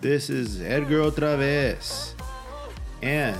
This 0.00 0.30
is 0.30 0.60
Edgar 0.60 1.10
OtraVez, 1.10 2.14
and 3.02 3.36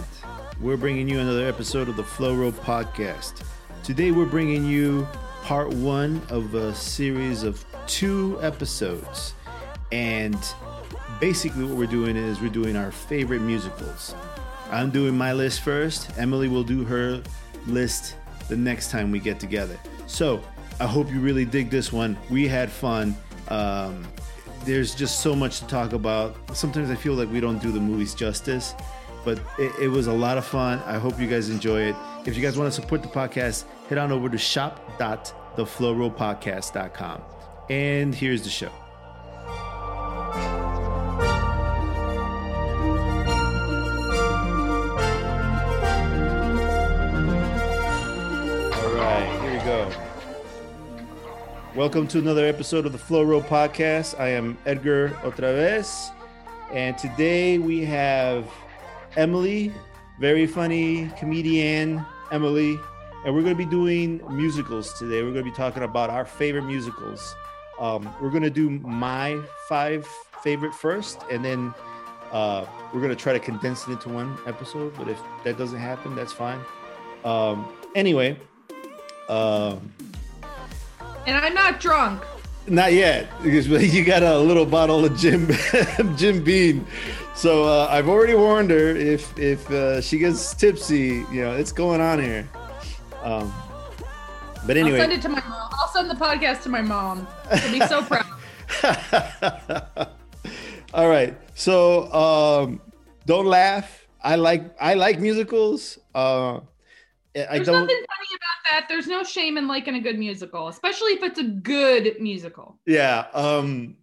we're 0.60 0.77
bringing 0.77 1.09
you 1.09 1.19
another 1.19 1.46
episode 1.46 1.88
of 1.88 1.96
the 1.96 2.05
Flow 2.05 2.34
Roll 2.34 2.52
Podcast. 2.52 3.45
Today, 3.82 4.10
we're 4.10 4.27
bringing 4.27 4.66
you 4.66 5.09
part 5.42 5.73
one 5.73 6.20
of 6.28 6.55
a 6.55 6.74
series 6.74 7.45
of 7.45 7.64
two 7.86 8.38
episodes, 8.42 9.33
and 9.91 10.36
basically, 11.19 11.64
what 11.64 11.77
we're 11.77 11.86
doing 11.86 12.14
is 12.14 12.42
we're 12.42 12.50
doing 12.50 12.77
our 12.77 12.92
favorite 12.92 13.41
musicals. 13.41 14.14
I'm 14.70 14.91
doing 14.91 15.16
my 15.16 15.33
list 15.33 15.62
first. 15.62 16.10
Emilie 16.19 16.48
will 16.48 16.62
do 16.62 16.84
her 16.84 17.22
list 17.66 18.16
the 18.48 18.56
next 18.56 18.91
time 18.91 19.11
we 19.11 19.19
get 19.19 19.41
together. 19.41 19.78
So 20.06 20.42
I 20.78 20.86
hope 20.86 21.11
you 21.11 21.20
really 21.20 21.47
dig 21.47 21.70
this 21.70 21.91
one. 21.91 22.19
We 22.28 22.47
had 22.47 22.70
fun. 22.70 23.16
Um, 23.48 24.06
there's 24.64 24.94
just 24.94 25.20
so 25.20 25.34
much 25.34 25.61
to 25.61 25.66
talk 25.69 25.94
about. 25.94 26.36
Sometimes 26.55 26.91
I 26.91 26.97
feel 26.97 27.14
like 27.14 27.33
we 27.33 27.41
don't 27.41 27.62
do 27.62 27.72
the 27.72 27.81
movies 27.81 28.14
justice, 28.14 28.75
but 29.24 29.38
it, 29.58 29.72
it 29.82 29.88
was 29.88 30.06
a 30.06 30.12
lot 30.12 30.38
of 30.38 30.44
fun. 30.46 30.80
I 30.86 30.98
hope 30.98 31.18
you 31.20 31.26
guys 31.26 31.50
enjoy 31.50 31.82
it. 31.82 31.96
If 32.26 32.36
you 32.36 32.42
guys 32.42 32.56
want 32.58 32.72
to 32.72 32.80
support 32.80 33.02
the 33.02 33.08
podcast, 33.08 33.64
head 33.88 33.98
on 33.98 34.12
over 34.12 34.28
to 34.28 34.38
shop.theflowrollpodcast.com. 34.38 37.22
And 37.68 38.14
here's 38.14 38.42
the 38.42 38.50
show. 38.50 38.70
All 48.72 48.94
right, 48.94 49.38
here 49.42 49.52
we 49.52 49.58
go. 49.64 49.91
Welcome 51.74 52.06
to 52.08 52.18
another 52.18 52.46
episode 52.46 52.86
of 52.86 52.92
the 52.92 52.98
Flow 52.98 53.22
Roll 53.22 53.42
Podcast. 53.42 54.18
I 54.18 54.28
am 54.28 54.56
Edgar 54.66 55.10
OtraVez, 55.22 56.10
and 56.72 56.96
today 56.98 57.58
we 57.58 57.84
have 57.84 58.46
Emilie, 59.16 59.72
very 60.19 60.47
funny 60.47 61.11
comedian 61.19 62.05
Emilie, 62.30 62.78
and 63.25 63.34
we're 63.34 63.42
going 63.42 63.55
to 63.56 63.64
be 63.64 63.66
doing 63.66 64.20
musicals 64.30 64.92
today. 64.98 65.22
We're 65.22 65.33
going 65.33 65.44
to 65.44 65.50
be 65.50 65.56
talking 65.56 65.83
about 65.83 66.11
our 66.11 66.25
favorite 66.25 66.62
musicals. 66.62 67.34
Um, 67.78 68.08
we're 68.20 68.31
going 68.31 68.42
to 68.42 68.50
do 68.50 68.70
my 68.70 69.41
five 69.69 70.06
favorite 70.42 70.75
first, 70.75 71.20
and 71.31 71.44
then 71.44 71.75
uh, 72.31 72.64
we're 72.92 73.00
going 73.00 73.11
to 73.11 73.16
try 73.20 73.33
to 73.33 73.41
condense 73.41 73.86
it 73.88 73.92
into 73.92 74.08
one 74.11 74.38
episode. 74.47 74.94
But 74.97 75.08
if 75.08 75.20
that 75.44 75.58
doesn't 75.58 75.78
happen, 75.78 76.14
that's 76.14 76.33
fine. 76.33 76.61
Um, 77.25 77.69
anyway, 77.94 78.38
um, 79.28 79.92
And 81.27 81.36
I'm 81.36 81.53
not 81.55 81.81
drunk. 81.81 82.22
not 82.66 82.92
yet, 82.92 83.28
because 83.42 83.66
you 83.94 84.05
got 84.05 84.22
a 84.22 84.38
little 84.38 84.66
bottle 84.66 85.05
of 85.05 85.16
Jim 85.19 85.48
Jim 86.16 86.44
Beam. 86.44 86.86
So 87.41 87.64
uh, 87.64 87.88
I've 87.91 88.06
already 88.06 88.34
warned 88.34 88.70
her 88.70 88.94
if 88.94 89.32
if 89.38 89.70
uh, 89.70 90.03
she 90.03 90.19
gets 90.19 90.53
tipsy, 90.53 91.25
you 91.32 91.41
know, 91.41 91.56
it's 91.56 91.72
going 91.72 91.98
on 91.98 92.22
here. 92.22 92.47
Um, 93.22 93.50
but 94.66 94.76
I'll 94.76 94.91
send 94.91 95.12
it 95.12 95.22
to 95.22 95.31
my 95.31 95.41
mom. 95.48 95.70
I'll 95.72 95.88
send 95.88 96.10
the 96.10 96.16
podcast 96.16 96.62
to 96.65 96.69
my 96.69 96.82
mom. 96.82 97.26
She'll 97.56 97.72
be 97.72 97.81
so 97.87 98.03
proud. 98.10 98.26
all 100.92 101.09
right. 101.09 101.34
So 101.54 102.12
um, 102.12 102.82
don't 103.25 103.47
laugh. 103.47 104.06
I 104.22 104.36
like 104.36 104.76
I 104.78 104.92
like 104.92 105.19
musicals. 105.19 105.98
Uh, 106.15 106.56
I 106.59 106.60
There's 107.32 107.66
don't. 107.66 107.81
nothing 107.81 108.04
funny 108.04 108.36
about 108.36 108.60
that. 108.70 108.86
There's 108.91 109.06
no 109.06 109.25
shame 109.25 109.56
in 109.56 109.66
liking 109.66 109.94
a 109.94 110.00
good 110.00 110.19
musical, 110.19 110.69
especially 110.69 111.12
if 111.12 111.22
it's 111.22 111.38
a 111.38 111.44
good 111.44 112.20
musical. 112.20 112.78
Yeah. 112.84 113.28
Um 113.32 113.97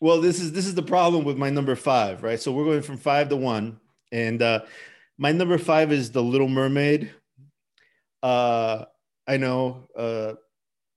well 0.00 0.20
this 0.20 0.40
is 0.40 0.52
this 0.52 0.66
is 0.66 0.74
the 0.74 0.82
problem 0.82 1.24
with 1.24 1.36
my 1.36 1.50
number 1.50 1.74
5, 1.74 2.22
right? 2.22 2.40
So 2.40 2.52
we're 2.52 2.64
going 2.64 2.82
from 2.82 2.96
5 2.96 3.30
to 3.30 3.36
1 3.36 3.80
and 4.12 4.42
uh 4.42 4.60
my 5.18 5.32
number 5.32 5.58
5 5.58 5.92
is 5.92 6.12
The 6.12 6.22
Little 6.22 6.48
Mermaid. 6.48 7.12
Uh 8.22 8.84
I 9.26 9.36
know 9.36 9.88
uh 9.96 10.34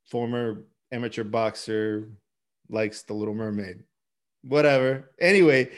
former 0.06 0.66
amateur 0.92 1.24
boxer 1.24 2.10
likes 2.70 3.04
The 3.04 3.14
Little 3.14 3.36
Mermaid. 3.36 3.84
Whatever. 4.44 5.12
Anyway, 5.20 5.72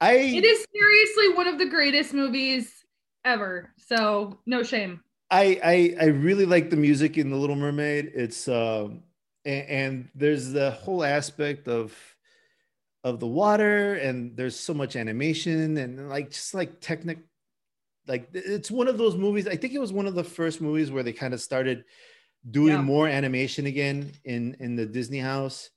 I 0.00 0.14
It 0.14 0.44
is 0.44 0.66
seriously 0.72 1.34
one 1.34 1.46
of 1.46 1.58
the 1.58 1.66
greatest 1.66 2.14
movies 2.14 2.84
ever. 3.24 3.72
So 3.76 4.38
no 4.46 4.62
shame. 4.62 5.00
I, 5.30 5.60
I 5.64 5.96
I 6.00 6.04
really 6.06 6.46
like 6.46 6.70
the 6.70 6.76
music 6.76 7.18
in 7.18 7.30
The 7.30 7.36
Little 7.36 7.56
Mermaid. 7.56 8.12
It's 8.14 8.46
um 8.48 9.02
and, 9.44 9.68
and 9.68 10.08
there's 10.14 10.52
the 10.52 10.70
whole 10.70 11.02
aspect 11.04 11.68
of 11.68 11.94
of 13.04 13.20
the 13.20 13.26
water 13.26 13.94
and 13.96 14.36
there's 14.36 14.58
so 14.58 14.74
much 14.74 14.96
animation 14.96 15.76
and 15.76 16.08
like 16.08 16.30
just 16.30 16.54
like 16.54 16.80
technic 16.80 17.18
like 18.08 18.28
it's 18.34 18.70
one 18.70 18.88
of 18.88 18.98
those 18.98 19.16
movies. 19.16 19.46
I 19.46 19.56
think 19.56 19.72
it 19.72 19.78
was 19.78 19.92
one 19.92 20.06
of 20.06 20.14
the 20.14 20.24
first 20.24 20.60
movies 20.60 20.90
where 20.90 21.02
they 21.02 21.12
kind 21.12 21.32
of 21.32 21.40
started 21.40 21.84
doing 22.50 22.72
Yeah. 22.74 22.82
more 22.82 23.06
animation 23.08 23.66
again 23.66 24.10
in 24.24 24.56
in 24.60 24.74
the 24.76 24.84
Disney 24.86 25.18
house 25.20 25.70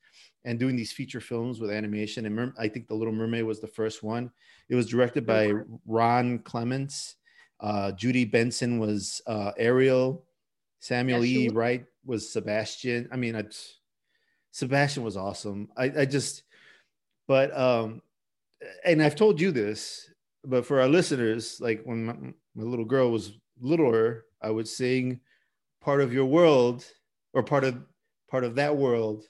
and 0.43 0.57
doing 0.59 0.75
these 0.75 0.91
feature 0.93 1.19
films 1.21 1.59
with 1.59 1.69
animation. 1.71 2.25
And 2.25 2.35
Mer- 2.35 2.53
I 2.57 2.67
think 2.69 2.87
The 2.87 2.95
Little 2.95 3.13
Mermaid 3.13 3.43
was 3.43 3.59
the 3.59 3.67
first 3.67 4.03
one. 4.03 4.31
It 4.69 4.75
was 4.75 4.87
directed 4.87 5.25
by 5.25 5.51
Ron 5.85 6.39
Clements. 6.39 7.15
Uh, 7.59 7.91
Jodi 7.91 8.23
Benson 8.25 8.79
was 8.79 9.21
uh, 9.27 9.51
Ariel. 9.57 10.25
Samuel 10.79 11.25
Yes, 11.25 11.33
she 11.33 11.45
E. 11.45 11.49
Wright 11.49 11.85
was 12.05 12.31
Sebastian. 12.31 13.09
I 13.11 13.17
mean, 13.17 13.35
I, 13.35 13.43
Sebastian 14.51 15.03
was 15.03 15.17
awesome. 15.17 15.69
I, 15.75 15.85
I 15.85 16.05
just, 16.05 16.43
but, 17.27 17.57
um, 17.57 18.01
and 18.85 19.01
I've 19.01 19.15
told 19.15 19.39
you 19.39 19.51
this, 19.51 20.09
but 20.43 20.65
for 20.65 20.81
our 20.81 20.87
listeners, 20.87 21.57
like 21.59 21.81
when 21.83 22.05
my, 22.05 22.13
my 22.55 22.63
little 22.63 22.85
girl 22.85 23.11
was 23.11 23.33
littler, 23.59 24.25
I 24.41 24.49
would 24.49 24.67
sing 24.67 25.19
part 25.81 26.01
of 26.01 26.13
your 26.13 26.25
world 26.25 26.85
or 27.33 27.43
part 27.43 27.63
of 27.63 27.77
part 28.29 28.43
of 28.43 28.55
that 28.55 28.75
world 28.75 29.25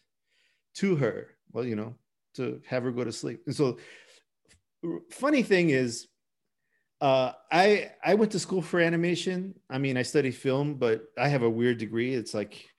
to 0.75 0.95
her. 0.95 1.35
Well, 1.51 1.65
you 1.65 1.75
know, 1.75 1.95
to 2.35 2.61
have 2.67 2.83
her 2.83 2.91
go 2.91 3.03
to 3.03 3.11
sleep. 3.11 3.41
And 3.47 3.55
so, 3.55 3.77
funny 5.11 5.43
thing 5.43 5.69
is, 5.69 6.07
uh, 7.01 7.33
I 7.51 7.91
I 8.03 8.15
went 8.15 8.31
to 8.31 8.39
school 8.39 8.61
for 8.61 8.79
animation. 8.79 9.55
I 9.69 9.77
mean, 9.77 9.97
I 9.97 10.03
studied 10.03 10.35
film, 10.35 10.75
but 10.75 11.03
I 11.17 11.27
have 11.27 11.43
a 11.43 11.49
weird 11.49 11.77
degree. 11.77 12.13
It's 12.13 12.33
like 12.33 12.69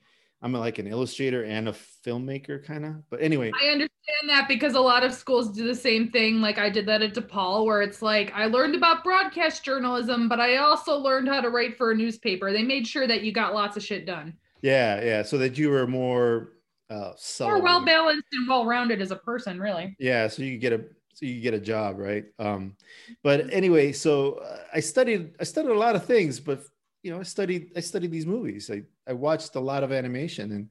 I'm 0.41 0.53
like 0.53 0.79
an 0.79 0.87
illustrator 0.87 1.45
and 1.45 1.69
a 1.69 1.75
filmmaker, 2.07 2.65
kind 2.65 2.85
of. 2.85 3.11
But 3.11 3.21
anyway, 3.21 3.51
I 3.61 3.69
understand 3.69 4.29
that 4.29 4.47
because 4.47 4.75
a 4.75 4.81
lot 4.81 5.03
of 5.03 5.13
schools 5.13 5.51
do 5.51 5.67
the 5.67 5.75
same 5.75 6.11
thing. 6.11 6.41
Like 6.41 6.59
I 6.59 6.71
did 6.71 6.87
that 6.87 7.03
at 7.03 7.15
DePaul, 7.15 7.65
where 7.67 7.83
it's 7.83 8.03
like 8.03 8.33
I 8.35 8.47
learned 8.47 8.77
about 8.77 9.03
broadcast 9.03 9.65
journalism, 9.65 10.29
but 10.29 10.39
I 10.41 10.59
also 10.59 10.97
learned 10.97 11.29
how 11.29 11.41
to 11.41 11.51
write 11.51 11.77
for 11.77 11.91
a 11.91 11.95
newspaper. 11.97 12.53
They 12.53 12.63
made 12.63 12.87
sure 12.87 13.07
that 13.09 13.23
you 13.23 13.33
got 13.33 13.53
lots 13.55 13.77
of 13.77 13.83
shit 13.85 14.07
done. 14.07 14.35
yeah, 14.63 15.03
yeah. 15.05 15.23
So 15.23 15.39
that 15.39 15.59
you 15.59 15.71
were 15.71 15.87
more 15.89 16.53
uh, 16.91 17.13
More 17.41 17.61
well 17.61 17.85
balanced 17.85 18.27
and 18.33 18.49
well 18.49 18.65
rounded 18.65 19.03
as 19.03 19.11
a 19.11 19.17
person, 19.17 19.61
really. 19.61 19.95
yeah 19.99 20.27
so 20.29 20.43
you 20.43 20.57
get 20.57 20.73
a 20.73 20.85
so 21.13 21.27
you 21.27 21.41
get 21.43 21.53
a 21.53 21.61
job 21.61 21.99
right 21.99 22.25
um 22.39 22.77
but 23.25 23.53
anyway 23.53 23.91
so 23.93 24.35
uh, 24.35 24.59
i 24.73 24.79
studied 24.81 25.35
i 25.41 25.45
studied 25.45 25.71
a 25.71 25.75
lot 25.79 25.97
of 25.97 26.05
things 26.07 26.39
but 26.41 26.63
you 27.03 27.11
know 27.11 27.21
i 27.21 27.23
studied 27.23 27.71
i 27.77 27.81
studied 27.81 28.11
these 28.11 28.27
movies. 28.27 28.71
I 28.71 28.83
i 29.09 29.13
watched 29.13 29.55
a 29.55 29.61
lot 29.61 29.83
of 29.83 29.93
animation. 29.93 30.53
And 30.53 30.69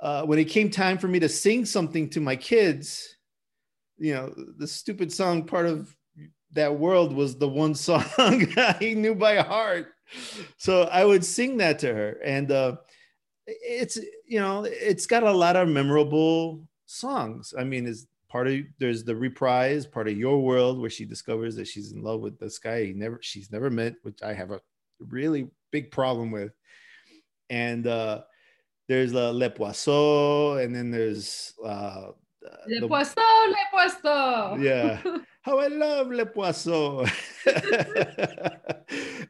uh 0.00 0.26
when 0.26 0.38
it 0.38 0.44
came 0.46 0.70
time 0.70 0.98
for 0.98 1.08
me 1.08 1.18
to 1.20 1.28
sing 1.28 1.64
something 1.64 2.08
to 2.10 2.20
my 2.20 2.36
kids 2.36 3.16
you 3.96 4.12
know 4.12 4.34
the 4.58 4.66
stupid 4.66 5.12
song 5.12 5.44
part 5.44 5.66
of 5.66 5.94
that 6.52 6.76
world 6.76 7.12
was 7.12 7.36
the 7.36 7.48
one 7.48 7.74
song 7.86 8.04
i 8.18 8.94
knew 8.96 9.14
by 9.14 9.36
heart. 9.36 9.88
So 10.56 10.82
i 10.82 11.04
would 11.04 11.24
sing 11.24 11.58
that 11.58 11.78
to 11.80 11.92
her. 11.94 12.18
And 12.24 12.50
uh 12.50 12.76
it's 13.46 13.98
you 14.26 14.40
know 14.40 14.64
it's 14.64 15.06
got 15.06 15.22
a 15.22 15.32
lot 15.32 15.56
of 15.56 15.68
memorable 15.68 16.66
songs. 16.86 17.54
I 17.56 17.64
mean 17.64 17.86
it's 17.86 18.06
part 18.34 18.48
of 18.48 18.58
there's 18.80 19.04
the 19.04 19.14
reprise 19.14 19.86
part 19.86 20.08
of 20.08 20.18
your 20.18 20.42
world 20.42 20.80
where 20.80 20.90
she 20.90 21.04
discovers 21.04 21.54
that 21.54 21.68
she's 21.68 21.92
in 21.92 22.02
love 22.02 22.20
with 22.20 22.36
this 22.40 22.58
guy 22.58 22.86
he 22.86 22.92
never 22.92 23.20
she's 23.22 23.52
never 23.52 23.70
met 23.70 23.94
which 24.02 24.24
i 24.24 24.32
have 24.32 24.50
a 24.50 24.60
really 25.00 25.48
big 25.72 25.90
problem 25.90 26.30
with 26.30 26.52
and 27.50 27.86
uh 27.86 28.20
there's 28.88 29.14
uh, 29.14 29.30
le 29.30 29.50
poisson 29.50 30.58
and 30.60 30.74
then 30.74 30.90
there's 30.90 31.52
uh 31.64 32.08
Le 32.68 32.80
the- 32.80 32.88
poisson, 32.88 33.22
le 33.48 33.56
poisson. 33.72 34.60
Yeah. 34.62 35.00
how 35.42 35.58
I 35.58 35.68
love 35.68 36.08
Le 36.08 36.26
Poisson. 36.26 37.06
anyway, 37.46 37.56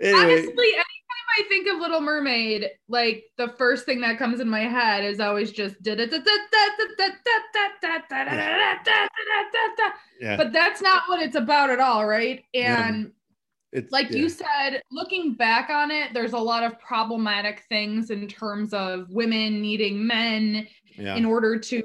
Honestly, 0.03 0.69
anytime 0.75 1.27
I 1.39 1.43
think 1.49 1.69
of 1.69 1.79
Little 1.79 2.01
Mermaid, 2.01 2.71
like 2.89 3.25
the 3.37 3.49
first 3.57 3.85
thing 3.87 4.01
that 4.01 4.19
comes 4.19 4.41
in 4.41 4.49
my 4.49 4.63
head 4.63 5.05
is 5.05 5.21
always 5.21 5.53
just 5.53 5.77
yeah, 10.21 10.37
but 10.37 10.53
that's 10.53 10.81
not 10.81 11.03
what 11.09 11.21
it's 11.23 11.37
about 11.37 11.71
at 11.71 11.81
all, 11.81 12.07
right? 12.07 12.43
Yeah. 12.53 13.03
It's 13.75 13.91
like 13.93 14.11
yeah. 14.11 14.19
you 14.19 14.29
said, 14.29 14.83
looking 14.93 15.35
back 15.35 15.69
on 15.69 15.91
it, 15.91 16.15
there's 16.15 16.33
a 16.33 16.39
lot 16.39 16.63
of 16.63 16.79
problematic 16.79 17.65
things 17.69 18.11
in 18.11 18.29
terms 18.29 18.73
of 18.73 19.11
women 19.11 19.61
needing 19.61 20.07
men 20.07 20.69
yeah. 20.97 21.17
in 21.17 21.25
order 21.25 21.59
to 21.59 21.83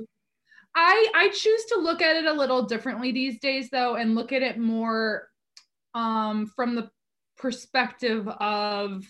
I 0.76 1.12
I 1.16 1.30
choose 1.30 1.66
to 1.66 1.80
look 1.80 2.02
at 2.02 2.16
it 2.16 2.26
a 2.26 2.32
little 2.32 2.64
differently 2.64 3.12
these 3.12 3.40
days 3.40 3.70
though 3.72 3.96
and 3.96 4.14
look 4.14 4.32
at 4.32 4.44
it 4.44 4.60
more 4.60 5.28
um 5.96 6.46
from 6.46 6.76
the 6.76 6.92
perspective 7.38 8.28
of 8.28 9.04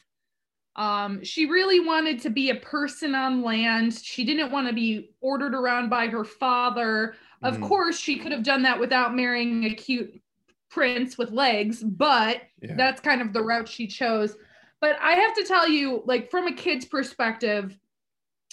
um 0.77 1.21
she 1.23 1.47
really 1.47 1.81
wanted 1.81 2.21
to 2.21 2.29
be 2.29 2.49
a 2.49 2.55
person 2.55 3.13
on 3.13 3.43
land. 3.43 3.93
She 3.93 4.23
didn't 4.23 4.51
want 4.53 4.67
to 4.67 4.73
be 4.73 5.11
ordered 5.19 5.53
around 5.53 5.89
by 5.89 6.07
her 6.07 6.23
father. 6.23 7.15
Of 7.41 7.57
Mhm. 7.57 7.67
course, 7.67 7.99
she 7.99 8.17
could 8.17 8.31
have 8.31 8.43
done 8.43 8.63
that 8.63 8.79
without 8.79 9.13
marrying 9.13 9.65
a 9.65 9.73
cute 9.73 10.21
prince 10.69 11.17
with 11.17 11.31
legs, 11.31 11.83
but 11.83 12.41
Yeah. 12.61 12.75
that's 12.75 13.01
kind 13.01 13.21
of 13.21 13.33
the 13.33 13.41
route 13.43 13.67
she 13.67 13.87
chose. 13.87 14.35
But 14.81 14.97
I 15.01 15.13
have 15.13 15.33
to 15.35 15.43
tell 15.43 15.67
you, 15.67 16.03
like 16.05 16.29
from 16.31 16.47
a 16.47 16.53
kid's 16.53 16.85
perspective, 16.85 17.77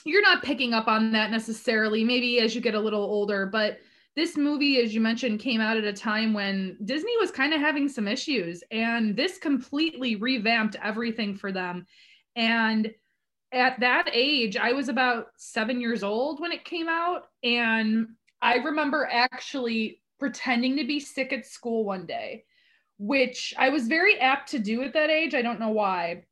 you're 0.05 0.23
not 0.23 0.43
picking 0.43 0.73
up 0.73 0.89
on 0.89 1.13
that 1.13 1.31
necessarily, 1.31 2.05
maybe 2.05 2.41
as 2.41 2.55
you 2.55 2.61
get 2.61 2.75
a 2.75 2.81
little 2.81 3.03
older. 3.03 3.47
But 3.47 3.81
this 4.15 4.37
movie, 4.37 4.81
as 4.81 4.95
you 4.95 5.01
mentioned, 5.01 5.41
came 5.41 5.61
out 5.61 5.77
at 5.77 5.85
a 5.85 5.93
time 5.93 6.33
when 6.33 6.79
Disney 6.85 7.17
was 7.19 7.31
kind 7.31 7.53
of 7.53 7.61
having 7.61 7.89
some 7.89 8.09
issues, 8.09 8.63
and 8.71 9.15
this 9.15 9.39
completely 9.39 10.17
revamped 10.17 10.77
everything 10.83 11.35
for 11.37 11.53
them. 11.53 11.87
And 12.35 12.93
at 13.53 13.79
that 13.81 14.09
age, 14.13 14.57
I 14.57 14.73
was 14.73 14.89
about 14.89 15.29
seven 15.37 15.81
years 15.81 16.03
old 16.03 16.41
when 16.41 16.53
it 16.53 16.65
came 16.65 16.89
out. 16.89 17.29
And 17.43 18.09
I 18.43 18.57
remember 18.57 19.09
actually 19.11 20.01
pretending 20.19 20.77
to 20.77 20.85
be 20.85 21.01
sick 21.01 21.33
at 21.33 21.47
school 21.47 21.85
one 21.85 22.07
day, 22.07 22.45
which 22.99 23.55
I 23.59 23.69
was 23.69 23.87
very 23.89 24.19
apt 24.19 24.51
to 24.51 24.59
do 24.59 24.83
at 24.83 24.93
that 24.95 25.11
age. 25.11 25.35
I 25.35 25.43
don't 25.43 25.61
know 25.61 25.71
why. 25.71 26.25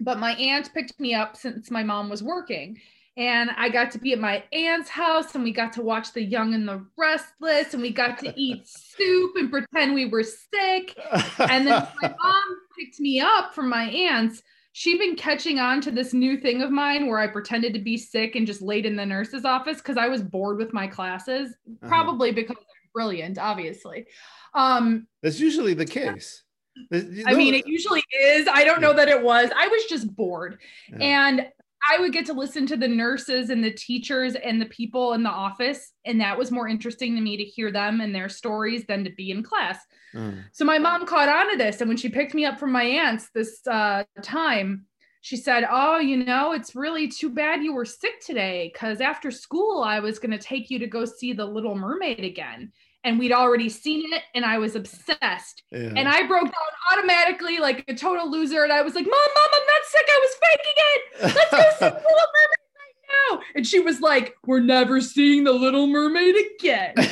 But 0.00 0.18
my 0.18 0.32
aunt 0.32 0.72
picked 0.74 0.98
me 1.00 1.14
up 1.14 1.36
since 1.36 1.70
my 1.70 1.82
mom 1.82 2.08
was 2.08 2.22
working. 2.22 2.78
And 3.18 3.48
I 3.56 3.70
got 3.70 3.90
to 3.92 3.98
be 3.98 4.12
at 4.12 4.18
my 4.18 4.44
aunt's 4.52 4.90
house 4.90 5.34
and 5.34 5.42
we 5.42 5.50
got 5.50 5.72
to 5.74 5.82
watch 5.82 6.12
The 6.12 6.22
Young 6.22 6.52
and 6.52 6.68
the 6.68 6.84
Restless 6.98 7.72
and 7.72 7.80
we 7.82 7.90
got 7.90 8.18
to 8.18 8.32
eat 8.36 8.68
soup 8.68 9.36
and 9.36 9.50
pretend 9.50 9.94
we 9.94 10.04
were 10.04 10.22
sick. 10.22 10.94
And 11.38 11.66
then 11.66 11.88
my 12.02 12.08
mom 12.22 12.44
picked 12.78 13.00
me 13.00 13.20
up 13.20 13.54
from 13.54 13.70
my 13.70 13.84
aunt's. 13.84 14.42
She'd 14.72 14.98
been 14.98 15.16
catching 15.16 15.58
on 15.58 15.80
to 15.80 15.90
this 15.90 16.12
new 16.12 16.36
thing 16.36 16.60
of 16.60 16.70
mine 16.70 17.06
where 17.06 17.18
I 17.18 17.26
pretended 17.28 17.72
to 17.72 17.80
be 17.80 17.96
sick 17.96 18.36
and 18.36 18.46
just 18.46 18.60
laid 18.60 18.84
in 18.84 18.96
the 18.96 19.06
nurse's 19.06 19.46
office 19.46 19.78
because 19.78 19.96
I 19.96 20.08
was 20.08 20.20
bored 20.20 20.58
with 20.58 20.74
my 20.74 20.86
classes, 20.86 21.52
Uh-huh. 21.66 21.88
probably 21.88 22.32
because 22.32 22.58
I'm 22.58 22.65
brilliant, 22.96 23.38
obviously. 23.38 24.06
Um, 24.54 25.06
That's 25.22 25.38
usually 25.38 25.74
the 25.74 25.84
case. 25.84 26.42
You 26.90 27.24
I 27.26 27.34
mean, 27.34 27.54
it 27.54 27.66
usually 27.66 28.02
is. 28.22 28.48
I 28.50 28.64
don't 28.64 28.80
know 28.80 28.94
that 28.94 29.08
it 29.08 29.22
was. 29.22 29.50
I 29.54 29.68
was 29.68 29.84
just 29.84 30.14
bored. 30.14 30.58
Yeah. 30.90 30.96
And 30.98 31.46
I 31.90 31.98
would 32.00 32.12
get 32.12 32.26
to 32.26 32.32
listen 32.32 32.66
to 32.68 32.76
the 32.76 32.88
nurses 32.88 33.50
and 33.50 33.62
the 33.62 33.70
teachers 33.70 34.34
and 34.34 34.60
the 34.60 34.66
people 34.66 35.12
in 35.12 35.22
the 35.22 35.30
office. 35.30 35.92
And 36.04 36.20
that 36.20 36.38
was 36.38 36.50
more 36.50 36.68
interesting 36.68 37.14
to 37.14 37.20
me 37.20 37.36
to 37.36 37.44
hear 37.44 37.70
them 37.70 38.00
and 38.00 38.14
their 38.14 38.28
stories 38.28 38.84
than 38.86 39.04
to 39.04 39.10
be 39.10 39.30
in 39.30 39.42
class. 39.42 39.78
Mm. 40.14 40.44
So 40.52 40.64
my 40.64 40.78
mom 40.78 41.06
caught 41.06 41.28
on 41.28 41.50
to 41.50 41.56
this. 41.56 41.80
And 41.80 41.88
when 41.88 41.96
she 41.96 42.08
picked 42.08 42.34
me 42.34 42.44
up 42.44 42.58
from 42.58 42.72
my 42.72 42.82
aunt's 42.82 43.30
this 43.34 43.60
uh, 43.66 44.04
time, 44.22 44.86
she 45.20 45.36
said, 45.36 45.66
Oh, 45.70 45.98
you 45.98 46.24
know, 46.24 46.52
it's 46.52 46.76
really 46.76 47.08
too 47.08 47.30
bad 47.30 47.62
you 47.62 47.74
were 47.74 47.84
sick 47.84 48.20
today 48.24 48.70
because 48.72 49.00
after 49.00 49.30
school, 49.30 49.82
I 49.82 50.00
was 50.00 50.18
going 50.18 50.30
to 50.30 50.38
take 50.38 50.70
you 50.70 50.78
to 50.78 50.86
go 50.86 51.04
see 51.04 51.32
The 51.32 51.44
Little 51.44 51.76
Mermaid 51.76 52.24
again. 52.24 52.72
And 53.06 53.18
we'd 53.18 53.32
already 53.32 53.68
seen 53.68 54.12
it, 54.12 54.22
and 54.34 54.44
I 54.44 54.58
was 54.58 54.74
obsessed. 54.74 55.62
Yeah. 55.70 55.92
And 55.96 56.08
I 56.08 56.26
broke 56.26 56.42
down 56.42 56.52
automatically 56.92 57.58
like 57.58 57.84
a 57.86 57.94
total 57.94 58.28
loser. 58.30 58.64
And 58.64 58.72
I 58.72 58.82
was 58.82 58.96
like, 58.96 59.06
Mom, 59.06 59.12
Mom, 59.12 59.48
I'm 59.54 59.66
not 59.66 59.84
sick. 59.84 60.06
I 60.08 60.20
was 60.20 60.34
faking 60.42 60.74
it. 60.76 61.02
Let's 61.22 61.50
go 61.50 61.62
see 61.78 61.84
Little 61.94 62.30
Mermaid 62.34 62.66
right 62.76 62.98
now. 63.30 63.40
And 63.54 63.64
she 63.64 63.78
was 63.78 64.00
like, 64.00 64.34
We're 64.44 64.58
never 64.58 65.00
seeing 65.00 65.44
The 65.44 65.52
Little 65.52 65.86
Mermaid 65.86 66.34
again. 66.58 66.94
but 66.96 67.06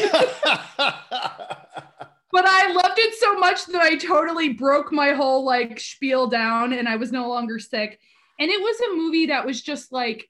I 2.45 2.73
loved 2.73 2.99
it 2.99 3.15
so 3.15 3.39
much 3.39 3.67
that 3.67 3.81
I 3.81 3.95
totally 3.95 4.49
broke 4.49 4.93
my 4.93 5.13
whole 5.13 5.45
like 5.45 5.79
spiel 5.79 6.27
down 6.27 6.73
and 6.73 6.89
I 6.89 6.97
was 6.97 7.13
no 7.13 7.29
longer 7.29 7.61
sick. 7.61 8.01
And 8.41 8.51
it 8.51 8.61
was 8.61 8.81
a 8.81 8.97
movie 8.97 9.27
that 9.27 9.47
was 9.47 9.63
just 9.63 9.93
like, 9.93 10.29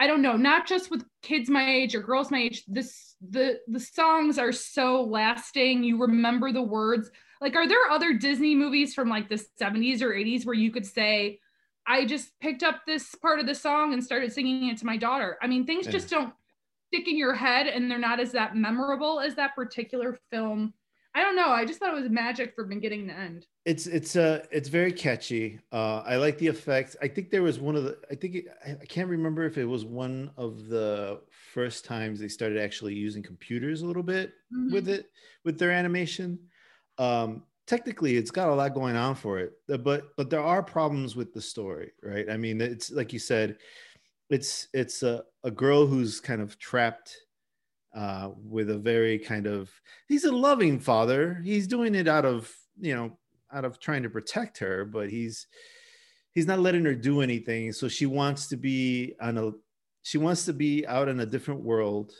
I 0.00 0.06
don't 0.06 0.22
know, 0.22 0.38
not 0.38 0.66
just 0.66 0.90
with 0.90 1.04
kids 1.22 1.50
my 1.50 1.70
age 1.70 1.94
or 1.94 2.00
girls 2.00 2.30
my 2.30 2.40
age. 2.40 2.64
This 2.66 3.11
the 3.30 3.60
the 3.68 3.80
songs 3.80 4.38
are 4.38 4.52
so 4.52 5.02
lasting. 5.02 5.84
You 5.84 6.00
remember 6.00 6.52
the 6.52 6.62
words. 6.62 7.10
Like, 7.40 7.56
are 7.56 7.66
there 7.68 7.90
other 7.90 8.14
Disney 8.14 8.54
movies 8.54 8.94
from 8.94 9.08
like 9.08 9.28
the 9.28 9.42
70s 9.60 10.00
or 10.02 10.10
80s 10.10 10.46
where 10.46 10.54
you 10.54 10.70
could 10.70 10.86
say, 10.86 11.40
I 11.86 12.04
just 12.04 12.38
picked 12.40 12.62
up 12.62 12.82
this 12.86 13.14
part 13.16 13.40
of 13.40 13.46
the 13.46 13.54
song 13.54 13.92
and 13.92 14.02
started 14.04 14.32
singing 14.32 14.68
it 14.68 14.78
to 14.78 14.86
my 14.86 14.96
daughter? 14.96 15.38
I 15.42 15.46
mean, 15.48 15.66
things 15.66 15.86
Yeah. 15.86 15.92
just 15.92 16.08
don't 16.10 16.32
stick 16.92 17.08
in 17.08 17.16
your 17.16 17.34
head 17.34 17.66
and 17.66 17.90
they're 17.90 17.98
not 17.98 18.20
as 18.20 18.32
that 18.32 18.54
memorable 18.56 19.18
as 19.18 19.34
that 19.36 19.56
particular 19.56 20.16
film. 20.30 20.72
I 21.14 21.22
don't 21.22 21.36
know. 21.36 21.48
I 21.48 21.64
just 21.64 21.78
thought 21.80 21.92
it 21.96 22.00
was 22.00 22.08
magic 22.10 22.54
from 22.54 22.68
beginning 22.68 23.08
to 23.08 23.14
end. 23.14 23.46
it's 23.64 23.86
it's 23.86 24.16
uh 24.16 24.44
it's 24.50 24.68
very 24.68 24.90
catchy 24.92 25.60
uh 25.70 25.98
i 26.04 26.16
like 26.16 26.36
the 26.38 26.48
effects 26.48 26.96
i 27.00 27.06
think 27.06 27.30
there 27.30 27.44
was 27.44 27.60
one 27.60 27.76
of 27.76 27.84
the 27.84 27.96
i 28.10 28.14
think 28.16 28.34
it, 28.34 28.46
I, 28.66 28.70
I 28.72 28.86
can't 28.86 29.08
remember 29.08 29.44
if 29.44 29.56
it 29.56 29.64
was 29.66 29.84
one 29.84 30.32
of 30.36 30.66
the 30.66 31.20
first 31.52 31.84
times 31.84 32.18
they 32.18 32.28
started 32.28 32.58
actually 32.58 32.94
using 32.94 33.22
computers 33.22 33.82
a 33.82 33.86
little 33.86 34.02
bit 34.02 34.32
with 34.72 34.88
it 34.88 35.06
with 35.44 35.58
their 35.58 35.70
animation. 35.70 36.38
Um 36.98 37.42
technically 37.66 38.16
it's 38.16 38.30
got 38.30 38.48
a 38.48 38.54
lot 38.54 38.74
going 38.74 38.96
on 38.96 39.14
for 39.14 39.38
it 39.38 39.52
uh, 39.72 39.76
but 39.76 40.08
but 40.16 40.28
there 40.28 40.40
are 40.40 40.62
problems 40.62 41.14
with 41.14 41.32
the 41.32 41.40
story 41.40 41.92
right? 42.02 42.28
I 42.28 42.36
mean 42.36 42.60
it's 42.60 42.90
like 42.90 43.12
you 43.12 43.18
said 43.18 43.56
it's 44.30 44.68
it's 44.72 45.02
a, 45.02 45.22
a 45.44 45.50
girl 45.50 45.86
who's 45.86 46.20
kind 46.20 46.40
of 46.40 46.58
trapped 46.58 47.16
uh 47.94 48.30
with 48.36 48.70
a 48.70 48.78
very 48.78 49.18
kind 49.18 49.46
of 49.46 49.70
he's 50.08 50.24
a 50.24 50.32
loving 50.32 50.78
father. 50.80 51.40
He's 51.44 51.66
doing 51.66 51.94
it 51.94 52.08
out 52.08 52.24
of 52.24 52.52
you 52.80 52.94
know 52.96 53.18
out 53.52 53.64
of 53.64 53.78
trying 53.78 54.02
to 54.02 54.10
protect 54.10 54.58
her 54.58 54.84
but 54.84 55.10
he's 55.10 55.46
he's 56.32 56.46
not 56.46 56.60
letting 56.60 56.84
her 56.84 56.94
do 56.94 57.20
anything. 57.20 57.72
So 57.72 57.88
she 57.88 58.06
wants 58.06 58.48
to 58.48 58.56
be 58.56 59.14
on 59.20 59.38
a 59.38 59.52
she 60.02 60.18
wants 60.18 60.44
to 60.46 60.52
be 60.52 60.86
out 60.86 61.08
in 61.08 61.20
a 61.20 61.26
different 61.26 61.60
world 61.62 62.12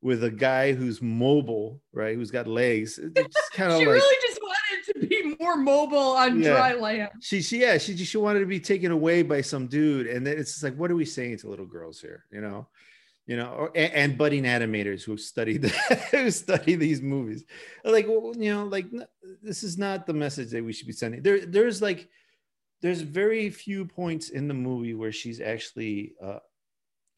with 0.00 0.22
a 0.22 0.30
guy 0.30 0.72
who's 0.72 1.02
mobile 1.02 1.80
right? 1.92 2.14
Who's 2.14 2.30
got 2.30 2.46
legs. 2.46 2.98
It's 2.98 3.48
kind 3.52 3.72
of 3.72 3.80
She 3.80 3.86
like 3.86 3.94
really 3.96 4.16
just 4.22 4.40
wanted 4.40 5.00
to 5.00 5.06
be 5.08 5.34
more 5.40 5.56
mobile 5.56 5.98
on 5.98 6.40
Yeah. 6.40 6.50
dry 6.50 6.74
land. 6.74 7.10
she 7.20 7.42
she 7.42 7.60
yeah 7.60 7.78
she 7.78 7.96
she 7.96 8.16
wanted 8.18 8.40
to 8.40 8.46
be 8.46 8.60
taken 8.60 8.92
away 8.92 9.22
by 9.22 9.40
some 9.40 9.66
dude. 9.66 10.06
And 10.06 10.24
then 10.26 10.38
it's 10.38 10.52
just 10.52 10.62
like 10.62 10.76
what 10.76 10.90
are 10.90 10.96
we 10.96 11.04
saying 11.04 11.38
to 11.38 11.48
little 11.50 11.66
girls 11.66 12.00
here 12.00 12.24
you 12.30 12.40
know? 12.40 12.68
You 13.26 13.36
know 13.36 13.48
or, 13.52 13.72
and, 13.74 13.92
and 13.92 14.18
budding 14.18 14.44
animators 14.44 15.02
who 15.02 15.16
studied 15.18 15.64
who 16.12 16.30
study 16.30 16.76
these 16.76 17.02
movies. 17.02 17.44
Like 17.84 18.06
well, 18.08 18.32
you 18.36 18.54
know 18.54 18.64
like 18.64 18.86
this 19.42 19.62
is 19.64 19.76
not 19.76 20.06
the 20.06 20.14
message 20.14 20.50
that 20.52 20.64
we 20.64 20.72
should 20.72 20.86
be 20.86 20.92
sending. 20.94 21.22
There 21.22 21.44
there's 21.44 21.82
like 21.82 22.08
there's 22.80 23.00
very 23.02 23.50
few 23.50 23.84
points 23.84 24.28
in 24.30 24.46
the 24.48 24.54
movie 24.54 24.94
where 24.94 25.10
she's 25.12 25.40
actually 25.40 26.14
uh, 26.22 26.38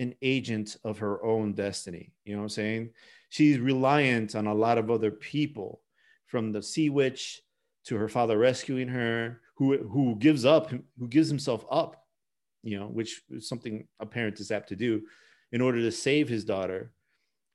an 0.01 0.15
agent 0.23 0.77
of 0.83 0.99
her 0.99 1.23
own 1.25 1.53
destiny 1.53 2.13
you 2.25 2.33
know 2.33 2.41
what 2.41 2.45
i'm 2.45 2.49
saying? 2.49 2.91
She's 3.29 3.61
reliant 3.61 4.35
on 4.35 4.49
a 4.49 4.55
lot 4.55 4.77
of 4.77 4.91
other 4.91 5.13
people 5.13 5.83
from 6.27 6.51
the 6.51 6.63
sea 6.63 6.91
witch 6.91 7.41
to 7.85 7.97
her 7.97 8.09
father 8.09 8.37
rescuing 8.37 8.89
her 8.89 9.41
who 9.55 9.79
who 9.79 10.17
gives 10.17 10.45
up 10.45 10.71
who 10.71 11.09
gives 11.09 11.29
himself 11.29 11.65
up 11.71 12.05
you 12.63 12.79
know 12.79 12.87
which 12.87 13.23
is 13.31 13.49
something 13.49 13.87
a 14.01 14.07
parent 14.07 14.41
is 14.41 14.51
apt 14.51 14.69
to 14.69 14.77
do 14.77 15.03
in 15.53 15.61
order 15.61 15.79
to 15.79 15.93
save 15.93 16.29
his 16.29 16.45
daughter. 16.45 16.93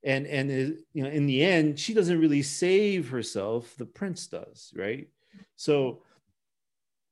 And 0.03 0.27
and 0.27 0.49
uh, 0.51 0.75
you 0.93 1.03
know 1.03 1.09
in 1.09 1.25
the 1.25 1.43
end 1.43 1.79
she 1.79 1.93
doesn't 1.93 2.19
really 2.19 2.43
save 2.43 3.09
herself 3.09 3.75
the 3.77 3.85
prince 3.85 4.27
does 4.27 4.71
right? 4.75 5.07
So 5.55 6.03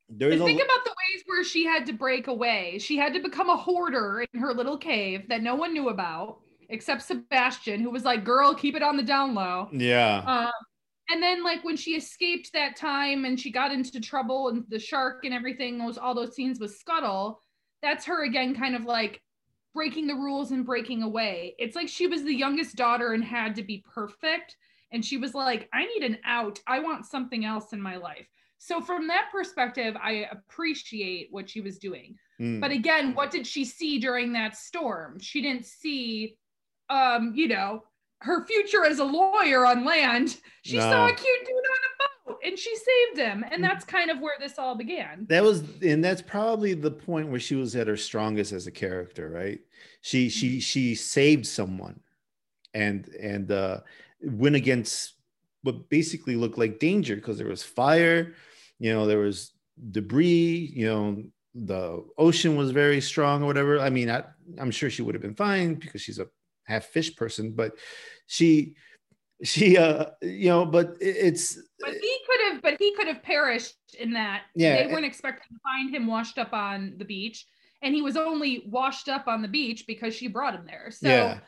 there's 0.10 0.38
But 0.38 0.44
a 0.44 0.46
think 0.46 0.62
about 0.62 0.86
the 0.86 0.92
ways 0.92 1.24
where 1.26 1.44
she 1.44 1.66
had 1.66 1.86
to 1.88 1.94
break 1.94 2.28
away. 2.28 2.78
She 2.80 2.98
had 2.98 3.14
to 3.14 3.20
become 3.20 3.50
a 3.50 3.58
hoarder 3.58 4.26
in 4.34 4.40
her 4.40 4.54
little 4.54 4.78
cave 4.78 5.28
that 5.30 5.42
no 5.42 5.56
one 5.56 5.74
knew 5.74 5.90
about 5.90 6.40
except 6.70 7.04
Sebastian, 7.04 7.82
who 7.82 7.90
was 7.90 8.04
like, 8.04 8.24
"Girl, 8.24 8.54
keep 8.54 8.76
it 8.76 8.84
on 8.84 8.98
the 8.98 9.04
down 9.04 9.36
low." 9.36 9.70
yeah 9.72 10.24
Um, 10.26 10.52
and 11.10 11.22
then 11.22 11.44
like 11.44 11.64
when 11.64 11.76
she 11.78 11.92
escaped 11.96 12.52
that 12.54 12.76
time 12.76 13.26
and 13.26 13.40
she 13.40 13.52
got 13.52 13.72
into 13.72 14.00
trouble 14.00 14.50
and 14.50 14.64
the 14.70 14.80
shark 14.80 15.26
and 15.26 15.34
everything, 15.34 15.78
those 15.78 15.98
all 15.98 16.16
those 16.16 16.36
scenes 16.36 16.60
with 16.60 16.76
Scuttle, 16.76 17.42
that's 17.82 18.06
her 18.06 18.24
again, 18.24 18.56
kind 18.56 18.76
of 18.76 18.86
like 18.86 19.22
breaking 19.74 20.08
the 20.08 20.16
rules 20.16 20.52
and 20.52 20.66
breaking 20.66 21.04
away. 21.04 21.56
It's 21.60 21.76
like 21.76 21.90
she 21.90 22.08
was 22.08 22.24
the 22.24 22.34
youngest 22.34 22.76
daughter 22.76 23.14
and 23.14 23.24
had 23.24 23.56
to 23.56 23.64
be 23.64 23.84
perfect. 23.94 24.56
And 24.92 25.04
she 25.04 25.18
was 25.18 25.34
like, 25.34 25.68
I 25.74 25.86
need 25.86 26.04
an 26.04 26.20
out. 26.24 26.60
I 26.68 26.80
want 26.80 27.06
something 27.06 27.44
else 27.46 27.74
in 27.74 27.82
my 27.82 27.98
life. 27.98 28.28
So, 28.66 28.80
from 28.80 29.08
that 29.08 29.26
perspective, 29.30 29.94
I 30.02 30.28
appreciate 30.32 31.28
what 31.32 31.50
she 31.50 31.60
was 31.60 31.78
doing. 31.78 32.16
Mm. 32.40 32.62
But 32.62 32.72
again, 32.72 33.14
what 33.14 33.30
did 33.30 33.46
she 33.46 33.66
see 33.66 34.00
during 34.00 34.32
that 34.34 34.56
storm? 34.56 35.20
She 35.20 35.42
didn't 35.42 35.66
see, 35.66 36.38
um, 36.90 37.34
you 37.36 37.50
know, 37.50 37.84
her 38.20 38.46
future 38.46 38.86
as 38.86 39.00
a 39.00 39.04
lawyer 39.04 39.66
on 39.66 39.84
land. 39.84 40.38
She 40.62 40.80
saw 40.80 41.08
a 41.08 41.10
cute 41.14 41.46
dude 41.46 41.56
on 41.56 41.78
a 41.90 42.30
boat 42.32 42.40
and 42.46 42.58
she 42.58 42.74
saved 42.74 43.18
him. 43.20 43.44
And 43.52 43.62
that's 43.62 43.84
kind 43.84 44.10
of 44.10 44.20
where 44.22 44.36
this 44.40 44.58
all 44.58 44.76
began. 44.76 45.26
that 45.28 45.44
was 45.44 45.62
and 45.82 46.02
that's 46.02 46.22
probably 46.22 46.74
the 46.74 46.90
point 46.90 47.28
where 47.28 47.42
she 47.42 47.56
was 47.56 47.76
at 47.76 47.88
her 47.88 47.98
strongest 47.98 48.54
as 48.54 48.66
a 48.66 48.72
character 48.72 49.28
right 49.30 49.60
she 50.02 50.28
Mm-hmm. 50.28 50.30
she 50.30 50.60
she 50.62 50.96
saved 50.96 51.46
someone 51.46 52.00
and 52.74 53.10
and 53.10 53.52
uh 53.52 53.80
went 54.22 54.56
against 54.56 55.16
what 55.64 55.90
basically 55.90 56.38
looked 56.38 56.58
like 56.58 56.80
danger 56.80 57.16
because 57.16 57.38
there 57.38 57.48
was 57.48 57.62
fire 57.64 58.34
you 58.84 58.92
know 58.94 59.06
there 59.08 59.20
was 59.20 59.54
debris 59.92 60.72
you 60.76 60.86
know 60.86 61.24
the 61.56 62.04
ocean 62.18 62.56
was 62.58 62.72
very 62.72 63.00
strong 63.00 63.42
or 63.42 63.46
whatever 63.48 63.80
i 63.80 63.90
mean 63.90 64.10
I, 64.10 64.24
i'm 64.60 64.72
sure 64.72 64.90
she 64.90 65.02
would 65.02 65.16
have 65.16 65.22
been 65.22 65.36
fine 65.36 65.76
because 65.76 66.02
she's 66.02 66.20
a 66.20 66.28
half 66.66 66.86
fish 66.86 67.16
person 67.16 67.54
but 67.54 67.72
she 68.28 68.76
she 69.42 69.78
uh 69.78 70.06
you 70.22 70.50
know 70.50 70.66
but 70.66 70.88
it- 71.00 71.18
it's 71.28 71.58
But 71.80 71.94
he 71.94 72.16
could 72.28 72.42
have, 72.48 72.62
but 72.62 72.76
he 72.80 72.94
could 72.96 73.08
have 73.08 73.22
perished 73.24 73.76
in 74.00 74.14
that. 74.14 74.44
Yeah. 74.56 74.76
They 74.88 74.94
weren't 74.94 75.06
expecting 75.06 75.50
to 75.56 75.60
find 75.70 75.94
him 75.94 76.08
washed 76.08 76.38
up 76.38 76.54
on 76.54 76.96
the 76.98 77.04
beach. 77.06 77.46
And 77.82 77.94
he 77.94 78.02
was 78.02 78.16
only 78.16 78.64
washed 78.78 79.10
up 79.10 79.28
on 79.28 79.42
the 79.42 79.50
beach 79.60 79.84
because 79.86 80.16
she 80.16 80.28
brought 80.28 80.56
him 80.56 80.66
there. 80.66 80.90
So 80.92 81.10
yeah 81.10 81.40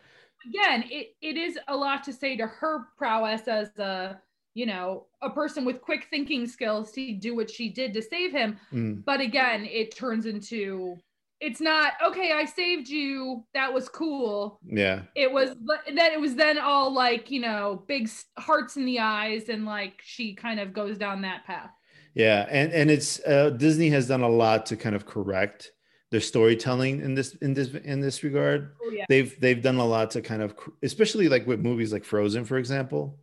again, 0.48 0.84
it, 0.92 1.08
it 1.22 1.38
is 1.38 1.58
a 1.68 1.76
lot 1.76 2.04
to 2.04 2.14
say 2.14 2.36
to 2.38 2.46
her 2.46 2.88
prowess 2.98 3.48
as 3.48 3.70
a, 3.80 4.20
you 4.56 4.66
know, 4.66 5.06
a 5.22 5.30
person 5.30 5.66
with 5.66 5.82
quick 5.82 6.08
thinking 6.10 6.48
skills 6.48 6.92
to 6.94 7.14
do 7.14 7.36
what 7.36 7.52
she 7.52 7.70
did 7.70 7.94
to 7.94 8.02
save 8.02 8.32
him. 8.32 8.58
Mm, 8.74 9.06
But 9.06 9.22
again, 9.22 9.66
it 9.66 9.96
turns 9.96 10.26
into 10.26 10.98
it's 11.42 11.60
not 11.60 11.94
okay, 12.04 12.32
I 12.32 12.46
saved 12.46 12.88
you. 12.88 13.44
That 13.54 13.72
was 13.74 13.90
cool. 13.90 14.60
yeah 14.66 15.02
It 15.16 15.32
was 15.32 15.50
then 15.86 16.12
it 16.14 16.20
was 16.20 16.34
then 16.36 16.58
all 16.58 16.92
like, 16.92 17.30
you 17.30 17.42
know, 17.42 17.84
big 17.88 18.10
hearts 18.40 18.78
in 18.78 18.86
the 18.86 19.00
eyes 19.00 19.50
and 19.50 19.66
like 19.66 20.02
she 20.04 20.34
kind 20.34 20.60
of 20.60 20.74
goes 20.74 20.98
down 20.98 21.22
that 21.22 21.46
path. 21.46 21.70
Yeah, 22.14 22.48
and 22.50 22.72
and 22.72 22.90
it's 22.90 23.20
uh, 23.26 23.50
Disney 23.50 23.90
has 23.90 24.08
done 24.08 24.22
a 24.22 24.30
lot 24.30 24.66
to 24.68 24.78
kind 24.78 24.96
of 24.96 25.06
correct 25.06 25.74
their 26.12 26.22
storytelling 26.22 27.02
in 27.02 27.14
this 27.14 27.36
in 27.42 27.54
this 27.54 27.74
in 27.74 28.00
this 28.00 28.24
regard. 28.24 28.74
Oh 28.82 28.92
yeah. 28.92 29.04
They've 29.10 29.38
they've 29.42 29.62
done 29.62 29.76
a 29.78 29.86
lot 29.86 30.12
to 30.12 30.22
kind 30.22 30.42
of, 30.42 30.56
especially 30.82 31.28
like 31.28 31.46
with 31.46 31.60
movies 31.60 31.92
like 31.92 32.06
Frozen, 32.06 32.46
for 32.46 32.58
example, 32.58 33.20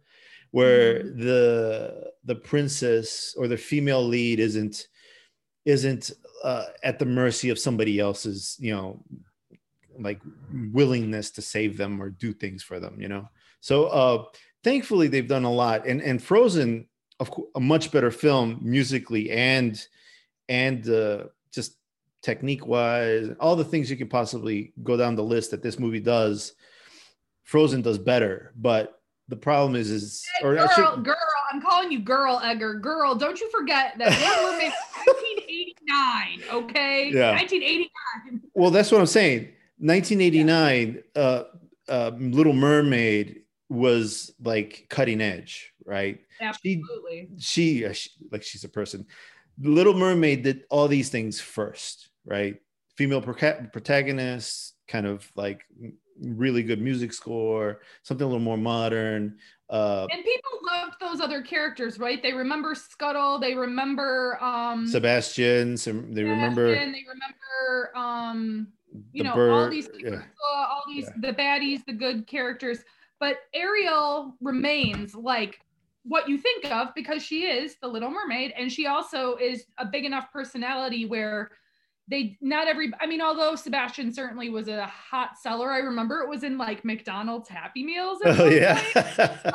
where 0.52 1.02
Mhm. 1.02 1.18
the 1.18 2.12
the 2.24 2.34
princess 2.36 3.34
or 3.36 3.48
the 3.48 3.56
female 3.56 4.04
lead 4.04 4.38
isn't 4.38 4.86
isn't 5.64 6.12
uh, 6.44 6.66
at 6.82 6.98
the 6.98 7.06
mercy 7.06 7.48
of 7.50 7.58
somebody 7.58 7.98
else's, 8.00 8.56
you 8.60 8.72
know, 8.72 9.04
like 9.98 10.20
willingness 10.72 11.30
to 11.32 11.42
save 11.42 11.76
them 11.76 12.00
or 12.02 12.10
do 12.10 12.32
things 12.32 12.62
for 12.62 12.80
them, 12.80 13.00
you 13.00 13.08
know. 13.08 13.28
So 13.60 13.86
uh, 13.86 14.24
thankfully 14.64 15.08
they've 15.08 15.28
done 15.28 15.44
a 15.44 15.52
lot, 15.52 15.86
and 15.86 16.00
and 16.02 16.22
Frozen, 16.22 16.88
of 17.20 17.30
course, 17.30 17.48
a 17.54 17.60
much 17.60 17.90
better 17.90 18.10
film 18.10 18.58
musically 18.62 19.30
and 19.30 19.80
and 20.48 20.88
uh, 20.88 21.24
just 21.52 21.76
technique 22.22 22.66
wise, 22.66 23.30
all 23.40 23.56
the 23.56 23.64
things 23.64 23.90
you 23.90 23.96
can 23.96 24.08
possibly 24.08 24.72
go 24.82 24.96
down 24.96 25.16
the 25.16 25.24
list 25.24 25.50
that 25.50 25.62
this 25.62 25.78
movie 25.78 26.00
does. 26.00 26.52
Frozen 27.44 27.82
does 27.82 27.98
better, 27.98 28.52
but 28.56 29.01
the 29.28 29.36
problem 29.36 29.76
is 29.76 29.90
is 29.90 30.24
or 30.42 30.54
girl, 30.54 30.64
actually, 30.64 31.02
girl, 31.02 31.16
I'm 31.52 31.62
calling 31.62 31.92
you 31.92 32.00
girl, 32.00 32.40
Edgar. 32.42 32.74
Girl, 32.74 33.14
don't 33.14 33.40
you 33.40 33.50
forget 33.50 33.96
that 33.98 34.10
Little 34.20 34.52
Mermaid 34.52 34.72
1989, 35.06 36.64
okay? 36.64 37.10
Yeah. 37.12 37.30
1989. 37.30 38.40
well, 38.54 38.70
that's 38.70 38.90
what 38.90 39.00
I'm 39.00 39.06
saying. 39.06 39.48
1989, 39.78 41.02
uh, 41.16 41.42
uh, 41.88 42.10
Little 42.18 42.52
Mermaid 42.52 43.42
was 43.68 44.32
like 44.42 44.86
cutting 44.90 45.20
edge, 45.20 45.72
right? 45.84 46.18
She 46.38 46.44
Absolutely. 46.44 47.28
she, 47.38 47.86
uh, 47.86 47.92
she 47.92 48.10
like 48.30 48.42
she's 48.42 48.64
a 48.64 48.68
person. 48.68 49.06
Little 49.60 49.94
Mermaid 49.94 50.42
did 50.42 50.64
all 50.70 50.88
these 50.88 51.10
things 51.10 51.40
first, 51.40 52.10
right? 52.24 52.56
Female 52.96 53.22
proca- 53.22 53.72
protagonist, 53.72 54.74
kind 54.88 55.06
of 55.06 55.30
like 55.36 55.62
really 56.22 56.62
good 56.62 56.80
music 56.80 57.12
score, 57.12 57.80
something 58.02 58.24
a 58.24 58.28
little 58.28 58.40
more 58.42 58.56
modern. 58.56 59.36
Uh, 59.68 60.06
And 60.10 60.24
people 60.24 60.50
loved 60.66 60.96
those 61.00 61.20
other 61.20 61.42
characters, 61.42 61.98
right? 61.98 62.22
They 62.22 62.32
remember 62.32 62.74
Scuttle, 62.74 63.38
they 63.38 63.54
remember 63.54 64.38
um 64.42 64.86
Sebastian, 64.86 65.76
some, 65.76 66.12
they 66.12 66.22
remember 66.24 66.68
Sebastian, 66.68 66.92
they 66.92 67.04
remember 67.08 67.96
um 67.96 68.68
you 69.12 69.24
know 69.24 69.30
all 69.30 69.36
bird. 69.36 69.72
these 69.72 69.88
yeah. 69.98 70.20
all 70.54 70.84
these 70.86 71.08
the 71.20 71.32
baddies, 71.32 71.84
the 71.86 71.92
good 71.92 72.26
characters, 72.26 72.80
but 73.18 73.38
Ariel 73.54 74.36
remains 74.40 75.14
like 75.14 75.60
what 76.04 76.28
you 76.28 76.36
think 76.36 76.64
of 76.66 76.88
because 76.94 77.22
she 77.22 77.44
is 77.44 77.76
the 77.80 77.88
Little 77.88 78.10
Mermaid, 78.10 78.52
and 78.56 78.70
she 78.70 78.86
also 78.86 79.36
is 79.36 79.66
a 79.78 79.86
big 79.86 80.04
enough 80.04 80.32
personality 80.32 81.06
where 81.06 81.52
they 82.08 82.36
not 82.40 82.68
every. 82.68 82.92
I 83.00 83.06
mean, 83.06 83.20
although 83.20 83.54
Sebastian 83.54 84.12
certainly 84.12 84.50
was 84.50 84.68
a 84.68 84.86
hot 84.86 85.38
seller, 85.38 85.70
I 85.70 85.78
remember 85.78 86.20
it 86.20 86.28
was 86.28 86.42
in 86.42 86.58
like 86.58 86.84
McDonald's 86.84 87.48
Happy 87.48 87.84
Meals. 87.84 88.20
at 88.24 88.38
Oh 88.40 88.46
yeah. 88.48 88.80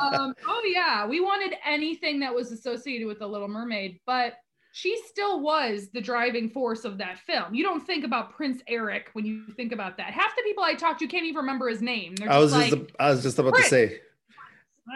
um, 0.00 0.34
oh 0.46 0.62
yeah, 0.72 1.06
we 1.06 1.20
wanted 1.20 1.54
anything 1.64 2.20
that 2.20 2.34
was 2.34 2.50
associated 2.52 3.06
with 3.06 3.18
the 3.18 3.26
Little 3.26 3.48
Mermaid, 3.48 4.00
but 4.06 4.34
she 4.72 5.00
still 5.06 5.40
was 5.40 5.88
the 5.92 6.00
driving 6.00 6.48
force 6.48 6.84
of 6.84 6.98
that 6.98 7.18
film. 7.18 7.54
You 7.54 7.64
don't 7.64 7.84
think 7.84 8.04
about 8.04 8.34
Prince 8.34 8.62
Eric 8.68 9.10
when 9.12 9.26
you 9.26 9.44
think 9.56 9.72
about 9.72 9.96
that. 9.96 10.12
Half 10.12 10.36
the 10.36 10.42
people 10.42 10.62
I 10.62 10.74
talked 10.74 11.00
to 11.00 11.06
can't 11.06 11.24
even 11.24 11.36
remember 11.36 11.68
his 11.68 11.82
name. 11.82 12.14
I 12.28 12.38
was 12.38 12.52
just 12.52 12.70
just 12.70 12.78
like, 12.78 12.94
I 12.98 13.10
was 13.10 13.22
just 13.22 13.38
about 13.38 13.52
Prince. 13.52 13.68
to 13.68 13.70
say. 13.70 14.00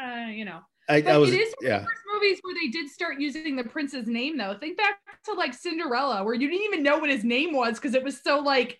uh, 0.00 0.26
you 0.28 0.44
know. 0.44 0.60
I, 0.88 1.02
I 1.02 1.16
was 1.16 1.32
it 1.32 1.40
is 1.40 1.54
one 1.60 1.70
yeah. 1.70 1.84
Of 2.24 2.28
the 2.28 2.34
first 2.34 2.40
movies 2.40 2.40
where 2.42 2.54
they 2.54 2.68
did 2.68 2.90
start 2.90 3.20
using 3.20 3.56
the 3.56 3.64
prince's 3.64 4.06
name, 4.06 4.36
though. 4.38 4.56
Think 4.58 4.76
back 4.76 4.98
to 5.24 5.32
like 5.34 5.54
Cinderella, 5.54 6.24
where 6.24 6.34
you 6.34 6.48
didn't 6.48 6.64
even 6.64 6.82
know 6.82 6.98
what 6.98 7.10
his 7.10 7.24
name 7.24 7.52
was 7.54 7.74
because 7.78 7.94
it 7.94 8.02
was 8.04 8.20
so 8.22 8.38
like 8.40 8.78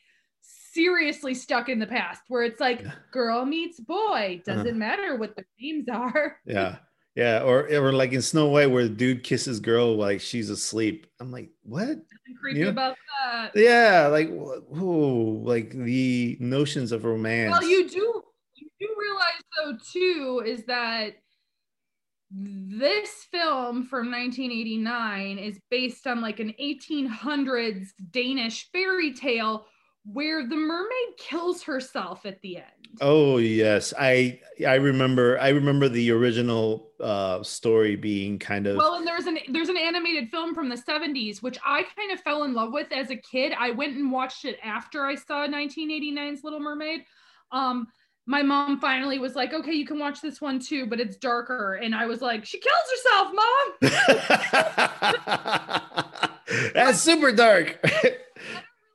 seriously 0.73 1.35
stuck 1.35 1.69
in 1.69 1.79
the 1.79 1.87
past, 1.87 2.23
where 2.29 2.43
it's 2.43 2.61
like 2.61 2.81
Yeah. 2.81 2.93
girl 3.13 3.45
meets 3.45 3.79
boy, 3.81 4.41
doesn't 4.45 4.67
Uh-huh. 4.67 4.77
matter 4.77 5.17
what 5.17 5.37
their 5.37 5.47
names 5.61 5.89
are. 5.89 6.39
Yeah. 6.47 6.77
Yeah. 7.15 7.43
Or 7.43 7.69
or 7.71 7.93
like 7.93 8.13
in 8.13 8.23
Snow 8.23 8.49
White 8.49 8.71
where 8.71 8.85
the 8.85 8.89
dude 8.95 9.23
kisses 9.23 9.61
girl 9.61 9.95
like 9.97 10.21
she's 10.21 10.49
asleep. 10.49 11.07
I'm 11.21 11.31
like, 11.31 11.51
what? 11.63 11.99
Creepy 12.41 12.61
Yeah. 12.61 12.67
about 12.69 12.97
that. 13.25 13.53
Yeah, 13.55 14.07
like 14.07 14.29
wh- 14.29 14.81
ooh, 14.83 15.43
like 15.45 15.71
the 15.73 16.39
notions 16.41 16.91
of 16.93 17.05
romance. 17.05 17.53
Well, 17.53 17.63
you 17.69 17.87
do 17.89 18.23
you 18.57 18.69
do 18.81 18.95
realize 18.99 19.43
though 19.59 19.77
too 19.93 20.43
is 20.47 20.65
that 20.65 21.17
this 22.35 23.27
film 23.31 23.85
from 23.85 24.11
1989 24.11 25.39
is 25.39 25.61
based 25.71 26.07
on 26.07 26.21
like 26.21 26.41
an 26.41 26.55
1800s 26.61 27.89
Danish 28.11 28.71
fairy 28.73 29.13
tale 29.13 29.67
where 30.05 30.49
the 30.49 30.57
mermaid 30.57 31.17
kills 31.19 31.63
herself 31.63 32.27
at 32.27 32.41
the 32.41 32.57
end. 32.57 32.65
Oh 33.01 33.37
yes, 33.39 33.95
I 33.99 34.41
I 34.67 34.75
remember 34.75 35.39
I 35.39 35.51
remember 35.51 35.89
the 35.89 36.11
original 36.11 36.91
uh 37.01 37.43
story 37.43 37.97
being 37.97 38.39
kind 38.39 38.67
of 38.67 38.77
Well, 38.77 38.95
and 38.95 39.07
there's 39.07 39.27
an 39.27 39.39
there's 39.51 39.69
an 39.69 39.77
animated 39.77 40.31
film 40.31 40.55
from 40.55 40.69
the 40.69 40.77
70s 40.77 41.43
which 41.43 41.59
I 41.65 41.85
kind 41.97 42.13
of 42.13 42.21
fell 42.21 42.43
in 42.45 42.55
love 42.55 42.73
with 42.73 42.91
as 42.93 43.11
a 43.11 43.17
kid. 43.17 43.53
I 43.59 43.71
went 43.71 43.97
and 43.97 44.11
watched 44.11 44.45
it 44.45 44.59
after 44.63 45.05
I 45.05 45.15
saw 45.15 45.47
1989's 45.47 46.43
Little 46.43 46.61
Mermaid. 46.61 47.05
Um 47.53 47.87
my 48.27 48.43
mom 48.43 48.79
finally 48.79 49.19
was 49.19 49.35
like, 49.35 49.53
"Okay, 49.53 49.73
you 49.73 49.87
can 49.87 49.99
watch 49.99 50.21
this 50.21 50.41
one 50.41 50.59
too, 50.59 50.87
but 50.87 51.01
it's 51.01 51.17
darker." 51.17 51.75
And 51.75 51.95
I 51.95 52.07
was 52.07 52.21
like, 52.21 52.45
"She 52.45 52.61
kills 52.61 52.91
herself, 52.91 53.33
mom." 53.35 53.81
That's 56.75 57.01
super 57.01 57.33
dark. 57.33 57.79
I 57.85 57.89
don't 57.93 58.15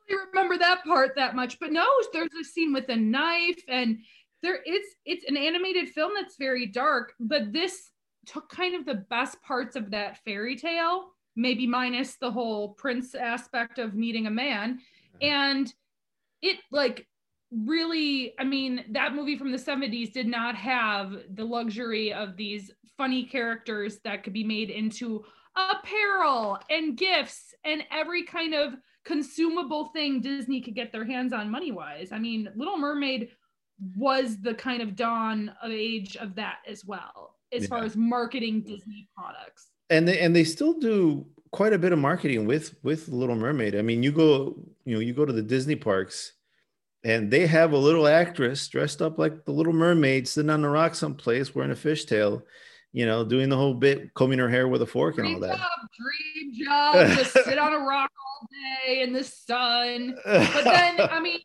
really 0.08 0.26
remember 0.32 0.58
that 0.58 0.84
part 0.84 1.16
that 1.16 1.34
much, 1.34 1.58
but 1.58 1.72
no, 1.72 1.86
there's 2.12 2.34
a 2.40 2.44
scene 2.44 2.72
with 2.72 2.88
a 2.88 2.96
knife 2.96 3.60
and 3.68 3.98
there 4.42 4.58
it's 4.64 4.94
it's 5.04 5.24
an 5.28 5.36
animated 5.36 5.88
film 5.88 6.12
that's 6.14 6.36
very 6.36 6.66
dark, 6.66 7.14
but 7.18 7.52
this 7.52 7.90
took 8.26 8.48
kind 8.48 8.74
of 8.74 8.84
the 8.84 9.06
best 9.10 9.40
parts 9.42 9.74
of 9.74 9.90
that 9.90 10.18
fairy 10.24 10.56
tale, 10.56 11.08
maybe 11.34 11.66
minus 11.66 12.16
the 12.16 12.30
whole 12.30 12.74
prince 12.74 13.14
aspect 13.14 13.78
of 13.78 13.94
meeting 13.94 14.26
a 14.26 14.30
man 14.30 14.72
uh-huh. 14.72 15.26
and 15.26 15.74
it 16.42 16.58
like 16.70 17.06
really 17.50 18.34
i 18.38 18.44
mean 18.44 18.84
that 18.90 19.14
movie 19.14 19.38
from 19.38 19.50
the 19.50 19.58
70s 19.58 20.12
did 20.12 20.26
not 20.26 20.54
have 20.54 21.12
the 21.34 21.44
luxury 21.44 22.12
of 22.12 22.36
these 22.36 22.70
funny 22.98 23.24
characters 23.24 23.98
that 24.04 24.22
could 24.22 24.34
be 24.34 24.44
made 24.44 24.70
into 24.70 25.24
apparel 25.56 26.58
and 26.70 26.96
gifts 26.96 27.54
and 27.64 27.82
every 27.90 28.24
kind 28.24 28.54
of 28.54 28.74
consumable 29.04 29.86
thing 29.86 30.20
Disney 30.20 30.60
could 30.60 30.74
get 30.74 30.92
their 30.92 31.04
hands 31.04 31.32
on 31.32 31.50
money 31.50 31.72
wise. 31.72 32.12
I 32.12 32.18
mean, 32.18 32.48
Little 32.54 32.76
Mermaid 32.76 33.30
was 33.96 34.38
the 34.40 34.54
kind 34.54 34.82
of 34.82 34.94
dawn 34.96 35.50
of 35.62 35.70
age 35.70 36.16
of 36.16 36.34
that 36.34 36.58
as 36.68 36.84
well, 36.84 37.34
as 37.52 37.66
far 37.66 37.84
as 37.84 37.96
marketing 37.96 38.60
Disney 38.60 39.08
products. 39.16 39.70
and 39.90 40.06
they 40.06 40.18
and 40.20 40.36
they 40.36 40.44
still 40.44 40.74
do 40.74 41.26
quite 41.52 41.72
a 41.72 41.78
bit 41.78 41.92
of 41.92 41.98
marketing 41.98 42.46
with 42.46 42.74
with 42.82 43.08
Little 43.08 43.36
Mermaid. 43.36 43.74
I 43.74 43.82
mean, 43.82 44.02
you 44.02 44.12
go 44.12 44.54
you 44.84 44.94
know 44.94 45.00
you 45.00 45.14
go 45.14 45.24
to 45.24 45.32
the 45.32 45.42
Disney 45.42 45.76
parks, 45.76 46.32
and 47.04 47.30
they 47.30 47.46
have 47.46 47.72
a 47.72 47.78
little 47.78 48.06
actress 48.08 48.66
dressed 48.68 49.00
up 49.00 49.18
like 49.18 49.44
the 49.44 49.52
Little 49.52 49.72
Mermaid 49.72 50.26
sitting 50.26 50.50
on 50.50 50.62
the 50.62 50.68
rock 50.68 50.94
someplace 50.94 51.54
wearing 51.54 51.70
a 51.70 51.74
fishtail, 51.74 52.42
you 52.92 53.06
know, 53.06 53.24
doing 53.24 53.48
the 53.48 53.56
whole 53.56 53.74
bit, 53.74 54.12
combing 54.14 54.38
her 54.38 54.48
hair 54.48 54.66
with 54.66 54.82
a 54.82 54.86
fork 54.86 55.18
and 55.18 55.26
all 55.26 55.38
Dream 55.38 55.50
that. 55.50 55.58
job, 55.58 55.70
dream 55.96 56.64
job, 56.64 57.16
just 57.16 57.32
sit 57.32 57.58
on 57.58 57.72
a 57.72 57.78
rock 57.78 58.10
all 58.10 58.48
day 58.86 59.02
in 59.02 59.12
the 59.12 59.24
sun. 59.24 60.16
But 60.24 60.64
then, 60.64 61.00
I 61.00 61.20
mean, 61.20 61.40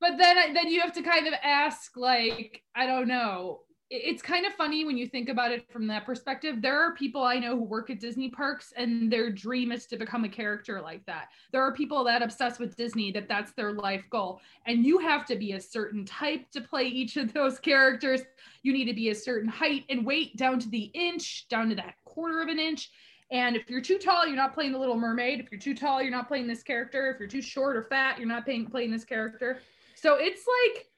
but 0.00 0.16
then 0.18 0.54
then 0.54 0.68
you 0.68 0.80
have 0.80 0.94
to 0.94 1.02
kind 1.02 1.26
of 1.26 1.34
ask, 1.42 1.96
like, 1.96 2.62
I 2.74 2.86
don't 2.86 3.06
know. 3.06 3.60
It- 3.90 4.02
It's 4.04 4.22
kind 4.22 4.46
of 4.46 4.54
funny 4.54 4.84
when 4.84 4.96
you 4.96 5.06
think 5.06 5.28
about 5.28 5.50
it 5.52 5.68
from 5.70 5.86
that 5.88 6.06
perspective. 6.06 6.62
There 6.62 6.80
are 6.80 6.94
people 6.94 7.22
I 7.24 7.38
know 7.40 7.56
who 7.56 7.64
work 7.64 7.90
at 7.90 7.98
Disney 8.00 8.30
parks, 8.30 8.72
and 8.76 9.12
their 9.12 9.30
dream 9.30 9.72
is 9.72 9.86
to 9.86 9.96
become 9.96 10.24
a 10.24 10.28
character 10.28 10.80
like 10.80 11.04
that. 11.06 11.28
There 11.52 11.62
are 11.62 11.72
people 11.74 12.04
that 12.04 12.22
obsess 12.22 12.58
with 12.60 12.76
Disney 12.76 13.10
that 13.12 13.28
that's 13.28 13.52
their 13.52 13.72
life 13.72 14.04
goal, 14.08 14.40
and 14.66 14.86
you 14.86 14.98
have 14.98 15.26
to 15.26 15.36
be 15.36 15.52
a 15.52 15.60
certain 15.60 16.04
type 16.04 16.50
to 16.52 16.60
play 16.60 16.84
each 16.86 17.16
of 17.16 17.32
those 17.32 17.58
characters. 17.70 18.22
You 18.62 18.72
need 18.72 18.84
to 18.86 18.94
be 18.94 19.10
a 19.10 19.14
certain 19.14 19.48
height 19.48 19.84
and 19.88 20.06
weight 20.06 20.36
down 20.36 20.60
to 20.60 20.68
the 20.68 20.90
inch, 20.94 21.48
down 21.48 21.68
to 21.70 21.74
that 21.74 21.96
quarter 22.04 22.40
of 22.42 22.48
an 22.48 22.58
inch. 22.60 22.90
And 23.32 23.54
if 23.56 23.70
you're 23.70 23.80
too 23.80 23.98
tall, 23.98 24.26
you're 24.26 24.34
not 24.36 24.54
playing 24.54 24.72
the 24.72 24.78
Little 24.78 24.96
Mermaid. 24.98 25.38
If 25.40 25.50
you're 25.52 25.60
too 25.60 25.74
tall, 25.74 26.02
you're 26.02 26.10
not 26.10 26.26
playing 26.26 26.48
this 26.48 26.64
character. 26.64 27.10
If 27.12 27.20
you're 27.20 27.28
too 27.28 27.42
short 27.42 27.76
or 27.76 27.82
fat, 27.84 28.18
you're 28.18 28.26
not 28.26 28.44
playing 28.44 28.90
this 28.90 29.04
character. 29.04 29.60
So 29.94 30.16
it's 30.16 30.44
like 30.46 30.89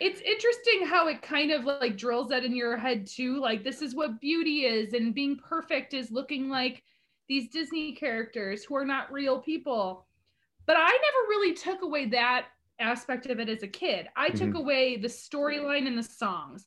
it's 0.00 0.20
interesting 0.20 0.86
how 0.86 1.08
it 1.08 1.22
kind 1.22 1.50
of 1.50 1.64
like 1.64 1.96
drills 1.96 2.28
that 2.30 2.44
in 2.44 2.54
your 2.54 2.76
head 2.76 3.06
too. 3.06 3.40
Like 3.40 3.62
this 3.64 3.82
is 3.82 3.94
what 3.94 4.20
beauty 4.20 4.64
is, 4.64 4.94
and 4.94 5.14
being 5.14 5.36
perfect 5.36 5.94
is 5.94 6.10
looking 6.10 6.48
like 6.48 6.82
these 7.28 7.48
Disney 7.50 7.92
characters 7.92 8.64
who 8.64 8.74
are 8.76 8.84
not 8.84 9.12
real 9.12 9.38
people. 9.40 10.06
But 10.66 10.76
I 10.78 10.88
never 10.88 11.28
really 11.28 11.54
took 11.54 11.82
away 11.82 12.06
that 12.06 12.46
aspect 12.78 13.26
of 13.26 13.40
it 13.40 13.48
as 13.48 13.62
a 13.62 13.68
kid. 13.68 14.08
I 14.16 14.30
took 14.30 14.50
Mhm. 14.50 14.58
away 14.58 14.96
the 14.96 15.08
storyline 15.08 15.86
and 15.86 15.98
the 15.98 16.02
songs. 16.02 16.66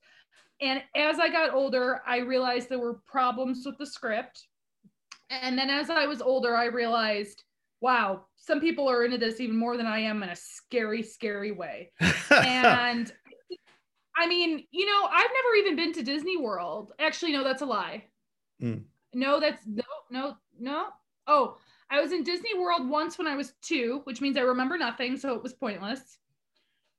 And 0.62 0.84
as 0.96 1.20
I 1.20 1.30
got 1.30 1.54
older, 1.54 2.02
I 2.06 2.18
realized 2.18 2.70
there 2.70 2.80
were 2.80 3.02
problems 3.06 3.66
with 3.66 3.78
the 3.78 3.86
script. 3.86 4.48
And 5.30 5.58
then 5.58 5.70
as 5.70 5.90
I 5.90 6.06
was 6.06 6.22
older, 6.22 6.56
I 6.56 6.66
realized, 6.66 7.44
wow, 7.82 8.28
some 8.36 8.62
people 8.62 8.90
are 8.90 9.04
into 9.04 9.18
this 9.18 9.40
even 9.40 9.58
more 9.58 9.78
than 9.78 9.88
I 9.88 10.00
am 10.00 10.22
in 10.24 10.30
a 10.30 10.36
scary, 10.36 11.04
scary 11.04 11.52
way. 11.52 11.92
And 12.46 13.12
I 14.16 14.28
mean, 14.28 14.66
you 14.72 14.86
know, 14.86 15.08
I've 15.12 15.30
never 15.34 15.56
even 15.58 15.76
been 15.76 15.94
to 15.94 16.04
Disney 16.04 16.38
World. 16.38 16.94
Actually, 17.00 17.32
no, 17.34 17.44
that's 17.44 17.62
a 17.62 17.66
lie. 17.66 18.06
Mm. 18.62 18.84
No, 19.14 19.40
that's 19.40 19.66
no, 19.66 19.84
no, 20.10 20.38
no. 20.60 20.88
Oh, 21.28 21.58
I 21.90 22.02
was 22.02 22.12
in 22.12 22.24
Disney 22.24 22.58
World 22.58 22.88
once 22.90 23.18
when 23.18 23.28
I 23.28 23.36
was 23.36 23.54
two, 23.62 24.02
which 24.06 24.22
means 24.22 24.38
I 24.38 24.42
remember 24.42 24.78
nothing, 24.78 25.18
so 25.18 25.36
it 25.36 25.44
was 25.44 25.54
pointless. 25.54 26.18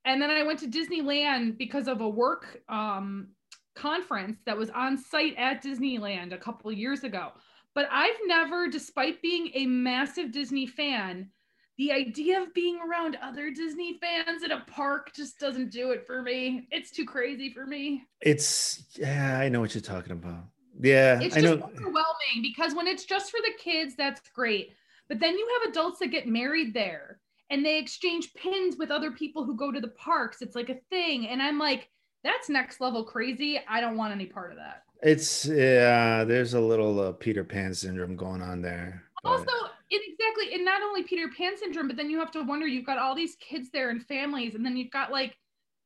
And 0.05 0.21
then 0.21 0.29
I 0.29 0.43
went 0.43 0.59
to 0.59 0.67
Disneyland 0.67 1.57
because 1.57 1.87
of 1.87 2.01
a 2.01 2.07
work 2.07 2.61
um, 2.69 3.29
conference 3.75 4.39
that 4.45 4.57
was 4.57 4.69
on 4.69 4.97
site 4.97 5.35
at 5.37 5.63
Disneyland 5.63 6.33
a 6.33 6.37
couple 6.37 6.69
of 6.69 6.77
years 6.77 7.03
ago. 7.03 7.31
But 7.73 7.89
I've 7.91 8.15
never, 8.25 8.67
despite 8.69 9.21
being 9.21 9.51
a 9.53 9.65
massive 9.65 10.31
Disney 10.31 10.65
fan, 10.65 11.29
the 11.77 11.91
idea 11.91 12.41
of 12.41 12.53
being 12.53 12.79
around 12.79 13.17
other 13.21 13.51
Disney 13.51 13.97
fans 13.99 14.43
at 14.43 14.51
a 14.51 14.61
park 14.67 15.11
just 15.13 15.39
doesn't 15.39 15.71
do 15.71 15.91
it 15.91 16.05
for 16.07 16.21
me. 16.21 16.67
It's 16.71 16.91
too 16.91 17.05
crazy 17.05 17.51
for 17.51 17.65
me. 17.65 18.03
it's 18.21 18.83
yeah, 18.97 19.37
I 19.39 19.49
know 19.49 19.59
what 19.61 19.73
you're 19.75 19.81
talking 19.81 20.13
about. 20.13 20.45
Yeah, 20.79 21.19
It's 21.21 21.35
I 21.37 21.41
just 21.41 21.59
know. 21.59 21.65
overwhelming 21.65 22.41
because 22.41 22.73
when 22.75 22.87
it's 22.87 23.05
just 23.05 23.31
for 23.31 23.39
the 23.41 23.51
kids, 23.57 23.95
that's 23.95 24.21
great. 24.29 24.73
But 25.07 25.19
then 25.19 25.37
you 25.37 25.47
have 25.61 25.69
adults 25.71 25.99
that 25.99 26.07
get 26.07 26.27
married 26.27 26.73
there 26.73 27.19
and 27.49 27.63
they 27.65 27.77
exchange 27.77 28.33
pins 28.33 28.75
with 28.77 28.91
other 28.91 29.11
people 29.11 29.43
who 29.45 29.55
go 29.55 29.71
to 29.71 29.79
the 29.79 29.89
parks. 29.89 30.41
It's 30.41 30.55
like 30.55 30.69
a 30.69 30.79
thing. 30.89 31.27
And 31.27 31.41
I'm 31.41 31.59
like, 31.59 31.89
that's 32.23 32.49
next 32.49 32.81
level 32.81 33.03
crazy. 33.03 33.59
I 33.69 33.79
don't 33.81 33.97
want 33.97 34.13
any 34.13 34.25
part 34.25 34.51
of 34.51 34.57
that. 34.57 34.83
It's 35.03 35.45
yeah, 35.45 36.23
there's 36.23 36.55
a 36.55 36.59
little 36.59 36.99
uh, 36.99 37.11
Peter 37.11 37.43
Pan 37.43 37.73
syndrome 37.73 38.15
going 38.15 38.41
on 38.41 38.61
there. 38.61 39.03
but- 39.23 39.29
Also, 39.31 39.51
exactly, 39.91 40.53
and 40.53 40.65
not 40.65 40.81
only 40.81 41.03
Peter 41.03 41.29
Pan 41.35 41.57
syndrome, 41.57 41.87
but 41.87 41.97
then 41.97 42.09
you 42.09 42.19
have 42.19 42.31
to 42.31 42.43
wonder 42.43 42.67
you've 42.67 42.85
got 42.85 42.97
all 42.97 43.15
these 43.15 43.35
kids 43.35 43.69
there 43.71 43.89
and 43.89 44.03
families, 44.05 44.55
and 44.55 44.65
then 44.65 44.75
you've 44.77 44.91
got 44.91 45.11
like 45.11 45.37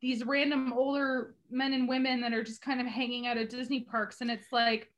these 0.01 0.25
random 0.25 0.73
older 0.73 1.35
men 1.51 1.73
and 1.73 1.87
women 1.87 2.21
that 2.21 2.33
are 2.33 2.43
just 2.43 2.61
kind 2.61 2.79
of 2.79 2.87
hanging 2.87 3.27
out 3.27 3.37
at 3.37 3.49
Disney 3.49 3.81
parks, 3.81 4.21
and 4.21 4.31
it's 4.31 4.51
like, 4.51 4.91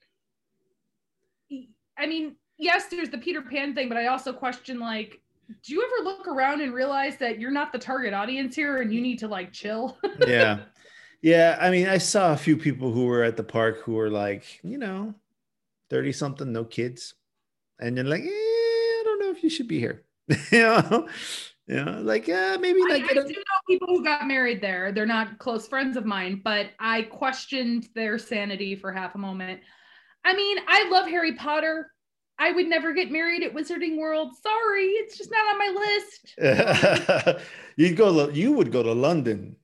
I 1.97 2.07
mean, 2.07 2.35
yes, 2.57 2.85
there's 2.87 3.09
the 3.09 3.17
Peter 3.17 3.41
Pan 3.41 3.73
thing, 3.75 3.89
but 3.89 3.97
I 3.97 4.07
also 4.07 4.31
question 4.31 4.79
like, 4.79 5.21
do 5.63 5.73
you 5.73 5.83
ever 5.83 6.09
look 6.09 6.27
around 6.27 6.61
and 6.61 6.73
realize 6.73 7.17
that 7.17 7.39
you're 7.39 7.51
not 7.51 7.71
the 7.71 7.79
target 7.79 8.13
audience 8.13 8.55
here, 8.55 8.81
and 8.81 8.93
you 8.93 9.01
need 9.01 9.19
to 9.19 9.27
like 9.27 9.51
chill? 9.51 9.97
yeah. 10.27 10.59
Yeah. 11.21 11.57
I 11.59 11.69
mean, 11.69 11.87
I 11.87 11.97
saw 11.97 12.33
a 12.33 12.37
few 12.37 12.57
people 12.57 12.91
who 12.91 13.05
were 13.05 13.23
at 13.23 13.37
the 13.37 13.43
park 13.43 13.81
who 13.81 13.93
were 13.93 14.09
like, 14.09 14.59
you 14.63 14.77
know, 14.77 15.13
30 15.89 16.13
something, 16.13 16.51
no 16.51 16.63
kids. 16.63 17.13
And 17.79 17.97
you're 17.97 18.05
like, 18.05 18.21
eh, 18.21 18.27
I 18.27 19.01
don't 19.03 19.19
know 19.19 19.29
if 19.29 19.30
you 19.43 19.49
should 19.49 19.67
be 19.67 19.79
here. 19.79 20.03
you 20.51 20.59
know, 20.59 21.07
you 21.67 21.83
know, 21.83 22.01
like, 22.01 22.27
uh, 22.27 22.57
maybe 22.59 22.79
I, 22.87 22.93
like 22.93 23.03
I 23.03 23.13
get 23.13 23.27
do 23.27 23.33
know 23.33 23.43
people 23.67 23.87
who 23.87 24.03
got 24.03 24.27
married 24.27 24.61
there. 24.61 24.91
They're 24.91 25.05
not 25.05 25.37
close 25.39 25.67
friends 25.67 25.97
of 25.97 26.05
mine, 26.05 26.41
but 26.43 26.67
I 26.79 27.03
questioned 27.03 27.87
their 27.95 28.17
sanity 28.17 28.75
for 28.75 28.91
half 28.91 29.15
a 29.15 29.17
moment. 29.17 29.61
I 30.23 30.33
mean, 30.33 30.57
I 30.67 30.89
love 30.89 31.07
Harry 31.07 31.35
Potter. 31.35 31.91
I 32.37 32.51
would 32.51 32.67
never 32.67 32.93
get 32.93 33.11
married 33.11 33.43
at 33.43 33.53
Wizarding 33.53 33.97
World. 33.97 34.31
Sorry, 34.41 34.85
it's 34.85 35.17
just 35.17 35.31
not 35.31 35.45
on 35.47 35.57
my 35.59 37.27
list. 37.27 37.41
you'd 37.75 37.95
go, 37.95 38.27
to- 38.27 38.33
you 38.33 38.51
would 38.53 38.71
go 38.71 38.81
to 38.81 38.93
London 38.93 39.55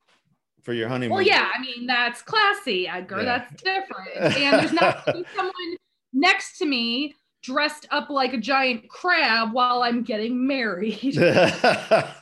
for 0.64 0.74
your 0.74 0.88
honeymoon. 0.88 1.16
Well, 1.16 1.26
yeah, 1.26 1.50
I 1.56 1.62
mean, 1.62 1.88
that's 1.88 2.22
classy, 2.22 2.88
Edgar. 2.88 3.22
Yeah. 3.22 3.24
That's 3.24 3.64
different. 3.64 4.10
And 4.38 4.60
there's 4.60 4.74
not 4.74 5.04
someone 5.36 5.78
next 6.14 6.58
to 6.60 6.66
me 6.66 7.16
dressed 7.48 7.88
up 7.92 8.10
like 8.10 8.34
a 8.34 8.38
giant 8.38 8.90
crab 8.90 9.54
while 9.54 9.82
I'm 9.82 10.04
getting 10.04 10.46
married. 10.46 11.00
Keep 11.02 11.16
the 11.16 12.18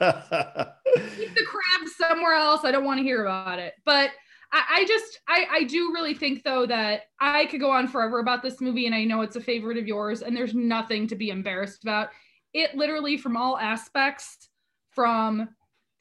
crab 1.47 1.87
somewhere 1.97 2.33
else. 2.33 2.63
I 2.63 2.71
don't 2.71 2.85
want 2.85 2.99
to 2.99 3.03
hear 3.03 3.25
about 3.25 3.57
it. 3.57 3.73
But 3.85 4.11
I, 4.53 4.63
I 4.69 4.85
just, 4.85 5.19
I, 5.27 5.47
I 5.51 5.63
do 5.63 5.91
really 5.93 6.13
think 6.13 6.43
though 6.43 6.67
that 6.67 7.05
I 7.19 7.47
could 7.47 7.59
go 7.59 7.71
on 7.71 7.87
forever 7.87 8.19
about 8.19 8.43
this 8.43 8.61
movie, 8.61 8.85
and 8.85 8.93
I 8.93 9.03
know 9.03 9.21
it's 9.21 9.35
a 9.35 9.41
favorite 9.41 9.79
of 9.79 9.87
yours, 9.87 10.21
and 10.21 10.37
there's 10.37 10.53
nothing 10.53 11.07
to 11.07 11.15
be 11.15 11.31
embarrassed 11.31 11.81
about. 11.83 12.09
It 12.53 12.75
literally, 12.75 13.17
from 13.17 13.35
all 13.35 13.57
aspects, 13.57 14.47
from 14.91 15.49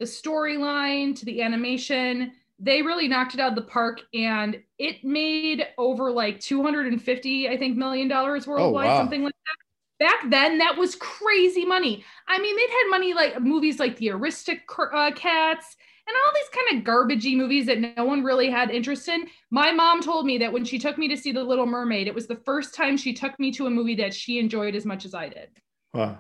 the 0.01 0.05
storyline 0.05 1.17
to 1.19 1.25
the 1.25 1.41
animation, 1.41 2.33
they 2.65 2.83
really 2.83 3.09
knocked 3.09 3.35
it 3.35 3.41
out 3.41 3.51
of 3.51 3.57
the 3.57 3.71
park, 3.71 4.01
and 4.13 4.61
it 4.79 5.05
made 5.05 5.67
over 5.79 6.11
like 6.11 6.41
250, 6.41 7.49
I 7.49 7.57
think, 7.57 7.77
million 7.77 8.09
dollars 8.09 8.47
oh, 8.47 8.53
worldwide, 8.53 8.87
wow. 8.87 8.99
something 8.99 9.23
like 9.23 9.35
that 9.35 9.57
back 10.01 10.29
then 10.29 10.59
that 10.59 10.77
was 10.77 10.97
crazy 10.97 11.65
money 11.65 12.05
i 12.27 12.37
mean 12.41 12.57
they'd 12.57 12.69
had 12.69 12.91
money 12.91 13.15
like 13.15 13.41
movies 13.41 13.79
like 13.79 13.97
the 13.99 14.09
aristocats 14.09 14.59
uh, 14.93 15.77
and 16.07 16.17
all 16.17 16.33
these 16.35 16.51
kind 16.53 16.77
of 16.77 16.85
garbagey 16.85 17.37
movies 17.37 17.67
that 17.67 17.79
no 17.79 18.05
one 18.05 18.25
really 18.25 18.51
had 18.51 18.73
interest 18.73 19.07
in 19.09 19.25
my 19.53 19.71
mom 19.71 20.03
told 20.03 20.27
me 20.27 20.37
that 20.37 20.53
when 20.53 20.65
she 20.65 20.81
took 20.81 20.99
me 20.99 21.07
to 21.07 21.17
see 21.17 21.31
the 21.31 21.45
little 21.45 21.65
mermaid 21.65 22.09
it 22.09 22.15
was 22.15 22.27
the 22.27 22.43
first 22.45 22.75
time 22.75 22.97
she 22.97 23.15
took 23.15 23.39
me 23.39 23.53
to 23.53 23.69
a 23.69 23.71
movie 23.71 23.95
that 23.95 24.13
she 24.13 24.41
enjoyed 24.41 24.75
as 24.75 24.85
much 24.85 25.05
as 25.05 25.15
i 25.15 25.29
did 25.29 25.49
Wow. 25.95 26.19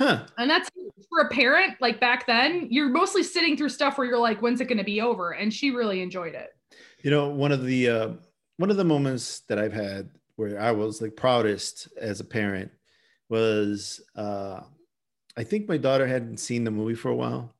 Huh. 0.00 0.24
and 0.38 0.48
that's 0.48 0.70
for 1.10 1.20
a 1.20 1.28
parent 1.28 1.76
like 1.80 2.00
back 2.00 2.26
then 2.26 2.68
you're 2.70 2.88
mostly 2.88 3.22
sitting 3.22 3.54
through 3.54 3.68
stuff 3.68 3.98
where 3.98 4.06
you're 4.06 4.18
like 4.18 4.40
when's 4.40 4.60
it 4.62 4.64
going 4.64 4.78
to 4.78 4.84
be 4.84 5.02
over 5.02 5.32
and 5.32 5.52
she 5.52 5.70
really 5.70 6.00
enjoyed 6.00 6.34
it 6.34 6.56
You 7.02 7.10
know, 7.10 7.28
one 7.28 7.52
of 7.52 7.64
the 7.64 7.88
uh, 7.88 8.08
one 8.56 8.70
of 8.70 8.76
the 8.76 8.84
moments 8.84 9.40
that 9.48 9.58
I've 9.58 9.72
had 9.72 10.10
where 10.36 10.60
I 10.60 10.70
was 10.72 11.00
like 11.00 11.16
proudest 11.16 11.88
as 11.98 12.20
a 12.20 12.24
parent 12.24 12.70
was 13.28 14.00
uh, 14.16 14.60
I 15.36 15.44
think 15.44 15.68
my 15.68 15.76
daughter 15.76 16.06
hadn't 16.06 16.38
seen 16.38 16.64
the 16.64 16.70
movie 16.70 16.94
for 16.94 17.10
a 17.10 17.16
while, 17.16 17.54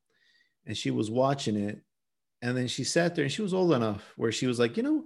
and 0.66 0.76
she 0.76 0.90
was 0.90 1.10
watching 1.10 1.56
it, 1.56 1.80
and 2.42 2.56
then 2.56 2.68
she 2.68 2.84
sat 2.84 3.14
there 3.14 3.24
and 3.24 3.32
she 3.32 3.42
was 3.42 3.54
old 3.54 3.72
enough 3.72 4.12
where 4.16 4.32
she 4.32 4.46
was 4.46 4.58
like, 4.58 4.76
you 4.76 4.82
know, 4.82 5.04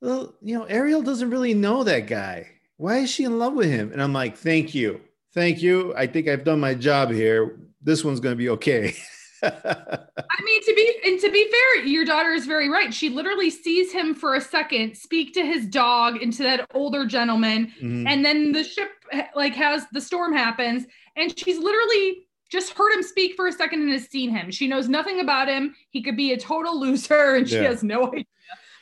well, 0.00 0.34
you 0.42 0.56
know, 0.58 0.64
Ariel 0.64 1.02
doesn't 1.02 1.30
really 1.30 1.54
know 1.54 1.84
that 1.84 2.06
guy. 2.06 2.48
Why 2.76 2.98
is 2.98 3.10
she 3.10 3.24
in 3.24 3.38
love 3.38 3.54
with 3.54 3.68
him? 3.70 3.92
And 3.92 4.02
I'm 4.02 4.12
like, 4.14 4.36
thank 4.38 4.74
you, 4.74 5.00
thank 5.34 5.62
you. 5.62 5.94
I 5.96 6.06
think 6.06 6.28
I've 6.28 6.44
done 6.44 6.60
my 6.60 6.74
job 6.74 7.10
here. 7.10 7.58
This 7.82 8.04
one's 8.04 8.20
gonna 8.20 8.36
be 8.36 8.48
okay. 8.50 8.94
I 9.42 10.42
mean, 10.44 10.62
to 10.64 10.74
be 10.74 10.94
and 11.06 11.20
to 11.20 11.30
be 11.30 11.50
fair, 11.50 11.84
your 11.86 12.04
daughter 12.04 12.32
is 12.32 12.44
very 12.46 12.68
right. 12.68 12.92
She 12.92 13.08
literally 13.08 13.48
sees 13.50 13.90
him 13.90 14.14
for 14.14 14.34
a 14.34 14.40
second, 14.40 14.96
speak 14.96 15.32
to 15.34 15.44
his 15.44 15.66
dog 15.66 16.22
and 16.22 16.32
to 16.34 16.42
that 16.42 16.66
older 16.74 17.06
gentleman, 17.06 17.72
Mhm. 17.82 18.06
and 18.06 18.24
then 18.24 18.52
the 18.52 18.62
ship 18.64 18.90
like 19.34 19.54
has 19.54 19.86
the 19.92 20.00
storm 20.00 20.32
happens 20.34 20.84
and 21.16 21.36
she's 21.38 21.58
literally 21.58 22.26
just 22.50 22.72
heard 22.74 22.92
him 22.92 23.02
speak 23.02 23.34
for 23.34 23.46
a 23.46 23.52
second 23.52 23.80
and 23.82 23.90
has 23.92 24.08
seen 24.08 24.30
him. 24.30 24.50
She 24.50 24.66
knows 24.68 24.88
nothing 24.88 25.20
about 25.20 25.48
him. 25.48 25.74
He 25.90 26.02
could 26.02 26.16
be 26.16 26.32
a 26.32 26.36
total 26.38 26.78
loser 26.78 27.34
and 27.36 27.48
she 27.48 27.56
Yeah. 27.56 27.62
has 27.62 27.82
no 27.82 28.08
idea. 28.12 28.24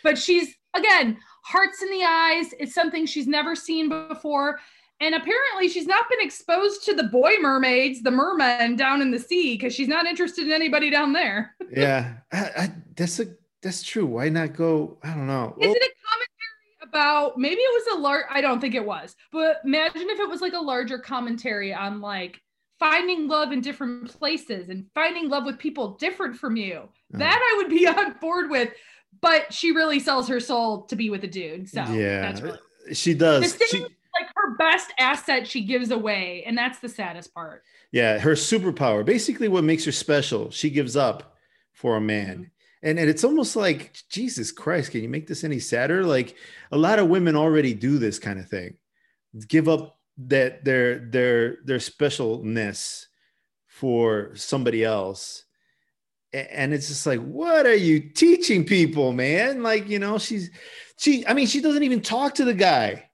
But 0.03 0.19
she's 0.19 0.55
again, 0.75 1.19
hearts 1.45 1.83
in 1.83 1.91
the 1.91 2.05
eyes. 2.05 2.53
It's 2.59 2.75
something 2.75 3.07
she's 3.07 3.27
never 3.27 3.55
seen 3.57 3.89
before. 3.89 4.59
And 5.01 5.15
apparently 5.15 5.69
she's 5.69 5.87
not 5.87 6.09
been 6.09 6.21
exposed 6.21 6.85
to 6.87 6.95
the 6.95 7.05
boy 7.05 7.35
mermaids, 7.41 8.03
the 8.03 8.11
mermen 8.11 8.75
down 8.77 9.01
in 9.01 9.11
the 9.11 9.19
sea, 9.19 9.55
because 9.55 9.73
she's 9.73 9.89
not 9.89 10.07
interested 10.07 10.47
in 10.47 10.53
anybody 10.53 10.91
down 10.91 11.13
there. 11.13 11.55
yeah, 11.71 12.15
I, 12.33 12.39
I, 12.39 12.73
that's 12.97 13.21
a 13.21 13.27
that's 13.63 13.83
true. 13.83 14.07
Why 14.07 14.29
not 14.29 14.55
go? 14.55 14.99
I 15.03 15.15
don't 15.15 15.27
know. 15.27 15.55
Is 15.61 15.73
it 15.73 15.83
a 15.83 15.93
commentary 16.09 16.83
about 16.83 17.39
maybe 17.39 17.61
it 17.61 17.85
was 17.87 17.99
a 17.99 18.01
large 18.01 18.25
I 18.29 18.41
don't 18.41 18.61
think 18.61 18.75
it 18.75 18.85
was, 18.85 19.15
but 19.31 19.61
imagine 19.65 20.11
if 20.11 20.19
it 20.19 20.29
was 20.29 20.41
like 20.41 20.55
a 20.55 20.61
larger 20.61 20.99
commentary 20.99 21.73
on 21.73 22.01
like 22.01 22.41
finding 22.81 23.29
love 23.29 23.53
in 23.53 23.61
different 23.61 24.09
places 24.09 24.69
and 24.69 24.87
finding 24.95 25.29
love 25.29 25.45
with 25.45 25.59
people 25.59 25.97
different 25.97 26.37
from 26.37 26.57
you. 26.57 26.77
Uh-huh. 26.77 27.19
That 27.19 27.39
I 27.41 27.57
would 27.59 27.71
be 27.71 27.87
on 27.87 28.15
board 28.21 28.51
with. 28.51 28.71
But 29.21 29.53
she 29.53 29.73
really 29.73 30.01
sells 30.01 30.29
her 30.29 30.39
soul 30.39 30.83
to 30.83 30.97
be 30.97 31.09
with 31.09 31.25
a 31.25 31.29
dude. 31.29 31.69
So 31.69 31.83
yeah, 31.93 32.21
that's 32.21 32.41
really 32.41 32.59
she 32.93 33.15
does. 33.15 33.57
She, 33.69 33.85
like 34.19 34.31
her 34.35 34.57
best 34.57 34.93
asset 34.99 35.47
she 35.47 35.63
gives 35.63 35.91
away. 35.91 36.45
And 36.47 36.57
that's 36.57 36.79
the 36.79 36.89
saddest 36.89 37.35
part. 37.35 37.63
yeah, 37.93 38.19
her 38.19 38.33
superpower, 38.33 39.05
basically 39.05 39.49
what 39.49 39.65
makes 39.65 39.85
her 39.85 39.93
special, 39.93 40.51
she 40.51 40.71
gives 40.71 40.97
up 40.97 41.37
for 41.73 41.97
a 41.97 42.01
man. 42.01 42.35
Mm-hmm. 42.35 42.43
And, 42.83 42.99
and 42.99 43.11
it's 43.11 43.25
almost 43.25 43.57
like 43.57 43.97
Jesus 44.09 44.53
Christ, 44.53 44.93
can 44.93 45.03
you 45.03 45.09
make 45.09 45.27
this 45.27 45.43
any 45.43 45.59
sadder? 45.59 46.05
Like 46.05 46.37
a 46.71 46.79
lot 46.79 46.99
of 46.99 47.09
women 47.09 47.35
already 47.35 47.75
do 47.75 47.99
this 47.99 48.19
kind 48.19 48.39
of 48.39 48.49
thing. 48.49 48.77
Give 49.49 49.69
up 49.69 49.99
that 50.19 50.65
their 50.65 50.99
their 50.99 51.59
their 51.65 51.79
specialness 51.79 53.07
for 53.67 54.35
somebody 54.35 54.85
else. 54.85 55.45
And 56.33 56.75
it's 56.75 56.89
just 56.89 57.07
like, 57.07 57.21
what 57.21 57.67
are 57.67 57.75
you 57.75 58.01
teaching 58.01 58.65
people, 58.65 59.13
man? 59.13 59.63
Like, 59.63 59.89
you 59.89 59.99
know, 59.99 60.19
she's 60.19 60.51
she, 60.99 61.27
I 61.27 61.35
mean, 61.35 61.47
she 61.47 61.61
doesn't 61.61 61.83
even 61.83 62.01
talk 62.01 62.35
to 62.37 62.45
the 62.45 62.55
guy 62.55 63.08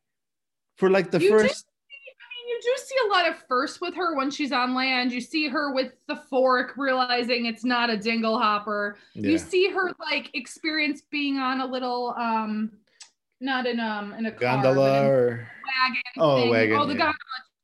for 0.76 0.90
like 0.90 1.10
the 1.10 1.20
You 1.20 1.28
first 1.30 1.66
I 1.90 2.26
mean, 2.36 2.48
you 2.48 2.60
do 2.62 2.82
see 2.82 2.94
a 3.06 3.12
lot 3.12 3.28
of 3.28 3.36
firsts 3.48 3.80
with 3.80 3.94
her 3.94 4.16
when 4.16 4.30
she's 4.30 4.52
on 4.52 4.74
land. 4.74 5.12
You 5.12 5.20
see 5.20 5.48
her 5.48 5.72
with 5.72 5.92
the 6.08 6.16
fork, 6.16 6.74
realizing 6.76 7.46
it's 7.46 7.64
not 7.64 7.90
a 7.90 7.96
dingle 7.96 8.38
hopper. 8.38 8.96
You 9.14 9.38
see 9.38 9.70
her 9.70 9.92
like 10.10 10.30
experience 10.34 11.02
being 11.10 11.38
on 11.38 11.60
a 11.60 11.66
little 11.66 12.14
um 12.18 12.72
not 13.40 13.66
in 13.66 13.80
um 13.80 14.12
in 14.14 14.26
a 14.26 14.32
car, 14.32 14.62
gondola 14.62 15.00
in 15.00 15.06
or 15.06 15.48
wagon. 15.64 16.02
Oh, 16.18 16.36
thing. 16.36 16.50
wagon, 16.50 16.76
Oh, 16.78 16.86
the 16.86 16.92
yeah. 16.94 16.98
gondola 16.98 17.14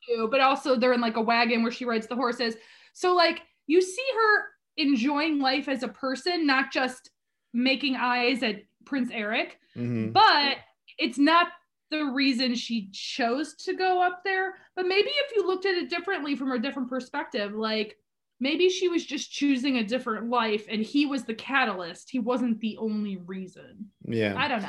too, 0.08 0.28
but 0.30 0.40
also 0.40 0.76
they're 0.76 0.92
in 0.92 1.00
like 1.00 1.16
a 1.16 1.20
wagon 1.20 1.62
where 1.62 1.72
she 1.72 1.84
rides 1.84 2.06
the 2.06 2.16
horses. 2.16 2.54
So 2.92 3.14
like 3.14 3.42
you 3.66 3.80
see 3.82 4.06
her 4.16 4.44
enjoying 4.76 5.38
life 5.40 5.68
as 5.68 5.82
a 5.82 5.88
person, 5.88 6.46
not 6.46 6.72
just 6.72 7.10
making 7.52 7.96
eyes 7.96 8.42
at 8.42 8.62
Prince 8.84 9.10
Eric 9.12 9.58
Mhm. 9.76 10.12
but 10.12 10.56
it's 10.98 11.18
not 11.18 11.48
the 11.90 12.04
reason 12.04 12.54
she 12.54 12.88
chose 12.92 13.54
to 13.54 13.74
go 13.74 14.02
up 14.02 14.22
there. 14.24 14.54
But 14.76 14.86
maybe 14.86 15.08
if 15.10 15.34
you 15.36 15.46
looked 15.46 15.66
at 15.66 15.74
it 15.74 15.90
differently 15.90 16.36
from 16.36 16.52
a 16.52 16.58
different 16.58 16.88
perspective, 16.88 17.52
like 17.54 17.96
maybe 18.38 18.68
she 18.68 18.88
was 18.88 19.04
just 19.04 19.30
choosing 19.32 19.76
a 19.78 19.84
different 19.84 20.30
life 20.30 20.66
and 20.70 20.80
he 20.82 21.04
was 21.06 21.24
the 21.24 21.34
catalyst. 21.34 22.08
He 22.10 22.18
wasn't 22.18 22.60
the 22.60 22.76
only 22.78 23.16
reason. 23.18 23.90
yeah. 24.06 24.34
I 24.36 24.48
don't 24.48 24.62
know. 24.62 24.68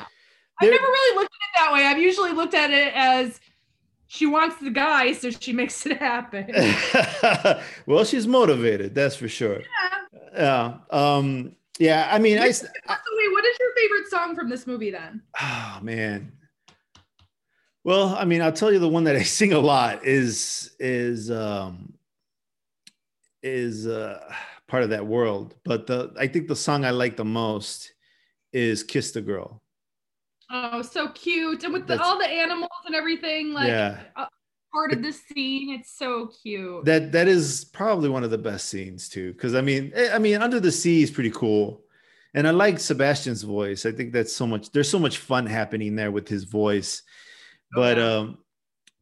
There- 0.59 0.69
I've 0.69 0.79
never 0.79 0.83
really 0.91 1.15
looked 1.15 1.33
at 1.33 1.61
it 1.61 1.63
that 1.65 1.73
way. 1.73 1.85
I've 1.85 1.97
usually 1.97 2.31
looked 2.33 2.53
at 2.53 2.69
it 2.71 2.93
as 2.95 3.39
she 4.07 4.25
wants 4.25 4.57
the 4.57 4.69
guy, 4.69 5.13
so 5.13 5.29
she 5.31 5.53
makes 5.61 5.85
it 5.85 5.97
happen. 5.97 6.51
well, 7.85 8.03
she's 8.03 8.27
motivated, 8.27 8.93
that's 8.93 9.15
for 9.15 9.27
sure. 9.27 9.61
Yeah. 10.33 10.77
Um, 10.89 11.55
yeah, 11.79 12.09
I 12.11 12.19
mean, 12.19 12.37
I, 12.37 12.43
I- 12.43 12.97
what 13.31 13.45
is 13.45 13.57
your 13.59 13.73
favorite 13.75 14.07
song 14.09 14.35
from 14.35 14.49
this 14.49 14.67
movie 14.67 14.91
then? 14.91 15.21
oh 15.41 15.79
man. 15.81 16.31
Well, 17.83 18.15
I 18.15 18.25
mean, 18.25 18.41
I'll 18.41 18.51
tell 18.51 18.71
you 18.71 18.79
the 18.79 18.89
one 18.89 19.05
that 19.05 19.15
I 19.15 19.23
sing 19.37 19.53
a 19.53 19.59
lot 19.59 20.05
is 20.05 20.75
is 20.79 21.31
um 21.31 21.93
is 23.43 23.87
uh 23.87 24.33
part 24.67 24.83
of 24.83 24.89
that 24.91 25.05
world. 25.05 25.55
But 25.63 25.87
the 25.87 26.13
I 26.19 26.27
think 26.27 26.47
the 26.47 26.55
song 26.55 26.85
I 26.85 26.91
like 26.91 27.17
the 27.17 27.25
most 27.25 27.93
is 28.53 28.83
Kiss 28.83 29.11
the 29.11 29.21
Girl. 29.21 29.61
Oh, 30.49 30.81
so 30.81 31.07
cute. 31.09 31.63
And 31.63 31.73
with 31.73 31.87
the, 31.87 32.01
all 32.01 32.19
the 32.19 32.27
animals 32.27 32.69
and 32.85 32.93
everything, 32.93 33.53
like 33.53 33.69
yeah. 33.69 33.99
part 34.73 34.91
of 34.91 35.01
the 35.01 35.13
scene. 35.13 35.69
It's 35.71 35.97
so 35.97 36.29
cute. 36.43 36.85
that 36.85 37.11
that 37.13 37.27
is 37.27 37.65
probably 37.65 38.09
one 38.09 38.23
of 38.23 38.31
the 38.31 38.37
best 38.37 38.67
scenes 38.67 39.09
too 39.09 39.33
because 39.33 39.55
i 39.55 39.61
mean 39.61 39.91
eh, 39.95 40.09
i 40.13 40.19
mean 40.19 40.41
under 40.41 40.59
the 40.59 40.71
sea 40.71 41.03
is 41.03 41.11
pretty 41.11 41.31
cool 41.31 41.81
and 42.33 42.47
i 42.47 42.51
like 42.51 42.79
sebastian's 42.79 43.43
voice 43.43 43.85
i 43.85 43.91
think 43.91 44.13
that's 44.13 44.33
so 44.33 44.47
much 44.47 44.71
there's 44.71 44.89
so 44.89 44.99
much 44.99 45.17
fun 45.17 45.45
happening 45.45 45.95
there 45.95 46.11
with 46.11 46.27
his 46.27 46.45
voice 46.45 47.03
but 47.75 47.99
um 47.99 48.37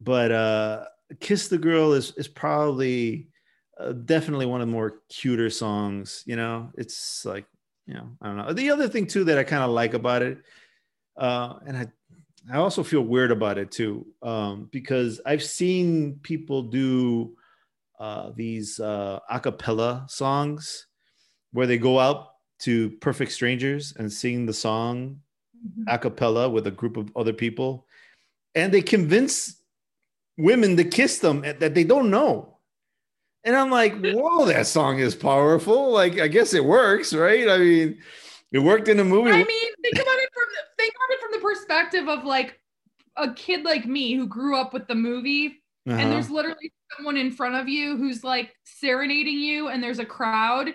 but 0.00 0.32
uh 0.32 0.86
kiss 1.20 1.48
the 1.48 1.58
girl 1.58 1.92
is 1.92 2.12
is 2.16 2.28
probably 2.28 3.28
uh, 3.78 3.92
definitely 3.92 4.46
one 4.46 4.60
of 4.60 4.68
the 4.68 4.72
more 4.72 5.00
cuter 5.08 5.50
songs 5.50 6.22
you 6.26 6.36
know? 6.36 6.70
It's 6.76 7.24
like 7.24 7.46
you 7.86 7.94
know 7.94 8.10
i 8.22 8.26
don't 8.26 8.36
know. 8.36 8.52
The 8.52 8.70
other 8.70 8.88
thing 8.88 9.06
too 9.06 9.24
that 9.24 9.38
i 9.38 9.44
kind 9.44 9.62
of 9.64 9.70
like 9.70 9.94
about 9.94 10.22
it 10.22 10.38
uh 11.16 11.58
and 11.66 11.76
i 11.76 11.88
I 12.50 12.56
also 12.58 12.82
feel 12.82 13.02
weird 13.02 13.32
about 13.32 13.58
it 13.58 13.70
too, 13.70 14.06
um, 14.22 14.68
because 14.72 15.20
I've 15.26 15.42
seen 15.42 16.20
people 16.22 16.62
do 16.62 17.36
uh, 17.98 18.32
these 18.34 18.80
uh, 18.80 19.20
a 19.30 19.40
cappella 19.40 20.06
songs 20.08 20.86
where 21.52 21.66
they 21.66 21.78
go 21.78 21.98
out 21.98 22.28
to 22.60 22.90
perfect 23.00 23.32
strangers 23.32 23.94
and 23.98 24.12
sing 24.12 24.46
the 24.46 24.54
song 24.54 25.20
Mhm. 25.66 25.84
a 25.88 25.98
cappella 25.98 26.48
with 26.48 26.66
a 26.66 26.70
group 26.70 26.96
of 26.96 27.12
other 27.16 27.32
people, 27.34 27.86
and 28.54 28.72
they 28.72 28.82
convince 28.82 29.56
women 30.38 30.76
to 30.76 30.84
kiss 30.84 31.18
them 31.18 31.42
that 31.42 31.74
they 31.74 31.84
don't 31.84 32.10
know. 32.10 32.58
And 33.44 33.56
I'm 33.56 33.70
like, 33.70 33.94
whoa, 34.04 34.44
that 34.46 34.66
song 34.66 34.98
is 34.98 35.14
powerful. 35.14 35.90
Like, 35.92 36.18
I 36.20 36.28
guess 36.28 36.52
it 36.52 36.64
works, 36.64 37.14
right? 37.14 37.48
I 37.48 37.58
mean, 37.58 37.98
it 38.52 38.58
worked 38.58 38.88
in 38.88 38.96
the 38.98 39.04
movie. 39.04 39.30
I 39.30 39.44
mean, 39.44 39.72
think 39.82 39.94
about 39.94 40.18
it 40.18 40.28
from 40.34 40.44
the, 40.52 40.82
think 40.82 40.94
about 40.94 41.14
it 41.14 41.20
from 41.20 41.32
the 41.32 41.38
perspective 41.38 42.08
of 42.08 42.24
like 42.24 42.58
a 43.16 43.32
kid 43.32 43.64
like 43.64 43.86
me 43.86 44.14
who 44.14 44.26
grew 44.26 44.56
up 44.56 44.72
with 44.74 44.86
the 44.88 44.94
movie, 44.94 45.62
Uh-huh. 45.88 45.96
and 45.98 46.12
there's 46.12 46.30
literally 46.30 46.72
someone 46.96 47.16
in 47.16 47.30
front 47.30 47.54
of 47.54 47.68
you 47.68 47.96
who's 47.96 48.22
like 48.24 48.54
serenading 48.64 49.38
you, 49.38 49.68
and 49.68 49.82
there's 49.82 49.98
a 50.00 50.04
crowd. 50.04 50.74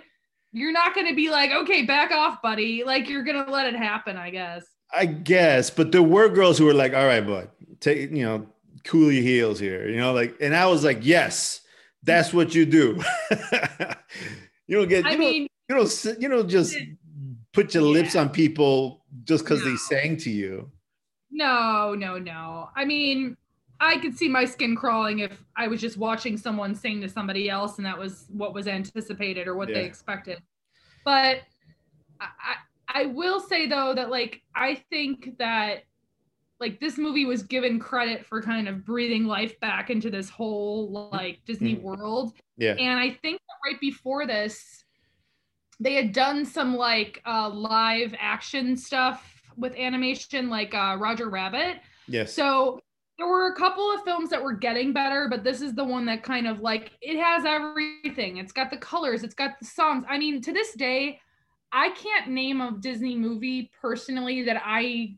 You're 0.51 0.71
not 0.71 0.95
going 0.95 1.07
to 1.07 1.15
be 1.15 1.29
like, 1.29 1.51
okay, 1.51 1.83
back 1.83 2.11
off, 2.11 2.41
buddy. 2.41 2.83
Like 2.83 3.09
you're 3.09 3.23
going 3.23 3.45
to 3.45 3.51
let 3.51 3.67
it 3.67 3.75
happen, 3.75 4.15
I 4.17 4.29
guess. 4.31 4.65
I 4.93 5.05
guess, 5.05 5.69
but 5.69 5.91
there 5.91 6.01
were 6.03 6.29
girls 6.29 6.57
who 6.57 6.65
were 6.65 6.73
like, 6.73 6.93
"All 6.93 7.05
right, 7.05 7.25
bud, 7.25 7.49
take 7.79 8.11
you 8.11 8.23
know, 8.25 8.47
cool 8.83 9.11
your 9.11 9.23
heels 9.23 9.59
here," 9.59 9.89
you 9.89 9.97
know, 9.97 10.13
like, 10.13 10.35
and 10.41 10.55
I 10.55 10.67
was 10.67 10.83
like, 10.83 10.99
"Yes, 11.01 11.61
that's 12.03 12.33
what 12.33 12.53
you 12.55 12.65
do." 12.65 13.01
you 14.67 14.77
don't 14.77 14.87
get, 14.89 15.03
you 15.03 15.09
I 15.09 15.11
don't, 15.11 15.19
mean, 15.19 15.47
you 15.69 15.75
don't, 15.75 16.21
you 16.21 16.29
don't 16.29 16.49
just 16.49 16.75
put 17.53 17.73
your 17.73 17.83
lips 17.83 18.15
on 18.15 18.29
people 18.29 19.05
just 19.23 19.43
because 19.43 19.63
they 19.63 19.71
No. 19.71 19.75
sang 19.77 20.17
to 20.17 20.29
you. 20.29 20.71
no, 21.31 21.95
no, 21.95 22.17
no. 22.17 22.69
I 22.75 22.85
mean, 22.85 23.35
I 23.79 23.97
could 23.97 24.17
see 24.17 24.29
my 24.29 24.45
skin 24.45 24.75
crawling 24.75 25.19
if 25.19 25.43
I 25.55 25.67
was 25.67 25.81
just 25.81 25.97
watching 25.97 26.37
someone 26.37 26.73
sing 26.75 27.01
to 27.01 27.09
somebody 27.09 27.49
else 27.49 27.77
and 27.77 27.85
that 27.85 27.97
was 27.97 28.25
what 28.29 28.53
was 28.53 28.67
anticipated 28.67 29.47
or 29.47 29.55
what 29.55 29.67
Yeah. 29.69 29.75
they 29.75 29.85
expected. 29.85 30.41
But 31.03 31.41
I 32.21 32.55
I 32.87 33.05
will 33.07 33.41
say 33.41 33.67
though 33.67 33.93
that 33.93 34.09
like 34.09 34.41
I 34.55 34.75
think 34.89 35.37
that 35.39 35.83
like 36.59 36.79
this 36.79 36.97
movie 36.97 37.25
was 37.25 37.43
given 37.43 37.79
credit 37.79 38.25
for 38.25 38.41
kind 38.41 38.67
of 38.67 38.85
breathing 38.85 39.25
life 39.25 39.59
back 39.59 39.89
into 39.89 40.09
this 40.09 40.29
whole 40.29 41.09
like 41.11 41.43
Disney 41.45 41.75
Mhm. 41.75 41.81
world. 41.81 42.33
Yeah, 42.57 42.75
And 42.79 42.99
I 42.99 43.09
think 43.09 43.39
that 43.41 43.69
right 43.71 43.79
before 43.81 44.25
this, 44.25 44.83
they 45.79 45.93
had 45.93 46.13
done 46.13 46.45
some 46.45 46.75
like 46.75 47.21
uh, 47.25 47.49
live 47.49 48.15
action 48.17 48.77
stuff 48.77 49.41
with 49.57 49.75
animation, 49.75 50.49
like 50.49 50.73
uh, 50.73 50.95
Roger 50.99 51.29
Rabbit. 51.29 51.81
yes, 52.07 52.33
So 52.33 52.79
there 53.17 53.27
were 53.27 53.47
a 53.47 53.55
couple 53.55 53.89
of 53.93 54.03
films 54.03 54.29
that 54.29 54.41
were 54.41 54.53
getting 54.53 54.93
better, 54.93 55.27
but 55.29 55.43
this 55.43 55.61
is 55.61 55.73
the 55.73 55.83
one 55.83 56.05
that 56.05 56.23
kind 56.23 56.47
of 56.47 56.59
like 56.59 56.91
it 57.01 57.17
has 57.21 57.45
everything. 57.45 58.37
It's 58.37 58.51
got 58.51 58.69
the 58.69 58.77
colors, 58.77 59.23
it's 59.23 59.35
got 59.35 59.59
the 59.59 59.65
songs. 59.65 60.03
I 60.09 60.17
mean, 60.17 60.41
to 60.41 60.53
this 60.53 60.73
day, 60.75 61.19
I 61.71 61.89
can't 61.91 62.29
name 62.29 62.61
a 62.61 62.71
Disney 62.79 63.15
movie 63.17 63.69
personally 63.81 64.43
that 64.43 64.61
I 64.65 65.15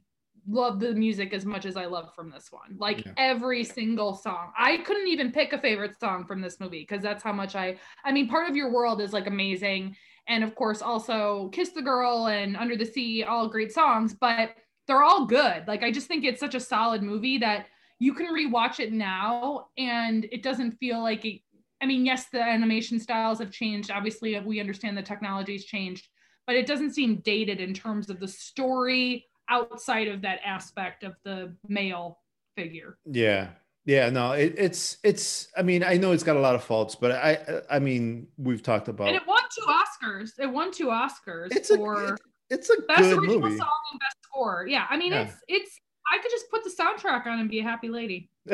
love 0.47 0.79
the 0.79 0.93
music 0.93 1.33
as 1.33 1.45
much 1.45 1.65
as 1.65 1.75
I 1.75 1.85
love 1.85 2.13
from 2.15 2.29
this 2.29 2.51
one. 2.51 2.77
Like 2.77 3.05
Yeah. 3.05 3.13
every 3.17 3.63
single 3.63 4.13
song. 4.13 4.51
I 4.57 4.77
couldn't 4.77 5.07
even 5.07 5.31
pick 5.31 5.53
a 5.53 5.57
favorite 5.59 5.99
song 5.99 6.25
from 6.25 6.41
this 6.41 6.59
movie 6.59 6.81
because 6.81 7.01
that's 7.01 7.23
how 7.23 7.33
much 7.33 7.55
I 7.55 7.77
I 8.05 8.11
mean, 8.11 8.27
part 8.27 8.49
of 8.49 8.55
your 8.55 8.71
world 8.71 9.01
is 9.01 9.13
like 9.13 9.27
amazing. 9.27 9.95
And 10.27 10.43
of 10.43 10.55
course, 10.55 10.81
also 10.81 11.49
Kiss 11.49 11.69
the 11.69 11.81
Girl 11.81 12.27
and 12.27 12.55
Under 12.57 12.75
the 12.75 12.85
Sea, 12.85 13.23
all 13.23 13.47
great 13.47 13.71
songs, 13.71 14.13
but 14.13 14.51
they're 14.87 15.03
all 15.03 15.25
good. 15.25 15.67
Like 15.67 15.83
I 15.83 15.91
just 15.91 16.07
think 16.07 16.23
it's 16.23 16.39
such 16.39 16.55
a 16.55 16.59
solid 16.59 17.03
movie 17.03 17.37
that 17.39 17.67
you 17.99 18.13
can 18.13 18.27
rewatch 18.27 18.79
it 18.79 18.93
now 18.93 19.67
and 19.77 20.25
it 20.31 20.43
doesn't 20.43 20.73
feel 20.73 21.01
like 21.01 21.25
it 21.25 21.41
I 21.79 21.85
mean, 21.85 22.07
yes, 22.07 22.25
the 22.31 22.41
animation 22.41 22.99
styles 22.99 23.37
have 23.37 23.51
changed. 23.51 23.91
Obviously, 23.91 24.39
we 24.39 24.59
understand 24.59 24.97
the 24.97 25.03
technology's 25.03 25.63
changed, 25.63 26.07
but 26.47 26.55
it 26.55 26.65
doesn't 26.65 26.95
seem 26.95 27.17
dated 27.17 27.59
in 27.61 27.71
terms 27.71 28.09
of 28.09 28.19
the 28.19 28.27
story 28.27 29.27
outside 29.49 30.07
of 30.07 30.21
that 30.21 30.39
aspect 30.45 31.03
of 31.03 31.13
the 31.23 31.55
male 31.67 32.19
figure. 32.55 32.97
Yeah. 33.05 33.49
Yeah, 33.85 34.09
no, 34.09 34.33
it, 34.33 34.53
it's 34.57 34.97
it's. 35.01 35.47
I 35.55 35.61
mean, 35.61 35.81
I 35.81 35.95
know 35.95 36.11
it's 36.11 36.23
got 36.23 36.35
a 36.35 36.41
lot 36.41 36.55
of 36.55 36.63
faults, 36.65 36.93
but 36.95 37.11
I, 37.13 37.61
I 37.69 37.79
mean, 37.79 38.27
we've 38.37 38.61
talked 38.61 38.89
about. 38.89 39.07
And 39.07 39.15
it 39.15 39.25
won 39.25 39.41
two 39.55 39.63
Oscars. 39.65 40.31
It 40.37 40.51
won 40.51 40.73
two 40.73 40.87
Oscars 40.87 41.47
It's 41.51 41.69
a 41.69 41.77
for 41.77 42.13
it- 42.15 42.19
it's 42.49 42.69
a 42.69 42.81
best 42.81 43.03
good 43.03 43.19
original 43.19 43.39
movie. 43.39 43.57
song 43.57 43.69
and 43.91 43.99
best 44.01 44.17
score. 44.23 44.65
Yeah, 44.67 44.85
I 44.89 44.97
mean, 44.97 45.13
Yeah. 45.13 45.21
it's 45.21 45.35
it's. 45.47 45.79
I 46.13 46.17
could 46.21 46.31
just 46.31 46.49
put 46.51 46.65
the 46.65 46.69
soundtrack 46.69 47.25
on 47.27 47.39
and 47.39 47.49
be 47.49 47.59
a 47.59 47.63
happy 47.63 47.87
lady. 47.87 48.29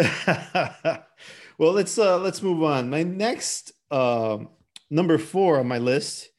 well, 1.58 1.72
let's 1.72 1.98
uh 1.98 2.20
let's 2.20 2.42
move 2.42 2.64
on. 2.64 2.90
My 2.92 3.04
next 3.04 3.72
um 3.92 4.50
number 4.90 5.18
four 5.18 5.60
on 5.60 5.68
my 5.68 5.78
list 5.80 6.30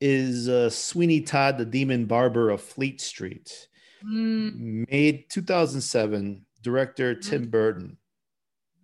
is 0.00 0.48
uh 0.48 0.70
Sweeney 0.70 1.20
Todd, 1.22 1.58
the 1.58 1.64
Demon 1.64 2.06
Barber 2.06 2.50
of 2.50 2.60
Fleet 2.60 3.00
Street, 3.00 3.68
Mm, 4.04 4.90
made 4.90 5.28
2007. 5.30 6.44
Director 6.62 7.14
Tim 7.14 7.48
Burton. 7.48 7.96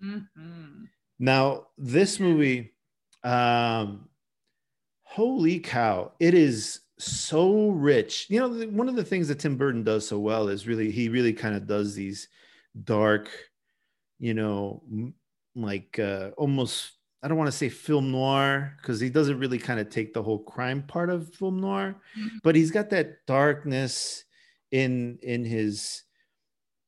mhm. 0.03 0.89
Now, 1.19 1.69
this 1.79 2.19
movie, 2.21 2.75
um, 3.23 4.09
holy 5.03 5.59
cow, 5.61 6.13
it 6.21 6.35
is 6.35 6.81
so 6.99 7.69
rich. 7.71 8.27
You 8.31 8.41
know, 8.41 8.67
one 8.69 8.89
of 8.89 8.97
the 8.97 9.05
things 9.05 9.29
that 9.29 9.39
Tim 9.39 9.57
Burton 9.57 9.83
does 9.85 10.07
so 10.09 10.19
well 10.19 10.49
is 10.49 10.67
really, 10.67 10.91
he 10.91 11.09
really 11.09 11.33
kind 11.33 11.55
of 11.55 11.67
does 11.67 11.95
these 11.95 12.29
dark, 12.85 13.31
you 14.19 14.35
know, 14.35 14.83
like 15.55 15.99
uh, 15.99 16.31
almost, 16.37 16.93
I 17.23 17.29
don't 17.29 17.39
want 17.39 17.49
to 17.51 17.57
say 17.57 17.69
film 17.71 18.11
noir 18.13 18.77
because 18.81 19.01
he 19.01 19.09
doesn't 19.11 19.39
really 19.39 19.59
kind 19.59 19.81
of 19.81 19.89
take 19.91 20.13
the 20.15 20.23
whole 20.23 20.39
crime 20.41 20.83
part 20.83 21.11
of 21.11 21.35
film 21.35 21.61
noir, 21.61 21.97
Mhm. 22.19 22.29
but 22.43 22.55
he's 22.55 22.71
got 22.71 22.91
that 22.91 23.25
darkness 23.27 24.25
in 24.73 25.19
in 25.23 25.45
his 25.45 26.03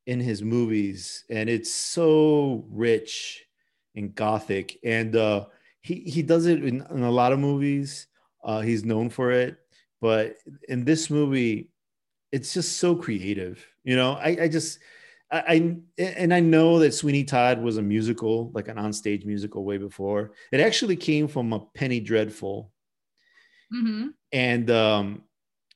in 0.07 0.21
his 0.21 0.43
movies 0.43 1.25
and 1.31 1.51
it's 1.51 1.73
so 1.73 2.65
rich 2.71 3.45
and 3.97 4.15
gothic. 4.15 4.79
And 4.85 5.17
uh 5.17 5.47
he 5.83 5.97
he 6.01 6.23
does 6.23 6.47
it 6.47 6.65
in, 6.65 6.83
in 6.91 7.03
a 7.03 7.11
lot 7.11 7.33
of 7.33 7.39
movies. 7.41 8.09
Uh 8.45 8.61
he's 8.61 8.85
known 8.85 9.11
for 9.11 9.31
it. 9.33 9.59
But 10.01 10.37
in 10.69 10.85
this 10.85 11.11
movie 11.11 11.71
it's 12.33 12.55
just 12.55 12.79
so 12.79 12.95
creative 12.97 13.67
you 13.85 13.97
know? 13.97 14.13
I 14.15 14.29
i 14.43 14.49
just 14.49 14.81
I, 15.31 15.41
I 15.49 15.79
and 16.03 16.33
I 16.35 16.41
know 16.41 16.79
that 16.81 16.95
Sweeney 16.95 17.25
Todd 17.25 17.61
was 17.61 17.77
a 17.79 17.83
musical, 17.83 18.51
like 18.55 18.69
an 18.69 18.77
onstage 18.79 19.27
musical, 19.27 19.65
way 19.65 19.79
before. 19.79 20.33
It 20.53 20.61
actually 20.61 20.97
came 20.97 21.29
from 21.29 21.53
a 21.53 21.61
Penny 21.61 22.01
Dreadful, 22.01 22.73
Mhm. 23.73 24.15
and 24.33 24.71
um, 24.71 25.25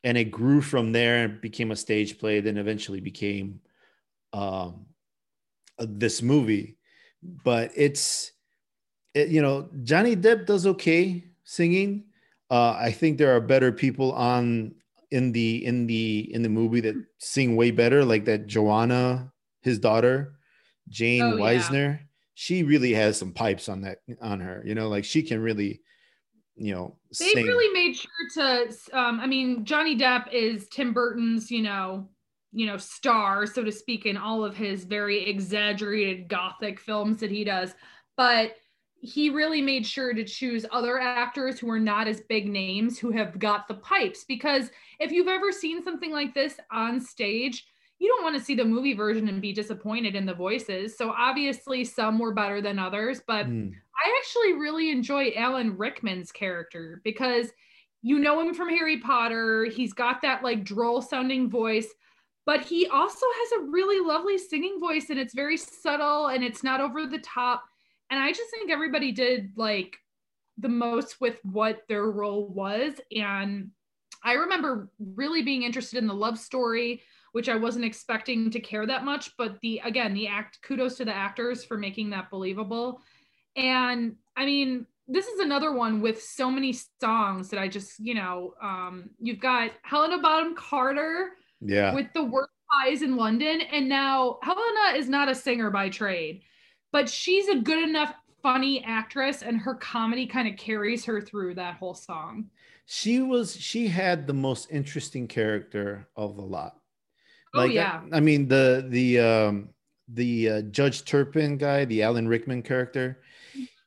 and 0.04 0.18
it 0.18 0.30
grew 0.30 0.60
from 0.60 0.92
there 0.92 1.24
and 1.24 1.40
became 1.40 1.70
a 1.70 1.76
stage 1.76 2.18
play. 2.18 2.40
Then 2.40 2.56
eventually 2.58 3.00
became 3.00 3.60
um, 4.32 4.86
uh, 5.78 5.86
this 5.88 6.22
movie. 6.22 6.76
But 7.22 7.70
it's 7.76 8.32
it, 9.14 9.28
you 9.28 9.42
know 9.42 9.68
Johnny 9.82 10.16
Depp 10.16 10.46
does 10.46 10.66
okay 10.66 11.24
singing. 11.44 12.04
Uh, 12.50 12.76
I 12.78 12.90
think 12.92 13.16
there 13.16 13.34
are 13.34 13.40
better 13.40 13.72
people 13.72 14.12
on 14.12 14.74
in 15.10 15.32
the 15.32 15.64
in 15.64 15.86
the 15.86 16.30
in 16.32 16.42
the 16.42 16.48
movie 16.48 16.80
that 16.80 16.94
sing 17.18 17.54
way 17.54 17.70
better, 17.70 18.04
like 18.04 18.24
that 18.24 18.46
Joanna, 18.46 19.32
his 19.60 19.78
daughter, 19.78 20.34
Jayne 20.88 21.22
Oh, 21.22 21.36
yeah. 21.36 21.42
Wisener. 21.42 21.98
She 22.34 22.62
really 22.62 22.92
has 22.94 23.18
some 23.18 23.32
pipes 23.32 23.68
on 23.68 23.82
that 23.82 23.98
on 24.20 24.40
her. 24.40 24.62
You 24.64 24.74
know, 24.74 24.88
like 24.88 25.04
she 25.04 25.22
can 25.22 25.40
really, 25.40 25.82
you 26.56 26.74
know, 26.74 26.96
They 27.18 27.30
sing. 27.32 27.46
really 27.46 27.72
made 27.72 27.96
sure 27.96 28.10
to. 28.34 28.74
Um, 28.92 29.20
I 29.20 29.26
mean, 29.26 29.64
Johnny 29.64 29.96
Depp 29.96 30.32
is 30.32 30.68
Tim 30.68 30.92
Burton's, 30.92 31.50
you 31.50 31.62
know, 31.62 32.08
you 32.52 32.66
know, 32.66 32.76
star, 32.76 33.46
so 33.46 33.64
to 33.64 33.72
speak, 33.72 34.06
in 34.06 34.16
all 34.16 34.44
of 34.44 34.56
his 34.56 34.84
very 34.84 35.24
exaggerated 35.28 36.28
gothic 36.28 36.78
films 36.78 37.18
that 37.20 37.30
he 37.30 37.44
does. 37.44 37.74
But 38.16 38.56
he 38.94 39.30
really 39.30 39.60
made 39.60 39.84
sure 39.84 40.14
to 40.14 40.24
choose 40.24 40.64
other 40.70 40.98
actors 40.98 41.58
who 41.58 41.68
are 41.70 41.80
not 41.80 42.06
as 42.06 42.20
big 42.20 42.48
names 42.48 42.98
who 42.98 43.10
have 43.10 43.38
got 43.38 43.66
the 43.66 43.74
pipes. 43.74 44.24
Because 44.24 44.70
if 45.00 45.10
you've 45.10 45.28
ever 45.28 45.50
seen 45.50 45.82
something 45.82 46.12
like 46.12 46.34
this 46.34 46.60
on 46.70 47.00
stage, 47.00 47.66
you 47.98 48.08
don't 48.08 48.22
want 48.22 48.36
to 48.36 48.44
see 48.44 48.54
the 48.54 48.64
movie 48.64 48.94
version 48.94 49.28
and 49.28 49.40
be 49.40 49.52
disappointed 49.52 50.14
in 50.14 50.26
the 50.26 50.34
voices. 50.34 50.96
So 50.96 51.10
obviously, 51.10 51.84
some 51.84 52.18
were 52.18 52.34
better 52.34 52.60
than 52.60 52.78
others, 52.78 53.20
but 53.26 53.46
Hmm. 53.46 53.70
I 54.02 54.18
actually 54.18 54.54
really 54.54 54.90
enjoy 54.90 55.32
Alan 55.36 55.76
Rickman's 55.76 56.32
character 56.32 57.00
because 57.04 57.50
you 58.02 58.18
know 58.18 58.40
him 58.40 58.52
from 58.52 58.68
Harry 58.68 58.98
Potter. 58.98 59.64
He's 59.64 59.92
got 59.92 60.22
that 60.22 60.42
like 60.42 60.64
droll 60.64 61.00
sounding 61.00 61.48
voice, 61.48 61.88
but 62.44 62.62
he 62.62 62.86
also 62.86 63.26
has 63.40 63.52
a 63.60 63.70
really 63.70 64.04
lovely 64.04 64.38
singing 64.38 64.80
voice 64.80 65.10
and 65.10 65.18
it's 65.18 65.34
very 65.34 65.56
subtle 65.56 66.28
and 66.28 66.42
it's 66.42 66.64
not 66.64 66.80
over 66.80 67.06
the 67.06 67.20
top. 67.20 67.62
And 68.10 68.20
I 68.20 68.32
just 68.32 68.50
think 68.50 68.70
everybody 68.70 69.12
did 69.12 69.52
like 69.56 69.96
the 70.58 70.68
most 70.68 71.20
with 71.20 71.38
what 71.44 71.82
their 71.88 72.10
role 72.10 72.48
was. 72.48 72.94
And 73.16 73.70
I 74.24 74.34
remember 74.34 74.90
really 74.98 75.42
being 75.42 75.62
interested 75.62 75.98
in 75.98 76.06
the 76.06 76.14
love 76.14 76.38
story, 76.38 77.02
which 77.32 77.48
I 77.48 77.56
wasn't 77.56 77.84
expecting 77.84 78.50
to 78.50 78.60
care 78.60 78.86
that 78.86 79.04
much. 79.04 79.30
But 79.38 79.60
the 79.60 79.80
again, 79.84 80.12
the 80.12 80.26
act 80.26 80.58
kudos 80.62 80.96
to 80.96 81.04
the 81.04 81.14
actors 81.14 81.64
for 81.64 81.78
making 81.78 82.10
that 82.10 82.30
believable. 82.30 83.00
And 83.56 84.16
I 84.36 84.44
mean, 84.46 84.86
this 85.08 85.26
is 85.26 85.40
another 85.40 85.72
one 85.72 86.00
with 86.00 86.22
so 86.22 86.50
many 86.50 86.74
songs 87.00 87.48
that 87.50 87.60
I 87.60 87.68
just, 87.68 87.98
you 87.98 88.14
know, 88.14 88.54
um, 88.62 89.10
you've 89.20 89.40
got 89.40 89.72
Helena 89.82 90.18
Bonham 90.18 90.54
Carter 90.54 91.30
Yeah. 91.60 91.94
with 91.94 92.06
the 92.14 92.24
worst 92.24 92.50
pies 92.70 93.02
in 93.02 93.16
London. 93.16 93.60
And 93.60 93.88
now 93.88 94.38
Helena 94.42 94.96
is 94.96 95.08
not 95.08 95.28
a 95.28 95.34
singer 95.34 95.70
by 95.70 95.88
trade, 95.90 96.42
but 96.92 97.08
she's 97.08 97.48
a 97.48 97.56
good 97.58 97.86
enough 97.86 98.14
funny 98.42 98.82
actress 98.84 99.42
and 99.42 99.58
her 99.58 99.74
comedy 99.76 100.26
kind 100.26 100.48
of 100.48 100.56
carries 100.56 101.04
her 101.04 101.20
through 101.20 101.54
that 101.54 101.76
whole 101.76 101.94
song. 101.94 102.50
she 102.86 103.20
was 103.20 103.54
she 103.54 103.86
had 103.86 104.26
the 104.26 104.32
most 104.34 104.66
interesting 104.72 105.28
character 105.28 106.08
of 106.16 106.34
the 106.34 106.42
lot 106.42 106.74
Oh, 107.54 107.60
I- 107.60 107.66
yeah. 107.66 108.00
I, 108.12 108.18
mean 108.18 108.48
the 108.48 108.86
the 108.88 109.20
um 109.20 109.68
the 110.08 110.50
uh, 110.50 110.62
judge 110.62 111.04
turpin 111.04 111.56
guy 111.56 111.84
the 111.84 112.02
alan 112.02 112.26
rickman 112.26 112.62
character 112.62 113.20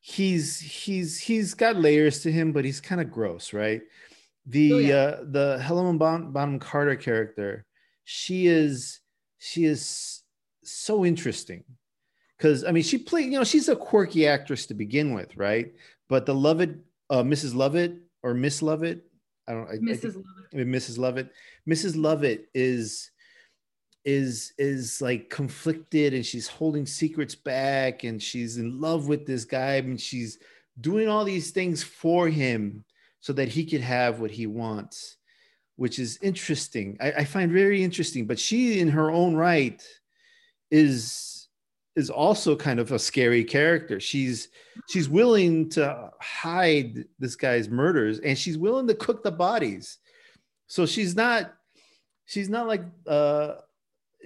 he's 0.07 0.59
he's 0.59 1.19
he's 1.19 1.55
got 1.55 1.75
layers 1.77 2.21
to 2.21 2.31
him 2.31 2.51
but 2.51 2.63
he's 2.63 2.79
kind 2.79 3.01
of 3.01 3.09
gross 3.09 3.53
right 3.53 3.81
the 4.45 4.73
Oh, 4.73 4.77
yeah. 4.77 4.93
uh 4.95 5.23
the 5.23 5.57
helen 5.59 5.97
Bon- 5.97 6.31
bonham 6.31 6.59
carter 6.59 6.95
character 6.95 7.65
she 8.03 8.45
is 8.45 8.99
she 9.39 9.65
is 9.65 10.21
so 10.63 11.03
interesting 11.05 11.63
because 12.37 12.63
i 12.65 12.71
mean 12.71 12.83
she 12.83 12.99
played 12.99 13.25
you 13.33 13.39
know 13.39 13.43
she's 13.43 13.67
a 13.67 13.75
quirky 13.75 14.27
actress 14.27 14.67
to 14.67 14.75
begin 14.75 15.11
with 15.15 15.35
right 15.37 15.73
but 16.07 16.27
the 16.27 16.35
lovett 16.35 16.75
uh 17.09 17.23
mrs 17.23 17.55
lovett 17.55 17.95
or 18.21 18.35
miss 18.35 18.61
lovett 18.61 19.03
i 19.47 19.53
don't 19.53 19.67
I- 19.67 19.71
I 19.71 19.77
think- 19.77 19.89
Mrs. 19.89 20.15
Lovett. 20.15 20.45
I 20.53 20.57
mean, 20.57 20.67
Mrs. 20.67 20.97
Lovett. 20.99 21.29
Mrs. 21.67 21.95
Lovett 21.97 22.45
is 22.53 23.09
is 24.05 24.53
is 24.57 25.01
like 25.01 25.29
conflicted 25.29 26.13
and 26.13 26.25
she's 26.25 26.47
holding 26.47 26.85
secrets 26.85 27.35
back 27.35 28.03
and 28.03 28.21
she's 28.21 28.57
in 28.57 28.79
love 28.79 29.07
with 29.07 29.25
this 29.25 29.45
guy 29.45 29.75
and 29.75 29.99
she's 29.99 30.37
doing 30.79 31.07
all 31.07 31.25
these 31.25 31.51
things 31.51 31.83
for 31.83 32.27
him 32.27 32.85
so 33.19 33.33
that 33.33 33.47
he 33.47 33.65
could 33.65 33.81
have 33.81 34.19
what 34.19 34.29
he 34.29 34.45
wants, 34.45 35.17
which 35.75 35.97
is 35.97 36.19
interesting. 36.21 36.97
I, 37.01 37.11
I 37.11 37.25
find 37.25 37.51
very 37.51 37.83
interesting. 37.83 38.27
But 38.27 38.37
she, 38.37 38.79
in 38.79 38.89
her 38.89 39.09
own 39.09 39.35
right, 39.35 39.83
is 40.69 41.47
is 41.95 42.09
also 42.09 42.55
kind 42.55 42.79
of 42.79 42.91
a 42.91 42.99
scary 42.99 43.43
character. 43.43 43.99
She's 43.99 44.49
she's 44.89 45.09
willing 45.09 45.69
to 45.69 46.11
hide 46.21 47.05
this 47.17 47.35
guy's 47.35 47.69
murders 47.69 48.19
and 48.19 48.37
she's 48.37 48.57
willing 48.57 48.87
to 48.87 48.93
cook 48.93 49.23
the 49.23 49.31
bodies 49.31 49.97
so 50.67 50.85
she's 50.85 51.15
not 51.15 51.53
she's 52.25 52.49
not 52.49 52.67
like 52.67 52.83
uh 53.07 53.55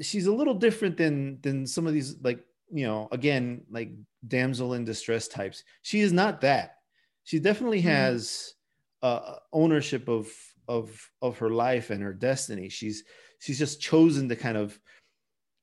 she's 0.01 0.27
a 0.27 0.33
little 0.33 0.53
different 0.53 0.97
than 0.97 1.39
than 1.41 1.65
some 1.67 1.87
of 1.87 1.93
these 1.93 2.15
like 2.21 2.39
you 2.71 2.85
know 2.85 3.07
again 3.11 3.61
like 3.69 3.91
damsel 4.27 4.73
in 4.73 4.85
distress 4.85 5.27
types 5.27 5.63
she 5.81 5.99
is 6.01 6.11
not 6.13 6.41
that 6.41 6.77
she 7.23 7.39
definitely 7.39 7.79
Mhm. 7.81 7.85
has 7.85 8.53
uh 9.01 9.35
ownership 9.53 10.07
of 10.07 10.31
of 10.67 11.09
of 11.21 11.37
her 11.39 11.49
life 11.49 11.89
and 11.89 12.03
her 12.03 12.13
destiny 12.13 12.69
she's 12.69 13.03
she's 13.39 13.57
just 13.57 13.81
chosen 13.81 14.29
to 14.29 14.35
kind 14.35 14.57
of 14.57 14.77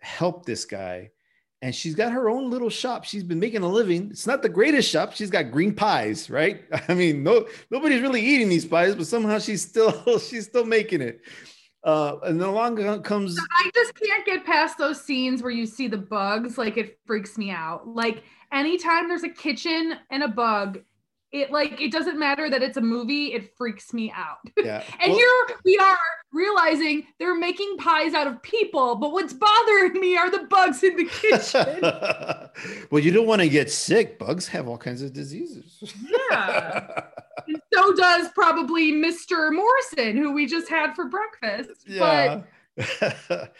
help 0.00 0.44
this 0.46 0.64
guy 0.64 1.10
and 1.62 1.74
she's 1.74 1.94
got 1.94 2.12
her 2.12 2.28
own 2.28 2.50
little 2.50 2.68
shop. 2.68 3.04
She's 3.04 3.24
been 3.24 3.40
making 3.40 3.62
a 3.62 3.68
living. 3.68 4.08
It's 4.10 4.26
not 4.26 4.42
the 4.42 4.48
greatest 4.48 4.90
shop. 4.90 5.14
She's 5.14 5.30
got 5.30 5.50
green 5.50 5.74
pies, 5.74 6.28
right? 6.28 6.62
I 6.88 6.92
mean, 6.94 7.22
no 7.22 7.48
nobody's 7.70 8.02
really 8.02 8.20
eating 8.20 8.50
these 8.50 8.66
pies, 8.66 8.94
but 8.94 9.06
somehow 9.06 9.38
she's 9.38 9.62
still 9.62 10.18
she's 10.18 10.44
still 10.44 10.66
making 10.66 11.00
it. 11.00 11.22
Uh, 11.86 12.18
and 12.24 12.40
then 12.40 12.48
along 12.48 13.02
comes 13.02 13.38
I 13.38 13.70
just 13.72 13.94
can't 13.94 14.26
get 14.26 14.44
past 14.44 14.76
those 14.76 15.00
scenes 15.00 15.40
where 15.40 15.52
you 15.52 15.66
see 15.66 15.86
the 15.86 15.96
bugs. 15.96 16.58
Like 16.58 16.76
it 16.76 16.98
freaks 17.06 17.38
me 17.38 17.52
out. 17.52 17.86
Like 17.86 18.24
anytime 18.52 19.06
there's 19.06 19.22
a 19.22 19.28
kitchen 19.28 19.94
and 20.10 20.24
a 20.24 20.28
bug, 20.28 20.80
it 21.30 21.52
like 21.52 21.80
it 21.80 21.92
doesn't 21.92 22.18
matter 22.18 22.50
that 22.50 22.60
it's 22.60 22.76
a 22.76 22.80
movie. 22.80 23.26
It 23.26 23.56
freaks 23.56 23.94
me 23.94 24.12
out. 24.14 24.38
yeah. 24.58 24.82
And 25.00 25.12
Well- 25.12 25.18
here 25.18 25.56
we 25.64 25.78
are 25.78 25.96
realizing 26.32 27.06
they're 27.20 27.38
making 27.38 27.76
pies 27.78 28.14
out 28.14 28.26
of 28.26 28.42
people, 28.42 28.96
but 28.96 29.12
what's 29.12 29.32
bothering 29.32 30.00
me 30.00 30.16
are 30.16 30.28
the 30.28 30.40
bugs 30.50 30.82
in 30.82 30.96
the 30.96 31.04
kitchen. 31.04 31.80
well, 32.90 33.00
you 33.00 33.12
don't 33.12 33.28
want 33.28 33.42
to 33.42 33.48
get 33.48 33.70
sick. 33.70 34.18
Bugs 34.18 34.48
have 34.48 34.66
all 34.66 34.76
kinds 34.76 35.02
of 35.02 35.12
diseases. 35.12 35.94
Yeah. 36.30 37.04
and 37.46 37.60
so 37.72 37.92
does 37.94 38.28
probably 38.34 38.92
Mr. 38.92 39.52
Morrison, 39.52 40.16
who 40.16 40.32
we 40.32 40.46
just 40.46 40.68
had 40.68 40.94
for 40.94 41.06
breakfast. 41.08 41.84
yeah. 41.86 42.42
But 42.76 42.86
but 43.30 43.52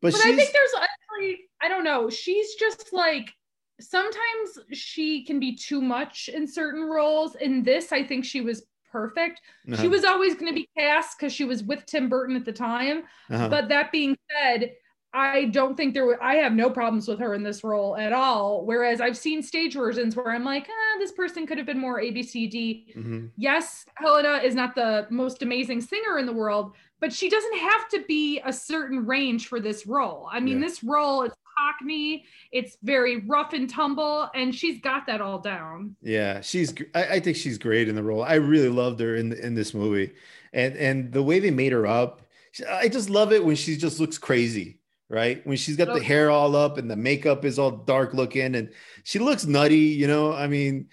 but 0.00 0.14
I 0.14 0.34
think 0.36 0.50
there's 0.52 0.74
actually, 0.74 1.40
I 1.60 1.68
don't 1.68 1.84
know, 1.84 2.10
she's 2.10 2.54
just 2.56 2.92
like 2.92 3.32
sometimes 3.80 4.58
she 4.72 5.24
can 5.24 5.40
be 5.40 5.56
too 5.56 5.80
much 5.80 6.28
in 6.32 6.46
certain 6.46 6.82
roles. 6.84 7.34
In 7.36 7.62
this, 7.62 7.92
I 7.92 8.02
think 8.04 8.24
she 8.24 8.40
was 8.40 8.64
perfect. 8.90 9.40
She 9.66 9.72
Uh-huh, 9.74 9.88
was 9.88 10.04
always 10.04 10.34
going 10.34 10.52
to 10.52 10.54
be 10.54 10.68
cast 10.76 11.18
because 11.18 11.32
she 11.32 11.44
was 11.44 11.62
with 11.62 11.86
Tim 11.86 12.08
Burton 12.08 12.36
at 12.36 12.44
the 12.44 12.52
time. 12.52 13.04
uh-huh. 13.30 13.48
But 13.48 13.68
that 13.68 13.90
being 13.92 14.16
said, 14.30 14.72
I 15.14 15.46
don't 15.46 15.76
think 15.76 15.92
there 15.94 16.06
were, 16.06 16.22
I 16.22 16.36
have 16.36 16.52
no 16.54 16.70
problems 16.70 17.06
with 17.06 17.18
her 17.20 17.34
in 17.34 17.42
this 17.42 17.62
role 17.62 17.96
at 17.96 18.12
all. 18.12 18.64
Whereas 18.64 19.00
I've 19.00 19.16
seen 19.16 19.42
stage 19.42 19.74
versions 19.74 20.16
where 20.16 20.30
I'm 20.30 20.44
like, 20.44 20.66
ah, 20.70 20.98
this 20.98 21.12
person 21.12 21.46
could 21.46 21.58
have 21.58 21.66
been 21.66 21.78
more 21.78 22.00
ABCD. 22.00 22.94
Mhm. 22.96 23.30
Yes, 23.36 23.84
Helena 23.96 24.40
is 24.42 24.54
not 24.54 24.74
the 24.74 25.06
most 25.10 25.42
amazing 25.42 25.80
singer 25.82 26.18
in 26.18 26.24
the 26.26 26.32
world, 26.32 26.72
but 27.00 27.12
she 27.12 27.28
doesn't 27.28 27.58
have 27.58 27.88
to 27.90 28.04
be 28.08 28.40
a 28.44 28.52
certain 28.52 29.04
range 29.04 29.48
for 29.48 29.60
this 29.60 29.86
role. 29.86 30.28
I 30.32 30.40
mean, 30.40 30.60
Yeah. 30.60 30.66
this 30.68 30.82
role 30.82 31.24
is 31.24 31.32
cockney, 31.58 32.24
it's 32.50 32.78
very 32.82 33.18
rough 33.26 33.52
and 33.52 33.68
tumble, 33.68 34.30
and 34.34 34.54
she's 34.54 34.80
got 34.80 35.06
that 35.06 35.20
all 35.20 35.38
down. 35.38 35.94
Yeah, 36.00 36.40
she's. 36.40 36.72
I, 36.94 37.04
I 37.16 37.20
think 37.20 37.36
she's 37.36 37.58
great 37.58 37.88
in 37.88 37.94
the 37.94 38.02
role. 38.02 38.22
I 38.22 38.34
really 38.36 38.70
loved 38.70 38.98
her 39.00 39.14
in 39.16 39.32
in 39.34 39.54
this 39.54 39.74
movie, 39.74 40.12
and 40.54 40.74
and 40.76 41.12
the 41.12 41.22
way 41.22 41.38
they 41.40 41.50
made 41.50 41.72
her 41.72 41.86
up. 41.86 42.22
I 42.68 42.88
just 42.88 43.10
love 43.10 43.32
it 43.32 43.44
when 43.44 43.56
she 43.56 43.76
just 43.76 44.00
looks 44.00 44.16
crazy, 44.18 44.78
right? 45.12 45.46
When 45.46 45.58
she's 45.58 45.76
got 45.76 45.92
the 45.92 46.02
hair 46.02 46.30
all 46.30 46.56
up 46.56 46.78
and 46.78 46.90
the 46.90 46.96
makeup 46.96 47.44
is 47.44 47.58
all 47.58 47.70
dark 47.70 48.14
looking, 48.14 48.54
and 48.54 48.72
she 49.04 49.18
looks 49.18 49.44
nutty. 49.44 49.76
You 49.76 50.08
know, 50.08 50.32
I 50.32 50.46
mean, 50.48 50.88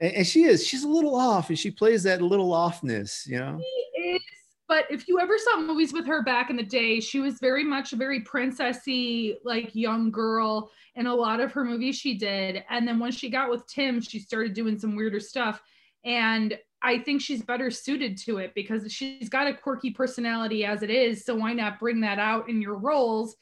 and, 0.00 0.12
and 0.14 0.26
she 0.26 0.44
is. 0.44 0.66
She's 0.66 0.82
a 0.82 0.88
little 0.88 1.14
off, 1.14 1.50
and 1.50 1.58
she 1.58 1.70
plays 1.70 2.02
that 2.04 2.22
little 2.22 2.50
offness. 2.50 3.26
You 3.26 3.38
know. 3.38 3.60
She 3.60 4.00
is, 4.00 4.22
but 4.68 4.86
if 4.90 5.06
you 5.06 5.20
ever 5.20 5.36
saw 5.38 5.60
movies 5.60 5.92
with 5.92 6.06
her 6.06 6.22
back 6.22 6.50
in 6.50 6.56
the 6.56 6.62
day, 6.62 6.98
she 7.00 7.20
was 7.20 7.38
very 7.40 7.62
much 7.62 7.92
a 7.92 7.96
very 7.96 8.22
princessy, 8.22 9.36
like 9.44 9.74
young 9.74 10.10
girl 10.10 10.70
in 10.94 11.06
a 11.06 11.14
lot 11.14 11.40
of 11.40 11.52
her 11.52 11.64
movies 11.64 11.96
she 11.96 12.18
did. 12.18 12.64
And 12.68 12.88
then 12.88 12.98
once 12.98 13.16
she 13.16 13.30
got 13.30 13.50
with 13.50 13.66
Tim, 13.66 14.00
she 14.00 14.18
started 14.18 14.54
doing 14.54 14.78
some 14.78 14.96
weirder 14.96 15.20
stuff. 15.20 15.62
And 16.04 16.58
I 16.82 16.98
think 16.98 17.20
she's 17.20 17.42
better 17.42 17.70
suited 17.70 18.18
to 18.18 18.38
it 18.38 18.54
because 18.54 18.92
she's 18.92 19.28
got 19.28 19.46
a 19.46 19.54
quirky 19.54 19.90
personality 19.90 20.64
as 20.64 20.82
it 20.82 20.90
is. 20.90 21.24
So 21.24 21.34
why 21.34 21.52
not 21.52 21.80
bring 21.80 22.00
that 22.00 22.18
out 22.18 22.48
in 22.48 22.60
your 22.60 22.76
roles 22.76 23.36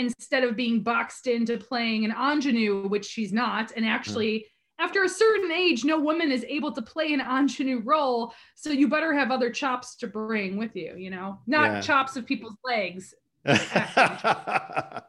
instead 0.00 0.42
of 0.44 0.56
being 0.56 0.82
boxed 0.82 1.26
into 1.26 1.56
playing 1.58 2.04
an 2.04 2.12
ingenue, 2.12 2.88
which 2.88 3.06
she's 3.06 3.32
not. 3.32 3.72
And 3.76 3.84
actually, 3.86 4.46
after 4.78 5.04
a 5.04 5.08
certain 5.08 5.52
age, 5.52 5.84
no 5.84 6.00
woman 6.00 6.32
is 6.32 6.44
able 6.48 6.72
to 6.72 6.82
play 6.82 7.12
an 7.12 7.20
ingenue 7.20 7.82
role. 7.84 8.32
So 8.56 8.70
you 8.70 8.88
better 8.88 9.12
have 9.12 9.30
other 9.30 9.50
chops 9.50 9.96
to 9.96 10.06
bring 10.06 10.56
with 10.56 10.74
you, 10.74 10.94
you 10.96 11.10
know, 11.10 11.38
not 11.46 11.70
Yeah. 11.70 11.80
chops 11.82 12.16
of 12.16 12.26
people's 12.26 12.56
legs. 12.64 13.14
ah, 13.46 15.04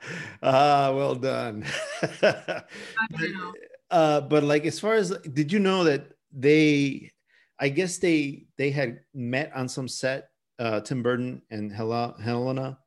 well 0.94 1.16
done. 1.16 1.66
I 2.22 2.64
uh, 3.92 4.22
but 4.22 4.44
like, 4.44 4.66
as 4.66 4.80
far 4.80 4.94
as 4.96 5.12
did 5.34 5.52
you 5.52 5.60
know 5.60 5.84
that 5.86 6.14
they, 6.32 7.12
I 7.60 7.70
guess 7.70 7.98
they 7.98 8.46
they 8.58 8.72
had 8.72 9.00
met 9.14 9.52
on 9.56 9.68
some 9.68 9.88
set, 9.88 10.30
uh, 10.60 10.80
Tim 10.82 11.04
Burton 11.04 11.42
and 11.50 11.72
Hel- 11.72 12.16
Helena, 12.22 12.80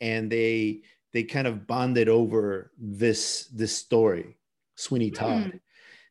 and 0.00 0.30
they 0.30 0.82
they 1.12 1.22
kind 1.22 1.46
of 1.46 1.66
bonded 1.66 2.08
over 2.08 2.72
this 2.78 3.46
this 3.54 3.76
story, 3.76 4.36
Sweeney 4.74 5.10
Todd. 5.10 5.44
Hmm. 5.50 5.56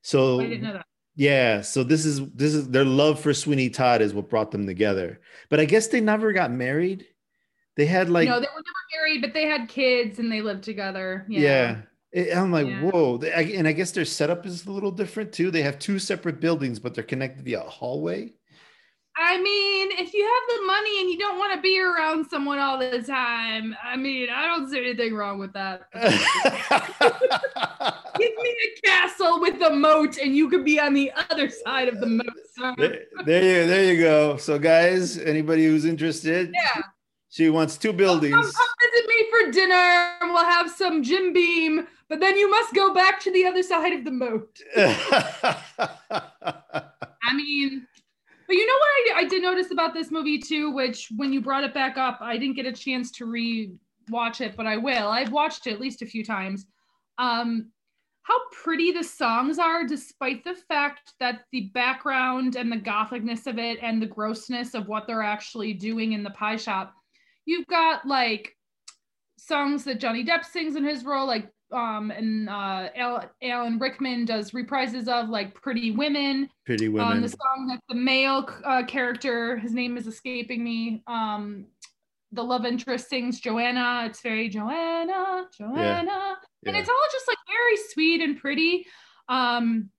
So 0.02 0.40
I 0.40 0.44
didn't 0.48 0.62
know 0.64 0.74
that. 0.74 0.86
yeah, 1.16 1.62
so 1.62 1.84
this 1.84 2.06
is 2.06 2.26
this 2.32 2.54
is 2.54 2.70
their 2.70 2.86
love 2.86 3.20
for 3.20 3.34
Sweeney 3.34 3.70
Todd 3.70 4.02
is 4.02 4.14
what 4.14 4.30
brought 4.30 4.52
them 4.52 4.66
together. 4.66 5.20
But 5.50 5.60
I 5.60 5.66
guess 5.66 5.88
they 5.88 6.02
never 6.02 6.34
got 6.34 6.52
married. 6.52 7.06
They 7.76 7.86
had 7.86 8.10
like 8.10 8.28
no, 8.28 8.36
they 8.40 8.48
were 8.48 8.64
never 8.64 8.86
married, 9.00 9.22
but 9.22 9.34
they 9.34 9.46
had 9.46 9.70
kids 9.70 10.18
and 10.20 10.32
they 10.32 10.42
lived 10.42 10.64
together. 10.64 11.26
Yeah. 11.30 11.42
yeah. 11.42 11.82
It- 12.12 12.36
I'm 12.36 12.52
like, 12.52 12.68
Yeah. 12.68 12.82
whoa. 12.90 13.18
They- 13.18 13.34
I- 13.34 13.42
And 13.58 13.68
I 13.68 13.74
guess 13.74 13.92
their 13.92 14.06
setup 14.06 14.46
is 14.48 14.66
a 14.66 14.72
little 14.72 14.90
different 14.92 15.32
too. 15.34 15.52
They 15.52 15.62
have 15.62 15.78
two 15.78 16.00
separate 16.00 16.40
buildings, 16.40 16.80
but 16.80 16.96
they're 16.96 17.04
connected 17.04 17.44
via 17.46 17.62
a 17.62 17.70
hallway. 17.70 18.34
I 19.20 19.42
mean, 19.42 19.90
if 19.94 20.14
you 20.14 20.24
have 20.24 20.60
the 20.60 20.66
money 20.68 21.02
and 21.02 21.10
you 21.10 21.18
don't 21.18 21.40
want 21.40 21.54
to 21.56 21.62
be 21.62 21.80
around 21.82 22.30
someone 22.30 22.60
all 22.60 22.78
the 22.78 23.02
time, 23.02 23.76
I 23.84 23.96
mean, 23.96 24.30
I 24.30 24.46
don't 24.46 24.70
see 24.70 24.78
anything 24.80 25.16
wrong 25.16 25.40
with 25.40 25.54
that. 25.54 25.88
Give 28.20 28.32
me 28.42 28.56
a 28.68 28.82
castle 28.88 29.40
with 29.42 29.62
a 29.62 29.70
moat 29.72 30.18
and 30.18 30.36
you 30.36 30.50
could 30.50 30.64
be 30.66 30.80
on 30.80 30.94
the 30.94 31.12
other 31.32 31.50
side 31.50 31.88
of 31.88 32.00
the 32.00 32.06
moat. 32.08 32.28
sir. 32.56 32.74
there, 32.78 33.00
there 33.26 33.44
you 33.62 33.68
there 33.68 33.94
you 33.94 34.00
go. 34.02 34.38
So 34.38 34.60
guys, 34.60 35.18
anybody 35.18 35.66
who's 35.66 35.86
interested, 35.86 36.52
Yeah. 36.54 36.82
she 37.30 37.50
wants 37.50 37.78
two 37.78 37.90
Come, 37.90 37.98
buildings. 37.98 38.36
come 38.36 38.68
visit 38.82 39.08
me 39.08 39.26
for 39.32 39.52
dinner 39.52 40.14
and 40.22 40.32
we'll 40.34 40.46
have 40.46 40.70
some 40.72 41.04
Jim 41.04 41.34
Beam, 41.34 41.88
but 42.08 42.20
then 42.20 42.38
you 42.38 42.50
must 42.50 42.74
go 42.74 42.94
back 42.94 43.20
to 43.22 43.32
the 43.32 43.46
other 43.46 43.64
side 43.64 43.94
of 43.94 44.04
the 44.06 44.12
moat. 44.12 44.58
I 47.24 47.34
mean, 47.36 47.87
but 48.48 48.56
you 48.56 48.66
know 48.66 48.74
what 48.74 49.18
I, 49.18 49.20
I 49.22 49.28
did 49.28 49.42
notice 49.42 49.72
about 49.72 49.94
this 49.94 50.12
movie 50.12 50.40
too, 50.40 50.72
which 50.72 51.10
when 51.16 51.34
you 51.34 51.42
brought 51.42 51.64
it 51.64 51.74
back 51.74 51.98
up, 51.98 52.20
I 52.22 52.38
didn't 52.38 52.56
get 52.56 52.66
a 52.66 52.72
chance 52.72 53.12
to 53.12 53.26
re-watch 53.26 54.42
it, 54.42 54.56
but 54.56 54.66
I 54.66 54.78
will. 54.78 55.10
I've 55.10 55.32
watched 55.32 55.68
it 55.68 55.74
at 55.74 55.82
least 55.82 56.02
a 56.02 56.06
few 56.06 56.24
times. 56.24 56.66
Um, 57.18 57.72
how 58.28 58.40
pretty 58.52 58.92
the 58.92 59.04
songs 59.04 59.58
are, 59.58 59.86
despite 59.86 60.44
the 60.44 60.56
fact 60.68 61.14
that 61.22 61.46
the 61.54 61.72
background 61.74 62.58
and 62.58 62.70
the 62.70 62.78
gothicness 62.78 63.48
of 63.48 63.58
it 63.58 63.80
and 63.82 64.02
the 64.02 64.08
grossness 64.08 64.74
of 64.74 64.88
what 64.88 65.08
they're 65.08 65.24
actually 65.24 65.74
doing 65.74 66.12
in 66.12 66.24
the 66.24 66.30
pie 66.32 66.58
shop. 66.58 66.94
You've 67.46 67.68
got 67.68 68.06
like 68.06 68.54
songs 69.38 69.86
that 69.86 70.02
Johnny 70.02 70.26
Depp 70.26 70.44
sings 70.44 70.76
in 70.76 70.84
his 70.84 71.06
role, 71.06 71.26
like 71.26 71.50
um, 71.72 72.12
and 72.12 72.50
uh, 72.50 72.90
Al- 72.96 73.30
Alan 73.42 73.78
Rickman 73.80 74.26
does 74.26 74.52
reprises 74.52 75.08
of 75.08 75.30
like 75.30 75.54
Pretty 75.54 75.92
Women. 75.92 76.50
Pretty 76.66 76.88
Um, 76.88 76.94
women. 76.94 77.22
the 77.22 77.30
song 77.30 77.68
that 77.70 77.80
the 77.90 77.96
male 77.96 78.48
uh, 78.64 78.84
character, 78.86 79.58
his 79.58 79.74
name 79.74 79.98
is 79.98 80.08
escaping 80.08 80.64
me. 80.64 81.04
Um, 81.08 81.66
the 82.32 82.44
love 82.44 82.66
interest 82.66 83.10
sings 83.10 83.40
Joanna. 83.40 84.04
It's 84.06 84.22
very 84.22 84.50
Joanna, 84.50 85.46
Joanna, 85.58 86.38
and 86.66 86.76
Yeah. 86.76 86.80
it's 86.82 86.90
all 86.90 86.96
just 87.12 87.28
like 87.28 87.38
very 87.48 87.78
sweet 87.94 88.22
and 88.22 88.38
pretty. 88.38 88.86
Um, 89.30 89.90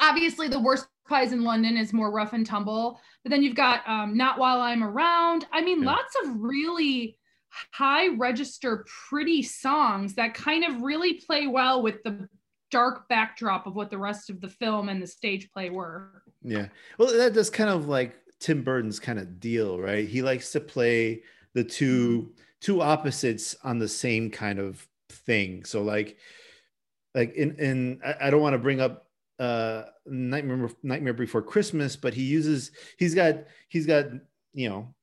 obviously, 0.00 0.48
the 0.48 0.60
worst 0.60 0.88
pies 1.08 1.32
in 1.32 1.44
London 1.44 1.76
is 1.76 1.92
more 1.92 2.10
rough 2.10 2.32
and 2.32 2.44
tumble, 2.44 3.00
but 3.22 3.30
then 3.30 3.42
you've 3.42 3.54
got 3.54 3.88
um, 3.88 4.16
Not 4.16 4.38
While 4.38 4.60
I'm 4.60 4.82
Around. 4.82 5.46
I 5.52 5.60
mean, 5.62 5.82
Yeah. 5.82 5.90
lots 5.92 6.14
of 6.24 6.40
really 6.40 7.18
high 7.72 8.08
register, 8.08 8.84
pretty 9.08 9.42
songs 9.42 10.14
that 10.14 10.34
kind 10.34 10.64
of 10.64 10.82
really 10.82 11.14
play 11.14 11.46
well 11.46 11.82
with 11.82 12.02
the 12.02 12.28
dark 12.70 13.08
backdrop 13.08 13.66
of 13.66 13.74
what 13.74 13.90
the 13.90 13.98
rest 13.98 14.30
of 14.30 14.40
the 14.40 14.48
film 14.48 14.88
and 14.88 15.02
the 15.02 15.06
stage 15.06 15.50
play 15.52 15.70
were. 15.70 16.22
Yeah. 16.42 16.66
Well, 16.98 17.16
that, 17.16 17.34
that's 17.34 17.50
kind 17.50 17.70
of 17.70 17.88
like 17.88 18.16
Tim 18.40 18.62
Burton's 18.62 19.00
kind 19.00 19.18
of 19.18 19.40
deal, 19.40 19.78
right? 19.78 20.08
He 20.08 20.22
likes 20.22 20.52
to 20.52 20.60
play 20.60 21.22
the 21.54 21.64
two 21.64 22.32
two 22.60 22.82
opposites 22.82 23.56
on 23.64 23.78
the 23.78 23.88
same 23.88 24.30
kind 24.30 24.58
of 24.58 24.86
thing. 25.08 25.64
So 25.64 25.82
like 25.82 26.16
like 27.14 27.34
in 27.34 27.56
in 27.56 28.00
I, 28.04 28.26
I 28.26 28.30
don't 28.30 28.42
want 28.42 28.54
to 28.54 28.58
bring 28.58 28.80
up 28.80 29.06
uh 29.38 29.84
Nightmare 30.06 30.70
Nightmare 30.82 31.14
Before 31.14 31.42
Christmas, 31.42 31.96
but 31.96 32.14
he 32.14 32.22
uses 32.22 32.72
he's 32.98 33.14
got 33.14 33.44
he's 33.68 33.86
got 33.86 34.06
you 34.52 34.68
know 34.68 34.94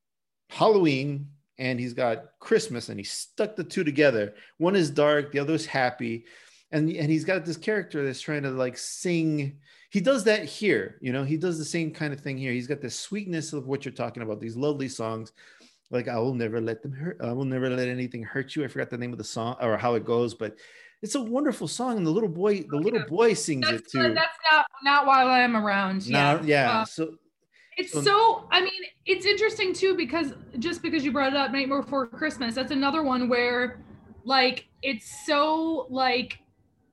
Halloween 0.49 1.30
and 1.58 1.80
he's 1.80 1.93
got 1.93 2.39
Christmas 2.39 2.89
and 2.89 2.99
he 2.99 3.04
stuck 3.04 3.56
the 3.56 3.64
two 3.64 3.84
together. 3.84 4.34
One 4.58 4.76
is 4.76 4.89
dark, 4.89 5.32
the 5.32 5.39
other 5.39 5.54
is 5.54 5.66
happy. 5.66 6.26
And, 6.72 6.89
and 6.89 7.12
he's 7.12 7.24
got 7.24 7.45
this 7.45 7.58
character 7.58 8.04
that's 8.04 8.22
trying 8.22 8.43
to 8.43 8.49
like 8.49 8.78
sing 8.78 9.60
he 9.93 10.01
does 10.01 10.24
that 10.24 10.45
here 10.45 10.97
you 11.01 11.14
know 11.14 11.24
he 11.24 11.38
does 11.38 11.60
the 11.60 11.66
same 11.66 11.91
kind 11.91 12.12
of 12.12 12.20
thing 12.20 12.36
here 12.36 12.51
he's 12.51 12.66
got 12.66 12.82
the 12.82 12.89
sweetness 12.89 13.54
of 13.54 13.68
what 13.68 13.86
you're 13.86 13.93
talking 13.93 14.24
about 14.24 14.41
these 14.41 14.58
lovely 14.58 14.89
songs 14.89 15.34
like 15.91 16.08
i 16.08 16.18
will 16.18 16.34
never 16.34 16.60
let 16.60 16.82
them 16.82 16.91
hurt 16.91 17.18
i 17.22 17.32
will 17.32 17.45
never 17.45 17.70
let 17.70 17.88
anything 17.88 18.24
hurt 18.24 18.56
you 18.56 18.64
i 18.64 18.68
forgot 18.68 18.89
the 18.89 18.97
name 18.97 19.12
of 19.12 19.20
the 19.20 19.24
song 19.24 19.56
or 19.62 19.78
how 19.78 19.93
it 19.93 20.04
goes 20.04 20.34
but 20.34 20.58
it's 21.04 21.14
a 21.14 21.22
wonderful 21.22 21.68
song 21.68 21.97
and 21.97 22.08
the 22.08 22.12
little 22.12 22.28
boy 22.28 22.62
the 22.62 22.78
oh, 22.78 22.80
little 22.80 23.06
boy 23.08 23.36
sings 23.36 23.70
it 23.70 23.88
too 23.88 24.14
that's 24.16 24.38
not 24.51 24.66
not 24.84 25.06
while 25.06 25.28
I'm 25.28 25.56
around. 25.56 26.10
now 26.10 26.36
Yeah. 26.38 26.41
yeah 26.43 26.84
so 26.86 27.14
It's 27.78 27.91
So- 27.91 28.47
I 28.51 28.61
mean, 28.61 28.84
it's 29.05 29.26
interesting 29.26 29.74
too 29.74 29.95
because 29.95 30.34
just 30.59 30.82
because 30.82 31.03
you 31.03 31.11
brought 31.11 31.34
it 31.34 31.38
up, 31.38 31.51
Nightmare 31.51 31.82
Before 31.82 32.07
Christmas, 32.07 32.55
that's 32.55 32.71
another 32.71 33.03
one 33.03 33.28
where 33.30 33.84
like 34.26 34.67
it's 34.82 35.26
so 35.26 35.88
like 35.89 36.39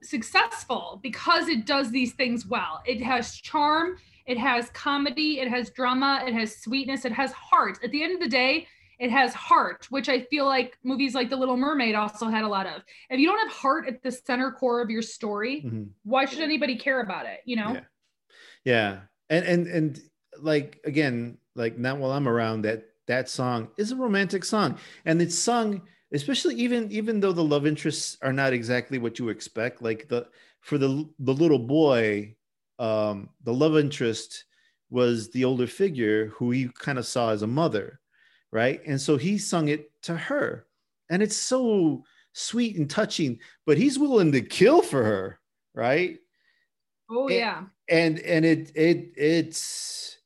successful 0.03 0.99
because 1.03 1.47
it 1.47 1.65
does 1.65 1.91
these 1.91 2.13
things 2.13 2.45
well. 2.45 2.81
It 2.85 3.01
has 3.01 3.35
charm, 3.35 3.97
it 4.25 4.37
has 4.37 4.69
comedy, 4.71 5.39
it 5.39 5.47
has 5.47 5.69
drama, 5.69 6.23
it 6.25 6.33
has 6.33 6.57
sweetness, 6.57 7.05
it 7.05 7.11
has 7.11 7.31
heart. 7.31 7.79
At 7.83 7.91
the 7.91 8.03
end 8.03 8.13
of 8.15 8.19
the 8.19 8.27
day, 8.27 8.67
it 8.99 9.09
has 9.11 9.33
heart, 9.33 9.87
which 9.89 10.09
I 10.09 10.21
feel 10.25 10.45
like 10.45 10.77
movies 10.83 11.15
like 11.15 11.29
The 11.29 11.35
Little 11.35 11.57
Mermaid 11.57 11.95
also 11.95 12.27
had 12.27 12.43
a 12.43 12.47
lot 12.47 12.67
of. 12.67 12.83
If 13.09 13.19
you 13.19 13.27
don't 13.27 13.39
have 13.39 13.51
heart 13.51 13.87
at 13.87 14.03
the 14.03 14.11
center 14.11 14.51
core 14.51 14.81
of 14.81 14.89
your 14.89 15.01
story, 15.01 15.63
Mhm. 15.63 15.89
why 16.03 16.25
should 16.25 16.41
anybody 16.41 16.75
care 16.77 17.01
about 17.01 17.25
it? 17.25 17.39
You 17.45 17.55
know? 17.55 17.73
Yeah. 17.73 17.81
Yeah. 18.63 18.99
And 19.29 19.45
and 19.45 19.67
and 19.67 20.01
like 20.39 20.79
again, 20.85 21.37
like 21.55 21.77
not 21.77 21.97
while 21.97 22.11
I'm 22.11 22.27
around, 22.27 22.63
that 22.63 22.89
that 23.07 23.29
song 23.29 23.71
is 23.77 23.91
a 23.91 23.95
romantic 23.95 24.43
song. 24.45 24.77
And 25.05 25.21
it's 25.21 25.37
sung, 25.37 25.81
especially 26.13 26.55
even 26.55 26.91
even 26.91 27.19
though 27.19 27.33
the 27.33 27.43
love 27.43 27.65
interests 27.65 28.17
are 28.21 28.33
not 28.33 28.53
exactly 28.53 28.97
what 28.97 29.19
you 29.19 29.29
expect. 29.29 29.81
Like 29.81 30.07
the 30.07 30.29
for 30.61 30.77
the 30.77 31.09
the 31.19 31.33
little 31.33 31.59
boy, 31.59 32.35
um, 32.79 33.29
the 33.43 33.53
love 33.53 33.77
interest 33.77 34.45
was 34.89 35.29
the 35.31 35.45
older 35.45 35.67
figure 35.67 36.27
who 36.27 36.51
he 36.51 36.67
kind 36.79 36.97
of 36.99 37.05
saw 37.05 37.31
as 37.31 37.41
a 37.41 37.47
mother, 37.47 38.01
right? 38.51 38.81
And 38.85 38.99
so 38.99 39.17
he 39.17 39.37
sung 39.37 39.69
it 39.69 39.91
to 40.03 40.15
her. 40.17 40.67
And 41.09 41.21
it's 41.23 41.37
so 41.37 42.03
sweet 42.33 42.77
and 42.77 42.89
touching, 42.89 43.39
but 43.65 43.77
he's 43.77 43.99
willing 43.99 44.31
to 44.33 44.41
kill 44.41 44.81
for 44.81 45.03
her, 45.03 45.39
right? 45.73 46.19
Oh 47.09 47.27
It- 47.27 47.37
yeah. 47.39 47.67
and 47.87 48.19
and 48.19 48.45
it 48.45 48.71
it 48.75 49.13
it's 49.17 50.17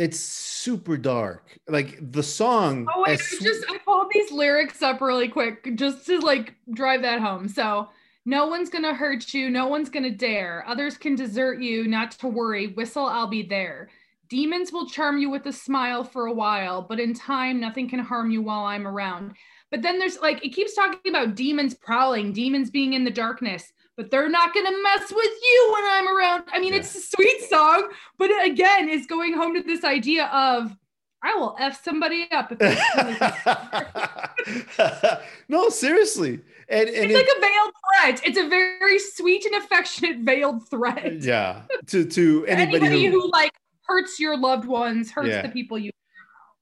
it's 0.00 0.18
super 0.18 0.96
dark 0.96 1.58
like 1.68 1.98
the 2.12 2.22
song 2.22 2.86
Oh 2.94 3.02
wait, 3.02 3.20
as 3.20 3.34
I 3.40 3.44
just 3.44 3.64
I 3.68 3.78
pulled 3.78 4.10
these 4.12 4.32
lyrics 4.32 4.82
up 4.82 5.00
really 5.00 5.28
quick 5.28 5.76
just 5.76 6.06
to 6.06 6.18
like 6.20 6.54
drive 6.72 7.02
that 7.02 7.20
home. 7.20 7.48
So 7.48 7.88
no 8.24 8.46
one's 8.46 8.70
gonna 8.70 8.94
hurt 8.94 9.32
you, 9.34 9.50
no 9.50 9.66
one's 9.66 9.90
gonna 9.90 10.10
dare. 10.10 10.64
Others 10.66 10.98
can 10.98 11.14
desert 11.14 11.60
you, 11.60 11.86
not 11.86 12.12
to 12.12 12.28
worry. 12.28 12.68
Whistle, 12.68 13.06
I'll 13.06 13.26
be 13.26 13.42
there. 13.42 13.88
Demons 14.28 14.72
will 14.72 14.86
charm 14.86 15.18
you 15.18 15.28
with 15.28 15.46
a 15.46 15.52
smile 15.52 16.04
for 16.04 16.26
a 16.26 16.32
while, 16.32 16.82
but 16.82 17.00
in 17.00 17.12
time, 17.12 17.58
nothing 17.58 17.88
can 17.88 17.98
harm 17.98 18.30
you 18.30 18.42
while 18.42 18.64
I'm 18.64 18.86
around. 18.86 19.34
But 19.70 19.82
then 19.82 19.98
there's 19.98 20.20
like 20.20 20.44
it 20.44 20.54
keeps 20.54 20.74
talking 20.74 21.10
about 21.10 21.34
demons 21.34 21.74
prowling, 21.74 22.32
demons 22.32 22.70
being 22.70 22.92
in 22.92 23.04
the 23.04 23.10
darkness, 23.10 23.72
but 24.00 24.10
they're 24.10 24.30
not 24.30 24.54
gonna 24.54 24.72
mess 24.82 25.12
with 25.12 25.30
you 25.42 25.70
when 25.74 25.84
I'm 25.84 26.08
around. 26.16 26.44
I 26.50 26.58
mean, 26.58 26.72
Yeah. 26.72 26.78
it's 26.80 26.94
a 26.96 27.00
sweet 27.02 27.42
song, 27.50 27.90
but 28.16 28.30
it, 28.30 28.50
again, 28.50 28.88
it's 28.88 29.04
going 29.06 29.34
home 29.34 29.52
to 29.54 29.62
this 29.62 29.84
idea 29.84 30.24
of 30.32 30.74
I 31.22 31.34
will 31.34 31.54
f 31.58 31.84
somebody 31.84 32.26
up 32.32 32.50
if 32.50 32.58
no 35.50 35.68
seriously 35.68 36.40
and 36.70 36.88
and 36.88 37.10
it's 37.10 37.14
like 37.14 37.26
it- 37.28 37.36
a 37.36 37.40
veiled 37.40 37.72
threat. 37.84 38.20
It's 38.26 38.38
a 38.38 38.48
very 38.48 38.98
sweet 38.98 39.44
and 39.44 39.56
affectionate 39.62 40.18
veiled 40.20 40.66
threat. 40.70 41.20
yeah 41.20 41.62
to 41.88 42.06
to 42.06 42.46
anybody, 42.46 42.76
Anybody 42.86 43.04
who, 43.06 43.20
who 43.20 43.30
like 43.32 43.52
hurts 43.82 44.18
your 44.18 44.38
loved 44.38 44.64
ones, 44.64 45.10
hurts 45.10 45.28
Yeah. 45.28 45.42
the 45.42 45.50
people 45.50 45.78
you. 45.78 45.90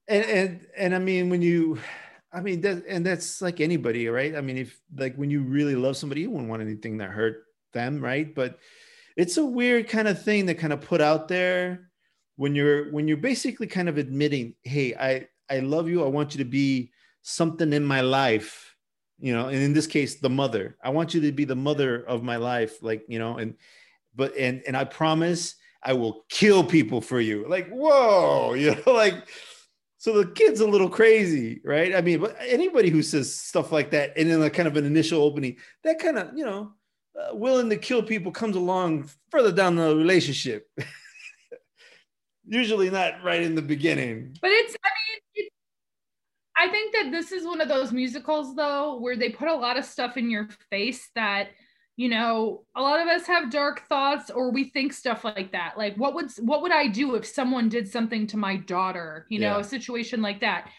and 0.09 0.25
and 0.25 0.67
and 0.75 0.93
i 0.95 0.99
mean 0.99 1.29
when 1.29 1.41
you 1.41 1.79
i 2.33 2.41
mean 2.41 2.61
that 2.61 2.83
and 2.87 3.05
that's 3.05 3.41
like 3.41 3.59
anybody 3.59 4.07
right? 4.07 4.35
I 4.35 4.41
mean 4.41 4.57
if 4.57 4.79
like 4.95 5.15
when 5.15 5.29
you 5.29 5.41
really 5.41 5.75
love 5.75 5.97
somebody 5.97 6.21
you 6.21 6.29
wouldn't 6.29 6.49
want 6.49 6.61
anything 6.61 6.97
that 6.97 7.09
hurt 7.09 7.43
them 7.73 8.01
right? 8.01 8.33
But 8.33 8.59
it's 9.15 9.37
a 9.37 9.45
weird 9.45 9.89
kind 9.89 10.07
of 10.07 10.23
thing 10.23 10.45
that 10.45 10.55
kind 10.55 10.73
of 10.73 10.81
put 10.81 11.01
out 11.01 11.27
there 11.27 11.89
when 12.35 12.55
you're 12.55 12.91
when 12.91 13.07
you're 13.07 13.17
basically 13.17 13.67
kind 13.67 13.89
of 13.89 13.97
admitting 13.97 14.55
hey 14.63 14.95
i 14.95 15.27
i 15.49 15.59
love 15.59 15.89
you. 15.89 16.03
I 16.03 16.07
want 16.07 16.33
you 16.33 16.43
to 16.43 16.49
be 16.49 16.91
something 17.21 17.73
in 17.73 17.83
my 17.83 18.01
life 18.01 18.75
you 19.19 19.33
know 19.33 19.47
and 19.47 19.57
in 19.57 19.73
this 19.73 19.87
case 19.87 20.19
the 20.19 20.29
mother. 20.29 20.77
I 20.83 20.89
want 20.89 21.13
you 21.13 21.21
to 21.21 21.31
be 21.31 21.45
the 21.45 21.55
mother 21.55 22.03
of 22.05 22.23
my 22.23 22.37
life 22.37 22.81
like 22.81 23.03
you 23.07 23.19
know 23.19 23.37
and 23.37 23.55
but 24.15 24.35
and 24.37 24.61
and 24.65 24.75
i 24.77 24.83
promise 24.83 25.55
i 25.83 25.93
will 25.93 26.25
kill 26.29 26.63
people 26.63 27.01
for 27.01 27.19
you. 27.19 27.45
Like 27.47 27.69
whoa 27.69 28.53
you 28.61 28.75
know 28.75 28.93
like 28.93 29.27
so 29.99 30.23
the 30.23 30.31
kid's 30.31 30.61
a 30.61 30.67
little 30.67 30.89
crazy 30.89 31.61
right? 31.63 31.95
I 31.95 32.01
mean 32.01 32.19
but 32.19 32.35
anybody 32.41 32.89
who 32.89 33.03
says 33.03 33.33
stuff 33.33 33.71
like 33.71 33.91
that 33.91 34.17
and 34.17 34.29
in 34.29 34.41
a 34.41 34.49
kind 34.49 34.67
of 34.67 34.75
an 34.75 34.85
initial 34.85 35.21
opening 35.21 35.57
that 35.83 35.99
kind 35.99 36.17
of 36.17 36.35
you 36.35 36.43
know 36.43 36.73
uh, 37.19 37.35
willing 37.35 37.69
to 37.69 37.77
kill 37.77 38.03
people 38.03 38.31
comes 38.31 38.55
along 38.55 39.09
further 39.29 39.51
down 39.51 39.75
the 39.75 39.95
relationship. 39.95 40.69
Usually 42.45 42.89
not 42.89 43.23
right 43.23 43.41
in 43.41 43.55
the 43.55 43.61
beginning. 43.61 44.35
But 44.41 44.51
it's, 44.51 44.75
I 44.83 44.89
mean, 45.37 45.47
I 46.57 46.67
think 46.69 46.93
that 46.93 47.11
this 47.11 47.31
is 47.31 47.45
one 47.45 47.61
of 47.61 47.67
those 47.67 47.91
musicals 47.91 48.55
though 48.55 48.99
where 48.99 49.15
they 49.15 49.29
put 49.29 49.47
a 49.47 49.55
lot 49.55 49.77
of 49.77 49.85
stuff 49.85 50.17
in 50.17 50.29
your 50.29 50.49
face 50.69 51.09
that 51.15 51.49
you 51.99 52.07
know 52.07 52.63
a 52.77 52.81
lot 52.81 53.01
of 53.01 53.09
us 53.09 53.27
have 53.27 53.51
dark 53.51 53.77
thoughts 53.89 54.29
or 54.29 54.51
we 54.51 54.63
think 54.75 54.93
stuff 54.93 55.25
like 55.25 55.51
that. 55.51 55.73
Like 55.77 55.95
what 55.97 56.13
would 56.15 56.31
what 56.39 56.61
would 56.61 56.71
i 56.71 56.87
do 56.87 57.15
if 57.15 57.25
someone 57.25 57.67
did 57.67 57.85
something 57.95 58.25
to 58.27 58.37
my 58.37 58.55
daughter 58.55 59.25
you 59.29 59.39
know 59.39 59.55
Yeah. 59.55 59.59
a 59.59 59.63
situation 59.75 60.21
like 60.21 60.39
that. 60.39 60.69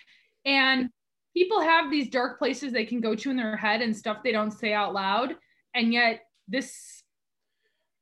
And 0.47 0.89
people 1.37 1.61
have 1.61 1.91
these 1.91 2.09
dark 2.09 2.39
places 2.39 2.73
they 2.73 2.87
can 2.87 3.03
go 3.03 3.15
to 3.15 3.31
in 3.31 3.37
their 3.37 3.55
head 3.67 3.83
and 3.83 3.95
stuff 3.95 4.23
they 4.25 4.33
don't 4.33 4.51
say 4.63 4.73
out 4.73 4.95
loud. 4.95 5.37
And 5.75 5.93
yet 5.93 6.23
this 6.49 7.03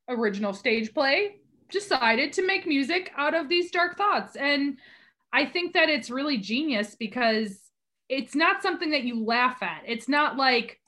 original 0.07 0.53
stage 0.53 0.93
play 0.93 1.17
decided 1.69 2.31
to 2.33 2.47
make 2.47 2.65
music 2.65 3.11
out 3.17 3.35
of 3.35 3.49
these 3.49 3.69
dark 3.69 3.97
thoughts. 3.97 4.37
And 4.37 4.77
i 5.33 5.43
think 5.45 5.73
that 5.73 5.89
it's 5.89 6.09
really 6.09 6.37
genius 6.37 6.95
because 6.95 7.59
it's 8.07 8.33
not 8.33 8.63
something 8.63 8.91
that 8.91 9.03
you 9.03 9.15
laugh 9.25 9.61
at. 9.61 9.81
It's 9.85 10.07
not 10.07 10.37
like 10.37 10.79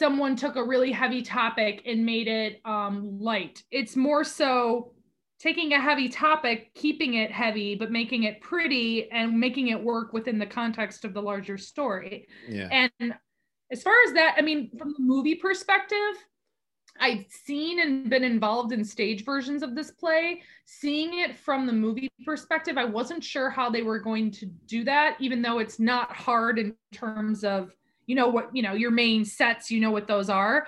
someone 0.00 0.34
took 0.34 0.56
a 0.56 0.64
really 0.64 0.90
heavy 0.90 1.20
topic 1.20 1.82
and 1.84 2.06
made 2.06 2.26
it 2.26 2.62
um, 2.64 3.20
light. 3.20 3.62
It's 3.70 3.96
more 3.96 4.24
so 4.24 4.94
taking 5.38 5.74
a 5.74 5.80
heavy 5.80 6.08
topic 6.08 6.72
keeping 6.74 7.14
it 7.14 7.30
heavy 7.30 7.74
but 7.74 7.90
making 7.90 8.24
it 8.24 8.40
pretty 8.40 9.10
and 9.10 9.38
making 9.38 9.68
it 9.68 9.82
work 9.82 10.12
within 10.12 10.38
the 10.38 10.46
context 10.46 11.04
of 11.04 11.12
the 11.12 11.20
larger 11.20 11.58
story. 11.58 12.26
Yeah. 12.48 12.68
And 12.72 13.14
as 13.70 13.82
far 13.82 13.94
as 14.06 14.14
that, 14.14 14.36
I 14.38 14.40
mean, 14.40 14.70
from 14.78 14.94
the 14.96 15.04
movie 15.04 15.34
perspective, 15.34 16.14
I've 16.98 17.26
seen 17.28 17.80
and 17.80 18.10
been 18.10 18.24
involved 18.24 18.72
in 18.72 18.84
stage 18.84 19.24
versions 19.24 19.62
of 19.62 19.74
this 19.74 19.90
play. 19.90 20.42
Seeing 20.64 21.20
it 21.20 21.38
from 21.38 21.66
the 21.66 21.72
movie 21.72 22.10
perspective, 22.24 22.76
I 22.76 22.84
wasn't 22.84 23.22
sure 23.22 23.48
how 23.48 23.70
they 23.70 23.82
were 23.82 24.00
going 24.00 24.30
to 24.32 24.46
do 24.46 24.82
that, 24.84 25.16
even 25.20 25.40
though 25.42 25.58
it's 25.58 25.78
not 25.78 26.14
hard 26.14 26.58
in 26.58 26.74
terms 26.92 27.44
of, 27.44 27.70
you 28.10 28.16
know, 28.16 28.26
what, 28.26 28.50
you 28.52 28.60
know, 28.60 28.74
your 28.74 28.90
main 28.90 29.24
sets, 29.24 29.70
you 29.70 29.80
know 29.80 29.92
what 29.92 30.08
those 30.08 30.28
are. 30.28 30.66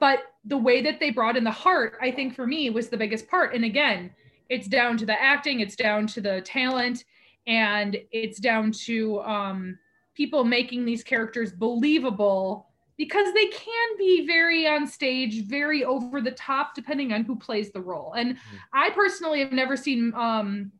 But 0.00 0.20
the 0.46 0.56
way 0.56 0.80
that 0.80 0.98
they 1.00 1.10
brought 1.10 1.36
in 1.36 1.44
the 1.44 1.50
heart, 1.50 1.98
I 2.00 2.10
think 2.10 2.34
for 2.34 2.46
me 2.46 2.70
was 2.70 2.88
the 2.88 2.96
biggest 2.96 3.28
part. 3.28 3.54
And 3.54 3.64
again, 3.64 4.10
it's 4.48 4.68
down 4.68 4.96
to 4.96 5.04
the 5.04 5.20
acting, 5.20 5.60
it's 5.60 5.76
down 5.76 6.06
to 6.06 6.22
the 6.22 6.40
talent, 6.40 7.04
and 7.46 7.98
it's 8.10 8.38
down 8.38 8.72
to, 8.86 9.20
um, 9.20 9.78
people 10.14 10.44
making 10.44 10.86
these 10.86 11.04
characters 11.04 11.52
believable 11.52 12.66
because 12.96 13.32
they 13.34 13.46
can 13.46 13.88
be 13.98 14.26
very 14.26 14.66
on 14.66 14.86
stage, 14.86 15.44
very 15.44 15.84
over 15.84 16.22
the 16.22 16.32
top, 16.32 16.74
depending 16.74 17.12
on 17.12 17.22
who 17.22 17.36
plays 17.36 17.70
the 17.70 17.80
role. 17.80 18.14
And 18.14 18.36
I 18.72 18.90
personally 18.90 19.40
have 19.40 19.52
never 19.52 19.76
seen 19.76 20.12
um, 20.16 20.72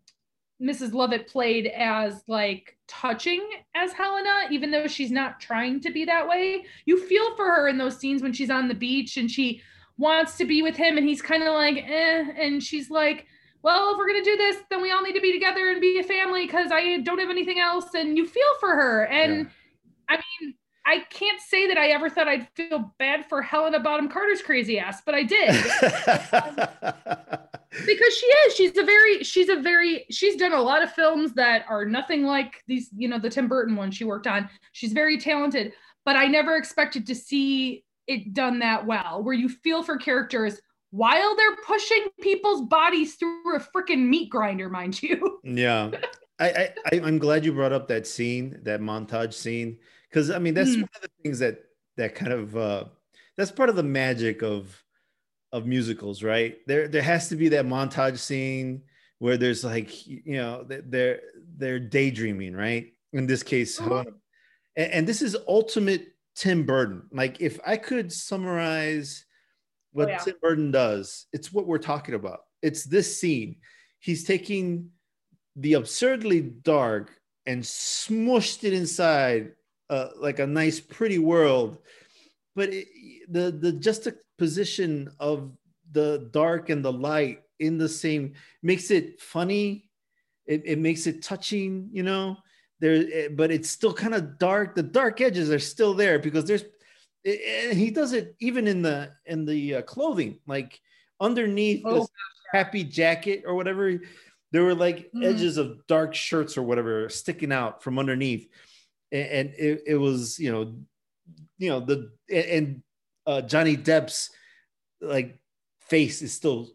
Mrs. 0.63 0.93
Lovett 0.93 1.29
played 1.29 1.67
as 1.69 2.23
like 2.27 2.77
touching 2.89 3.47
as 3.75 3.93
Helena, 3.93 4.49
even 4.51 4.71
though 4.71 4.87
she's 4.87 5.11
not 5.11 5.41
trying 5.41 5.81
to 5.81 5.91
be 5.91 6.05
that 6.05 6.29
way. 6.29 6.65
You 6.85 7.01
feel 7.07 7.37
for 7.37 7.45
her 7.45 7.69
in 7.69 7.79
those 7.79 7.99
scenes 7.99 8.23
when 8.23 8.33
she's 8.33 8.51
on 8.51 8.69
the 8.69 8.75
beach 8.75 9.17
and 9.17 9.31
she 9.31 9.63
wants 9.99 10.37
to 10.39 10.45
be 10.45 10.63
with 10.63 10.77
him, 10.77 10.97
and 10.97 11.09
he's 11.09 11.23
kind 11.23 11.43
of 11.43 11.55
like, 11.55 11.77
eh, 11.77 12.33
and 12.39 12.63
she's 12.63 12.89
like, 12.91 13.27
well, 13.63 13.93
if 13.93 13.99
we're 13.99 14.07
gonna 14.07 14.25
do 14.25 14.37
this, 14.37 14.59
then 14.71 14.81
we 14.81 14.93
all 14.93 15.03
need 15.03 15.15
to 15.15 15.21
be 15.21 15.33
together 15.33 15.71
and 15.71 15.81
be 15.81 15.99
a 15.99 16.05
family 16.05 16.47
because 16.47 16.71
I 16.73 16.99
don't 16.99 17.19
have 17.19 17.31
anything 17.31 17.59
else. 17.59 17.95
And 17.95 18.17
you 18.17 18.27
feel 18.27 18.59
for 18.61 18.69
her. 18.69 19.07
And 19.07 19.51
I 20.09 20.17
mean, 20.17 20.55
I 20.87 21.01
can't 21.11 21.41
say 21.41 21.67
that 21.69 21.77
I 21.77 21.89
ever 21.89 22.09
thought 22.09 22.29
I'd 22.29 22.49
feel 22.55 22.95
bad 22.99 23.27
for 23.29 23.43
Helena 23.43 23.81
Bonham 23.81 24.09
Carter's 24.09 24.41
crazy 24.41 24.79
ass, 24.79 25.03
but 25.05 25.15
I 25.15 25.23
did 25.25 25.51
because 27.71 28.15
she 28.17 28.27
is. 28.27 28.55
She's 28.55 28.77
a 28.79 28.83
very, 28.85 29.23
she's 29.25 29.49
a 29.49 29.57
very, 29.61 30.05
she's 30.11 30.37
done 30.37 30.53
a 30.53 30.61
lot 30.61 30.83
of 30.83 30.93
films 30.93 31.33
that 31.35 31.65
are 31.69 31.85
nothing 31.85 32.25
like 32.25 32.63
these, 32.67 32.89
you 32.97 33.09
know, 33.09 33.19
the 33.19 33.31
Tim 33.31 33.49
Burton 33.49 33.77
one 33.77 33.91
she 33.91 34.05
worked 34.05 34.27
on. 34.27 34.49
She's 34.73 34.93
very 34.93 35.19
talented, 35.19 35.73
but 36.05 36.17
I 36.17 36.27
never 36.27 36.57
expected 36.57 37.07
to 37.09 37.15
see 37.15 37.85
it 38.07 38.33
done 38.33 38.59
that 38.61 38.87
well, 38.87 39.23
where 39.23 39.35
you 39.35 39.49
feel 39.49 39.83
for 39.83 39.97
characters 39.99 40.61
while 40.91 41.37
they're 41.37 41.57
pushing 41.67 42.07
people's 42.23 42.63
bodies 42.63 43.17
through 43.17 43.57
a 43.57 43.61
freaking 43.61 44.09
meat 44.09 44.31
grinder, 44.31 44.71
mind 44.71 45.03
you. 45.03 45.41
yeah 45.45 45.91
I, 46.41 46.71
I 46.87 47.01
i'm 47.05 47.19
glad 47.19 47.45
you 47.45 47.53
brought 47.53 47.73
up 47.73 47.89
that 47.89 48.07
scene 48.07 48.61
that 48.63 48.81
montage 48.81 49.35
scene 49.35 49.79
because 50.09 50.31
i 50.31 50.39
mean 50.39 50.55
that's 50.55 50.71
Mm. 50.71 50.83
one 50.83 50.89
of 50.95 51.03
the 51.03 51.11
things 51.23 51.41
that 51.41 51.65
that 51.97 52.15
kind 52.15 52.33
of 52.33 52.57
uh 52.57 52.85
that's 53.37 53.51
part 53.51 53.69
of 53.69 53.77
the 53.77 53.83
magic 53.83 54.43
of 54.43 54.83
of 55.53 55.67
musicals 55.67 56.23
right 56.23 56.59
there 56.67 56.89
there 56.89 57.03
has 57.03 57.29
to 57.29 57.37
be 57.37 57.49
that 57.49 57.65
montage 57.65 58.19
scene 58.19 58.83
where 59.19 59.37
there's 59.37 59.65
like 59.65 60.07
you 60.07 60.37
know 60.37 60.65
they're 60.69 61.21
they're 61.57 61.81
daydreaming, 61.81 62.55
right? 62.55 62.93
In 63.13 63.27
this 63.27 63.43
case, 63.43 63.79
Mhm. 63.79 63.85
Helena. 63.85 64.11
And, 64.77 64.93
and 64.93 65.09
this 65.09 65.23
is 65.23 65.37
ultimate 65.49 66.07
Tim 66.37 66.65
Burton. 66.65 67.03
Like 67.11 67.41
if 67.41 67.59
I 67.67 67.77
could 67.77 68.13
summarize 68.13 69.25
what 69.93 70.09
Oh, 70.09 70.11
yeah. 70.13 70.19
Tim 70.19 70.37
Burton 70.41 70.71
does, 70.71 71.27
it's 71.33 71.53
what 71.53 71.67
we're 71.67 71.79
talking 71.79 72.15
about. 72.15 72.41
It's 72.63 72.85
this 72.85 73.21
scene. 73.21 73.57
He's 73.99 74.23
taking 74.25 74.91
the 75.57 75.73
absurdly 75.75 76.41
dark 76.41 77.11
and 77.47 77.63
smushed 77.63 78.63
it 78.63 78.73
inside 78.73 79.53
uh, 79.91 80.11
like 80.17 80.39
a 80.39 80.47
nice, 80.47 80.79
pretty 80.79 81.19
world. 81.19 81.79
But 82.55 82.69
it, 82.73 82.87
the 83.29 83.73
just 83.73 84.05
the 84.05 84.17
juxtaposition 84.39 85.11
of 85.19 85.53
the 85.93 86.29
dark 86.33 86.71
and 86.71 86.85
the 86.85 86.93
light 86.93 87.43
in 87.59 87.79
the 87.79 87.89
same 87.89 88.35
makes 88.63 88.91
it 88.91 89.21
funny. 89.21 89.91
It, 90.47 90.63
it 90.65 90.79
makes 90.79 91.07
it 91.07 91.23
touching, 91.23 91.89
you 91.93 92.03
know. 92.03 92.37
There, 92.81 93.29
but 93.31 93.51
it's 93.51 93.69
still 93.69 93.93
kind 93.93 94.15
of 94.15 94.39
dark. 94.39 94.77
The 94.77 94.85
dark 94.85 95.21
edges 95.21 95.51
are 95.51 95.59
still 95.59 95.95
there 95.95 96.19
because 96.19 96.45
there's. 96.45 96.65
And 97.25 97.77
he 97.77 97.91
does 97.91 98.13
it 98.13 98.37
even 98.41 98.69
in 98.69 98.81
the 98.81 99.13
in 99.27 99.45
the 99.45 99.77
uh, 99.77 99.83
clothing, 99.83 100.39
like 100.47 100.81
underneath 101.21 101.85
Oh, 101.85 101.95
this 101.97 102.09
happy 102.53 102.85
jacket 102.85 103.43
or 103.47 103.55
whatever. 103.57 104.01
There 104.53 104.63
were 104.63 104.75
like 104.77 105.11
Mhm. 105.13 105.25
edges 105.25 105.57
of 105.57 105.85
dark 105.89 106.15
shirts 106.15 106.57
or 106.57 106.63
whatever 106.63 107.09
sticking 107.09 107.53
out 107.53 107.83
from 107.83 107.99
underneath, 107.99 108.49
A- 109.13 109.35
and, 109.41 109.51
it, 109.59 109.83
it 109.87 109.97
was 109.97 110.39
you 110.39 110.53
know, 110.53 110.79
you 111.59 111.71
know 111.71 111.81
the 111.81 112.13
and 112.33 112.83
uh, 113.29 113.43
Johnny 113.43 113.77
Depp's 113.77 114.31
like 115.01 115.39
face 115.81 116.23
is 116.23 116.33
still 116.33 116.71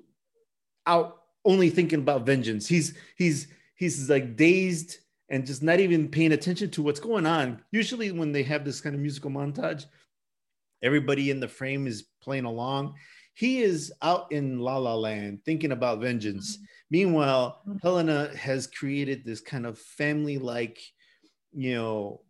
out, 0.85 1.17
only 1.43 1.69
thinking 1.69 1.99
about 1.99 2.25
vengeance. 2.25 2.67
He's 2.67 2.95
he's 3.17 3.47
he's 3.75 4.09
like 4.09 4.37
dazed 4.37 4.99
and 5.29 5.45
just 5.45 5.63
not 5.63 5.79
even 5.79 6.07
paying 6.09 6.31
attention 6.31 6.69
to 6.71 6.83
what's 6.83 6.99
going 6.99 7.25
on. 7.25 7.61
Usually, 7.71 8.11
when 8.11 8.31
they 8.31 8.43
have 8.43 8.63
this 8.63 8.79
kind 8.79 8.95
of 8.95 9.01
musical 9.01 9.31
montage, 9.31 9.85
everybody 10.83 11.31
in 11.31 11.39
the 11.39 11.47
frame 11.47 11.87
is 11.87 12.05
playing 12.21 12.45
along. 12.45 12.93
He 13.33 13.63
is 13.63 13.91
out 14.03 14.31
in 14.31 14.59
La 14.59 14.77
La 14.77 14.93
Land 14.93 15.39
thinking 15.43 15.71
about 15.71 15.99
vengeance. 15.99 16.59
Meanwhile. 16.91 17.63
Helena 17.81 18.29
has 18.37 18.67
created 18.67 19.25
this 19.25 19.41
kind 19.41 19.65
of 19.65 19.79
family 19.79 20.37
like, 20.37 20.79
you 21.51 21.73
know, 21.73 22.21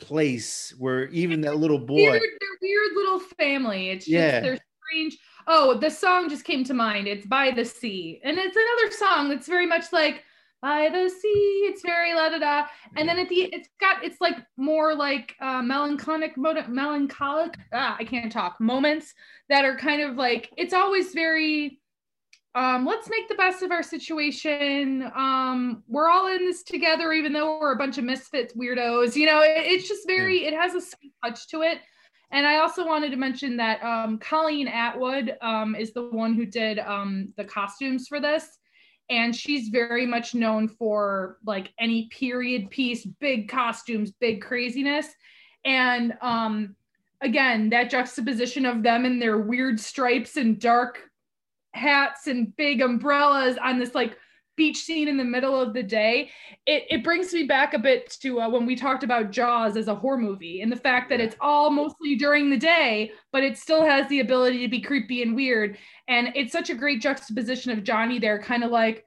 place 0.00 0.74
where 0.78 1.06
even 1.08 1.40
that 1.42 1.56
little 1.56 1.78
boy. 1.78 1.96
weird, 1.96 2.22
they're 2.22 2.58
weird 2.62 2.92
little 2.94 3.20
family. 3.20 3.90
It's 3.90 4.04
just 4.04 4.12
Yeah. 4.12 4.40
they're 4.40 4.58
strange. 4.86 5.18
Oh, 5.46 5.74
the 5.78 5.90
song 5.90 6.28
just 6.28 6.44
came 6.44 6.64
to 6.64 6.74
mind. 6.74 7.08
It's 7.08 7.26
by 7.26 7.50
the 7.50 7.64
sea, 7.64 8.20
and 8.24 8.38
it's 8.38 8.56
another 8.56 8.92
song 8.92 9.28
that's 9.28 9.48
very 9.48 9.66
much 9.66 9.92
like 9.92 10.24
by 10.60 10.88
the 10.88 11.08
sea. 11.08 11.64
It's 11.68 11.82
very 11.82 12.14
la 12.14 12.28
da 12.30 12.38
da, 12.38 12.66
and 12.96 13.08
then 13.08 13.18
at 13.18 13.28
the 13.28 13.42
it's 13.52 13.68
got 13.80 14.04
it's 14.04 14.20
like 14.20 14.36
more 14.56 14.94
like 14.94 15.34
uh, 15.40 15.62
melancholic, 15.62 16.36
melancholic. 16.36 17.54
Ah, 17.72 17.96
I 17.98 18.04
can't 18.04 18.30
talk. 18.30 18.60
Moments 18.60 19.14
that 19.48 19.64
are 19.64 19.76
kind 19.76 20.02
of 20.02 20.16
like 20.16 20.52
it's 20.56 20.74
always 20.74 21.12
very. 21.12 21.77
Um, 22.58 22.84
let's 22.84 23.08
make 23.08 23.28
the 23.28 23.36
best 23.36 23.62
of 23.62 23.70
our 23.70 23.84
situation. 23.84 25.08
Um, 25.14 25.84
we're 25.86 26.08
all 26.08 26.26
in 26.26 26.44
this 26.44 26.64
together, 26.64 27.12
even 27.12 27.32
though 27.32 27.60
we're 27.60 27.72
a 27.72 27.76
bunch 27.78 27.98
of 27.98 28.04
misfits, 28.04 28.52
weirdos. 28.54 29.14
You 29.14 29.26
know, 29.26 29.42
it- 29.42 29.64
it's 29.64 29.86
just 29.86 30.08
very. 30.08 30.44
It 30.44 30.54
has 30.54 30.74
a 30.74 30.80
sweet 30.80 31.12
touch 31.24 31.46
to 31.50 31.62
it. 31.62 31.78
And 32.32 32.44
I 32.46 32.58
also 32.58 32.84
wanted 32.84 33.10
to 33.12 33.16
mention 33.16 33.56
that 33.58 33.80
um, 33.84 34.18
Colleen 34.18 34.66
Atwood 34.66 35.36
um, 35.40 35.76
is 35.76 35.92
the 35.92 36.08
one 36.08 36.34
who 36.34 36.44
did 36.46 36.80
um, 36.80 37.32
the 37.36 37.44
costumes 37.44 38.08
for 38.08 38.18
this. 38.20 38.58
And 39.08 39.34
she's 39.34 39.68
very 39.68 40.04
much 40.04 40.34
known 40.34 40.66
for 40.66 41.38
like 41.46 41.72
any 41.78 42.08
period 42.08 42.70
piece, 42.70 43.06
big 43.06 43.48
costumes, 43.48 44.10
big 44.10 44.42
craziness. 44.42 45.06
And 45.64 46.14
um, 46.20 46.74
again, 47.20 47.70
that 47.70 47.88
juxtaposition 47.88 48.66
of 48.66 48.82
them 48.82 49.04
and 49.04 49.22
their 49.22 49.38
weird 49.38 49.78
stripes 49.78 50.36
and 50.36 50.58
dark 50.60 51.07
hats 51.74 52.26
and 52.26 52.56
big 52.56 52.80
umbrellas 52.80 53.56
on 53.62 53.78
this 53.78 53.94
like 53.94 54.16
beach 54.56 54.78
scene 54.78 55.06
in 55.06 55.16
the 55.16 55.22
middle 55.24 55.60
of 55.60 55.72
the 55.72 55.82
day 55.84 56.28
it, 56.66 56.82
it 56.90 57.04
brings 57.04 57.32
me 57.32 57.44
back 57.44 57.74
a 57.74 57.78
bit 57.78 58.10
to 58.20 58.40
uh, 58.40 58.48
when 58.48 58.66
we 58.66 58.74
talked 58.74 59.04
about 59.04 59.30
jaws 59.30 59.76
as 59.76 59.86
a 59.86 59.94
horror 59.94 60.18
movie 60.18 60.62
and 60.62 60.72
the 60.72 60.76
fact 60.76 61.08
that 61.08 61.20
it's 61.20 61.36
all 61.40 61.70
mostly 61.70 62.16
during 62.16 62.50
the 62.50 62.56
day 62.56 63.12
but 63.30 63.44
it 63.44 63.56
still 63.56 63.84
has 63.84 64.08
the 64.08 64.18
ability 64.18 64.58
to 64.60 64.68
be 64.68 64.80
creepy 64.80 65.22
and 65.22 65.36
weird 65.36 65.78
and 66.08 66.30
it's 66.34 66.50
such 66.50 66.70
a 66.70 66.74
great 66.74 67.00
juxtaposition 67.00 67.70
of 67.70 67.84
johnny 67.84 68.18
there 68.18 68.42
kind 68.42 68.64
of 68.64 68.72
like 68.72 69.04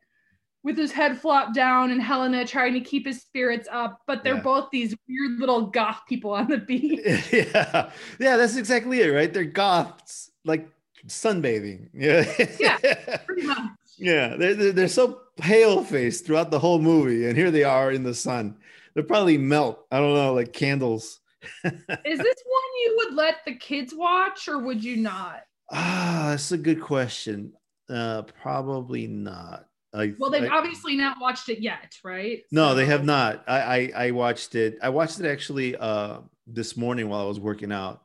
with 0.64 0.78
his 0.78 0.92
head 0.94 1.20
flopped 1.20 1.54
down 1.54 1.92
and 1.92 2.02
helena 2.02 2.46
trying 2.48 2.72
to 2.74 2.80
keep 2.80 3.06
his 3.06 3.20
spirits 3.20 3.68
up 3.72 4.00
but 4.08 4.24
they're 4.24 4.36
Yeah. 4.36 4.42
both 4.44 4.70
these 4.72 4.96
weird 5.10 5.38
little 5.40 5.66
goth 5.66 6.04
people 6.08 6.32
on 6.32 6.48
the 6.48 6.58
beach 6.68 7.02
yeah, 7.34 7.92
yeah, 8.20 8.38
that's 8.38 8.56
exactly 8.56 9.02
it, 9.02 9.10
right? 9.10 9.34
They're 9.34 9.44
goths, 9.44 10.32
like 10.46 10.70
sunbathing. 11.08 11.90
Yeah, 11.94 12.26
Yeah. 12.60 13.18
pretty 13.26 13.44
much 13.44 13.58
yeah. 13.98 14.36
They're, 14.38 14.56
they're 14.56 14.72
they're 14.72 14.88
so 14.88 15.22
pale 15.38 15.84
faced 15.84 16.26
throughout 16.26 16.50
the 16.52 16.60
whole 16.60 16.80
movie, 16.80 17.28
and 17.28 17.38
here 17.38 17.52
they 17.52 17.64
are 17.64 17.92
in 17.92 18.04
the 18.04 18.14
sun. 18.16 18.58
They'll 18.96 19.06
probably 19.06 19.38
melt. 19.38 19.86
I 19.92 20.00
don't 20.00 20.14
know, 20.14 20.34
like 20.34 20.54
candles. 20.54 21.20
is 21.64 21.72
this 21.88 21.88
one 22.06 22.72
you 22.84 22.94
would 22.98 23.16
let 23.16 23.38
the 23.46 23.56
kids 23.56 23.94
watch 23.96 24.48
or 24.48 24.60
would 24.60 24.84
you 24.84 24.98
not 24.98 25.42
Ah, 25.72 26.28
that's 26.30 26.52
a 26.52 26.58
good 26.58 26.80
question. 26.82 27.54
Uh, 27.90 28.22
probably 28.44 29.08
not. 29.08 29.66
I, 29.94 30.14
Well, 30.20 30.30
they've 30.30 30.44
I- 30.50 30.56
obviously 30.56 30.96
not 30.96 31.18
watched 31.20 31.50
it 31.50 31.60
yet, 31.62 31.96
right? 32.04 32.44
No, 32.52 32.76
they 32.76 32.86
have 32.86 33.04
not. 33.06 33.44
I, 33.48 33.60
I 33.62 33.92
I 34.08 34.12
watched 34.12 34.54
it. 34.56 34.78
I 34.84 34.90
watched 34.90 35.20
it 35.20 35.26
actually 35.26 35.76
uh 35.76 36.20
this 36.48 36.76
morning 36.78 37.10
while 37.10 37.22
I 37.22 37.28
was 37.28 37.40
working 37.40 37.72
out. 37.72 38.02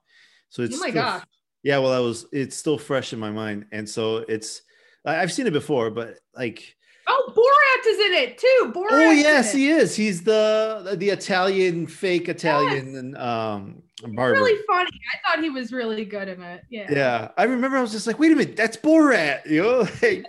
So 0.49 0.63
it's 0.63 0.77
Oh 0.77 0.81
my 0.81 0.91
still- 0.91 1.03
gosh. 1.03 1.25
Yeah, 1.67 1.79
well, 1.79 1.91
I 1.93 1.99
was. 1.99 2.27
It's 2.33 2.57
still 2.57 2.79
fresh 2.79 3.13
in 3.13 3.19
my 3.19 3.33
mind, 3.33 3.67
and 3.73 3.89
so 3.89 4.19
it's. 4.19 4.63
I've 5.05 5.33
seen 5.33 5.49
it 5.49 5.53
before, 5.53 5.91
but 5.91 6.15
like, 6.37 6.77
Oh, 7.09 7.33
Borat 7.37 7.91
is 7.91 7.99
in 8.07 8.13
it 8.15 8.39
too. 8.39 8.73
Borat. 8.73 8.93
oh 8.93 9.11
yes, 9.11 9.53
he 9.53 9.69
is. 9.71 9.97
He's 9.97 10.23
the 10.23 10.95
the 10.97 11.09
Italian 11.11 11.89
fake 11.89 12.29
Italian 12.29 12.87
Yes. 12.93 12.97
and 12.97 13.17
um 13.19 13.83
barber. 14.15 14.39
really 14.39 14.61
funny. 14.69 14.91
I 15.13 15.17
thought 15.35 15.43
he 15.43 15.51
was 15.51 15.73
really 15.73 16.05
good 16.05 16.29
in 16.29 16.41
it. 16.41 16.63
Yeah. 16.71 16.87
Yeah, 16.89 17.29
I 17.37 17.45
remember. 17.45 17.77
I 17.79 17.81
was 17.83 17.91
just 17.91 18.07
like, 18.07 18.21
wait 18.21 18.31
a 18.31 18.37
minute, 18.37 18.55
that's 18.57 18.77
Borat. 18.77 19.45
You 19.47 19.63
know, 19.63 19.79
like, 20.03 20.25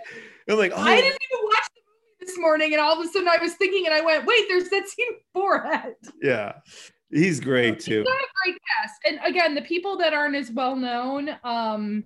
I'm 0.50 0.58
like, 0.58 0.72
oh, 0.74 0.80
I 0.82 0.96
didn't 0.96 1.18
even 1.32 1.44
watch 1.44 1.68
the 1.74 1.82
movie 1.86 2.16
this 2.26 2.38
morning, 2.38 2.72
and 2.72 2.80
all 2.80 2.98
of 3.00 3.06
a 3.06 3.08
sudden 3.12 3.28
I 3.28 3.38
was 3.40 3.54
thinking, 3.54 3.86
and 3.86 3.94
I 3.94 4.00
went, 4.00 4.26
"Wait, 4.26 4.44
there's 4.48 4.68
that 4.70 4.88
scene 4.88 5.12
Borat." 5.36 5.94
yeah, 6.20 6.54
he's 7.10 7.40
great 7.40 7.80
too. 7.80 7.98
He's 7.98 8.06
got 8.06 8.14
a 8.14 8.28
great 8.44 8.58
cast, 8.76 8.94
and 9.06 9.20
again, 9.24 9.54
the 9.54 9.62
people 9.62 9.96
that 9.98 10.12
aren't 10.12 10.36
as 10.36 10.50
well 10.50 10.76
known, 10.76 11.30
um, 11.44 12.04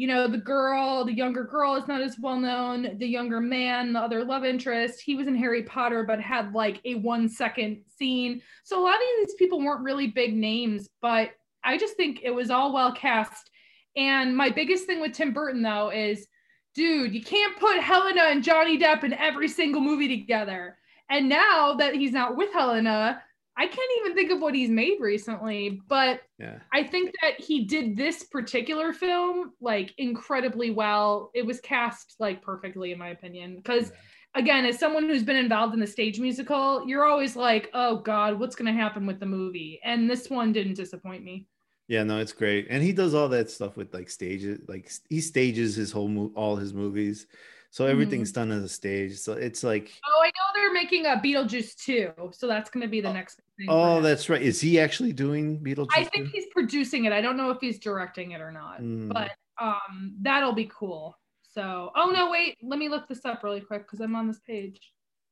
you 0.00 0.06
know, 0.06 0.26
the 0.26 0.38
girl, 0.38 1.04
the 1.04 1.12
younger 1.12 1.44
girl 1.44 1.74
is 1.74 1.86
not 1.86 2.00
as 2.00 2.16
well 2.18 2.38
known. 2.38 2.96
The 2.96 3.06
younger 3.06 3.38
man, 3.38 3.92
the 3.92 4.00
other 4.00 4.24
love 4.24 4.46
interest, 4.46 5.02
he 5.02 5.14
was 5.14 5.26
in 5.26 5.36
Harry 5.36 5.62
Potter, 5.62 6.04
but 6.04 6.18
had 6.18 6.54
like 6.54 6.80
a 6.86 6.94
one 6.94 7.28
second 7.28 7.82
scene. 7.98 8.40
So 8.64 8.80
a 8.80 8.82
lot 8.82 8.94
of 8.94 9.00
these 9.18 9.34
people 9.34 9.60
weren't 9.60 9.84
really 9.84 10.06
big 10.06 10.34
names, 10.34 10.88
but 11.02 11.32
I 11.62 11.76
just 11.76 11.98
think 11.98 12.20
it 12.22 12.30
was 12.30 12.50
all 12.50 12.72
well 12.72 12.94
cast. 12.94 13.50
And 13.94 14.34
my 14.34 14.48
biggest 14.48 14.86
thing 14.86 15.02
with 15.02 15.12
Tim 15.12 15.34
Burton 15.34 15.60
though 15.60 15.90
is, 15.90 16.26
dude, 16.74 17.12
you 17.12 17.22
can't 17.22 17.58
put 17.58 17.78
Helena 17.78 18.22
and 18.22 18.42
Johnny 18.42 18.78
Depp 18.78 19.04
in 19.04 19.12
every 19.12 19.48
single 19.48 19.82
movie 19.82 20.08
together. 20.08 20.78
And 21.10 21.28
now 21.28 21.74
that 21.74 21.94
he's 21.94 22.12
not 22.12 22.38
with 22.38 22.50
Helena, 22.54 23.22
I 23.60 23.66
can't 23.66 23.92
even 24.00 24.14
think 24.16 24.30
of 24.32 24.40
what 24.40 24.54
he's 24.54 24.70
made 24.70 24.98
recently, 25.00 25.82
but 25.88 26.20
Yeah, 26.38 26.60
I 26.72 26.84
think 26.84 27.12
that 27.22 27.40
he 27.40 27.64
did 27.66 27.96
this 27.96 28.24
particular 28.24 28.92
film 28.92 29.52
like 29.60 29.92
incredibly 29.98 30.70
well. 30.70 31.30
It 31.34 31.44
was 31.44 31.60
cast 31.60 32.16
like 32.18 32.42
perfectly, 32.42 32.92
in 32.92 32.98
my 32.98 33.08
opinion. 33.10 33.56
Because 33.56 33.92
again, 34.34 34.64
as 34.64 34.78
someone 34.78 35.04
who's 35.08 35.24
been 35.24 35.36
involved 35.36 35.74
in 35.74 35.80
the 35.80 35.86
stage 35.86 36.20
musical, 36.20 36.86
you're 36.88 37.04
always 37.04 37.36
like, 37.36 37.70
oh 37.74 37.98
God, 38.00 38.38
what's 38.38 38.56
going 38.56 38.72
to 38.74 38.80
happen 38.80 39.06
with 39.06 39.20
the 39.20 39.26
movie? 39.26 39.80
And 39.84 40.08
this 40.08 40.30
one 40.30 40.52
didn't 40.52 40.74
disappoint 40.74 41.24
me. 41.24 41.46
yeah, 41.88 42.04
no, 42.04 42.18
it's 42.20 42.32
great, 42.32 42.68
and 42.70 42.82
he 42.82 42.92
does 42.92 43.14
all 43.14 43.28
that 43.30 43.50
stuff 43.50 43.76
with 43.76 43.92
like 43.92 44.08
stages. 44.10 44.60
Like 44.68 44.90
he 45.08 45.20
stages 45.20 45.74
his 45.74 45.90
whole 45.90 46.08
mo- 46.08 46.32
all 46.36 46.56
his 46.56 46.72
movies, 46.72 47.26
so 47.70 47.86
Mm-hmm. 47.88 47.90
everything's 47.92 48.32
done 48.32 48.52
on 48.52 48.62
a 48.62 48.68
stage. 48.68 49.18
So 49.18 49.32
it's 49.32 49.64
like, 49.64 50.04
Oh, 50.04 50.20
I 50.22 50.26
know 50.28 50.49
they're 50.60 50.72
making 50.72 51.06
a 51.06 51.16
Beetlejuice 51.16 51.76
too. 51.76 52.12
So 52.32 52.46
that's 52.46 52.70
going 52.70 52.82
to 52.82 52.88
be 52.88 53.00
the 53.00 53.12
next 53.12 53.40
thing. 53.56 53.66
oh, 53.68 54.00
that's 54.00 54.28
right. 54.28 54.40
Is 54.42 54.60
he 54.60 54.78
actually 54.78 55.12
doing 55.12 55.58
Beetlejuice? 55.60 55.88
I 55.96 56.04
think 56.04 56.26
too? 56.26 56.32
he's 56.34 56.46
producing 56.52 57.04
it. 57.06 57.12
I 57.12 57.20
don't 57.20 57.36
know 57.36 57.50
if 57.50 57.58
he's 57.60 57.78
directing 57.78 58.32
it 58.32 58.40
or 58.40 58.52
not, 58.52 58.80
Mm. 58.80 59.12
but 59.12 59.32
um, 59.60 60.14
that'll 60.20 60.52
be 60.54 60.70
cool. 60.72 61.16
So, 61.52 61.90
oh 61.96 62.10
no, 62.14 62.30
wait, 62.30 62.56
let 62.62 62.78
me 62.78 62.88
look 62.88 63.08
this 63.08 63.24
up 63.24 63.42
really 63.42 63.60
quick 63.60 63.82
because 63.82 64.00
I'm 64.00 64.14
on 64.14 64.28
this 64.28 64.38
page. 64.46 64.78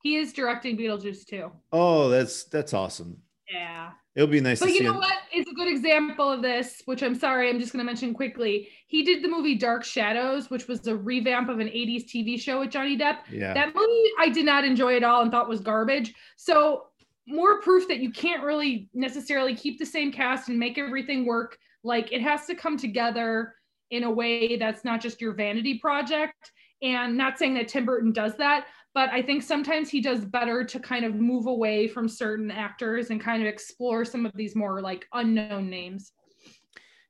He 0.03 0.16
is 0.16 0.33
directing 0.33 0.76
Beetlejuice 0.76 1.24
too. 1.26 1.51
Oh, 1.72 2.09
that's 2.09 2.45
that's 2.45 2.74
awesome. 2.74 3.18
Yeah. 3.51 3.90
It'll 4.14 4.28
be 4.28 4.40
nice 4.40 4.61
But 4.61 4.72
you 4.72 4.82
know 4.82 4.92
him. 4.94 4.99
what 4.99 5.16
is 5.34 5.46
a 5.49 5.55
good 5.55 5.68
example 5.68 6.30
of 6.30 6.42
this, 6.42 6.82
which 6.86 7.03
I'm 7.03 7.14
sorry, 7.14 7.49
I'm 7.49 7.59
just 7.61 7.72
going 7.72 7.80
to 7.80 7.86
mention 7.86 8.12
quickly. 8.12 8.68
He 8.88 9.05
did 9.05 9.22
the 9.22 9.28
movie 9.28 9.55
Dark 9.55 9.84
Shadows, 9.84 10.51
which 10.51 10.66
was 10.66 10.86
a 10.86 10.96
revamp 10.96 11.49
of 11.49 11.61
an 11.61 11.68
80s 11.68 12.05
TV 12.07 12.38
show 12.38 12.61
with 12.61 12.70
Johnny 12.70 12.99
Depp. 12.99 13.18
Yeah. 13.30 13.55
That 13.55 13.74
movie 13.74 14.11
I 14.18 14.28
did 14.28 14.44
not 14.44 14.64
enjoy 14.64 14.96
at 14.96 15.05
all 15.05 15.22
and 15.22 15.30
thought 15.30 15.49
was 15.49 15.61
garbage. 15.61 16.14
So, 16.36 16.84
more 17.26 17.61
proof 17.61 17.86
that 17.88 17.99
you 17.99 18.11
can't 18.11 18.42
really 18.42 18.88
necessarily 18.94 19.55
keep 19.55 19.78
the 19.78 19.84
same 19.84 20.11
cast 20.11 20.49
and 20.49 20.59
make 20.59 20.78
everything 20.78 21.26
work. 21.26 21.59
Like, 21.84 22.11
it 22.11 22.22
has 22.22 22.46
to 22.46 22.55
come 22.55 22.76
together 22.78 23.55
in 23.90 24.03
a 24.05 24.11
way 24.11 24.57
that's 24.57 24.84
not 24.84 25.01
just 25.01 25.20
your 25.20 25.32
vanity 25.32 25.78
project. 25.78 26.53
And 26.80 27.16
not 27.16 27.38
saying 27.38 27.55
that 27.55 27.66
Tim 27.66 27.84
Burton 27.84 28.12
does 28.12 28.36
that, 28.36 28.66
but 28.95 29.11
I 29.11 29.22
think 29.22 29.43
sometimes 29.43 29.89
he 29.91 30.01
does 30.01 30.24
better 30.24 30.64
to 30.64 30.80
kind 30.80 31.05
of 31.05 31.14
move 31.14 31.47
away 31.47 31.89
from 31.89 32.09
certain 32.09 32.51
actors 32.51 33.11
and 33.11 33.20
kind 33.20 33.43
of 33.43 33.49
explore 33.49 34.05
some 34.05 34.26
of 34.26 34.32
these 34.34 34.57
more 34.57 34.80
like 34.80 35.07
unknown 35.12 35.70
names. 35.70 36.12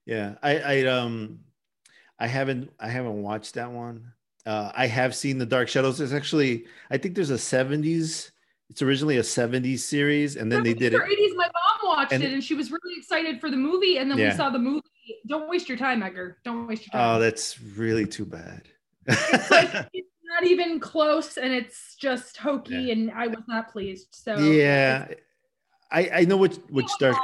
Yeah, 0.06 0.34
I, 0.42 0.58
I 0.58 0.86
um, 0.86 1.40
I 2.18 2.26
haven't, 2.26 2.70
I 2.80 2.88
haven't 2.88 3.22
watched 3.22 3.54
that 3.54 3.70
one. 3.70 4.12
Uh, 4.46 4.72
I 4.74 4.86
have 4.86 5.14
seen 5.14 5.36
the 5.38 5.46
Dark 5.46 5.68
Shadows. 5.68 5.98
There's 5.98 6.14
actually, 6.14 6.64
I 6.90 6.96
think 6.96 7.14
there's 7.14 7.30
a 7.30 7.34
'70s. 7.34 8.30
It's 8.70 8.82
originally 8.82 9.18
a 9.18 9.22
'70s 9.22 9.80
series, 9.80 10.36
and 10.36 10.50
then 10.50 10.62
they 10.62 10.74
did 10.74 10.94
it. 10.94 11.00
80s, 11.00 11.36
my 11.36 11.44
mom 11.44 11.96
watched 11.96 12.12
and- 12.12 12.22
it 12.24 12.32
and 12.32 12.42
she 12.42 12.54
was 12.54 12.70
really 12.70 12.94
excited 12.98 13.40
for 13.40 13.50
the 13.50 13.56
movie. 13.56 13.98
And 13.98 14.10
then 14.10 14.18
Yeah. 14.18 14.30
we 14.30 14.36
saw 14.36 14.50
the 14.50 14.58
movie. 14.58 14.82
Don't 15.26 15.48
waste 15.48 15.68
your 15.68 15.78
time, 15.78 16.02
Edgar. 16.02 16.38
Don't 16.44 16.66
waste 16.66 16.86
your 16.86 16.92
time. 16.92 17.16
Oh, 17.16 17.20
that's 17.20 17.60
really 17.60 18.06
too 18.06 18.24
bad. 18.26 18.62
like, 19.50 19.88
it's 19.92 20.08
not 20.28 20.44
even 20.46 20.78
close 20.78 21.36
and 21.36 21.52
it's 21.52 21.96
just 21.96 22.36
hokey 22.36 22.86
Yeah. 22.86 22.92
and 22.92 23.10
I 23.10 23.26
was 23.28 23.42
not 23.48 23.72
pleased. 23.72 24.08
So 24.12 24.34
yeah, 24.36 25.08
I 25.90 26.10
I 26.12 26.24
know 26.24 26.36
which 26.36 26.56
which 26.70 26.92
Oh, 27.00 27.12
Dark. 27.12 27.18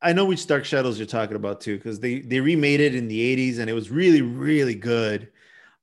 I 0.00 0.12
know 0.12 0.24
which 0.26 0.46
Dark 0.46 0.64
Shadows 0.64 0.98
you're 0.98 1.06
talking 1.06 1.34
about 1.36 1.60
too, 1.60 1.76
because 1.76 1.98
they 1.98 2.20
they 2.20 2.40
remade 2.40 2.80
it 2.80 2.94
in 2.94 3.08
the 3.08 3.20
'80s 3.20 3.58
and 3.58 3.68
it 3.68 3.72
was 3.72 3.90
really 3.90 4.22
really 4.22 4.74
good. 4.76 5.32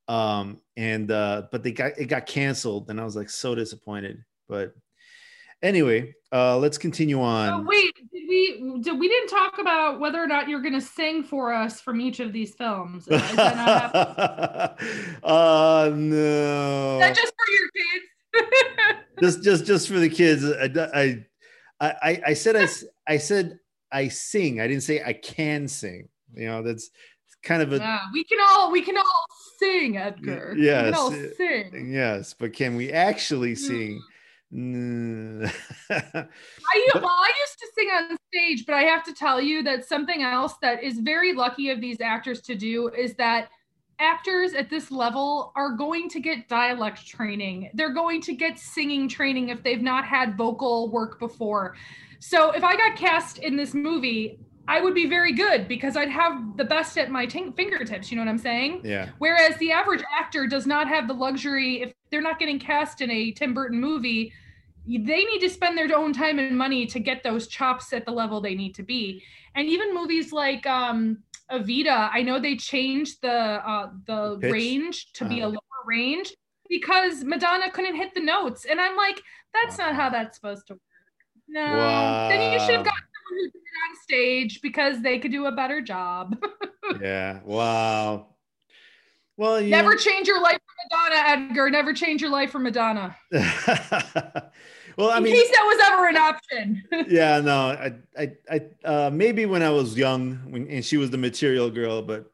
Um 0.07 0.61
and 0.77 1.11
uh 1.11 1.43
but 1.51 1.63
they 1.63 1.71
got 1.71 1.97
it 1.97 2.05
got 2.05 2.25
canceled 2.25 2.89
and 2.89 2.99
I 3.01 3.03
was 3.03 3.15
like 3.15 3.29
so 3.29 3.55
disappointed. 3.55 4.23
But 4.47 4.73
anyway, 5.61 6.13
uh 6.31 6.57
let's 6.57 6.77
continue 6.77 7.19
Oh, 7.19 7.23
on. 7.23 7.65
wait, 7.65 7.93
did 7.95 8.07
we 8.27 8.79
did 8.81 8.99
we 8.99 9.07
didn't 9.07 9.29
talk 9.29 9.57
about 9.59 9.99
whether 9.99 10.21
or 10.21 10.27
not 10.27 10.47
you're 10.49 10.61
gonna 10.61 10.81
sing 10.81 11.23
for 11.23 11.53
us 11.53 11.81
from 11.81 12.01
each 12.01 12.19
of 12.19 12.33
these 12.33 12.53
films? 12.55 13.07
Uh, 13.07 13.17
that 13.35 14.77
uh 15.23 15.91
no. 15.93 16.99
Is 16.99 17.07
that 17.07 17.15
just 17.15 17.33
for 17.35 17.51
your 17.51 17.69
kids? 17.75 18.05
just 19.21 19.43
just 19.43 19.65
just 19.65 19.87
for 19.87 19.99
the 19.99 20.09
kids 20.09 20.43
I, 20.43 21.23
I 21.79 21.89
i 22.01 22.21
i 22.27 22.33
said 22.33 22.55
i 22.57 22.63
s- 22.63 22.83
i 23.07 23.17
said 23.17 23.59
i 23.91 24.09
sing 24.09 24.59
i 24.59 24.67
didn't 24.67 24.83
say 24.83 25.01
i 25.03 25.13
can 25.13 25.69
sing 25.69 26.09
you 26.33 26.47
know 26.47 26.61
that's 26.61 26.89
kind 27.41 27.61
of 27.61 27.71
a 27.71 27.77
yeah, 27.77 27.99
we 28.11 28.23
can 28.25 28.39
all 28.41 28.71
we 28.71 28.81
can 28.81 28.97
all 28.97 29.25
sing, 29.57 29.97
Edgar. 29.97 30.53
we 30.55 30.65
yes, 30.65 30.85
can 30.85 30.93
all 30.95 31.11
sing. 31.11 31.91
yes 31.93 32.33
but 32.37 32.53
can 32.53 32.75
we 32.75 32.91
actually 32.91 33.55
sing. 33.55 34.01
I, 35.89 36.87
well, 36.95 37.07
I 37.07 37.31
used 37.41 37.59
to 37.59 37.67
sing 37.77 37.89
on 37.89 38.17
stage, 38.33 38.65
but 38.65 38.73
I 38.75 38.83
have 38.83 39.03
to 39.03 39.13
tell 39.13 39.41
you 39.41 39.63
that 39.63 39.85
something 39.85 40.23
else 40.23 40.53
that 40.61 40.81
is 40.81 40.99
very 40.99 41.33
lucky 41.33 41.69
of 41.69 41.81
these 41.81 41.99
actors 41.99 42.41
to 42.41 42.55
do 42.55 42.89
is 42.89 43.15
that 43.15 43.49
actors 43.99 44.53
at 44.53 44.69
this 44.69 44.91
level 44.91 45.51
are 45.55 45.71
going 45.71 46.09
to 46.09 46.19
get 46.19 46.47
dialect 46.47 47.05
training. 47.05 47.69
They're 47.73 47.93
going 47.93 48.21
to 48.21 48.33
get 48.33 48.57
singing 48.57 49.09
training 49.09 49.49
if 49.49 49.61
they've 49.61 49.81
not 49.81 50.05
had 50.05 50.37
vocal 50.37 50.89
work 50.89 51.19
before. 51.19 51.75
So 52.19 52.51
if 52.51 52.63
I 52.63 52.75
got 52.77 52.95
cast 52.95 53.39
in 53.39 53.57
this 53.57 53.73
movie, 53.73 54.39
I 54.67 54.81
would 54.81 54.95
be 54.95 55.05
very 55.05 55.33
good 55.33 55.67
because 55.67 55.95
I'd 55.95 56.09
have 56.09 56.57
the 56.57 56.63
best 56.63 56.97
at 56.97 57.11
my 57.11 57.25
ting- 57.25 57.53
fingertips. 57.53 58.09
You 58.09 58.17
know 58.17 58.23
what 58.23 58.29
I'm 58.29 58.37
saying? 58.37 58.81
yeah 58.83 59.09
Whereas 59.19 59.57
the 59.57 59.71
average 59.71 60.03
actor 60.17 60.47
does 60.47 60.65
not 60.65 60.87
have 60.87 61.07
the 61.07 61.13
luxury, 61.13 61.81
if 61.81 61.93
they're 62.09 62.21
not 62.21 62.39
getting 62.39 62.57
cast 62.57 63.01
in 63.01 63.11
a 63.11 63.31
Tim 63.31 63.53
Burton 63.53 63.79
movie, 63.79 64.33
they 64.87 65.23
need 65.25 65.39
to 65.39 65.49
spend 65.49 65.77
their 65.77 65.95
own 65.97 66.13
time 66.13 66.39
and 66.39 66.57
money 66.57 66.85
to 66.87 66.99
get 66.99 67.23
those 67.23 67.47
chops 67.47 67.91
at 67.93 68.05
the 68.05 68.11
level 68.11 68.39
they 68.41 68.55
need 68.55 68.75
to 68.75 68.83
be. 68.83 69.23
And 69.55 69.67
even 69.67 69.93
movies 69.93 70.31
like 70.31 70.65
um, 70.65 71.19
Evita, 71.51 72.09
I 72.13 72.21
know 72.21 72.39
they 72.39 72.55
changed 72.55 73.21
the 73.21 73.31
uh, 73.67 73.89
the 74.05 74.37
Pitch? 74.39 74.51
range 74.51 75.11
to 75.13 75.25
be 75.25 75.39
a 75.41 75.45
Uh-huh. 75.47 75.51
lower 75.51 75.83
range 75.85 76.33
because 76.69 77.23
Madonna 77.23 77.69
couldn't 77.71 77.95
hit 77.95 78.13
the 78.13 78.21
notes. 78.21 78.65
And 78.65 78.79
I'm 78.81 78.95
like, 78.97 79.21
that's 79.53 79.77
not 79.77 79.95
how 79.95 80.09
that's 80.09 80.35
supposed 80.37 80.67
to 80.67 80.73
work. 80.73 80.81
No. 81.47 82.25
Then 82.29 82.41
you 82.41 82.59
should 82.59 82.75
have 82.75 82.85
gotten 82.85 83.07
someone 83.13 83.39
who 83.39 83.45
did 83.51 83.61
it 83.61 83.89
on 83.89 83.95
stage 84.03 84.61
because 84.61 85.01
they 85.01 85.19
could 85.19 85.31
do 85.31 85.45
a 85.45 85.51
better 85.51 85.81
job. 85.81 86.37
yeah 87.01 87.39
wow 87.43 88.27
well 89.37 89.59
you 89.61 89.69
Never 89.71 89.95
change 89.95 90.27
your 90.27 90.41
life 90.41 90.57
for 90.57 90.73
Madonna, 91.07 91.29
Edgar. 91.49 91.69
Never 91.69 91.93
change 91.93 92.21
your 92.21 92.31
life 92.31 92.51
for 92.51 92.59
Madonna. 92.59 93.15
well 94.97 95.09
i 95.11 95.17
In 95.17 95.23
mean 95.23 95.33
case 95.33 95.49
that 95.51 95.63
was 95.63 95.79
ever 95.91 96.07
an 96.07 96.17
option. 96.17 96.83
yeah 97.09 97.39
no 97.41 97.57
i 97.69 97.93
i, 98.17 98.31
I 98.49 98.61
uh 98.87 99.09
maybe 99.13 99.45
when 99.45 99.61
i 99.63 99.69
was 99.69 99.97
young 99.97 100.37
when 100.51 100.67
and 100.69 100.83
she 100.85 100.97
was 100.97 101.09
the 101.11 101.17
material 101.17 101.69
girl 101.69 102.01
but 102.01 102.31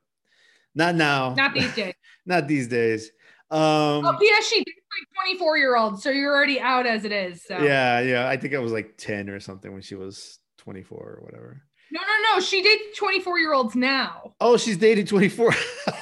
not 0.75 0.95
now 0.95 1.33
Not 1.35 1.53
these 1.53 1.73
days. 1.81 1.93
not 2.25 2.47
these 2.47 2.67
days 2.67 3.11
um 3.51 3.59
oh, 4.05 4.17
yeah, 4.21 4.39
she 4.39 4.59
dates 4.63 4.79
like 4.97 5.25
24 5.37 5.57
year 5.57 5.75
old, 5.75 6.01
so 6.01 6.09
you're 6.09 6.33
already 6.33 6.57
out 6.61 6.85
as 6.87 7.03
it 7.03 7.11
is. 7.11 7.43
So 7.43 7.57
yeah 7.61 7.99
yeah 7.99 8.27
i 8.29 8.37
think 8.37 8.53
i 8.55 8.59
was 8.59 8.71
like 8.71 8.95
10 8.97 9.29
or 9.29 9.39
something 9.41 9.73
when 9.73 9.81
she 9.81 9.95
was 9.95 10.39
24 10.59 10.97
or 10.97 11.19
whatever 11.23 11.61
no, 11.91 11.99
no, 12.01 12.33
no. 12.35 12.39
She 12.41 12.61
dates 12.63 12.97
24 12.97 13.39
year 13.39 13.53
olds 13.53 13.75
now. 13.75 14.33
oh 14.41 14.57
she's 14.57 14.77
dating 14.77 15.05
24 15.05 15.51
She's 15.51 15.61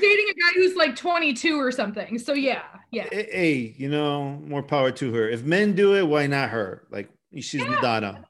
dating 0.00 0.26
a 0.30 0.34
guy 0.34 0.52
who's 0.54 0.74
like 0.76 0.96
22 0.96 1.58
or 1.60 1.70
something. 1.72 2.18
So 2.18 2.32
yeah, 2.34 2.62
yeah. 2.90 3.08
hey 3.10 3.74
you 3.76 3.88
know 3.90 4.40
more 4.46 4.62
power 4.62 4.90
to 4.92 5.12
her 5.14 5.28
if 5.28 5.42
men 5.44 5.74
do 5.74 5.94
it 5.96 6.02
why 6.06 6.26
not 6.26 6.50
her 6.50 6.86
like 6.90 7.08
she's 7.34 7.54
Yeah. 7.54 7.68
madonna 7.68 8.24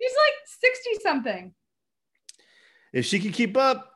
She's 0.00 0.10
like 0.10 0.34
60 0.74 1.02
something. 1.02 1.54
if 2.92 3.04
she 3.06 3.20
can 3.20 3.30
keep 3.32 3.56
up 3.56 3.88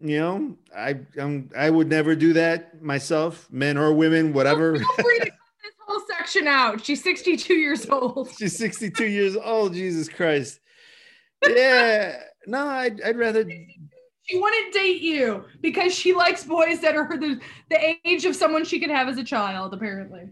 you 0.00 0.18
know 0.18 0.56
i 0.76 0.98
I'm, 1.20 1.50
i 1.56 1.70
would 1.70 1.88
never 1.88 2.16
do 2.16 2.32
that 2.32 2.82
myself 2.82 3.48
men 3.52 3.78
or 3.78 3.92
women 3.92 4.32
whatever 4.32 4.76
Feel 4.78 4.88
free 4.96 5.18
to 5.20 5.26
cut 5.26 5.38
this 5.62 5.74
whole 5.86 6.00
section 6.08 6.48
out. 6.48 6.84
She's 6.84 7.02
62 7.02 7.54
years 7.54 7.86
old. 7.90 8.30
She's 8.36 8.56
62 8.58 9.04
years 9.06 9.36
old. 9.36 9.74
Jesus 9.74 10.08
Christ. 10.08 10.58
Yeah. 11.48 12.20
No, 12.46 12.66
I'd, 12.66 13.00
I'd 13.02 13.16
rather. 13.16 13.44
She 14.26 14.38
wouldn't 14.38 14.72
date 14.72 15.02
you 15.02 15.44
because 15.60 15.94
she 15.94 16.14
likes 16.14 16.44
boys 16.44 16.80
that 16.80 16.96
are 16.96 17.16
the, 17.16 17.40
the 17.68 17.96
age 18.04 18.24
of 18.24 18.34
someone 18.34 18.64
she 18.64 18.80
could 18.80 18.90
have 18.90 19.08
as 19.08 19.18
a 19.18 19.24
child, 19.24 19.74
apparently. 19.74 20.28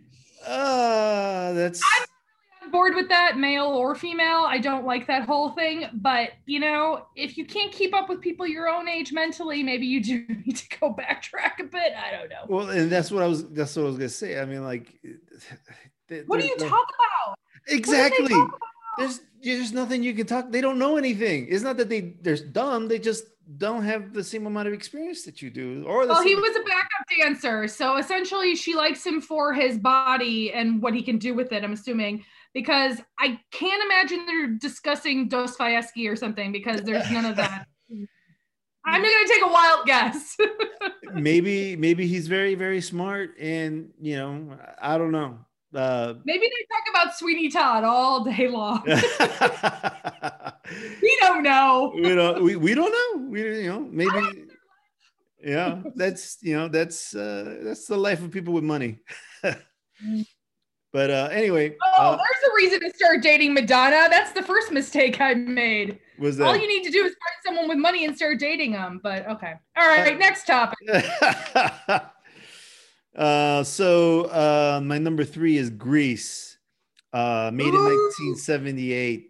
Uh, 0.47 1.53
that's. 1.53 1.81
I'm 1.83 2.67
on 2.67 2.71
board 2.71 2.95
with 2.95 3.09
that, 3.11 3.37
male 3.37 3.67
or 3.67 3.95
female. 3.95 4.45
I 4.47 4.59
don't 4.59 4.87
like 4.87 5.07
that 5.09 5.25
whole 5.25 5.51
thing. 5.51 5.87
But, 5.93 6.31
you 6.47 6.59
know, 6.59 7.07
if 7.17 7.37
you 7.37 7.45
can't 7.45 7.71
keep 7.71 7.95
up 7.95 8.09
with 8.09 8.21
people 8.21 8.47
your 8.47 8.69
own 8.69 8.89
age 8.89 9.13
mentally, 9.13 9.63
maybe 9.63 9.87
you 9.87 10.03
do 10.03 10.25
need 10.47 10.57
to 10.57 10.79
go 10.79 10.95
backtrack 10.95 11.61
a 11.61 11.65
bit. 11.65 11.93
I 11.95 12.17
don't 12.17 12.31
know. 12.31 12.45
Well, 12.49 12.71
and 12.71 12.91
that's 12.91 13.11
what 13.11 13.23
I 13.23 13.27
was. 13.27 13.47
That's 13.51 13.77
what 13.77 13.83
I 13.83 13.87
was 13.87 13.97
gonna 13.97 14.09
say. 14.09 14.41
I 14.41 14.45
mean, 14.45 14.65
like. 14.65 14.99
What 16.27 16.43
do 16.43 16.47
you 16.47 16.55
there's 16.59 16.71
talk 16.71 16.87
about? 17.25 17.39
Exactly. 17.69 18.35
There's 18.99 19.21
there's 19.43 19.73
nothing 19.73 20.03
you 20.03 20.15
can 20.15 20.27
talk. 20.27 20.51
They 20.51 20.61
don't 20.61 20.79
know 20.79 20.97
anything. 20.97 21.47
It's 21.49 21.63
not 21.63 21.77
that 21.79 21.89
they 21.89 22.15
they're 22.21 22.37
dumb. 22.37 22.89
They 22.89 22.99
just 22.99 23.25
don't 23.59 23.85
have 23.85 24.13
the 24.13 24.23
same 24.23 24.47
amount 24.47 24.69
of 24.69 24.75
experience 24.75 25.25
that 25.25 25.43
you 25.43 25.51
do. 25.51 25.85
Or 25.87 26.07
the 26.07 26.13
Well, 26.13 26.23
he 26.23 26.35
was 26.35 26.57
a 26.57 26.63
backup 26.63 27.07
dancer. 27.19 27.69
So 27.69 27.97
essentially, 27.97 28.55
she 28.55 28.75
likes 28.75 29.05
him 29.05 29.21
for 29.21 29.53
his 29.53 29.79
body 29.79 30.53
and 30.53 30.81
what 30.81 30.95
he 30.95 31.03
can 31.03 31.19
do 31.19 31.35
with 31.35 31.53
it, 31.53 31.65
I'm 31.65 31.73
assuming. 31.73 32.25
Because 32.55 33.01
I 33.19 33.41
can't 33.51 33.83
imagine 33.85 34.27
they're 34.27 34.49
discussing 34.49 35.29
Dostoevsky 35.29 36.07
or 36.07 36.17
something 36.17 36.53
because 36.53 36.83
there's 36.83 37.11
none 37.11 37.25
of 37.25 37.37
that. 37.37 37.67
I'm 38.85 39.01
going 39.01 39.27
to 39.27 39.33
take 39.33 39.45
a 39.45 39.49
wild 39.49 39.87
guess. 39.87 40.37
maybe 41.15 41.77
maybe 41.77 42.07
he's 42.07 42.27
very 42.27 42.57
very 42.57 42.81
smart, 42.81 43.39
and 43.39 43.91
you 44.01 44.17
know 44.17 44.59
I 44.81 44.99
don't 44.99 45.13
know. 45.13 45.39
Uh, 45.75 46.15
Maybe 46.25 46.41
they 46.41 46.67
talk 46.71 46.85
about 46.91 47.17
Sweeney 47.17 47.49
Todd 47.49 47.83
all 47.85 48.25
day 48.25 48.47
long. 48.49 48.83
we 51.03 51.17
don't 51.21 51.43
know. 51.43 51.93
we 51.95 52.15
don't 52.15 52.43
we, 52.43 52.57
we 52.57 52.75
don't 52.75 52.93
know 52.93 53.29
we 53.29 53.63
you 53.63 53.71
know 53.71 53.81
maybe 53.81 54.45
yeah 55.43 55.83
that's 55.97 56.39
you 56.43 56.55
know 56.57 56.69
that's 56.69 57.15
uh 57.15 57.59
that's 57.63 57.87
the 57.87 57.97
life 57.97 58.23
of 58.23 58.31
people 58.31 58.53
with 58.55 58.63
money 58.65 58.99
but 60.93 61.11
uh 61.11 61.29
anyway 61.33 61.75
Oh, 61.85 62.13
uh, 62.13 62.17
there's 62.17 62.51
a 62.51 62.55
reason 62.57 62.81
to 62.81 62.91
start 62.97 63.23
dating 63.23 63.55
Madonna. 63.55 64.09
That's 64.11 64.33
the 64.33 64.43
first 64.43 64.73
mistake 64.73 65.21
I 65.21 65.35
made. 65.35 65.99
was 66.19 66.37
that 66.37 66.47
All 66.47 66.57
you 66.57 66.69
need 66.69 66.85
to 66.85 66.91
do 66.91 67.05
is 67.05 67.13
find 67.13 67.39
someone 67.45 67.69
with 67.69 67.79
money 67.79 68.05
and 68.05 68.15
start 68.17 68.39
dating 68.39 68.73
them. 68.73 69.01
But 69.03 69.27
okay. 69.29 69.55
All 69.77 69.89
right, 69.89 70.19
next 70.19 70.47
topic. 70.47 70.79
uh 73.17 73.63
so 73.63 74.23
uh 74.27 74.81
my 74.83 74.99
number 74.99 75.25
three 75.25 75.57
is 75.59 75.69
grease 75.71 76.57
uh 77.13 77.51
made 77.53 77.69
in 77.69 77.75
1978 77.75 79.29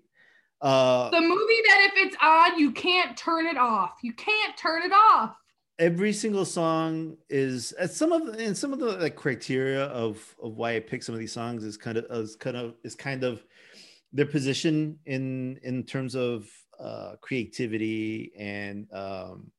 Uh, 0.63 1.11
The 1.11 1.21
movie 1.21 1.63
that 1.69 1.91
if 1.91 2.07
it's 2.07 2.17
on, 2.23 2.57
you 2.57 2.71
can't 2.71 3.17
turn 3.17 3.47
it 3.47 3.57
off. 3.57 3.99
You 4.03 4.13
can't 4.13 4.57
turn 4.57 4.83
it 4.85 4.93
off. 4.93 5.35
every 5.81 6.13
single 6.13 6.45
song 6.45 7.17
is 7.29 7.75
uh, 7.81 7.89
some 7.89 8.13
of 8.13 8.29
and 8.39 8.57
some 8.57 8.73
of 8.73 8.79
the 8.79 8.93
like 9.05 9.17
criteria 9.17 9.85
of 9.87 10.23
of 10.41 10.55
why 10.57 10.77
I 10.77 10.81
pick 10.81 11.03
some 11.03 11.15
of 11.17 11.19
these 11.19 11.33
songs 11.33 11.65
is 11.65 11.77
kind 11.77 11.97
of 11.99 12.05
is 12.11 12.37
kind 12.37 12.57
of 12.57 12.75
is 12.85 12.95
kind 12.95 13.25
of 13.25 13.43
their 14.13 14.27
position 14.27 14.99
in 15.07 15.59
in 15.65 15.83
terms 15.83 16.15
of 16.15 16.47
uh 16.79 17.17
creativity 17.21 18.31
and 18.39 18.87
um 18.93 19.51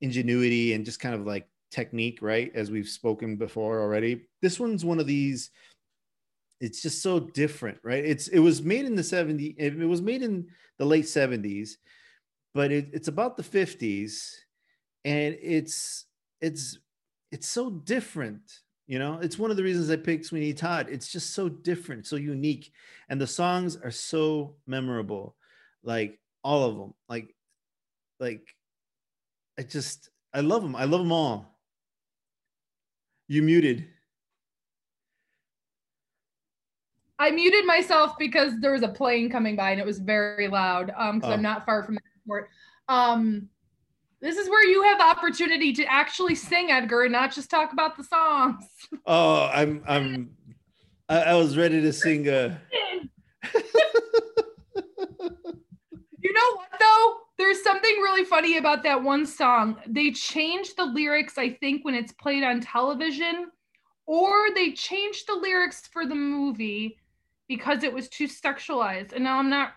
ingenuity 0.00 0.74
and 0.74 0.84
just 0.84 1.00
kind 1.00 1.14
of 1.16 1.26
like 1.26 1.48
technique 1.76 2.20
right 2.22 2.50
as 2.54 2.70
we've 2.70 2.88
spoken 2.88 3.36
before 3.36 3.82
already. 3.82 4.22
This 4.40 4.58
one's 4.58 4.84
one 4.84 4.98
of 4.98 5.06
these 5.06 5.50
it's 6.58 6.80
just 6.80 7.02
so 7.02 7.20
different 7.20 7.76
right? 7.84 8.02
It's 8.02 8.28
it 8.28 8.38
was 8.38 8.62
made 8.62 8.86
in 8.86 8.96
the 8.96 9.02
70s 9.02 9.54
it 9.58 9.86
was 9.86 10.00
made 10.00 10.22
in 10.22 10.46
the 10.78 10.86
late 10.86 11.04
70s 11.04 11.72
but 12.54 12.72
it, 12.72 12.88
it's 12.94 13.08
about 13.08 13.36
the 13.36 13.42
50s 13.42 14.30
and 15.04 15.36
it's 15.42 16.06
it's 16.40 16.78
it's 17.30 17.46
so 17.46 17.68
different 17.70 18.40
you 18.88 19.00
know? 19.00 19.18
It's 19.20 19.36
one 19.38 19.50
of 19.50 19.56
the 19.56 19.64
reasons 19.64 19.90
i 19.90 19.96
picked 19.96 20.26
sweeney 20.26 20.54
todd. 20.54 20.86
It's 20.88 21.12
just 21.12 21.34
so 21.34 21.50
different 21.50 22.06
so 22.06 22.16
unique 22.16 22.72
and 23.10 23.20
the 23.20 23.26
songs 23.26 23.76
are 23.76 23.90
so 23.90 24.56
memorable 24.66 25.36
like 25.84 26.18
all 26.42 26.64
of 26.64 26.76
them 26.78 26.94
like 27.10 27.34
like 28.18 28.48
i 29.58 29.62
just 29.62 30.08
i 30.32 30.40
love 30.40 30.62
them 30.62 30.74
i 30.74 30.84
love 30.84 31.00
them 31.00 31.12
all 31.12 31.55
you 33.28 33.42
muted 33.42 33.86
I 37.18 37.30
muted 37.30 37.64
myself 37.64 38.18
because 38.18 38.52
there 38.60 38.72
was 38.72 38.82
a 38.82 38.88
plane 38.88 39.30
coming 39.30 39.56
by 39.56 39.70
and 39.70 39.80
it 39.80 39.86
was 39.86 39.98
very 39.98 40.48
loud. 40.48 40.92
Um, 40.96 41.18
because 41.18 41.30
Oh. 41.30 41.32
I'm 41.34 41.40
not 41.40 41.64
far 41.64 41.82
from 41.82 41.94
the 41.94 42.00
airport. 42.20 42.50
Um, 42.90 43.48
this 44.20 44.36
is 44.36 44.50
where 44.50 44.66
you 44.68 44.82
have 44.82 44.98
the 44.98 45.04
opportunity 45.04 45.72
to 45.72 45.84
actually 45.90 46.34
sing, 46.34 46.70
Edgar, 46.70 47.04
and 47.04 47.12
not 47.12 47.32
just 47.32 47.48
talk 47.48 47.72
about 47.72 47.96
the 47.96 48.04
songs. 48.04 48.64
oh 49.06 49.48
i'm 49.52 49.82
i'm 49.86 50.30
i, 51.08 51.20
I 51.22 51.34
was 51.36 51.56
ready 51.56 51.80
to 51.80 51.92
sing 51.92 52.28
uh 52.28 52.58
You 56.18 56.32
know 56.32 56.56
what 56.56 56.68
though? 56.80 57.16
There's 57.38 57.62
something 57.62 57.96
really 57.96 58.24
funny 58.24 58.56
about 58.56 58.82
that 58.84 59.02
one 59.02 59.26
song. 59.26 59.76
They 59.86 60.10
changed 60.10 60.76
the 60.76 60.86
lyrics, 60.86 61.36
I 61.36 61.50
think, 61.50 61.84
when 61.84 61.94
it's 61.94 62.12
played 62.12 62.42
on 62.42 62.60
television, 62.60 63.50
or 64.06 64.54
they 64.54 64.72
changed 64.72 65.26
the 65.26 65.34
lyrics 65.34 65.86
for 65.86 66.06
the 66.06 66.14
movie 66.14 66.98
because 67.48 67.82
it 67.82 67.92
was 67.92 68.08
too 68.08 68.26
sexualized. 68.26 69.12
And 69.12 69.22
now 69.22 69.38
I'm 69.38 69.50
not 69.50 69.74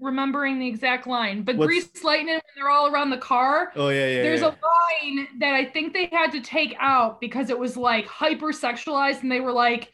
remembering 0.00 0.58
the 0.58 0.66
exact 0.66 1.06
line. 1.06 1.42
But 1.42 1.56
What's- 1.56 1.68
Grease 1.68 2.04
Lightning, 2.04 2.34
when 2.34 2.40
they're 2.56 2.70
all 2.70 2.92
around 2.92 3.10
the 3.10 3.18
car, 3.18 3.72
oh 3.76 3.90
yeah 3.90 4.06
yeah 4.08 4.22
there's 4.22 4.40
yeah. 4.40 4.48
a 4.48 5.06
line 5.06 5.28
that 5.38 5.54
I 5.54 5.64
think 5.66 5.92
they 5.92 6.06
had 6.06 6.32
to 6.32 6.40
take 6.40 6.74
out 6.80 7.20
because 7.20 7.50
it 7.50 7.58
was 7.58 7.76
like 7.76 8.06
hyper 8.06 8.48
sexualized, 8.48 9.22
and 9.22 9.30
they 9.30 9.40
were 9.40 9.52
like, 9.52 9.92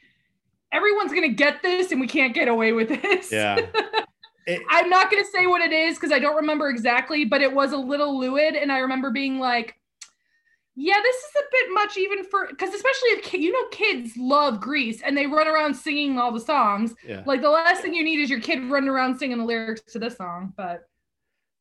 everyone's 0.73 1.13
gonna 1.13 1.29
get 1.29 1.63
this, 1.63 1.93
and 1.93 2.01
we 2.01 2.07
can't 2.07 2.35
get 2.35 2.49
away 2.49 2.73
with 2.73 2.89
this. 2.89 3.31
yeah 3.33 3.59
It- 4.47 4.63
I'm 4.71 4.89
not 4.89 5.11
going 5.11 5.23
to 5.25 5.31
say 5.31 5.47
what 5.47 5.61
it 5.61 5.73
is 5.73 5.97
because 5.97 6.13
I 6.13 6.19
don't 6.19 6.37
remember 6.37 6.69
exactly, 6.69 7.25
but 7.25 7.43
it 7.43 7.53
was 7.53 7.73
a 7.73 7.77
little 7.77 8.19
lewd. 8.19 8.55
And 8.55 8.71
I 8.71 8.79
remember 8.79 9.11
being 9.11 9.39
like, 9.41 9.75
yeah, 10.79 11.01
this 11.03 11.17
is 11.17 11.31
a 11.39 11.45
bit 11.51 11.73
much 11.73 11.97
even 11.97 12.23
for, 12.23 12.47
because 12.49 12.73
especially 12.75 13.09
if, 13.11 13.33
you 13.33 13.51
know, 13.51 13.67
kids 13.71 14.13
love 14.17 14.61
Grease 14.61 15.01
and 15.03 15.17
they 15.17 15.27
run 15.27 15.49
around 15.49 15.75
singing 15.75 16.19
all 16.19 16.31
the 16.33 16.39
songs. 16.41 16.95
yeah 17.07 17.23
Like 17.27 17.41
the 17.41 17.51
last 17.51 17.81
thing 17.83 17.95
you 17.95 18.05
need 18.05 18.21
is 18.21 18.29
your 18.31 18.41
kid 18.41 18.63
running 18.65 18.91
around 18.91 19.19
singing 19.19 19.39
the 19.39 19.45
lyrics 19.45 19.81
to 19.93 19.99
this 19.99 20.17
song. 20.17 20.53
But 20.57 20.87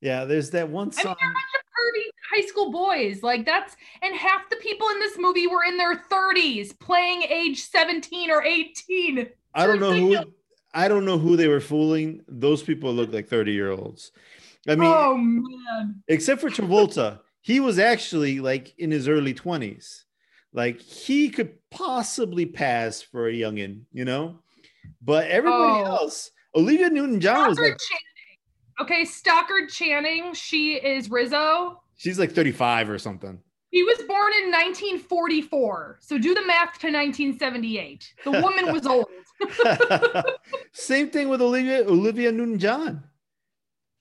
yeah 0.01 0.25
there's 0.25 0.49
that 0.51 0.69
one 0.69 0.87
I 0.87 0.91
mean, 0.91 0.93
song 1.05 1.15
they're 1.19 1.29
a 1.29 1.33
bunch 1.33 1.55
of 1.55 1.61
pervy 1.71 2.35
high 2.35 2.45
school 2.45 2.71
boys. 2.71 3.23
Like 3.23 3.45
that's, 3.45 3.75
and 4.01 4.13
half 4.15 4.49
the 4.49 4.57
people 4.57 4.89
in 4.89 4.99
this 4.99 5.17
movie 5.17 5.47
were 5.47 5.63
in 5.63 5.77
their 5.77 5.95
30s 5.95 6.77
playing 6.77 7.23
age 7.23 7.61
17 7.63 8.29
or 8.29 8.43
18. 8.43 9.29
I 9.53 9.65
don't 9.65 9.79
know 9.79 9.93
who. 9.93 10.17
I 10.75 10.87
don't 10.89 11.05
know 11.05 11.17
who 11.17 11.35
they 11.37 11.47
were 11.47 11.61
fooling. 11.61 12.21
Those 12.27 12.61
people 12.61 12.93
look 12.93 13.11
like 13.13 13.27
30 13.29 13.51
year 13.53 13.71
olds. 13.71 14.11
I 14.67 14.75
mean, 14.75 14.91
oh, 14.93 15.15
man. 15.17 16.03
except 16.07 16.41
for 16.41 16.49
Travolta, 16.49 17.19
he 17.41 17.59
was 17.59 17.79
actually 17.79 18.39
like 18.41 18.73
in 18.77 18.91
his 18.91 19.07
early 19.07 19.33
20s. 19.33 20.03
Like 20.53 20.81
he 20.81 21.29
could 21.29 21.53
possibly 21.71 22.45
pass 22.45 23.01
for 23.01 23.27
a 23.27 23.33
youngin, 23.33 23.81
you 23.93 24.05
know? 24.05 24.39
But 25.01 25.27
everybody 25.29 25.81
Oh. 25.81 25.85
else, 25.85 26.31
Olivia 26.55 26.89
Newton-John 26.89 27.49
was 27.49 27.57
like 27.59 27.77
Channing. 27.77 28.81
Okay, 28.81 29.05
Stockard 29.05 29.69
Channing. 29.69 30.33
She 30.33 30.73
is 30.75 31.09
Rizzo. 31.09 31.81
she's 31.95 32.19
like 32.19 32.31
35 32.33 32.89
or 32.89 32.99
something. 32.99 33.39
He 33.71 33.83
was 33.83 33.97
born 34.07 34.31
in 34.43 34.51
1944. 34.51 35.99
So 36.01 36.17
do 36.17 36.33
the 36.33 36.45
math 36.45 36.79
to 36.79 36.87
1978. 36.87 38.13
The 38.23 38.31
woman 38.31 38.71
was 38.73 38.85
old. 38.87 39.05
Same 40.73 41.09
thing 41.09 41.29
with 41.29 41.41
Olivia 41.41 41.85
Olivia 41.85 42.31
Newton-John. 42.31 43.03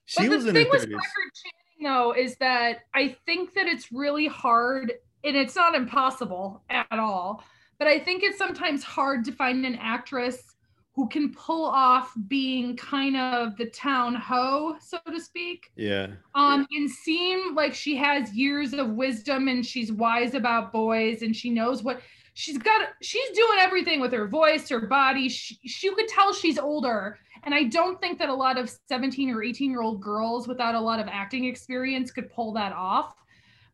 She 0.05 0.27
but 0.27 0.35
was 0.35 0.43
the 0.43 0.49
in 0.51 0.55
her 0.55 0.61
thing 0.61 0.71
with 0.71 0.81
30s. 0.81 0.89
Stockard 0.89 1.31
Channing, 1.33 1.83
though, 1.83 2.13
is 2.15 2.35
that 2.37 2.79
I 2.93 3.15
think 3.25 3.53
that 3.55 3.67
it's 3.67 3.91
really 3.91 4.27
hard, 4.27 4.93
and 5.23 5.35
it's 5.35 5.55
not 5.55 5.75
impossible 5.75 6.63
at 6.69 6.87
all. 6.91 7.43
But 7.79 7.87
I 7.87 7.99
think 7.99 8.23
it's 8.23 8.37
sometimes 8.37 8.83
hard 8.83 9.25
to 9.25 9.31
find 9.31 9.65
an 9.65 9.75
actress 9.81 10.55
who 10.95 11.09
can 11.09 11.33
pull 11.33 11.65
off 11.65 12.13
being 12.29 12.77
kind 12.77 13.17
of 13.17 13.57
the 13.57 13.65
town 13.65 14.15
hoe, 14.15 14.77
so 14.79 14.97
to 15.11 15.19
speak. 15.19 15.69
Yeah. 15.75 16.07
um 16.35 16.65
and 16.71 16.89
seem 16.89 17.53
like 17.53 17.73
she 17.73 17.97
has 17.97 18.33
years 18.33 18.73
of 18.73 18.91
wisdom 18.91 19.49
and 19.49 19.65
she's 19.65 19.91
wise 19.91 20.35
about 20.35 20.71
boys 20.71 21.21
and 21.21 21.35
she 21.35 21.49
knows 21.49 21.83
what 21.83 21.99
she's 22.35 22.57
got 22.59 22.89
she's 23.01 23.29
doing 23.31 23.57
everything 23.59 23.99
with 23.99 24.11
her 24.13 24.27
voice 24.27 24.69
her 24.69 24.81
body 24.81 25.27
she, 25.29 25.57
she 25.65 25.91
could 25.95 26.07
tell 26.07 26.33
she's 26.33 26.59
older 26.59 27.17
and 27.43 27.55
i 27.55 27.63
don't 27.63 27.99
think 28.01 28.19
that 28.19 28.29
a 28.29 28.33
lot 28.33 28.57
of 28.57 28.69
17 28.87 29.29
or 29.31 29.41
18 29.41 29.71
year 29.71 29.81
old 29.81 29.99
girls 30.01 30.47
without 30.47 30.75
a 30.75 30.79
lot 30.79 30.99
of 30.99 31.07
acting 31.07 31.45
experience 31.45 32.11
could 32.11 32.29
pull 32.29 32.51
that 32.53 32.73
off 32.73 33.15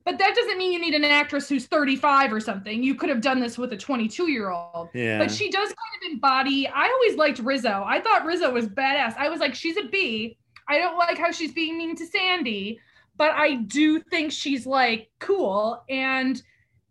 but 0.05 0.17
that 0.17 0.35
doesn't 0.35 0.57
mean 0.57 0.71
you 0.73 0.79
need 0.79 0.93
an 0.93 1.03
actress 1.03 1.49
who's 1.49 1.65
35 1.65 2.31
or 2.33 2.39
something 2.39 2.81
you 2.83 2.95
could 2.95 3.09
have 3.09 3.21
done 3.21 3.39
this 3.39 3.57
with 3.57 3.73
a 3.73 3.77
22 3.77 4.31
year 4.31 4.49
old 4.51 4.89
Yeah. 4.93 5.17
but 5.17 5.29
she 5.31 5.49
does 5.51 5.67
kind 5.67 6.05
of 6.05 6.11
embody. 6.13 6.67
I 6.67 6.85
always 6.87 7.17
liked 7.17 7.39
Rizzo. 7.39 7.83
I 7.85 7.99
thought 8.01 8.25
Rizzo 8.25 8.51
was 8.51 8.67
badass. 8.67 9.15
I 9.17 9.29
was 9.29 9.39
like, 9.39 9.53
she's 9.53 9.77
a 9.77 9.83
B. 9.83 10.37
I 10.67 10.79
don't 10.79 10.97
like 10.97 11.17
how 11.19 11.31
she's 11.31 11.53
being 11.53 11.77
mean 11.77 11.95
to 11.97 12.07
Sandy, 12.07 12.79
but 13.17 13.31
I 13.31 13.55
do 13.55 13.99
think 13.99 14.31
she's 14.31 14.65
like 14.65 15.09
cool. 15.19 15.83
And 15.89 16.41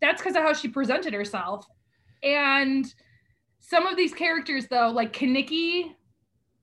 that's 0.01 0.21
because 0.21 0.37
of 0.37 0.43
how 0.43 0.53
she 0.53 0.69
presented 0.69 1.13
herself. 1.13 1.67
And 2.23 2.93
some 3.61 3.87
of 3.87 3.97
these 3.97 4.13
characters, 4.13 4.67
though, 4.69 4.91
like 4.91 5.13
Kenickie, 5.13 5.95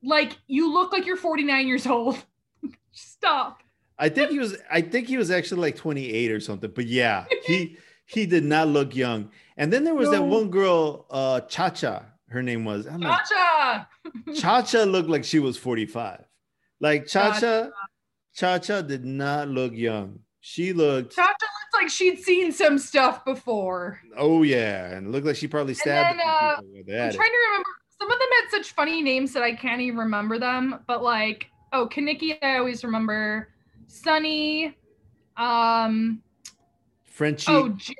like 0.03 0.37
you 0.47 0.71
look 0.71 0.91
like 0.91 1.05
you're 1.05 1.17
49 1.17 1.67
years 1.67 1.87
old. 1.87 2.23
Stop. 2.91 3.63
I 3.99 4.09
think 4.09 4.29
he 4.29 4.39
was 4.39 4.55
I 4.69 4.81
think 4.81 5.07
he 5.07 5.17
was 5.17 5.31
actually 5.31 5.61
like 5.61 5.75
28 5.75 6.31
or 6.31 6.39
something. 6.39 6.71
But 6.73 6.85
yeah, 6.85 7.25
he 7.45 7.77
he 8.05 8.25
did 8.25 8.43
not 8.43 8.67
look 8.67 8.95
young. 8.95 9.31
And 9.57 9.73
then 9.73 9.83
there 9.83 9.95
was 9.95 10.11
that 10.11 10.23
one 10.23 10.49
girl, 10.49 11.05
uh 11.09 11.41
Cha-Cha, 11.41 12.03
her 12.29 12.43
name 12.43 12.63
was. 12.63 12.85
I'm 12.85 13.01
like, 13.01 13.21
Cha-Cha 14.35 14.83
looked 14.83 15.09
like 15.09 15.23
she 15.23 15.39
was 15.39 15.57
45. 15.57 16.23
Like 16.79 17.07
Cha-Cha, 17.07 17.69
Cha-Cha 18.35 18.81
did 18.81 19.03
not 19.03 19.47
look 19.47 19.73
young. 19.73 20.19
She 20.39 20.71
looked, 20.71 21.15
Chacha 21.15 21.27
looks 21.29 21.73
like 21.73 21.89
she'd 21.89 22.19
seen 22.19 22.51
some 22.51 22.77
stuff 22.77 23.25
before. 23.25 23.99
oh 24.15 24.43
yeah, 24.43 24.91
and 24.91 25.07
it 25.07 25.09
looked 25.09 25.25
like 25.25 25.35
she 25.35 25.47
probably 25.47 25.73
stabbed 25.73 26.19
then, 26.19 26.27
uh, 26.27 26.55
I'm 26.57 26.63
trying 26.85 27.31
to 27.31 27.37
remember. 27.47 27.69
Some 27.99 28.11
of 28.11 28.19
them 28.19 28.27
had 28.41 28.51
such 28.51 28.73
funny 28.73 29.01
names 29.01 29.33
that 29.33 29.41
I 29.43 29.55
can't 29.55 29.81
even 29.81 29.97
remember 29.97 30.37
them. 30.37 30.83
But 30.85 31.01
like, 31.03 31.47
oh, 31.73 31.87
Kenickie, 31.87 32.37
I 32.43 32.57
always 32.57 32.83
remember. 32.83 33.49
Sonny. 33.87 34.77
Um. 35.35 36.21
Frenchie. 37.03 37.51
Oh, 37.51 37.69
Jan. 37.69 37.95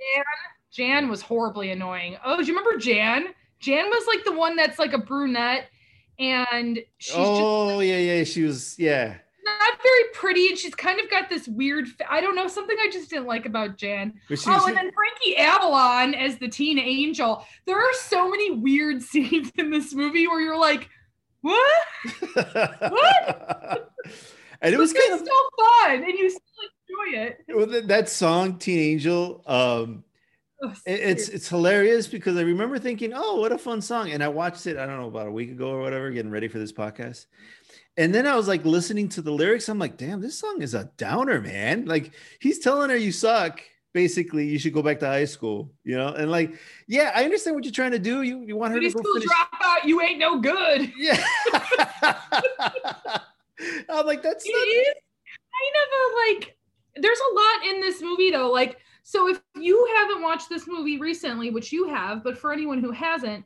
Jan 0.71 1.09
was 1.09 1.23
horribly 1.23 1.71
annoying. 1.71 2.17
Oh, 2.23 2.37
do 2.37 2.45
you 2.45 2.55
remember 2.55 2.77
Jan? 2.77 3.29
Jan 3.59 3.85
was 3.89 4.05
like 4.05 4.23
the 4.23 4.33
one 4.33 4.55
that's 4.55 4.77
like 4.77 4.93
a 4.93 4.99
brunette, 4.99 5.69
and 6.19 6.77
she's 6.99 7.15
just 7.15 7.17
oh 7.17 7.79
yeah, 7.79 7.97
yeah. 7.97 8.23
She 8.23 8.43
was, 8.43 8.77
yeah. 8.77 9.17
Not 9.47 9.81
very 9.81 10.03
pretty, 10.13 10.47
and 10.49 10.57
she's 10.57 10.75
kind 10.75 10.99
of 10.99 11.09
got 11.09 11.29
this 11.29 11.47
weird. 11.47 11.87
I 12.09 12.21
don't 12.21 12.35
know 12.35 12.47
something 12.47 12.75
I 12.79 12.89
just 12.91 13.09
didn't 13.09 13.25
like 13.27 13.45
about 13.45 13.77
Jan. 13.77 14.13
She, 14.27 14.33
Oh, 14.33 14.37
she- 14.37 14.67
and 14.67 14.77
then 14.77 14.91
Frankie 14.91 15.37
Avalon 15.37 16.13
as 16.13 16.37
the 16.37 16.47
teen 16.47 16.77
angel. 16.77 17.45
There 17.65 17.77
are 17.77 17.93
so 17.93 18.29
many 18.29 18.51
weird 18.51 19.01
scenes 19.09 19.51
in 19.57 19.69
this 19.71 19.93
movie 19.93 20.27
where 20.27 20.41
you're 20.41 20.57
like, 20.59 20.89
what? 21.41 21.81
What? 22.35 23.91
and 24.61 24.73
it 24.73 24.77
was 24.77 24.93
kind 24.93 25.13
of 25.13 25.19
so 25.19 25.25
fun, 25.59 26.03
and 26.03 26.07
you 26.07 26.29
still 26.29 26.41
enjoy 27.11 27.19
it. 27.21 27.37
well, 27.53 27.81
that- 27.87 28.09
song 28.09 28.57
teen 28.57 28.79
angel 28.79 29.43
um 29.45 30.03
it's 30.87 31.29
it's 31.29 31.47
hilarious 31.47 32.07
because 32.07 32.35
i 32.35 32.41
remember 32.41 32.79
thinking 32.79 33.11
oh 33.13 33.35
what 33.39 33.51
a 33.51 33.57
fun 33.59 33.79
song 33.79 34.09
and 34.09 34.23
i 34.23 34.27
watched 34.27 34.65
it 34.65 34.75
i 34.77 34.87
don't 34.87 34.97
know 34.99 35.07
about 35.07 35.27
a 35.27 35.31
week 35.31 35.51
ago 35.51 35.69
or 35.69 35.79
whatever 35.81 36.09
getting 36.09 36.31
ready 36.31 36.47
for 36.47 36.57
this 36.57 36.71
podcast 36.73 37.27
And 37.97 38.13
then 38.13 38.27
I 38.27 38.35
was 38.35 38.47
like 38.47 38.63
listening 38.63 39.09
to 39.09 39.21
the 39.21 39.31
lyrics. 39.31 39.69
I'm 39.69 39.79
like, 39.79 39.97
damn, 39.97 40.21
this 40.21 40.37
song 40.39 40.61
is 40.61 40.75
a 40.75 40.91
downer, 40.97 41.41
man. 41.41 41.85
Like 41.85 42.11
he's 42.39 42.59
telling 42.59 42.89
her 42.91 42.95
you 42.97 43.11
suck. 43.11 43.59
Basically, 43.93 44.47
you 44.47 44.59
should 44.59 44.73
go 44.73 44.83
back 44.83 44.99
to 44.99 45.07
high 45.07 45.25
school, 45.25 45.71
you 45.83 45.97
know? 45.97 46.09
And 46.09 46.29
like, 46.29 46.53
yeah, 46.87 47.11
I 47.15 47.23
understand 47.23 47.55
what 47.55 47.63
you're 47.65 47.73
trying 47.73 47.93
to 47.93 47.99
do. 47.99 48.21
You 48.21 48.41
you 48.41 48.55
want 48.55 48.73
her 48.73 48.77
City 48.77 48.89
to 48.89 48.93
go 48.93 49.01
school 49.01 49.13
finish. 49.15 49.29
dropout, 49.29 49.85
you 49.85 50.01
ain't 50.01 50.19
no 50.19 50.39
good. 50.39 50.93
Yeah. 50.95 51.23
I'm 53.89 54.05
like, 54.05 54.21
that's 54.21 54.45
It 54.45 54.51
not 54.53 54.67
is 54.67 54.93
kind 55.57 55.75
of 55.81 55.87
a 55.97 56.03
like 56.29 56.57
there's 56.97 57.19
a 57.19 57.33
lot 57.33 57.65
in 57.73 57.81
this 57.81 58.01
movie 58.01 58.29
though. 58.29 58.51
Like, 58.51 58.77
so 59.01 59.27
if 59.29 59.41
you 59.55 59.87
haven't 59.95 60.21
watched 60.21 60.49
this 60.49 60.67
movie 60.67 60.99
recently, 60.99 61.49
which 61.49 61.71
you 61.71 61.87
have, 61.87 62.23
but 62.23 62.37
for 62.37 62.53
anyone 62.53 62.79
who 62.79 62.91
hasn't, 62.91 63.45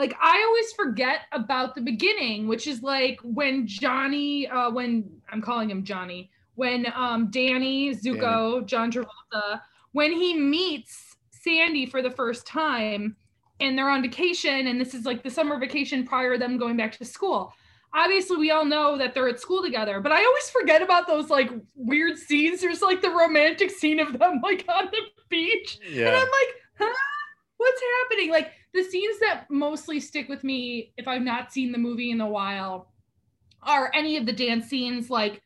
like 0.00 0.16
I 0.20 0.42
always 0.48 0.72
forget 0.72 1.26
about 1.30 1.74
the 1.74 1.82
beginning, 1.82 2.48
which 2.48 2.66
is 2.66 2.82
like 2.82 3.20
when 3.22 3.66
Johnny, 3.66 4.48
uh, 4.48 4.70
when 4.70 5.08
I'm 5.30 5.42
calling 5.42 5.70
him 5.70 5.84
Johnny, 5.84 6.30
when 6.54 6.86
um 6.96 7.30
Danny 7.30 7.94
Zuko, 7.94 8.64
John 8.66 8.90
Travolta, 8.90 9.60
when 9.92 10.10
he 10.10 10.34
meets 10.38 11.16
Sandy 11.30 11.84
for 11.84 12.00
the 12.00 12.10
first 12.10 12.46
time 12.46 13.14
and 13.60 13.76
they're 13.76 13.90
on 13.90 14.00
vacation, 14.00 14.68
and 14.68 14.80
this 14.80 14.94
is 14.94 15.04
like 15.04 15.22
the 15.22 15.30
summer 15.30 15.58
vacation 15.58 16.06
prior 16.06 16.32
to 16.32 16.38
them 16.38 16.56
going 16.56 16.78
back 16.78 16.96
to 16.96 17.04
school. 17.04 17.52
Obviously 17.92 18.38
we 18.38 18.50
all 18.50 18.64
know 18.64 18.96
that 18.96 19.12
they're 19.12 19.28
at 19.28 19.40
school 19.40 19.62
together 19.62 20.00
but 20.00 20.12
i 20.12 20.24
always 20.24 20.48
forget 20.50 20.80
about 20.80 21.08
those 21.08 21.28
like 21.28 21.50
weird 21.74 22.16
scenes. 22.16 22.62
There's 22.62 22.80
like 22.80 23.02
the 23.02 23.10
romantic 23.10 23.70
scene 23.70 24.00
of 24.00 24.18
them 24.18 24.40
like 24.42 24.64
on 24.68 24.86
the 24.86 25.02
beach. 25.28 25.78
And 26.08 26.16
i'm 26.16 26.30
like 26.38 26.54
huh? 26.78 26.94
What's 27.58 27.82
happening? 28.00 28.30
Like 28.30 28.52
the 28.72 28.82
scenes 28.84 29.18
that 29.20 29.44
mostly 29.50 29.98
stick 30.00 30.28
with 30.28 30.44
me 30.44 30.92
if 30.96 31.06
i've 31.08 31.22
not 31.22 31.52
seen 31.52 31.72
the 31.72 31.78
movie 31.78 32.10
in 32.10 32.20
a 32.20 32.28
while 32.28 32.88
are 33.62 33.90
any 33.94 34.16
of 34.16 34.26
the 34.26 34.32
dance 34.32 34.66
scenes 34.68 35.10
like 35.10 35.42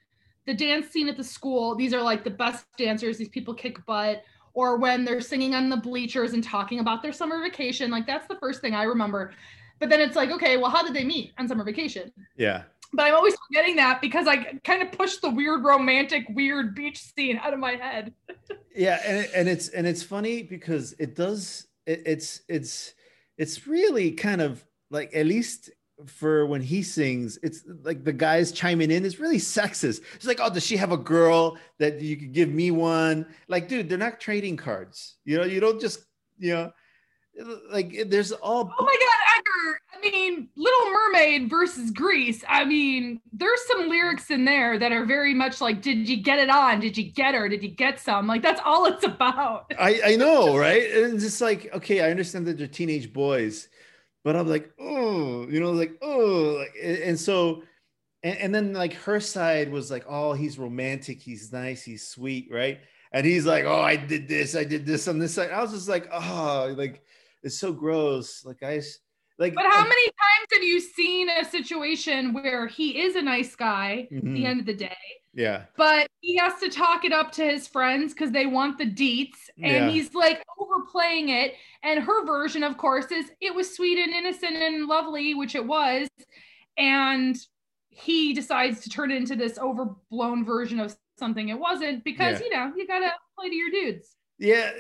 the 0.47 0.53
dance 0.55 0.89
scene 0.91 1.09
at 1.09 1.17
the 1.17 1.25
school. 1.25 1.75
These 1.75 1.95
are 1.95 2.03
like 2.03 2.23
the 2.23 2.29
best 2.29 2.67
dancers 2.77 3.17
these 3.17 3.31
people 3.31 3.55
kick 3.55 3.85
butt 3.87 4.23
or 4.53 4.77
when 4.77 5.03
they're 5.03 5.23
singing 5.23 5.55
on 5.55 5.71
the 5.71 5.77
bleachers 5.79 6.35
and 6.35 6.45
talking 6.45 6.81
about 6.81 7.03
their 7.03 7.15
summer 7.15 7.43
vacation. 7.43 7.91
Like 7.91 8.07
that's 8.07 8.29
the 8.29 8.37
first 8.37 8.61
thing 8.61 8.75
i 8.75 8.83
remember. 8.83 9.33
But 9.81 9.89
then 9.89 10.03
it's 10.03 10.15
like 10.17 10.31
okay 10.31 10.59
well 10.59 10.71
how 10.71 10.83
did 10.85 10.93
they 10.93 11.03
meet 11.03 11.33
on 11.39 11.49
summer 11.49 11.65
vacation? 11.65 12.13
Yeah. 12.37 12.65
but 12.93 13.05
i'm 13.07 13.15
always 13.15 13.35
forgetting 13.49 13.75
that 13.77 14.01
because 14.03 14.27
i 14.29 14.37
kind 14.65 14.83
of 14.83 14.93
pushed 14.93 15.23
the 15.23 15.31
weird 15.31 15.65
romantic 15.65 16.27
weird 16.29 16.75
beach 16.75 17.01
scene 17.03 17.39
out 17.43 17.53
of 17.55 17.59
my 17.59 17.73
head. 17.77 18.13
Yeah 18.77 19.01
and, 19.07 19.17
it- 19.25 19.31
and 19.35 19.49
it's 19.49 19.69
and 19.69 19.87
it's 19.87 20.03
funny 20.03 20.43
because 20.43 20.93
it 20.99 21.15
does 21.17 21.69
it, 21.87 22.03
it's 22.05 22.43
it's 22.49 22.93
it's 23.39 23.67
really 23.67 24.13
kind 24.13 24.41
of 24.41 24.65
like 24.91 25.15
at 25.15 25.27
least 25.27 25.71
for 26.07 26.45
when 26.47 26.61
he 26.61 26.83
sings 26.83 27.39
it's 27.43 27.63
like 27.83 28.03
the 28.03 28.13
guys 28.13 28.51
chiming 28.51 28.91
in 28.91 29.05
it's 29.05 29.21
really 29.21 29.39
sexist. 29.39 30.03
It's 30.15 30.27
like 30.27 30.41
oh 30.43 30.51
does 30.51 30.67
she 30.67 30.77
have 30.77 30.93
a 30.93 30.97
girl 30.97 31.57
that 31.79 32.01
you 32.01 32.17
could 32.17 32.33
give 32.33 32.49
me 32.49 32.71
one? 32.71 33.27
Like 33.49 33.69
dude 33.69 33.89
they're 33.89 33.99
not 33.99 34.21
trading 34.21 34.57
cards. 34.57 35.17
You 35.25 35.39
know 35.39 35.45
you 35.45 35.61
don't 35.61 35.81
just 35.81 36.05
you 36.39 36.55
know 36.55 36.73
like 37.71 38.09
there's 38.09 38.31
all 38.33 38.73
oh 38.79 38.85
my 38.85 38.97
god 39.01 39.39
edgar 39.39 39.81
i 39.93 40.11
mean 40.11 40.49
little 40.57 40.91
mermaid 40.91 41.51
versus 41.51 41.91
Grease 41.91 42.45
i 42.49 42.65
mean 42.65 43.21
there's 43.33 43.61
some 43.67 43.89
lyrics 43.89 44.31
in 44.31 44.45
there 44.45 44.79
that 44.79 44.93
are 44.93 45.05
very 45.05 45.35
much 45.35 45.61
like 45.61 45.83
did 45.83 46.09
you 46.09 46.23
get 46.23 46.39
it 46.39 46.49
on 46.49 46.79
did 46.79 46.97
you 46.97 47.11
get 47.11 47.35
her 47.35 47.49
did 47.49 47.63
you 47.63 47.71
get 47.71 47.99
some 47.99 48.27
like 48.29 48.41
that's 48.41 48.61
all 48.65 48.87
it's 48.87 49.05
about 49.05 49.73
I, 49.79 50.01
I 50.05 50.17
know, 50.17 50.57
right? 50.57 50.91
And 50.91 51.15
it's 51.15 51.25
just 51.25 51.41
like, 51.41 51.73
okay, 51.75 52.01
I 52.01 52.11
understand 52.11 52.47
that 52.47 52.59
they're 52.59 52.67
teenage 52.67 53.13
boys, 53.13 53.69
but 54.23 54.37
I'm 54.37 54.49
like, 54.49 54.73
oh, 54.79 55.47
you 55.49 55.61
know, 55.61 55.73
like, 55.73 55.99
oh, 56.03 56.59
like, 56.59 56.75
and, 56.83 57.19
so, 57.19 57.63
and, 58.23 58.39
and 58.39 58.55
then 58.55 58.73
like 58.73 58.95
her 58.95 59.21
side 59.21 59.71
was 59.71 59.91
like, 59.91 60.05
oh, 60.09 60.33
he's 60.33 60.59
romantic, 60.59 61.21
he's 61.21 61.53
nice, 61.53 61.83
he's 61.83 62.07
sweet, 62.07 62.49
right? 62.51 62.81
And 63.13 63.25
he's 63.25 63.47
like, 63.47 63.65
oh, 63.65 63.81
I 63.81 63.97
did 63.97 64.29
this, 64.29 64.57
I 64.57 64.65
did 64.65 64.87
this 64.87 65.07
on 65.07 65.19
this 65.19 65.35
side. 65.35 65.51
I 65.51 65.63
was 65.63 65.73
just 65.73 65.89
like, 65.89 66.09
oh, 66.13 66.75
like 66.77 67.05
it's 67.45 67.59
so 67.59 67.73
gross. 67.73 68.45
Like 68.45 68.63
I, 68.63 68.81
like, 69.39 69.55
but 69.55 69.65
how 69.67 69.83
many 69.83 70.07
times 70.07 70.49
have 70.53 70.63
you 70.63 70.81
seen 70.81 71.29
a 71.29 71.45
situation 71.45 72.33
where 72.33 72.67
he 72.67 73.01
is 73.03 73.15
a 73.17 73.23
nice 73.23 73.55
guy 73.55 74.09
at 74.11 74.23
the 74.23 74.45
Mhm. 74.45 74.45
end 74.45 74.61
of 74.61 74.67
the 74.67 74.75
day 74.75 74.97
yeah, 75.37 75.65
but 75.77 76.07
he 76.21 76.37
has 76.37 76.61
to 76.61 76.69
talk 76.71 77.05
it 77.05 77.13
up 77.13 77.33
to 77.33 77.45
his 77.45 77.67
friends 77.67 78.15
because 78.15 78.31
they 78.31 78.47
want 78.47 78.79
the 78.79 78.87
deets 78.87 79.51
and 79.61 79.67
Yeah. 79.87 79.89
he's 79.91 80.15
like 80.15 80.41
overplaying 80.61 81.31
it 81.31 81.55
and 81.83 81.99
her 82.05 82.25
version 82.25 82.63
of 82.63 82.77
course 82.79 83.11
is 83.11 83.33
it 83.41 83.53
was 83.53 83.75
sweet 83.75 83.99
and 83.99 84.13
innocent 84.13 84.55
and 84.57 84.87
lovely 84.87 85.35
which 85.35 85.57
it 85.57 85.67
was 85.67 86.09
and 86.79 87.37
he 87.89 88.33
decides 88.33 88.81
to 88.83 88.89
turn 88.91 89.11
it 89.11 89.17
into 89.17 89.35
this 89.37 89.59
overblown 89.59 90.45
version 90.45 90.79
of 90.79 90.97
something 91.19 91.49
it 91.49 91.59
wasn't 91.59 92.05
because 92.05 92.39
Yeah. 92.41 92.45
you 92.47 92.51
know 92.57 92.73
you 92.77 92.87
gotta 92.87 93.13
play 93.37 93.49
to 93.51 93.57
your 93.57 93.71
dudes 93.71 94.17
yeah. 94.39 94.71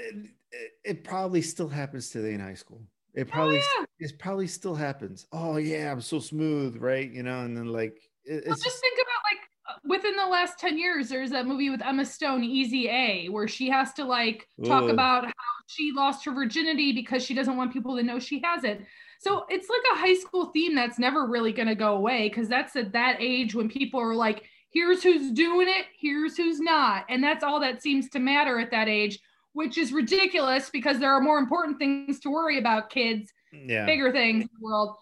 It, 0.63 0.71
it- 0.85 1.05
probably 1.05 1.43
still 1.43 1.69
happens 1.69 2.11
today 2.11 2.35
in 2.35 2.41
high 2.41 2.55
school. 2.55 2.83
It 3.15 3.29
probably, 3.29 3.59
Oh, 3.59 3.85
yeah. 4.01 4.07
it 4.07 4.19
probably 4.19 4.47
still 4.49 4.75
happens. 4.75 5.27
Oh 5.33 5.57
yeah, 5.57 5.93
I'm 5.93 6.01
so 6.01 6.19
smooth, 6.19 6.77
right? 6.81 7.09
You 7.11 7.23
know, 7.23 7.41
and 7.41 7.57
then 7.57 7.67
like, 7.67 7.97
it, 8.25 8.43
Well, 8.45 8.55
it's 8.55 8.65
just 8.65 8.81
think 8.81 8.99
about 8.99 9.23
like 9.31 9.41
uh, 9.69 9.79
within 9.89 10.17
the 10.17 10.27
last 10.27 10.59
10 10.59 10.79
years 10.79 11.09
there's 11.09 11.31
that 11.31 11.47
movie 11.47 11.71
with 11.71 11.81
emma 11.83 12.05
stone 12.05 12.43
easy 12.45 12.89
a 12.89 13.29
where 13.29 13.49
she 13.49 13.69
has 13.71 13.93
to 13.95 14.05
like 14.05 14.47
talk 14.67 14.89
about 14.91 15.25
how 15.25 15.33
she 15.67 15.91
lost 15.95 16.23
her 16.25 16.33
virginity 16.33 16.93
because 16.93 17.23
she 17.25 17.33
doesn't 17.35 17.57
want 17.57 17.73
people 17.73 17.97
to 17.97 18.03
know 18.03 18.19
she 18.19 18.41
has 18.45 18.65
it 18.65 18.81
so 19.21 19.47
it's 19.49 19.69
like 19.71 19.81
a 19.95 19.99
high 19.99 20.15
school 20.15 20.47
theme 20.53 20.75
that's 20.75 20.99
never 20.99 21.27
really 21.27 21.53
going 21.53 21.69
to 21.69 21.75
go 21.75 21.97
away 21.97 22.29
because 22.29 22.47
that's 22.49 22.77
at 22.77 22.93
that 22.93 23.17
age 23.21 23.55
when 23.55 23.69
people 23.69 23.99
are 24.01 24.15
like 24.15 24.45
here's 24.71 25.03
who's 25.03 25.31
doing 25.33 25.67
it 25.69 25.87
here's 25.99 26.37
who's 26.37 26.61
not 26.61 27.05
and 27.09 27.23
that's 27.25 27.43
all 27.45 27.61
that 27.61 27.83
seems 27.83 28.09
to 28.11 28.19
matter 28.19 28.59
at 28.59 28.71
that 28.71 28.89
age 28.89 29.19
which 29.55 29.79
is 29.79 29.93
ridiculous 29.93 30.69
because 30.71 30.99
there 30.99 31.13
are 31.13 31.21
more 31.21 31.39
important 31.39 31.79
things 31.79 32.21
to 32.21 32.31
worry 32.31 32.59
about 32.59 32.91
kids 32.91 33.33
yeah. 33.67 33.87
bigger 33.87 34.13
things 34.13 34.43
in 34.43 34.51
the 34.59 34.65
world. 34.65 34.97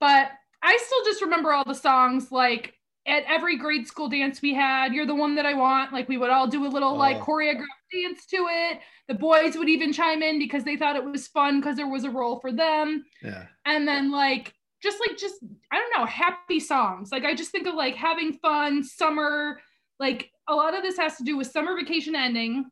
But 0.00 0.30
I 0.62 0.78
still 0.84 1.04
just 1.04 1.22
remember 1.22 1.52
all 1.52 1.64
the 1.64 1.74
songs 1.74 2.30
like 2.30 2.74
at 3.06 3.24
every 3.28 3.56
grade 3.56 3.86
school 3.86 4.08
dance 4.08 4.42
we 4.42 4.52
had, 4.52 4.92
You're 4.92 5.06
the 5.06 5.14
One 5.14 5.36
That 5.36 5.46
I 5.46 5.54
Want. 5.54 5.92
Like 5.92 6.08
we 6.08 6.18
would 6.18 6.30
all 6.30 6.46
do 6.46 6.66
a 6.66 6.68
little 6.68 6.90
oh. 6.90 6.96
like 6.96 7.18
Oh. 7.18 7.24
choreographed 7.24 7.66
dance 7.92 8.26
to 8.26 8.46
it. 8.50 8.80
The 9.08 9.14
boys 9.14 9.56
would 9.56 9.68
even 9.68 9.92
chime 9.92 10.22
in 10.22 10.38
because 10.38 10.64
they 10.64 10.76
thought 10.76 10.96
it 10.96 11.04
was 11.04 11.28
fun 11.28 11.60
because 11.60 11.76
there 11.76 11.88
was 11.88 12.04
a 12.04 12.10
role 12.10 12.40
for 12.40 12.52
them. 12.52 13.04
Yeah. 13.22 13.46
And 13.64 13.86
then 13.86 14.10
like 14.10 14.52
just 14.82 14.98
like 15.06 15.16
just 15.16 15.36
I 15.72 15.76
don't 15.76 15.98
know, 15.98 16.06
happy 16.06 16.60
songs. 16.60 17.12
Like 17.12 17.24
I 17.24 17.34
just 17.34 17.50
think 17.50 17.66
of 17.66 17.74
like 17.74 17.94
having 17.94 18.34
fun, 18.34 18.82
summer, 18.82 19.60
like 20.00 20.30
a 20.48 20.54
lot 20.54 20.76
of 20.76 20.82
this 20.82 20.96
has 20.98 21.16
to 21.16 21.24
do 21.24 21.36
with 21.36 21.50
summer 21.50 21.76
vacation 21.76 22.14
ending, 22.14 22.66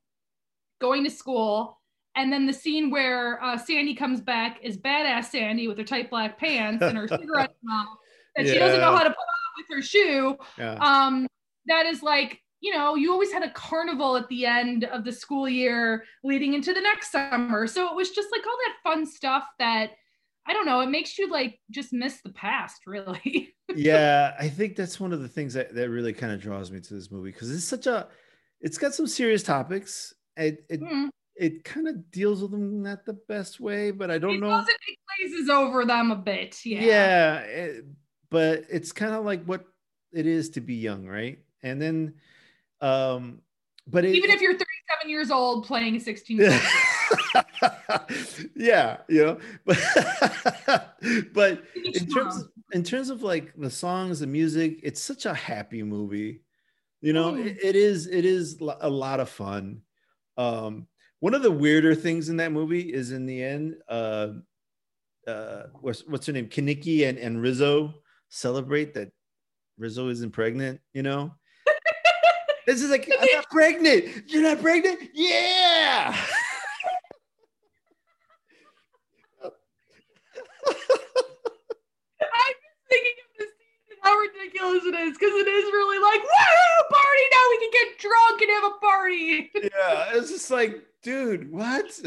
going 0.84 1.04
to 1.04 1.10
school, 1.10 1.80
and 2.16 2.32
then 2.32 2.46
the 2.46 2.52
scene 2.52 2.90
where 2.90 3.42
uh, 3.42 3.56
Sandy 3.56 3.94
comes 3.94 4.20
back 4.20 4.58
is 4.62 4.76
badass 4.76 5.26
Sandy 5.26 5.66
with 5.66 5.78
her 5.78 5.84
tight 5.84 6.10
black 6.10 6.38
pants 6.38 6.82
and 6.82 6.96
her 6.96 7.08
cigarette 7.20 7.54
mouth 7.62 7.96
that 8.36 8.46
she 8.46 8.58
doesn't 8.58 8.80
know 8.80 8.94
how 8.94 9.02
to 9.02 9.10
put 9.10 9.18
on 9.18 9.52
with 9.56 9.76
her 9.76 9.82
shoe. 9.82 10.36
Yeah. 10.58 10.74
Um, 10.74 11.26
that 11.66 11.86
is 11.86 12.02
like 12.02 12.40
you 12.60 12.72
know, 12.72 12.94
you 12.94 13.12
always 13.12 13.30
had 13.30 13.42
a 13.42 13.50
carnival 13.50 14.16
at 14.16 14.26
the 14.28 14.46
end 14.46 14.84
of 14.84 15.04
the 15.04 15.12
school 15.12 15.46
year 15.46 16.04
leading 16.22 16.54
into 16.54 16.72
the 16.72 16.80
next 16.80 17.12
summer. 17.12 17.66
So 17.66 17.86
it 17.90 17.94
was 17.94 18.10
just 18.10 18.30
like 18.32 18.40
all 18.46 18.56
that 18.64 18.90
fun 18.90 19.04
stuff 19.04 19.44
that 19.58 19.90
I 20.46 20.54
don't 20.54 20.64
know, 20.64 20.80
it 20.80 20.88
makes 20.88 21.18
you 21.18 21.30
like 21.30 21.60
just 21.70 21.92
miss 21.92 22.22
the 22.22 22.32
past, 22.32 22.86
really. 22.86 23.54
yeah, 23.74 24.34
I 24.38 24.48
think 24.48 24.76
that's 24.76 24.98
one 24.98 25.12
of 25.12 25.20
the 25.20 25.28
things 25.28 25.52
that, 25.54 25.74
that 25.74 25.90
really 25.90 26.14
kind 26.14 26.32
of 26.32 26.40
draws 26.40 26.70
me 26.70 26.80
to 26.80 26.94
this 26.94 27.10
movie 27.10 27.32
because 27.32 27.54
it's 27.54 27.64
such 27.64 27.86
a, 27.86 28.08
it's 28.62 28.78
got 28.78 28.94
some 28.94 29.06
serious 29.06 29.42
topics. 29.42 30.14
It 30.36 30.64
it, 30.68 30.80
Mm. 30.80 31.08
it 31.36 31.64
kind 31.64 31.88
of 31.88 32.10
deals 32.10 32.42
with 32.42 32.50
them 32.50 32.82
not 32.82 33.04
the 33.04 33.14
best 33.28 33.60
way, 33.60 33.90
but 33.90 34.10
I 34.10 34.18
don't 34.18 34.34
it 34.36 34.40
know. 34.40 34.58
it, 34.60 34.98
glazes 35.18 35.48
over 35.48 35.84
them 35.84 36.10
a 36.10 36.16
bit. 36.16 36.64
Yeah. 36.64 36.82
Yeah, 36.84 37.38
it- 37.40 37.84
but 38.30 38.64
it's 38.68 38.90
kind 38.92 39.14
of 39.14 39.24
like 39.24 39.44
what 39.44 39.64
it 40.12 40.26
is 40.26 40.50
to 40.50 40.60
be 40.60 40.74
young, 40.74 41.06
right? 41.06 41.38
And 41.62 41.80
then, 41.80 42.14
um, 42.80 43.42
but 43.86 44.04
it, 44.04 44.14
Even 44.16 44.30
if 44.30 44.40
you're 44.40 44.52
37 44.52 45.08
years 45.10 45.30
old 45.30 45.66
playing 45.66 46.00
16 46.00 46.38
year 46.38 46.50
old. 47.34 48.00
yeah, 48.56 48.98
you 49.08 49.24
know, 49.24 49.38
but 49.64 50.96
but 51.32 51.62
in 51.76 52.06
terms 52.08 52.36
of, 52.42 52.48
in 52.72 52.82
terms 52.82 53.10
of 53.10 53.22
like 53.22 53.52
the 53.56 53.70
songs, 53.70 54.20
the 54.20 54.26
music, 54.26 54.80
it's 54.82 55.00
such 55.00 55.26
a 55.26 55.34
happy 55.34 55.82
movie. 55.82 56.40
You 57.00 57.12
know, 57.12 57.32
Mm. 57.32 57.46
it, 57.46 57.58
it 57.62 57.76
is 57.76 58.06
it 58.06 58.24
is 58.24 58.58
a 58.80 58.88
lot 58.90 59.20
of 59.20 59.28
fun. 59.28 59.82
Um, 60.36 60.86
one 61.20 61.34
of 61.34 61.42
the 61.42 61.50
weirder 61.50 61.94
things 61.94 62.28
in 62.28 62.36
that 62.38 62.52
movie 62.52 62.92
is 62.92 63.12
in 63.12 63.26
the 63.26 63.42
end, 63.42 63.76
uh, 63.88 64.28
uh, 65.26 65.64
what's 65.80 66.06
what's 66.06 66.26
her 66.26 66.32
name, 66.32 66.48
Kenickie 66.48 67.08
and 67.08 67.18
and 67.18 67.40
Rizzo 67.40 67.94
celebrate 68.28 68.94
that 68.94 69.10
Rizzo 69.78 70.08
isn't 70.08 70.32
pregnant. 70.32 70.80
You 70.92 71.02
know. 71.02 71.34
This 72.66 72.80
is 72.80 72.90
like, 72.90 73.10
I'm 73.20 73.28
not 73.34 73.50
pregnant. 73.50 74.24
You're 74.26 74.42
not 74.42 74.62
pregnant? 74.62 74.98
Yeah. 75.12 76.16
I'm 79.44 79.52
just 82.62 82.80
thinking 82.88 83.12
of 83.20 83.36
the 83.36 83.44
scene 83.44 83.84
and 83.90 83.98
how 84.00 84.16
ridiculous 84.54 84.84
it 84.84 84.94
is 84.94 85.18
because 85.18 85.32
it 85.32 85.48
is 85.48 85.64
really 85.64 85.98
like, 86.02 86.22
woo, 86.22 86.84
party 86.90 87.24
now 87.32 87.38
we 87.50 87.58
can 87.58 87.70
get 87.72 87.98
drunk 87.98 88.42
and 88.42 88.50
have 88.50 88.64
a 88.64 88.78
party. 88.78 89.50
yeah, 89.54 90.18
it's 90.18 90.30
just 90.30 90.50
like, 90.50 90.82
dude, 91.02 91.50
what? 91.50 92.00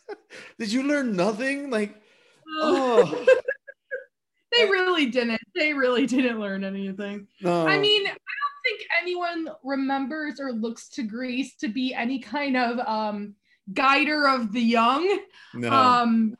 Did 0.58 0.72
you 0.72 0.82
learn 0.84 1.14
nothing? 1.14 1.70
Like, 1.70 2.00
oh 2.48 3.26
they 4.52 4.64
really 4.64 5.06
didn't. 5.06 5.40
They 5.54 5.72
really 5.72 6.06
didn't 6.06 6.40
learn 6.40 6.64
anything. 6.64 7.28
no. 7.40 7.66
I 7.66 7.78
mean, 7.78 8.06
I 8.06 8.10
don't 8.10 8.18
think 8.64 8.88
anyone 9.00 9.48
remembers 9.62 10.40
or 10.40 10.52
looks 10.52 10.88
to 10.90 11.02
Grease 11.02 11.56
to 11.56 11.68
be 11.68 11.94
any 11.94 12.18
kind 12.18 12.56
of 12.56 12.78
um 12.86 13.34
guider 13.72 14.28
of 14.28 14.52
the 14.52 14.60
young. 14.60 15.20
no. 15.54 15.72
Um, 15.72 16.36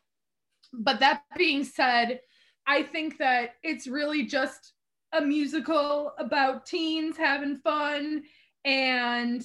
but 0.72 1.00
that 1.00 1.22
being 1.36 1.64
said, 1.64 2.20
I 2.66 2.84
think 2.84 3.18
that 3.18 3.54
it's 3.62 3.88
really 3.88 4.24
just 4.26 4.72
a 5.12 5.20
musical 5.20 6.12
about 6.18 6.66
teens 6.66 7.16
having 7.16 7.56
fun. 7.56 8.22
And 8.64 9.44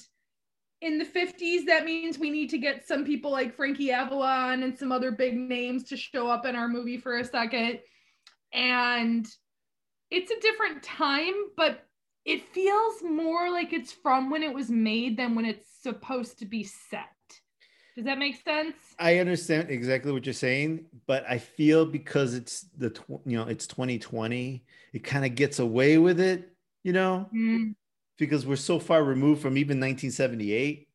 in 0.80 0.98
the 0.98 1.04
50s, 1.04 1.66
that 1.66 1.84
means 1.84 2.18
we 2.18 2.30
need 2.30 2.50
to 2.50 2.58
get 2.58 2.86
some 2.86 3.04
people 3.04 3.30
like 3.30 3.56
Frankie 3.56 3.90
Avalon 3.90 4.62
and 4.62 4.78
some 4.78 4.92
other 4.92 5.10
big 5.10 5.36
names 5.36 5.84
to 5.84 5.96
show 5.96 6.28
up 6.28 6.46
in 6.46 6.54
our 6.54 6.68
movie 6.68 6.98
for 6.98 7.18
a 7.18 7.24
second. 7.24 7.80
And 8.52 9.26
it's 10.10 10.30
a 10.30 10.40
different 10.40 10.82
time, 10.82 11.34
but 11.56 11.84
it 12.24 12.42
feels 12.52 13.02
more 13.02 13.50
like 13.50 13.72
it's 13.72 13.92
from 13.92 14.30
when 14.30 14.42
it 14.42 14.54
was 14.54 14.68
made 14.68 15.16
than 15.16 15.34
when 15.34 15.44
it's 15.44 15.68
supposed 15.82 16.38
to 16.40 16.44
be 16.44 16.64
set. 16.64 17.15
Does 17.96 18.04
that 18.04 18.18
make 18.18 18.42
sense? 18.44 18.76
I 18.98 19.18
understand 19.18 19.70
exactly 19.70 20.12
what 20.12 20.26
you're 20.26 20.32
saying, 20.34 20.86
but 21.06 21.24
I 21.28 21.38
feel 21.38 21.86
because 21.86 22.34
it's 22.34 22.62
the 22.76 22.90
tw- 22.90 23.20
you 23.24 23.36
know 23.38 23.44
it's 23.44 23.66
2020, 23.66 24.64
it 24.92 24.98
kind 25.04 25.24
of 25.24 25.34
gets 25.34 25.58
away 25.58 25.98
with 25.98 26.20
it, 26.20 26.54
you 26.84 26.92
know, 26.92 27.28
Mm, 27.34 27.74
because 28.18 28.46
we're 28.46 28.56
so 28.56 28.78
far 28.78 29.02
removed 29.02 29.42
from 29.42 29.56
even 29.58 29.80
1978. 29.80 30.88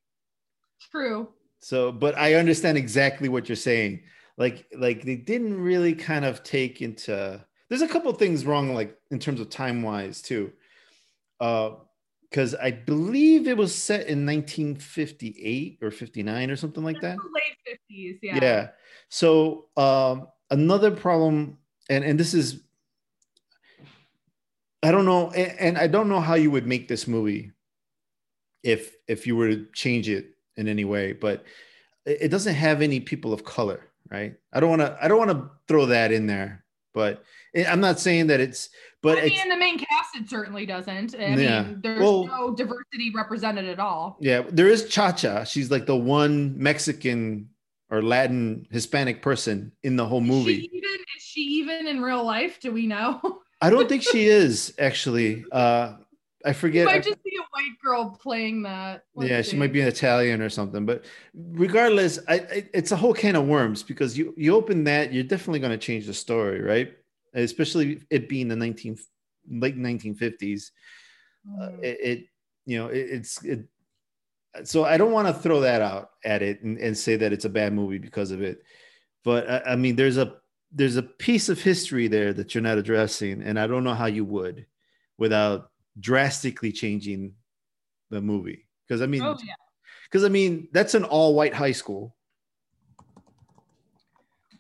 true. 0.92 1.30
So, 1.60 1.92
but 1.92 2.18
I 2.18 2.36
understand 2.36 2.78
exactly 2.78 3.30
what 3.30 3.48
you're 3.50 3.56
saying. 3.56 4.02
Like, 4.38 4.66
like 4.78 5.04
they 5.04 5.16
didn't 5.16 5.60
really 5.60 5.94
kind 5.94 6.26
of 6.26 6.44
take 6.44 6.82
into. 6.82 7.46
There's 7.70 7.82
a 7.84 7.88
couple 7.88 8.12
things 8.14 8.46
wrong, 8.46 8.74
like 8.74 8.98
in 9.12 9.20
terms 9.20 9.40
of 9.40 9.50
time 9.50 9.82
wise 9.82 10.22
too, 10.22 10.52
because 12.32 12.56
I 12.56 12.72
believe 12.72 13.48
it 13.50 13.58
was 13.58 13.76
set 13.76 14.08
in 14.08 14.26
1958 14.26 15.80
or 15.82 15.92
59 15.92 16.50
or 16.50 16.56
something 16.56 16.84
like 16.84 17.02
that. 17.02 17.18
Late 17.18 17.78
50s, 17.92 18.20
yeah. 18.24 18.40
Yeah. 18.42 18.68
So 19.10 19.66
um, 19.76 20.30
another 20.50 20.92
problem, 20.92 21.58
and 21.90 22.06
and 22.06 22.18
this 22.18 22.34
is, 22.34 22.62
I 24.82 24.92
don't 24.92 25.06
know, 25.06 25.30
and, 25.32 25.60
and 25.60 25.78
I 25.78 25.88
don't 25.88 26.08
know 26.08 26.22
how 26.22 26.36
you 26.36 26.50
would 26.52 26.66
make 26.66 26.88
this 26.88 27.06
movie, 27.06 27.52
if 28.64 28.96
if 29.10 29.28
you 29.28 29.36
were 29.36 29.50
to 29.50 29.66
change 29.74 30.08
it 30.08 30.38
in 30.56 30.70
any 30.70 30.86
way, 30.86 31.12
but 31.12 31.44
it 32.06 32.30
doesn't 32.30 32.56
have 32.56 32.82
any 32.82 33.02
people 33.02 33.34
of 33.34 33.44
color, 33.44 33.82
right? 34.10 34.36
I 34.54 34.62
don't 34.62 34.70
want 34.70 34.82
to 34.84 34.98
I 35.02 35.10
don't 35.10 35.20
want 35.20 35.32
to 35.32 35.50
throw 35.68 35.88
that 35.88 36.14
in 36.14 36.28
there, 36.28 36.64
but 36.94 37.26
I'm 37.68 37.82
not 37.82 38.00
saying 38.00 38.28
that 38.28 38.40
it's, 38.40 38.70
but 39.02 39.18
I 39.18 39.24
mean, 39.26 39.40
in 39.42 39.50
the 39.50 39.58
main 39.58 39.78
cast, 39.78 40.16
it 40.16 40.30
certainly 40.30 40.66
doesn't. 40.66 41.16
I 41.16 41.36
Yeah. 41.36 41.64
mean, 41.64 41.80
there's 41.82 42.00
Well- 42.00 42.26
no 42.28 42.54
diversity 42.56 43.12
represented 43.16 43.66
at 43.66 43.80
all. 43.80 44.18
Yeah, 44.22 44.44
there 44.50 44.68
is 44.68 44.88
Cha 44.90 45.12
Cha. 45.12 45.44
She's 45.44 45.72
like 45.72 45.86
the 45.86 45.96
one 45.96 46.56
Mexican 46.58 47.50
or 47.90 48.02
Latin 48.02 48.68
Hispanic 48.72 49.22
person 49.22 49.72
in 49.84 49.96
the 49.98 50.06
whole 50.06 50.22
Is 50.22 50.28
movie. 50.28 50.60
she 50.62 50.70
even 50.74 50.90
is 51.18 51.24
she 51.24 51.42
even 51.42 51.88
in 51.88 52.02
real 52.02 52.24
life? 52.24 52.60
Do 52.60 52.72
we 52.72 52.88
know? 52.88 53.42
I 53.62 53.70
don't 53.70 53.88
think 53.90 54.02
she 54.04 54.26
is 54.28 54.74
actually. 54.80 55.44
Uh, 55.52 55.96
I 56.44 56.50
You 56.50 56.54
forget. 56.56 56.86
might 56.86 57.04
just 57.04 57.24
be 57.24 57.34
a 57.38 57.42
white 57.52 57.78
girl 57.84 58.18
playing 58.20 58.64
that. 58.64 59.04
Let's 59.14 59.30
yeah, 59.30 59.42
she 59.44 59.58
might 59.58 59.72
be 59.72 59.80
an 59.82 59.88
Italian 59.88 60.42
or 60.42 60.50
something. 60.50 60.88
But 60.88 61.06
regardless, 61.36 62.18
I, 62.28 62.34
I, 62.36 62.70
it's 62.74 62.92
a 62.92 62.96
whole 62.96 63.14
can 63.14 63.36
of 63.36 63.46
worms 63.48 63.84
because 63.84 64.18
you 64.18 64.34
you 64.38 64.56
open 64.56 64.84
that, 64.86 65.14
you're 65.14 65.24
definitely 65.24 65.60
going 65.60 65.72
to 65.72 65.78
change 65.78 66.08
the 66.08 66.14
story, 66.16 66.62
right? 66.62 66.94
Especially 67.34 68.02
it 68.10 68.28
being 68.30 68.48
the 68.48 68.56
19 68.56 68.98
late 69.50 69.78
1950s. 69.78 70.72
Uh, 71.60 71.70
Mm. 71.70 71.84
it, 71.84 71.98
it 72.02 72.26
you 72.66 72.78
know 72.78 72.88
it, 72.88 73.00
it's 73.10 73.44
it. 73.44 73.66
So 74.64 74.84
I 74.84 74.98
don't 74.98 75.12
want 75.14 75.28
to 75.28 75.34
throw 75.34 75.62
that 75.62 75.82
out 75.82 76.12
at 76.24 76.42
it 76.44 76.62
and, 76.62 76.78
and 76.78 76.96
say 76.96 77.16
that 77.16 77.34
it's 77.34 77.46
a 77.46 77.50
bad 77.50 77.74
movie 77.74 77.98
because 77.98 78.30
of 78.32 78.42
it. 78.44 78.62
But 79.24 79.50
I, 79.50 79.72
I 79.72 79.76
mean, 79.76 79.96
there's 79.96 80.18
a 80.18 80.36
there's 80.72 80.98
a 80.98 81.04
piece 81.04 81.50
of 81.50 81.60
history 81.62 82.08
there 82.08 82.32
that 82.34 82.54
you're 82.54 82.62
not 82.62 82.78
addressing, 82.78 83.42
and 83.42 83.60
I 83.60 83.66
don't 83.66 83.84
know 83.84 83.94
how 83.96 84.06
you 84.06 84.24
would 84.26 84.66
without 85.18 85.72
drastically 86.00 86.72
changing 86.72 87.34
the 88.12 88.22
movie. 88.22 88.68
Because 88.88 89.02
I 89.02 89.08
mean, 89.08 89.22
Oh 89.24 89.38
yeah. 89.44 89.54
because 90.06 90.24
I 90.24 90.30
mean 90.30 90.68
that's 90.74 90.94
an 90.94 91.06
all 91.06 91.34
white 91.34 91.54
high 91.56 91.72
school. 91.72 92.16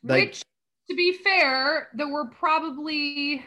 Like- 0.04 0.30
Which, 0.30 0.44
to 0.92 0.96
be 0.96 1.14
fair, 1.14 1.88
there 1.94 2.10
were 2.10 2.26
probably 2.26 3.46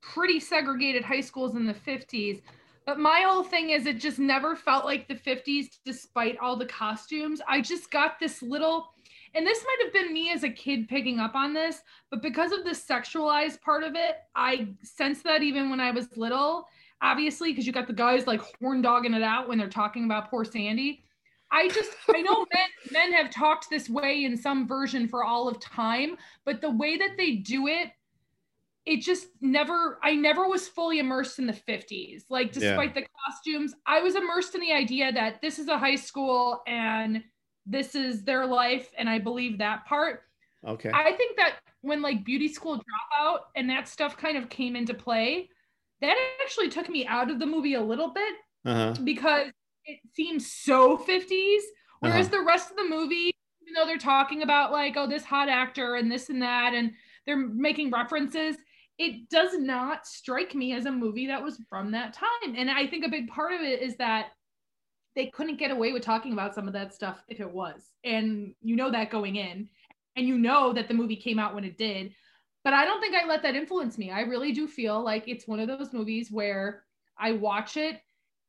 pretty 0.00 0.38
segregated 0.38 1.02
high 1.02 1.20
schools 1.20 1.56
in 1.56 1.66
the 1.66 1.74
50s. 1.74 2.40
But 2.86 3.00
my 3.00 3.24
whole 3.26 3.42
thing 3.42 3.70
is, 3.70 3.86
it 3.86 3.98
just 3.98 4.20
never 4.20 4.54
felt 4.54 4.84
like 4.84 5.08
the 5.08 5.16
50s, 5.16 5.66
despite 5.84 6.38
all 6.38 6.56
the 6.56 6.64
costumes. 6.64 7.40
I 7.46 7.60
just 7.60 7.90
got 7.90 8.20
this 8.20 8.40
little, 8.40 8.92
and 9.34 9.44
this 9.44 9.64
might 9.64 9.84
have 9.84 9.92
been 9.92 10.14
me 10.14 10.30
as 10.30 10.44
a 10.44 10.48
kid 10.48 10.88
picking 10.88 11.18
up 11.18 11.34
on 11.34 11.52
this, 11.52 11.82
but 12.08 12.22
because 12.22 12.52
of 12.52 12.64
the 12.64 12.70
sexualized 12.70 13.60
part 13.60 13.82
of 13.82 13.96
it, 13.96 14.18
I 14.36 14.68
sensed 14.84 15.24
that 15.24 15.42
even 15.42 15.70
when 15.70 15.80
I 15.80 15.90
was 15.90 16.16
little. 16.16 16.68
Obviously, 17.02 17.50
because 17.50 17.66
you 17.66 17.72
got 17.72 17.88
the 17.88 17.92
guys 17.92 18.26
like 18.26 18.40
horn 18.60 18.80
dogging 18.80 19.14
it 19.14 19.22
out 19.22 19.48
when 19.48 19.58
they're 19.58 19.68
talking 19.68 20.04
about 20.04 20.30
poor 20.30 20.44
Sandy. 20.44 21.02
I 21.50 21.68
just 21.68 21.90
I 22.12 22.20
know 22.22 22.46
men 22.52 22.68
men 22.90 23.12
have 23.12 23.30
talked 23.30 23.70
this 23.70 23.88
way 23.88 24.24
in 24.24 24.36
some 24.36 24.66
version 24.66 25.08
for 25.08 25.24
all 25.24 25.48
of 25.48 25.60
time, 25.60 26.16
but 26.44 26.60
the 26.60 26.70
way 26.70 26.96
that 26.96 27.16
they 27.16 27.36
do 27.36 27.66
it, 27.68 27.90
it 28.86 29.00
just 29.02 29.28
never 29.40 29.98
I 30.02 30.14
never 30.14 30.48
was 30.48 30.68
fully 30.68 30.98
immersed 30.98 31.38
in 31.38 31.46
the 31.46 31.52
50s. 31.52 32.24
Like 32.30 32.48
Yeah. 32.48 32.60
despite 32.60 32.94
the 32.94 33.06
costumes, 33.26 33.74
I 33.86 34.00
was 34.00 34.14
immersed 34.14 34.54
in 34.54 34.60
the 34.60 34.72
idea 34.72 35.12
that 35.12 35.40
this 35.42 35.58
is 35.58 35.68
a 35.68 35.78
high 35.78 35.96
school 35.96 36.62
and 36.66 37.22
this 37.66 37.94
is 37.94 38.24
their 38.24 38.46
life 38.46 38.92
and 38.96 39.08
I 39.08 39.18
believe 39.18 39.58
that 39.58 39.84
part. 39.86 40.22
Okay. 40.66 40.90
I 40.92 41.12
think 41.12 41.36
that 41.36 41.56
when 41.82 42.02
like 42.02 42.24
beauty 42.24 42.48
school 42.48 42.76
dropout 42.76 43.40
and 43.56 43.68
that 43.70 43.88
stuff 43.88 44.16
kind 44.16 44.36
of 44.38 44.48
came 44.48 44.74
into 44.74 44.94
play, 44.94 45.50
that 46.00 46.16
actually 46.42 46.68
took 46.68 46.88
me 46.88 47.06
out 47.06 47.30
of 47.30 47.38
the 47.38 47.46
movie 47.46 47.74
a 47.74 47.82
little 47.82 48.08
bit 48.08 48.34
Uh 48.64 48.74
huh. 48.74 48.94
because 49.04 49.50
it 49.88 50.00
seems 50.12 50.52
so 50.52 50.96
50s. 50.98 51.62
Whereas 52.00 52.26
Uh-huh. 52.26 52.38
the 52.38 52.44
rest 52.44 52.70
of 52.70 52.76
the 52.76 52.84
movie, 52.84 53.32
even 53.62 53.74
though 53.74 53.86
they're 53.86 53.98
talking 53.98 54.42
about 54.42 54.70
like, 54.70 54.96
oh, 54.96 55.08
this 55.08 55.24
hot 55.24 55.48
actor 55.48 55.96
and 55.96 56.10
this 56.12 56.28
and 56.28 56.40
that, 56.42 56.74
and 56.74 56.92
they're 57.26 57.36
making 57.36 57.90
references, 57.90 58.56
it 58.98 59.28
does 59.28 59.56
not 59.58 60.06
strike 60.06 60.54
me 60.54 60.74
as 60.74 60.86
a 60.86 60.92
movie 60.92 61.26
that 61.26 61.42
was 61.42 61.60
from 61.68 61.90
that 61.92 62.12
time. 62.12 62.54
And 62.56 62.70
I 62.70 62.86
think 62.86 63.04
a 63.04 63.10
big 63.10 63.28
part 63.28 63.52
of 63.52 63.60
it 63.62 63.82
is 63.82 63.96
that 63.96 64.28
they 65.16 65.26
couldn't 65.26 65.58
get 65.58 65.70
away 65.70 65.92
with 65.92 66.02
talking 66.02 66.32
about 66.32 66.54
some 66.54 66.68
of 66.68 66.74
that 66.74 66.94
stuff 66.94 67.22
if 67.28 67.40
it 67.40 67.50
was. 67.50 67.90
And 68.04 68.54
you 68.60 68.76
know 68.76 68.90
that 68.90 69.10
going 69.10 69.36
in. 69.36 69.68
And 70.16 70.26
you 70.26 70.36
know 70.36 70.72
that 70.72 70.88
the 70.88 70.94
movie 70.94 71.16
came 71.16 71.38
out 71.38 71.54
when 71.54 71.64
it 71.64 71.78
did. 71.78 72.12
But 72.64 72.74
I 72.74 72.84
don't 72.84 73.00
think 73.00 73.14
I 73.14 73.26
let 73.26 73.42
that 73.42 73.54
influence 73.56 73.98
me. 73.98 74.10
I 74.10 74.22
really 74.22 74.52
do 74.52 74.66
feel 74.66 75.02
like 75.02 75.28
it's 75.28 75.46
one 75.46 75.60
of 75.60 75.68
those 75.68 75.92
movies 75.92 76.30
where 76.30 76.84
I 77.18 77.32
watch 77.32 77.76
it 77.76 78.00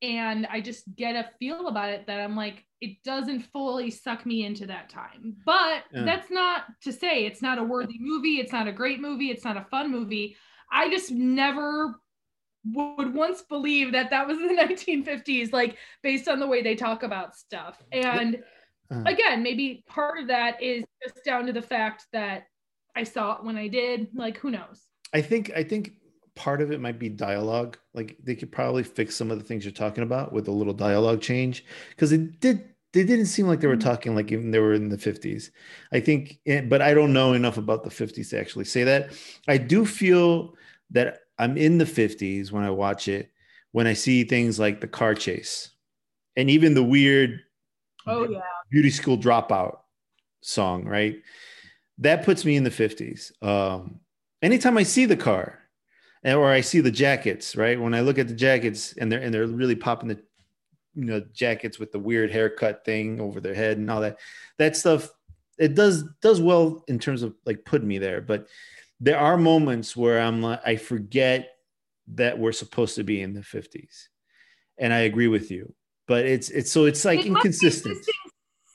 and 0.02 0.48
I 0.50 0.62
just 0.62 0.84
get 0.96 1.16
a 1.16 1.30
feel 1.40 1.68
about 1.68 1.90
it 1.90 2.08
that 2.08 2.20
I'm 2.22 2.36
like, 2.36 2.66
it 2.82 3.04
doesn't 3.04 3.42
fully 3.52 3.92
suck 3.92 4.26
me 4.26 4.46
into 4.46 4.66
that 4.68 4.90
time. 4.90 5.36
But 5.46 5.84
Yeah. 5.94 6.06
that's 6.06 6.32
not 6.32 6.64
to 6.84 6.94
say 6.94 7.26
it's 7.26 7.42
not 7.42 7.58
a 7.58 7.64
worthy 7.64 7.98
movie. 8.00 8.40
It's 8.40 8.54
not 8.54 8.68
a 8.68 8.72
great 8.72 9.02
movie. 9.02 9.30
It's 9.32 9.44
not 9.44 9.58
a 9.58 9.66
fun 9.70 9.92
movie. 9.92 10.38
I 10.72 10.90
just 10.90 11.12
never 11.12 12.00
would 12.66 13.14
once 13.14 13.42
believe 13.42 13.92
that 13.94 14.10
that 14.12 14.28
was 14.28 14.38
the 14.38 14.44
1950s, 14.54 15.52
like 15.52 15.78
based 16.04 16.28
on 16.28 16.40
the 16.40 16.48
way 16.48 16.62
they 16.62 16.76
talk 16.76 17.04
about 17.04 17.36
stuff. 17.36 17.82
And 17.92 18.44
Uh, 18.92 19.04
again, 19.06 19.44
maybe 19.44 19.84
part 19.88 20.20
of 20.20 20.28
that 20.28 20.62
is 20.64 20.84
just 21.04 21.24
down 21.24 21.46
to 21.46 21.54
the 21.54 21.62
fact 21.62 22.06
that 22.12 22.48
I 22.96 23.04
saw 23.04 23.38
it 23.38 23.44
when 23.44 23.56
I 23.56 23.68
did. 23.68 24.08
Like, 24.16 24.38
who 24.38 24.50
knows? 24.50 24.88
I 25.14 25.22
think 25.22 25.52
I 25.56 25.64
think 25.64 25.94
part 26.40 26.62
of 26.62 26.72
it 26.72 26.80
might 26.80 26.98
be 26.98 27.10
dialogue. 27.10 27.78
Like 27.94 28.18
they 28.24 28.34
could 28.34 28.50
probably 28.50 28.82
fix 28.84 29.14
some 29.14 29.30
of 29.30 29.38
the 29.38 29.44
things 29.44 29.66
you're 29.66 29.74
talking 29.74 30.06
about 30.06 30.32
with 30.32 30.48
a 30.48 30.52
little 30.52 30.74
dialogue 30.74 31.22
change 31.22 31.66
because 31.90 32.14
it 32.14 32.40
did. 32.40 32.64
They 32.94 33.04
didn't 33.04 33.26
seem 33.28 33.46
like 33.46 33.60
they 33.60 33.68
were 33.68 33.76
Mhm. 33.76 33.82
talking 33.84 34.16
like 34.16 34.32
even 34.32 34.50
they 34.50 34.60
were 34.60 34.74
in 34.74 34.88
the 34.88 34.98
50s. 34.98 35.52
I 35.92 36.00
think, 36.00 36.40
but 36.70 36.82
I 36.82 36.94
don't 36.96 37.12
know 37.14 37.34
enough 37.34 37.58
about 37.58 37.84
the 37.84 37.92
50s 37.92 38.30
to 38.30 38.40
actually 38.40 38.66
say 38.66 38.86
that. 38.86 39.12
I 39.50 39.58
do 39.58 39.86
feel 39.86 40.56
that 40.92 41.20
I'm 41.38 41.58
in 41.58 41.78
the 41.78 41.86
50s 41.86 42.52
when 42.54 42.64
I 42.64 42.70
watch 42.72 43.08
it, 43.10 43.32
when 43.74 43.86
I 43.86 43.94
see 43.94 44.24
things 44.24 44.60
like 44.60 44.80
the 44.82 44.88
car 44.88 45.14
chase 45.14 45.70
and 46.38 46.50
even 46.50 46.74
the 46.74 46.84
weird 46.84 47.42
Oh, 48.08 48.24
yeah. 48.28 48.40
beauty 48.72 48.90
school 48.90 49.18
dropout 49.18 49.80
song, 50.42 50.86
right? 50.86 51.22
That 52.00 52.24
puts 52.24 52.46
me 52.46 52.56
in 52.56 52.64
the 52.64 52.72
50s. 52.72 53.32
Um, 53.42 54.00
anytime 54.42 54.78
I 54.78 54.84
see 54.84 55.06
the 55.06 55.18
car, 55.18 55.60
and 56.24 56.38
or 56.38 56.50
I 56.52 56.62
see 56.62 56.80
the 56.82 56.92
jackets, 56.92 57.56
right? 57.56 57.80
When 57.80 57.94
I 57.94 58.02
look 58.02 58.20
at 58.20 58.28
the 58.28 58.34
jackets 58.34 58.94
and 58.98 59.12
they're 59.12 59.22
and 59.22 59.34
they're 59.34 59.48
really 59.48 59.76
popping 59.76 60.10
the 60.10 60.20
you 60.96 61.06
know 61.06 61.22
jackets 61.34 61.80
with 61.80 61.92
the 61.92 62.00
weird 62.00 62.32
haircut 62.32 62.84
thing 62.84 63.22
over 63.22 63.40
their 63.40 63.54
head 63.54 63.78
and 63.78 63.90
all 63.90 64.02
that 64.02 64.18
that 64.58 64.76
stuff 64.76 65.10
it 65.58 65.76
does 65.76 66.04
does 66.22 66.42
well 66.42 66.84
in 66.88 67.00
terms 67.00 67.22
of 67.24 67.36
like 67.46 67.64
putting 67.66 67.88
me 67.88 67.98
there. 68.00 68.22
But 68.22 68.48
there 69.00 69.18
are 69.18 69.38
moments 69.38 69.96
where 69.96 70.20
i'm 70.20 70.42
like 70.42 70.60
i 70.66 70.76
forget 70.76 71.52
that 72.16 72.38
we're 72.38 72.52
supposed 72.52 72.96
to 72.96 73.04
be 73.04 73.22
in 73.22 73.34
the 73.34 73.40
50s 73.40 74.08
and 74.78 74.92
i 74.94 75.00
agree 75.00 75.28
with 75.28 75.52
you. 75.52 75.74
But 76.08 76.26
it's 76.26 76.50
it's 76.50 76.72
so 76.72 76.86
it's 76.86 77.06
like 77.06 77.20
It 77.22 77.28
inconsistent. 77.28 77.98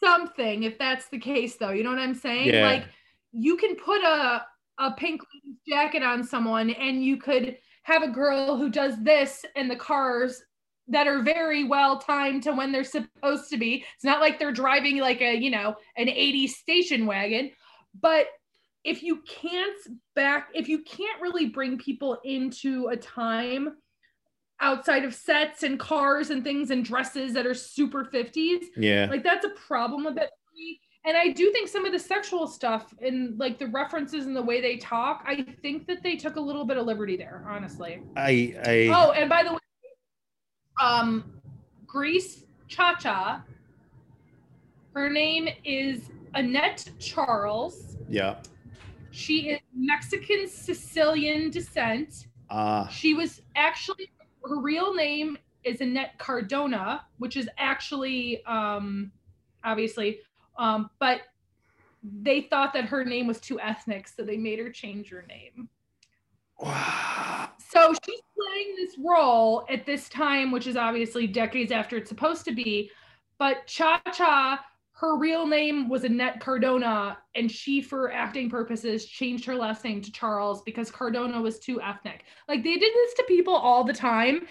something 0.02 0.62
if 0.62 0.78
that's 0.78 1.08
the 1.08 1.18
case 1.18 1.56
though. 1.56 1.70
You 1.72 1.82
know 1.84 1.90
what 1.90 1.98
i'm 1.98 2.14
saying? 2.14 2.48
Yeah. 2.54 2.66
like 2.66 2.84
you 3.32 3.56
can 3.56 3.76
put 3.76 4.02
a 4.02 4.46
a 4.78 4.92
pink 4.92 5.20
jacket 5.68 6.02
on 6.02 6.24
someone 6.24 6.70
and 6.70 7.04
you 7.04 7.16
could 7.16 7.56
have 7.84 8.02
a 8.02 8.08
girl 8.08 8.56
who 8.56 8.70
does 8.70 8.94
this 9.02 9.44
in 9.56 9.68
the 9.68 9.76
cars 9.76 10.42
that 10.88 11.06
are 11.06 11.22
very 11.22 11.64
well 11.64 11.98
timed 11.98 12.42
to 12.42 12.52
when 12.52 12.72
they're 12.72 12.84
supposed 12.84 13.48
to 13.50 13.56
be. 13.56 13.84
It's 13.94 14.04
not 14.04 14.20
like 14.20 14.38
they're 14.38 14.52
driving 14.52 14.98
like 14.98 15.20
a 15.20 15.34
you 15.34 15.50
know 15.50 15.76
an 15.96 16.06
80s 16.06 16.50
station 16.50 17.06
wagon. 17.06 17.50
But 18.00 18.26
if 18.84 19.02
you 19.02 19.22
can't 19.26 19.78
back 20.14 20.48
if 20.54 20.68
you 20.68 20.82
can't 20.82 21.22
really 21.22 21.46
bring 21.46 21.78
people 21.78 22.18
into 22.24 22.88
a 22.88 22.96
time 22.96 23.76
outside 24.60 25.04
of 25.04 25.14
sets 25.14 25.62
and 25.62 25.78
cars 25.78 26.30
and 26.30 26.44
things 26.44 26.70
and 26.70 26.84
dresses 26.84 27.32
that 27.32 27.46
are 27.46 27.54
super 27.54 28.04
50s 28.04 28.62
yeah. 28.76 29.06
like 29.10 29.24
that's 29.24 29.44
a 29.44 29.50
problem 29.50 30.04
with 30.04 30.16
it. 30.18 30.30
And 31.06 31.16
I 31.16 31.28
do 31.28 31.52
think 31.52 31.68
some 31.68 31.84
of 31.84 31.92
the 31.92 31.98
sexual 31.98 32.46
stuff 32.46 32.94
and 33.02 33.38
like 33.38 33.58
the 33.58 33.66
references 33.66 34.24
and 34.26 34.34
the 34.34 34.42
way 34.42 34.60
they 34.62 34.76
talk, 34.78 35.22
I 35.26 35.42
think 35.60 35.86
that 35.86 36.02
they 36.02 36.16
took 36.16 36.36
a 36.36 36.40
little 36.40 36.64
bit 36.64 36.78
of 36.78 36.86
liberty 36.86 37.16
there, 37.16 37.44
honestly. 37.46 38.00
i 38.16 38.54
i 38.64 38.88
Oh, 38.90 39.12
and 39.12 39.28
by 39.28 39.42
the 39.42 39.52
way, 39.52 39.58
um, 40.82 41.40
Grease 41.86 42.44
Cha 42.68 42.94
Cha, 42.94 43.44
her 44.94 45.10
name 45.10 45.48
is 45.64 46.10
Annette 46.34 46.90
Charles. 46.98 47.96
yeah 48.08 48.36
She 49.10 49.50
is 49.50 49.60
Mexican 49.76 50.48
Sicilian 50.48 51.50
descent. 51.50 52.28
ah 52.50 52.88
She 52.88 53.12
was 53.14 53.42
actually 53.56 54.10
her 54.42 54.60
real 54.60 54.94
name 54.94 55.36
is 55.64 55.80
Annette 55.80 56.18
Cardona, 56.18 57.04
which 57.18 57.36
is 57.36 57.48
actually 57.58 58.42
um 58.46 59.12
obviously 59.62 60.20
um 60.58 60.90
but 60.98 61.20
they 62.22 62.42
thought 62.42 62.74
that 62.74 62.84
her 62.84 63.04
name 63.04 63.26
was 63.26 63.40
too 63.40 63.58
ethnic, 63.60 64.06
so 64.08 64.22
they 64.22 64.36
made 64.36 64.58
her 64.58 64.70
change 64.70 65.08
her 65.10 65.24
name. 65.28 65.68
wow 66.58 67.48
So 67.58 67.94
she's 68.04 68.20
playing 68.38 68.74
this 68.76 68.96
role 68.98 69.66
at 69.70 69.86
this 69.86 70.08
time, 70.08 70.50
which 70.50 70.66
is 70.66 70.76
obviously 70.76 71.26
decades 71.26 71.72
after 71.72 71.96
it's 71.96 72.08
supposed 72.08 72.44
to 72.44 72.52
be. 72.52 72.90
But 73.38 73.66
Cha 73.66 74.00
Cha, 74.12 74.64
her 74.92 75.16
real 75.16 75.46
name 75.46 75.88
was 75.88 76.04
Annette 76.04 76.40
Cardona, 76.40 77.18
and 77.34 77.50
she, 77.50 77.80
for 77.82 78.12
acting 78.12 78.48
purposes, 78.48 79.06
changed 79.06 79.44
her 79.46 79.56
last 79.56 79.82
name 79.82 80.00
to 80.02 80.12
Charles 80.12 80.62
because 80.62 80.90
Cardona 80.90 81.40
was 81.40 81.58
too 81.58 81.80
ethnic. 81.80 82.24
Like 82.48 82.62
they 82.62 82.76
did 82.76 82.92
this 82.94 83.14
to 83.14 83.24
people 83.26 83.54
all 83.54 83.82
the 83.82 83.92
time. 83.92 84.46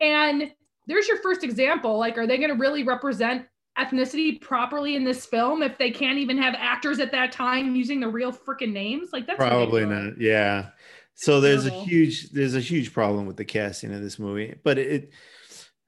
And 0.00 0.52
there's 0.86 1.08
your 1.08 1.18
first 1.18 1.44
example. 1.44 1.98
Like, 1.98 2.16
are 2.16 2.26
they 2.26 2.38
going 2.38 2.50
to 2.50 2.56
really 2.56 2.82
represent 2.82 3.46
ethnicity 3.78 4.40
properly 4.40 4.96
in 4.96 5.04
this 5.04 5.24
film 5.26 5.62
if 5.62 5.78
they 5.78 5.90
can't 5.90 6.18
even 6.18 6.36
have 6.38 6.54
actors 6.58 6.98
at 7.00 7.12
that 7.12 7.32
time 7.32 7.74
using 7.76 8.00
the 8.00 8.08
real 8.08 8.32
freaking 8.32 8.72
names? 8.72 9.10
Like, 9.12 9.26
that's 9.26 9.36
probably 9.38 9.82
ridiculous. 9.84 10.14
not 10.16 10.20
yeah 10.20 10.66
so 11.14 11.40
there's 11.40 11.66
a 11.66 11.70
huge 11.70 12.30
there's 12.30 12.54
a 12.54 12.60
huge 12.60 12.92
problem 12.92 13.26
with 13.26 13.36
the 13.36 13.44
casting 13.44 13.92
of 13.92 14.00
this 14.00 14.20
movie 14.20 14.54
but 14.62 14.78
it 14.78 15.10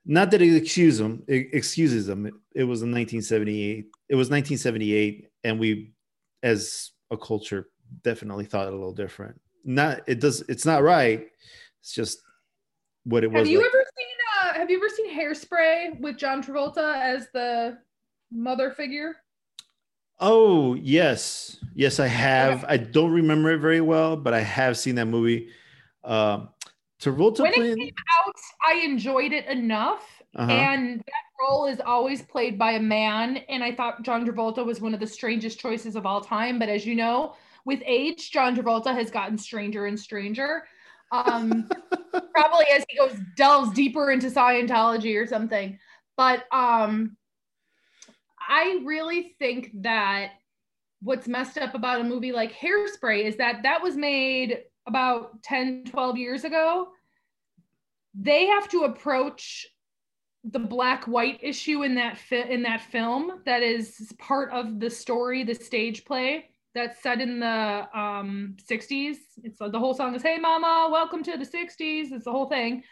not 0.05 0.30
that 0.32 0.43
it 0.43 0.57
excuses 0.57 0.99
them 0.99 1.22
it 1.28 1.49
excuses 1.53 2.05
them 2.07 2.26
it, 2.26 2.34
it 2.55 2.64
was 2.64 2.82
in 2.82 2.91
1978 2.91 3.86
it 4.09 4.14
was 4.16 4.28
1978 4.28 5.28
and 5.45 5.61
we 5.61 5.93
as 6.43 6.91
a 7.12 7.16
culture 7.16 7.68
definitely 8.03 8.45
thought 8.45 8.66
it 8.66 8.72
a 8.72 8.76
little 8.76 8.93
different 8.93 9.41
not 9.64 10.01
it 10.09 10.18
does 10.18 10.41
it's 10.49 10.66
not 10.66 10.82
right 10.82 11.28
it's 11.80 11.93
just 11.93 12.18
what 13.05 13.22
it 13.22 13.30
was 13.30 13.38
Have 13.38 13.47
you 13.47 13.59
like. 13.59 13.66
ever 13.68 13.84
seen 13.99 14.07
uh 14.43 14.55
have 14.55 14.68
you 14.70 14.78
ever 14.78 14.88
seen 14.88 15.10
Hairspray 15.21 16.01
with 16.01 16.16
John 16.16 16.43
Travolta 16.43 16.97
as 16.97 17.29
the 17.33 17.79
mother 18.31 18.71
figure? 18.71 19.16
oh 20.23 20.75
yes 20.75 21.57
yes 21.75 21.99
i 21.99 22.07
have 22.07 22.62
i 22.68 22.77
don't 22.77 23.11
remember 23.11 23.53
it 23.53 23.57
very 23.57 23.81
well 23.81 24.18
but 24.18 24.35
i 24.35 24.41
have 24.41 24.77
seen 24.77 24.95
that 24.97 25.07
movie 25.07 25.49
um 26.05 26.47
Travolta 27.01 27.41
When 27.41 27.55
it 27.55 27.77
came 27.79 27.95
out, 28.27 28.35
I 28.66 28.75
enjoyed 28.85 29.33
it 29.33 29.47
enough. 29.47 30.23
uh-huh. 30.37 30.53
And 30.53 31.01
that 31.01 31.23
role 31.41 31.66
is 31.66 31.81
always 31.81 32.21
played 32.23 32.59
by 32.59 32.73
a 32.73 32.81
man. 32.81 33.39
And 33.49 33.64
I 33.64 33.75
thought 33.75 34.03
John 34.03 34.27
Travolta 34.27 34.64
was 34.64 34.81
one 34.81 34.93
of 34.93 35.01
the 35.01 35.07
strangest 35.07 35.59
choices 35.59 35.97
of 35.97 36.05
all 36.05 36.21
time. 36.21 36.59
But 36.59 36.68
as 36.68 36.85
you 36.85 36.95
know, 36.95 37.35
with 37.64 37.81
age, 37.87 38.31
John 38.31 38.55
Travolta 38.55 38.93
has 38.95 39.11
gotten 39.11 39.39
stranger 39.39 39.87
and 39.87 39.99
stranger. 39.99 40.64
Um, 41.13 41.69
probably 42.35 42.67
as 42.73 42.85
he 42.89 42.97
goes 42.97 43.17
delves 43.37 43.73
deeper 43.73 44.11
into 44.11 44.29
Scientology 44.29 45.21
or 45.21 45.27
something. 45.27 45.79
But 46.17 46.45
um, 46.53 47.17
I 48.49 48.81
really 48.85 49.35
think 49.39 49.71
that 49.83 50.33
what's 51.03 51.29
messed 51.29 51.59
up 51.59 51.75
about 51.75 52.01
a 52.01 52.05
movie 52.05 52.33
like 52.33 52.53
Hairspray 52.53 53.25
is 53.25 53.37
that 53.37 53.63
that 53.63 53.83
was 53.83 53.97
made 53.97 54.59
about 54.87 55.43
10, 55.43 55.85
12 55.87 56.17
years 56.17 56.45
ago. 56.45 56.89
They 58.15 58.47
have 58.47 58.69
to 58.71 58.85
approach 58.85 59.67
the 60.45 60.59
black 60.59 61.05
white 61.05 61.39
issue 61.43 61.83
in 61.83 61.95
that 61.97 62.19
fi- 62.19 62.49
in 62.49 62.63
that 62.63 62.81
film 62.81 63.41
that 63.45 63.63
is 63.63 64.13
part 64.19 64.51
of 64.53 64.81
the 64.81 64.91
story, 64.91 65.45
the 65.45 65.55
stage 65.55 66.05
play 66.05 66.49
that's 66.75 67.03
set 67.03 67.21
in 67.21 67.41
the 67.41 67.89
um 67.95 68.57
60s. 68.68 69.16
It's 69.43 69.59
the 69.59 69.79
whole 69.79 69.95
song 69.95 70.14
is 70.14 70.23
Hey 70.23 70.39
Mama, 70.39 70.89
welcome 70.91 71.23
to 71.25 71.37
the 71.37 71.45
60s. 71.45 72.12
It's 72.12 72.25
the 72.25 72.33
whole 72.33 72.49
thing. 72.49 72.83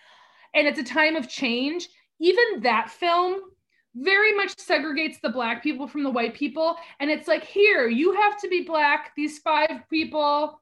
And 0.55 0.67
it's 0.67 0.79
a 0.79 0.85
time 0.85 1.17
of 1.17 1.29
change. 1.29 1.89
Even 2.21 2.61
that 2.63 2.91
film 2.91 3.41
very 3.95 4.35
much 4.35 4.55
segregates 4.57 5.21
the 5.21 5.29
black 5.29 5.63
people 5.63 5.87
from 5.87 6.03
the 6.03 6.11
white 6.11 6.35
people. 6.35 6.77
And 7.01 7.11
it's 7.11 7.29
like, 7.29 7.45
here, 7.45 7.89
you 7.89 8.13
have 8.13 8.41
to 8.41 8.49
be 8.49 8.63
black. 8.63 9.13
These 9.17 9.39
five 9.39 9.83
people, 9.91 10.61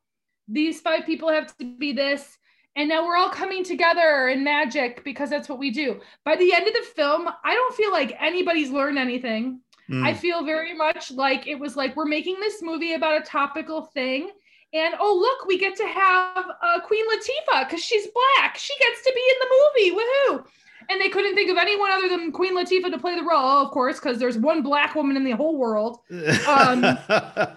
these 0.48 0.80
five 0.80 1.04
people 1.06 1.30
have 1.30 1.56
to 1.58 1.76
be 1.78 1.92
this. 1.92 2.38
And 2.76 2.90
now 2.90 3.06
we're 3.06 3.16
all 3.16 3.30
coming 3.30 3.64
together 3.64 4.28
in 4.28 4.44
magic 4.44 5.02
because 5.02 5.30
that's 5.30 5.48
what 5.48 5.58
we 5.58 5.70
do. 5.70 6.00
By 6.24 6.36
the 6.36 6.52
end 6.52 6.66
of 6.66 6.74
the 6.74 6.86
film, 6.94 7.26
I 7.42 7.54
don't 7.54 7.74
feel 7.74 7.90
like 7.90 8.14
anybody's 8.20 8.70
learned 8.70 8.98
anything. 8.98 9.60
Mm. 9.90 10.04
I 10.04 10.14
feel 10.14 10.44
very 10.44 10.74
much 10.74 11.10
like 11.12 11.46
it 11.46 11.58
was 11.58 11.76
like 11.76 11.94
we're 11.96 12.06
making 12.06 12.38
this 12.40 12.62
movie 12.62 12.94
about 12.94 13.20
a 13.20 13.24
topical 13.24 13.82
thing. 13.82 14.30
And 14.74 14.94
oh, 14.98 15.16
look, 15.16 15.46
we 15.46 15.58
get 15.58 15.76
to 15.76 15.86
have 15.86 16.44
uh, 16.62 16.80
Queen 16.80 17.04
Latifah 17.08 17.68
because 17.68 17.82
she's 17.82 18.06
black. 18.08 18.56
She 18.58 18.74
gets 18.78 19.02
to 19.04 19.12
be 19.14 19.22
in 19.30 19.36
the 19.40 19.94
movie. 19.94 20.02
Woohoo! 20.02 20.44
And 20.88 21.00
they 21.00 21.08
couldn't 21.08 21.34
think 21.34 21.50
of 21.50 21.56
anyone 21.56 21.90
other 21.90 22.08
than 22.08 22.30
Queen 22.32 22.54
Latifah 22.56 22.90
to 22.90 22.98
play 22.98 23.16
the 23.16 23.24
role, 23.24 23.64
of 23.64 23.70
course, 23.70 23.98
because 23.98 24.18
there's 24.18 24.38
one 24.38 24.62
black 24.62 24.94
woman 24.94 25.16
in 25.16 25.24
the 25.24 25.32
whole 25.32 25.56
world. 25.56 25.98
um, 26.10 26.84
I 27.08 27.56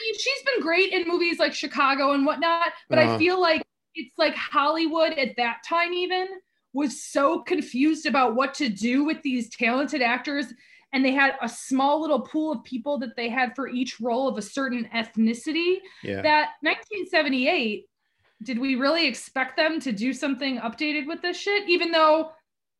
mean, 0.00 0.14
she's 0.14 0.42
been 0.44 0.62
great 0.62 0.92
in 0.92 1.06
movies 1.06 1.38
like 1.38 1.54
Chicago 1.54 2.12
and 2.12 2.26
whatnot, 2.26 2.68
but 2.88 2.98
Uh-huh. 2.98 3.14
I 3.14 3.18
feel 3.18 3.40
like 3.40 3.62
it's 3.94 4.18
like 4.18 4.34
Hollywood 4.34 5.12
at 5.12 5.36
that 5.36 5.58
time, 5.66 5.92
even 5.92 6.26
was 6.72 7.02
so 7.02 7.40
confused 7.40 8.04
about 8.06 8.34
what 8.34 8.52
to 8.54 8.68
do 8.68 9.04
with 9.04 9.22
these 9.22 9.48
talented 9.50 10.02
actors. 10.02 10.46
And 10.92 11.04
they 11.04 11.12
had 11.12 11.34
a 11.42 11.48
small 11.48 12.00
little 12.00 12.20
pool 12.20 12.52
of 12.52 12.64
people 12.64 12.98
that 12.98 13.16
they 13.16 13.28
had 13.28 13.54
for 13.54 13.68
each 13.68 14.00
role 14.00 14.28
of 14.28 14.38
a 14.38 14.42
certain 14.42 14.88
ethnicity. 14.94 15.78
yeah. 16.02 16.22
That 16.22 16.50
1978, 16.62 17.86
did 18.42 18.58
we 18.58 18.76
really 18.76 19.06
expect 19.06 19.56
them 19.56 19.80
to 19.80 19.92
do 19.92 20.12
something 20.12 20.58
updated 20.58 21.06
with 21.06 21.22
this 21.22 21.36
shit? 21.36 21.68
Even 21.68 21.90
though 21.90 22.30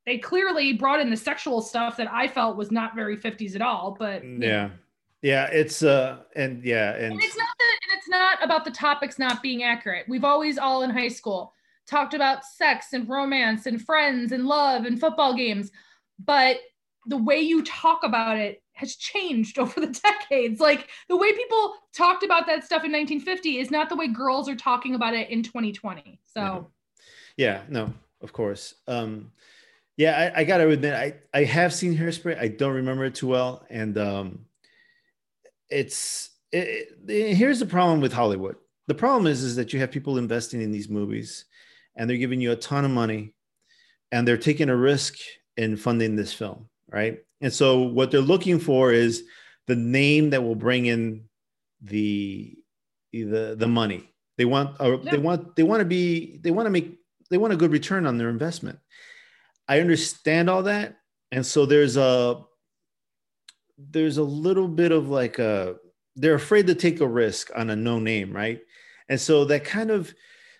they 0.06 0.18
clearly 0.18 0.72
brought 0.72 1.00
in 1.00 1.10
the 1.10 1.16
sexual 1.16 1.60
stuff 1.60 1.96
that 1.96 2.10
I 2.10 2.28
felt 2.28 2.56
was 2.56 2.70
not 2.70 2.94
very 2.94 3.16
50s 3.16 3.54
at 3.54 3.60
all. 3.62 3.96
But 3.98 4.22
yeah. 4.24 4.70
Yeah. 5.22 5.46
It's 5.46 5.82
uh 5.82 6.18
and 6.36 6.62
yeah, 6.64 6.94
and 6.94 7.14
And 7.14 7.22
it's 7.22 7.36
not 7.36 7.48
that, 7.58 7.78
and 7.82 7.98
it's 7.98 8.08
not 8.08 8.44
about 8.44 8.64
the 8.64 8.70
topics 8.70 9.18
not 9.18 9.42
being 9.42 9.64
accurate. 9.64 10.06
We've 10.08 10.24
always 10.24 10.58
all 10.58 10.82
in 10.84 10.90
high 10.90 11.08
school 11.08 11.52
talked 11.86 12.14
about 12.14 12.44
sex 12.44 12.92
and 12.92 13.08
romance 13.08 13.66
and 13.66 13.84
friends 13.84 14.32
and 14.32 14.46
love 14.46 14.84
and 14.84 14.98
football 14.98 15.34
games, 15.34 15.70
but 16.24 16.58
the 17.06 17.16
way 17.16 17.40
you 17.40 17.62
talk 17.64 18.02
about 18.04 18.36
it 18.36 18.62
has 18.72 18.96
changed 18.96 19.58
over 19.62 19.80
the 19.80 19.86
decades. 20.02 20.60
Like 20.60 20.88
the 21.08 21.16
way 21.16 21.32
people 21.32 21.74
talked 21.94 22.22
about 22.24 22.46
that 22.46 22.64
stuff 22.64 22.84
in 22.84 22.92
1950 22.92 23.58
is 23.58 23.70
not 23.70 23.88
the 23.88 23.96
way 23.96 24.08
girls 24.08 24.48
are 24.48 24.56
talking 24.56 24.94
about 24.94 25.14
it 25.14 25.30
in 25.30 25.42
2020. 25.42 26.20
So 26.24 26.70
yeah, 27.36 27.62
no, 27.68 27.92
of 28.20 28.32
course. 28.32 28.74
Um 28.86 29.32
yeah, 29.96 30.32
I, 30.36 30.40
I 30.40 30.44
gotta 30.44 30.68
admit, 30.68 30.92
I, 30.92 31.14
I 31.32 31.44
have 31.44 31.72
seen 31.72 31.96
Hairspray. 31.96 32.38
I 32.38 32.48
don't 32.48 32.74
remember 32.74 33.06
it 33.06 33.14
too 33.14 33.28
well. 33.28 33.64
And 33.70 33.96
um 33.96 34.40
it's 35.70 36.30
it, 36.52 36.88
it- 37.08 37.34
here's 37.34 37.58
the 37.60 37.66
problem 37.66 38.00
with 38.00 38.12
Hollywood. 38.12 38.56
The 38.88 38.94
problem 38.94 39.26
is 39.26 39.42
is 39.42 39.56
that 39.56 39.72
you 39.72 39.80
have 39.80 39.90
people 39.90 40.18
investing 40.18 40.62
in 40.62 40.70
these 40.70 40.88
movies 40.88 41.44
and 41.96 42.08
they're 42.08 42.16
giving 42.18 42.40
you 42.40 42.52
a 42.52 42.56
ton 42.56 42.84
of 42.84 42.90
money 42.90 43.34
and 44.12 44.26
they're 44.28 44.36
taking 44.36 44.68
a 44.68 44.76
risk 44.76 45.16
in 45.56 45.76
funding 45.76 46.14
this 46.14 46.32
film, 46.32 46.68
right? 46.90 47.18
And 47.40 47.52
so 47.52 47.82
what 47.82 48.10
they're 48.10 48.20
looking 48.20 48.58
for 48.58 48.92
is 48.92 49.24
the 49.66 49.76
name 49.76 50.30
that 50.30 50.42
will 50.42 50.54
bring 50.54 50.86
in 50.86 51.24
the 51.80 52.54
the 53.12 53.56
the 53.58 53.68
money. 53.68 54.08
They 54.38 54.44
want 54.44 54.80
or 54.80 55.00
Yeah. 55.02 55.12
they 55.12 55.18
want 55.18 55.56
they 55.56 55.62
want 55.62 55.80
to 55.80 55.84
be 55.86 56.38
they 56.38 56.50
want 56.50 56.66
to 56.66 56.70
make 56.70 56.98
they 57.30 57.38
want 57.38 57.52
a 57.52 57.56
good 57.56 57.72
return 57.72 58.06
on 58.06 58.18
their 58.18 58.28
investment. 58.28 58.78
I 59.68 59.80
understand 59.80 60.48
all 60.48 60.64
that. 60.64 60.96
And 61.32 61.44
so 61.44 61.66
there's 61.66 61.96
a 61.96 62.42
there's 63.78 64.18
a 64.18 64.22
little 64.22 64.68
bit 64.68 64.92
of 64.92 65.08
like 65.08 65.38
a 65.38 65.76
they're 66.14 66.34
afraid 66.34 66.66
to 66.68 66.74
take 66.74 67.00
a 67.00 67.06
risk 67.08 67.50
on 67.54 67.68
a 67.70 67.76
no 67.76 67.98
name, 67.98 68.32
right? 68.32 68.60
And 69.08 69.20
so 69.20 69.44
that 69.46 69.64
kind 69.64 69.90
of 69.90 70.14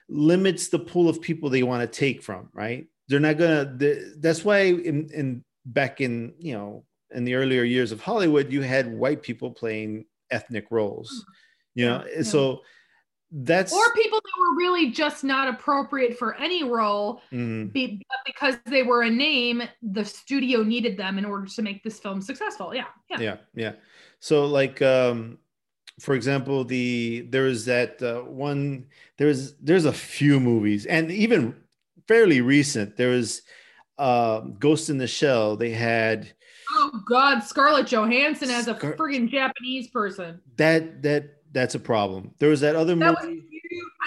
limits 0.09 0.69
the 0.69 0.79
pool 0.79 1.09
of 1.09 1.21
people 1.21 1.49
they 1.49 1.63
want 1.63 1.81
to 1.91 1.99
take 1.99 2.23
from, 2.23 2.49
right? 2.53 2.87
They're 3.09 3.21
not 3.21 3.39
gonna. 3.39 3.77
That's 4.19 4.45
why 4.45 4.65
in, 4.65 5.09
in 5.15 5.45
back 5.67 6.01
in 6.01 6.35
you 6.39 6.55
know 6.55 6.85
in 7.13 7.25
the 7.25 7.35
earlier 7.35 7.63
years 7.63 7.93
of 7.93 8.01
Hollywood, 8.01 8.53
you 8.53 8.63
had 8.63 8.93
white 8.93 9.23
people 9.23 9.51
playing 9.51 10.07
ethnic 10.31 10.67
roles, 10.71 11.25
you 11.75 11.87
know. 11.87 12.05
Yeah, 12.17 12.23
So 12.23 12.63
that's 13.33 13.73
or 13.73 13.93
people 13.95 14.19
that 14.19 14.41
were 14.41 14.57
really 14.57 14.91
just 14.91 15.25
not 15.25 15.49
appropriate 15.49 16.17
for 16.17 16.35
any 16.37 16.65
role 16.65 17.21
Mm, 17.33 17.73
be, 17.73 18.01
but 18.09 18.19
because 18.25 18.57
they 18.67 18.83
were 18.83 19.03
a 19.03 19.11
name 19.11 19.63
the 19.83 20.05
studio 20.05 20.63
needed 20.63 20.97
them 20.97 21.19
in 21.19 21.25
order 21.25 21.47
to 21.47 21.63
make 21.63 21.83
this 21.83 21.99
film 21.99 22.23
successful. 22.23 22.75
Yeah 22.75 22.85
yeah, 23.11 23.21
yeah 23.21 23.37
yeah. 23.55 23.73
So 24.21 24.47
like 24.47 24.81
um 24.83 25.39
for 26.01 26.15
example 26.15 26.65
the 26.65 27.27
there's 27.31 27.65
that 27.65 28.01
uh, 28.03 28.21
one 28.21 28.87
there's 29.19 29.55
there's 29.55 29.87
a 29.87 29.93
few 29.93 30.39
movies 30.39 30.87
and 30.87 31.11
even 31.11 31.55
fairly 32.07 32.41
recent 32.41 32.97
there 32.97 33.11
was 33.11 33.43
uh 33.99 34.41
ghost 34.41 34.91
in 34.91 34.99
the 34.99 35.07
shell 35.07 35.57
they 35.57 35.71
had 35.71 36.31
oh 36.73 37.03
god 37.09 37.41
scarlett 37.41 37.87
johansson 37.87 38.51
as 38.51 38.69
a 38.69 38.77
Scar- 38.77 38.95
friggin' 38.97 39.29
japanese 39.29 39.89
person. 39.89 40.41
That 40.57 41.03
that 41.03 41.33
that's 41.53 41.75
a 41.75 41.81
problem. 41.81 42.35
There 42.39 42.51
was 42.51 42.61
that 42.61 42.77
other 42.77 42.95
that 42.97 43.15
was 43.15 43.25
movie 43.25 43.47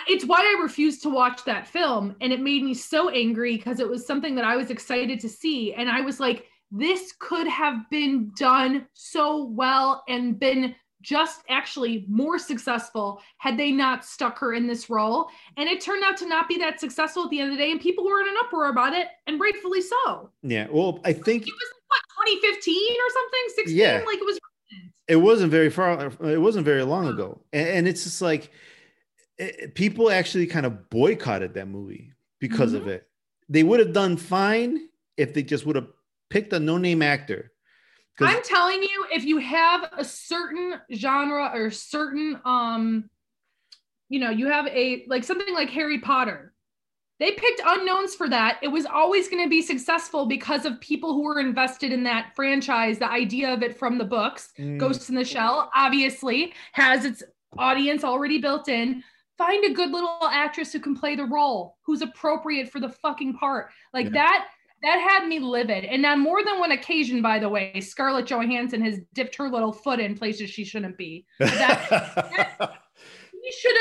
it's 0.08 0.26
why 0.26 0.40
i 0.40 0.62
refused 0.62 1.02
to 1.04 1.10
watch 1.10 1.44
that 1.46 1.68
film 1.68 2.16
and 2.22 2.34
it 2.34 2.42
made 2.42 2.64
me 2.64 2.74
so 2.74 3.10
angry 3.10 3.58
because 3.58 3.80
it 3.80 3.90
was 3.90 4.06
something 4.06 4.36
that 4.36 4.46
i 4.46 4.56
was 4.56 4.70
excited 4.70 5.20
to 5.20 5.30
see 5.30 5.74
and 5.74 5.90
i 5.90 6.02
was 6.02 6.20
like 6.20 6.46
this 6.72 7.14
could 7.20 7.48
have 7.48 7.90
been 7.90 8.32
done 8.38 8.86
so 8.94 9.46
well 9.46 10.04
and 10.08 10.40
been 10.40 10.76
just 11.10 11.42
actually 11.50 12.06
more 12.08 12.38
successful 12.38 13.20
had 13.38 13.58
they 13.58 13.72
not 13.72 14.06
stuck 14.06 14.38
her 14.38 14.54
in 14.54 14.68
this 14.68 14.92
role. 14.92 15.28
And 15.58 15.68
it 15.68 15.82
turned 15.82 16.04
out 16.04 16.18
to 16.18 16.28
not 16.28 16.48
be 16.48 16.60
that 16.60 16.80
successful 16.80 17.24
at 17.24 17.32
the 17.32 17.40
end 17.40 17.52
of 17.52 17.58
the 17.58 17.64
day 17.64 17.72
and 17.72 17.82
people 17.82 18.06
were 18.06 18.22
in 18.22 18.28
an 18.28 18.36
uproar 18.46 18.70
about 18.70 18.94
it 18.94 19.08
and 19.26 19.40
rightfully 19.40 19.82
so. 19.82 20.30
Yeah 20.44 20.68
well 20.70 21.00
i 21.04 21.14
think 21.14 21.44
it 21.44 21.52
was 21.52 21.70
what 21.88 22.28
2015 22.28 22.92
or 22.92 23.10
something? 23.14 23.40
16 23.56 23.78
Yeah. 23.78 24.04
like 24.06 24.20
it 24.20 24.26
was 24.26 24.40
it 25.08 25.16
wasn't 25.16 25.50
very 25.50 25.72
far 25.72 26.12
it 26.22 26.42
wasn't 26.42 26.66
very 26.66 26.84
long 26.84 27.08
ago. 27.08 27.42
And, 27.52 27.68
and 27.70 27.88
it's 27.88 28.04
just 28.04 28.22
like 28.22 28.52
it, 29.40 29.74
people 29.74 30.12
actually 30.12 30.46
kind 30.46 30.68
of 30.68 30.92
boycotted 30.92 31.56
that 31.56 31.68
movie 31.68 32.14
because 32.40 32.74
of 32.74 32.82
mm-hmm. 32.82 32.92
it. 32.92 33.08
They 33.48 33.64
would 33.64 33.80
have 33.80 33.94
done 33.94 34.16
fine 34.16 34.90
if 35.18 35.34
they 35.34 35.42
just 35.42 35.66
would 35.66 35.76
have 35.76 35.88
picked 36.30 36.54
a 36.54 36.60
no-name 36.60 37.02
actor 37.02 37.52
I'm 38.26 38.44
telling 38.44 38.82
you, 38.84 39.06
if 39.12 39.24
you 39.26 39.38
have 39.38 39.90
a 39.98 40.04
certain 40.04 40.76
genre 40.94 41.52
or 41.54 41.72
certain, 41.72 42.40
um, 42.46 43.10
you 44.10 44.20
know, 44.20 44.30
you 44.30 44.48
have 44.48 44.68
a 44.68 45.06
like 45.08 45.24
something 45.24 45.54
like 45.54 45.70
Harry 45.70 46.00
Potter, 46.00 46.54
they 47.20 47.32
picked 47.32 47.62
unknowns 47.66 48.16
for 48.16 48.30
that. 48.30 48.60
It 48.62 48.70
was 48.70 48.86
always 48.86 49.28
going 49.28 49.44
to 49.44 49.50
be 49.50 49.62
successful 49.62 50.26
because 50.26 50.66
of 50.66 50.80
people 50.80 51.14
who 51.14 51.24
were 51.24 51.40
invested 51.40 51.92
in 51.92 52.04
that 52.06 52.32
franchise. 52.36 52.98
The 52.98 53.12
idea 53.12 53.54
of 53.54 53.62
it 53.62 53.78
from 53.78 53.98
the 53.98 54.06
books, 54.06 54.50
Mm, 54.58 54.78
Ghost 54.78 55.10
in 55.10 55.16
the 55.16 55.26
Shell, 55.26 55.70
obviously 55.76 56.54
has 56.72 57.06
its 57.06 57.22
audience 57.58 58.04
already 58.04 58.40
built 58.40 58.70
in. 58.70 59.04
Find 59.38 59.64
a 59.66 59.74
good 59.74 59.92
little 59.92 60.18
actress 60.30 60.72
who 60.74 60.80
can 60.80 60.96
play 60.96 61.16
the 61.16 61.26
role, 61.26 61.78
who's 61.86 62.02
appropriate 62.02 62.70
for 62.72 62.80
the 62.80 62.90
fucking 62.90 63.34
part. 63.36 63.70
Like 63.94 64.06
Yeah. 64.08 64.12
that, 64.14 64.48
that 64.82 65.00
had 65.00 65.28
me 65.28 65.40
livid. 65.40 65.86
And 65.86 66.06
on 66.06 66.20
more 66.20 66.44
than 66.44 66.60
one 66.60 66.72
occasion, 66.72 67.22
by 67.22 67.40
the 67.40 67.50
way, 67.50 67.80
Scarlett 67.82 68.28
Johansson 68.28 68.82
has 68.82 69.00
dipped 69.14 69.36
her 69.36 69.50
little 69.50 69.74
foot 69.74 70.00
in 70.00 70.18
places 70.18 70.50
she 70.50 70.64
shouldn't 70.64 70.98
be. 70.98 71.26
We 71.40 71.48
should 71.48 71.60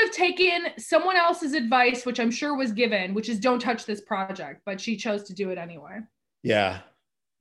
have 0.03 0.11
taken 0.11 0.67
someone 0.77 1.15
else's 1.15 1.53
advice, 1.53 2.05
which 2.05 2.19
I'm 2.19 2.31
sure 2.31 2.55
was 2.55 2.71
given, 2.71 3.13
which 3.13 3.29
is 3.29 3.39
don't 3.39 3.61
touch 3.61 3.85
this 3.85 4.01
project, 4.01 4.61
but 4.65 4.81
she 4.81 4.97
chose 4.97 5.23
to 5.23 5.33
do 5.33 5.49
it 5.49 5.57
anyway. 5.57 5.99
yeah 6.43 6.81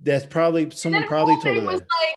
that's 0.00 0.26
probably 0.26 0.70
someone 0.70 1.06
probably 1.06 1.34
told 1.42 1.56
her 1.56 1.66
was 1.66 1.80
that 1.80 1.86
like, 2.00 2.16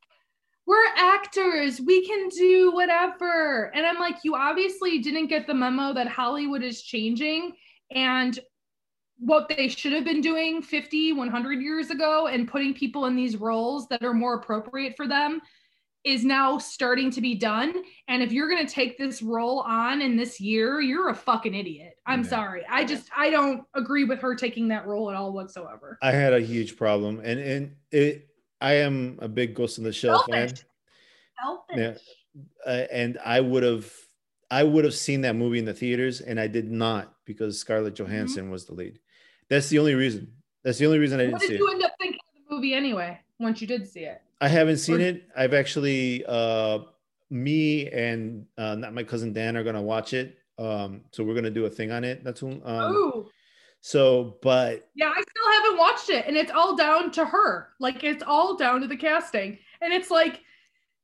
we're 0.67 0.85
actors, 0.95 1.81
we 1.81 2.05
can 2.05 2.29
do 2.29 2.71
whatever. 2.71 3.71
And 3.73 3.85
I'm 3.85 3.99
like, 3.99 4.17
you 4.23 4.35
obviously 4.35 4.99
didn't 4.99 5.27
get 5.27 5.47
the 5.47 5.53
memo 5.53 5.93
that 5.93 6.07
Hollywood 6.07 6.63
is 6.63 6.81
changing 6.81 7.53
and 7.93 8.39
what 9.21 9.47
they 9.47 9.67
should 9.67 9.93
have 9.93 10.03
been 10.03 10.19
doing 10.19 10.63
50, 10.63 11.13
100 11.13 11.61
years 11.61 11.91
ago 11.91 12.25
and 12.25 12.47
putting 12.47 12.73
people 12.73 13.05
in 13.05 13.15
these 13.15 13.37
roles 13.37 13.87
that 13.89 14.03
are 14.03 14.15
more 14.15 14.33
appropriate 14.33 14.95
for 14.97 15.07
them 15.07 15.39
is 16.03 16.25
now 16.25 16.57
starting 16.57 17.11
to 17.11 17.21
be 17.21 17.35
done. 17.35 17.71
And 18.07 18.23
if 18.23 18.31
you're 18.31 18.49
going 18.49 18.65
to 18.65 18.73
take 18.73 18.97
this 18.97 19.21
role 19.21 19.59
on 19.59 20.01
in 20.01 20.17
this 20.17 20.41
year, 20.41 20.81
you're 20.81 21.09
a 21.09 21.15
fucking 21.15 21.53
idiot. 21.53 21.93
I'm 22.07 22.23
Yeah. 22.23 22.29
sorry. 22.29 22.65
I 22.67 22.83
just, 22.83 23.11
I 23.15 23.29
don't 23.29 23.61
agree 23.75 24.05
with 24.05 24.19
her 24.21 24.33
taking 24.33 24.69
that 24.69 24.87
role 24.87 25.11
at 25.11 25.15
all 25.15 25.31
whatsoever. 25.31 25.99
i 26.01 26.09
had 26.11 26.33
a 26.33 26.39
huge 26.41 26.75
problem 26.75 27.21
and 27.23 27.39
and 27.39 27.75
it 27.91 28.27
i 28.59 28.73
am 28.73 29.19
a 29.21 29.27
big 29.27 29.53
ghost 29.53 29.77
in 29.77 29.83
the 29.83 29.93
shell 29.93 30.23
fan 30.31 30.47
Selfish. 30.47 30.65
Selfish. 31.39 32.01
Yeah. 32.35 32.41
uh, 32.65 32.87
and 32.91 33.19
I 33.23 33.39
would 33.39 33.61
have 33.61 33.93
I 34.49 34.63
would 34.63 34.83
have 34.83 34.95
seen 34.95 35.21
that 35.21 35.35
movie 35.35 35.59
in 35.59 35.65
the 35.65 35.73
theaters, 35.73 36.19
and 36.19 36.37
I 36.39 36.47
did 36.47 36.69
not 36.71 37.13
because 37.25 37.59
Scarlett 37.59 37.93
Mm-hmm. 37.93 38.03
Johansson 38.11 38.49
was 38.49 38.65
the 38.65 38.73
lead. 38.73 38.99
That's 39.51 39.67
the 39.69 39.77
only 39.79 39.93
reason. 39.95 40.31
That's 40.63 40.77
the 40.79 40.85
only 40.87 40.97
reason 40.97 41.19
I 41.19 41.23
didn't 41.23 41.33
What 41.33 41.41
see 41.41 41.47
did 41.49 41.53
it. 41.55 41.59
you 41.59 41.69
end 41.71 41.83
up 41.83 41.91
thinking 41.99 42.19
of 42.35 42.49
the 42.49 42.55
movie 42.55 42.73
anyway? 42.73 43.19
Once 43.37 43.59
you 43.61 43.67
did 43.67 43.85
see 43.87 44.01
it, 44.05 44.21
I 44.39 44.47
haven't 44.47 44.77
seen 44.77 44.95
Or- 44.95 44.99
it. 45.01 45.27
I've 45.35 45.53
actually 45.53 46.23
uh 46.27 46.79
me 47.29 47.87
and 47.89 48.45
uh 48.57 48.75
not 48.75 48.93
my 48.93 49.03
cousin 49.03 49.33
Dan 49.33 49.57
are 49.57 49.63
gonna 49.63 49.81
watch 49.81 50.13
it. 50.13 50.37
Um, 50.57 51.01
so 51.11 51.23
we're 51.23 51.35
gonna 51.35 51.49
do 51.49 51.65
a 51.65 51.69
thing 51.69 51.91
on 51.91 52.03
it. 52.03 52.23
That's 52.23 52.41
um, 52.43 52.61
Ooh, 52.65 53.29
so 53.81 54.37
but 54.41 54.89
yeah, 54.95 55.09
I 55.09 55.21
still 55.21 55.51
haven't 55.53 55.77
watched 55.79 56.09
it, 56.09 56.25
and 56.27 56.37
it's 56.37 56.51
all 56.51 56.75
down 56.75 57.11
to 57.11 57.25
her. 57.25 57.69
Like 57.79 58.03
it's 58.03 58.23
all 58.25 58.55
down 58.55 58.79
to 58.81 58.87
the 58.87 58.97
casting, 58.97 59.57
and 59.81 59.91
it's 59.91 60.09
like 60.11 60.41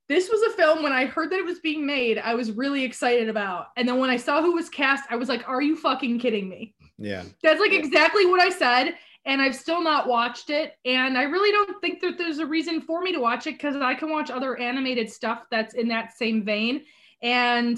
this 0.07 0.30
was 0.30 0.41
a 0.53 0.56
film 0.56 0.84
when 0.84 0.94
I 0.94 1.06
heard 1.06 1.32
that 1.32 1.40
it 1.40 1.44
was 1.45 1.60
being 1.60 1.86
made, 1.86 2.18
I 2.18 2.34
was 2.34 2.52
really 2.53 2.84
excited 2.86 3.28
about, 3.28 3.68
and 3.76 3.86
then 3.90 3.98
when 3.98 4.10
I 4.10 4.15
saw 4.18 4.41
who 4.41 4.53
was 4.53 4.69
cast, 4.69 5.03
I 5.10 5.15
was 5.18 5.28
like, 5.28 5.49
"Are 5.49 5.61
you 5.61 5.76
fucking 5.76 6.19
kidding 6.19 6.48
me?" 6.48 6.76
Yeah. 6.98 7.24
That's 7.44 7.60
like 7.60 7.74
exactly 7.74 8.26
what 8.26 8.40
I 8.40 8.49
said. 8.49 8.95
And 9.26 9.41
I've 9.41 9.56
still 9.56 9.82
not 9.82 10.07
watched 10.07 10.49
it. 10.49 10.78
And 10.86 11.18
I 11.18 11.24
really 11.24 11.52
don't 11.52 11.82
think 11.82 11.99
that 12.02 12.18
there's 12.18 12.40
a 12.40 12.45
reason 12.45 12.80
for 12.82 13.02
me 13.02 13.11
to 13.11 13.19
watch 13.19 13.45
it 13.45 13.56
because 13.56 13.76
I 13.76 13.94
can 13.94 14.10
watch 14.10 14.32
other 14.32 14.57
animated 14.57 15.10
stuff 15.11 15.44
that's 15.52 15.74
in 15.74 15.90
that 15.90 16.18
same 16.18 16.45
vein. 16.45 16.84
And 17.22 17.78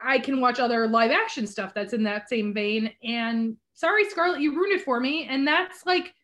I 0.00 0.18
can 0.18 0.40
watch 0.40 0.58
other 0.58 0.88
live 0.88 1.12
action 1.12 1.46
stuff 1.46 1.72
that's 1.72 1.92
in 1.92 2.02
that 2.02 2.28
same 2.28 2.52
vein. 2.52 2.92
And 3.04 3.56
sorry, 3.74 4.08
Scarlett, 4.10 4.40
you 4.40 4.56
ruined 4.56 4.72
it 4.72 4.84
for 4.84 4.98
me. 4.98 5.26
And 5.30 5.46
that's 5.46 5.86
like, 5.86 6.14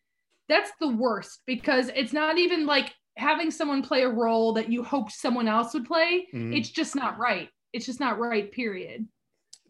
that's 0.48 0.72
the 0.80 0.88
worst 0.88 1.42
because 1.46 1.90
it's 1.94 2.12
not 2.12 2.38
even 2.38 2.66
like 2.66 2.94
having 3.16 3.50
someone 3.50 3.82
play 3.82 4.02
a 4.02 4.09
role 4.09 4.52
that 4.55 4.70
you 4.70 4.82
hoped 4.82 5.12
someone 5.12 5.46
else 5.46 5.72
would 5.74 5.84
play. 5.84 6.26
Mhm. 6.34 6.56
It's 6.56 6.70
just 6.70 6.96
not 6.96 7.18
right. 7.18 7.48
It's 7.72 7.86
just 7.86 8.00
not 8.00 8.18
right, 8.18 8.50
period. 8.50 9.06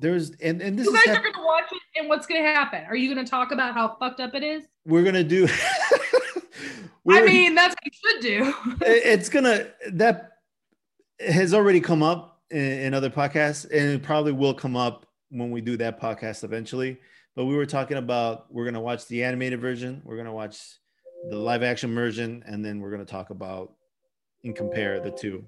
There's 0.01 0.31
and 0.41 0.61
and 0.63 0.79
this 0.79 0.87
You 0.87 0.95
is 0.95 1.05
guys 1.05 1.17
hap- 1.17 1.25
are 1.25 1.33
gonna 1.33 1.47
watch 1.47 1.65
it, 1.73 1.81
and 1.99 2.09
what's 2.09 2.27
gonna 2.27 2.43
happen? 2.43 2.85
Are 2.85 2.97
you 2.97 3.13
gonna 3.13 3.27
talk 3.27 3.51
about 3.53 3.75
how 3.75 3.97
fucked 3.99 4.21
up 4.21 4.35
it 4.35 4.43
is? 4.43 4.65
we're 4.85 5.03
gonna 5.03 5.25
do. 5.25 5.47
I 7.11 7.23
mean, 7.25 7.55
that's 7.55 7.75
what 7.75 7.85
you 7.85 7.91
should 7.93 8.21
do. 8.23 8.55
it's 8.87 9.29
gonna 9.29 9.69
that 9.93 10.33
has 11.27 11.53
already 11.55 11.81
come 11.81 12.03
up 12.03 12.43
in, 12.51 12.61
in 12.61 12.95
other 12.95 13.11
podcasts 13.11 13.65
and 13.65 13.95
it 13.95 14.03
probably 14.03 14.33
will 14.33 14.55
come 14.55 14.77
up 14.77 15.07
when 15.31 15.51
we 15.51 15.61
do 15.61 15.77
that 15.77 16.01
podcast 16.01 16.45
eventually 16.45 16.97
but 17.35 17.45
we 17.45 17.57
were 17.57 17.67
talking 17.67 17.97
about 17.97 18.47
we're 18.53 18.65
gonna 18.65 18.81
watch 18.81 19.07
the 19.09 19.25
animated 19.25 19.61
version 19.61 20.01
we're 20.05 20.17
gonna 20.17 20.33
watch 20.33 20.59
the 21.31 21.37
live 21.37 21.63
action 21.63 21.95
version 21.95 22.43
and 22.47 22.65
then 22.65 22.81
we're 22.81 22.91
gonna 22.91 23.05
talk 23.05 23.31
about 23.31 23.73
and 24.45 24.55
compare 24.55 25.01
the 25.01 25.11
two 25.11 25.45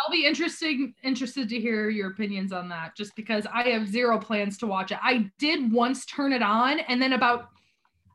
I'll 0.00 0.10
be 0.10 0.26
interesting 0.26 0.94
interested 1.02 1.48
to 1.48 1.60
hear 1.60 1.90
your 1.90 2.10
opinions 2.10 2.52
on 2.52 2.68
that, 2.70 2.96
just 2.96 3.14
because 3.16 3.46
I 3.52 3.68
have 3.70 3.88
zero 3.88 4.18
plans 4.18 4.56
to 4.58 4.66
watch 4.66 4.92
it. 4.92 4.98
I 5.02 5.30
did 5.38 5.72
once 5.72 6.06
turn 6.06 6.32
it 6.32 6.42
on, 6.42 6.80
and 6.80 7.00
then 7.00 7.12
about 7.12 7.48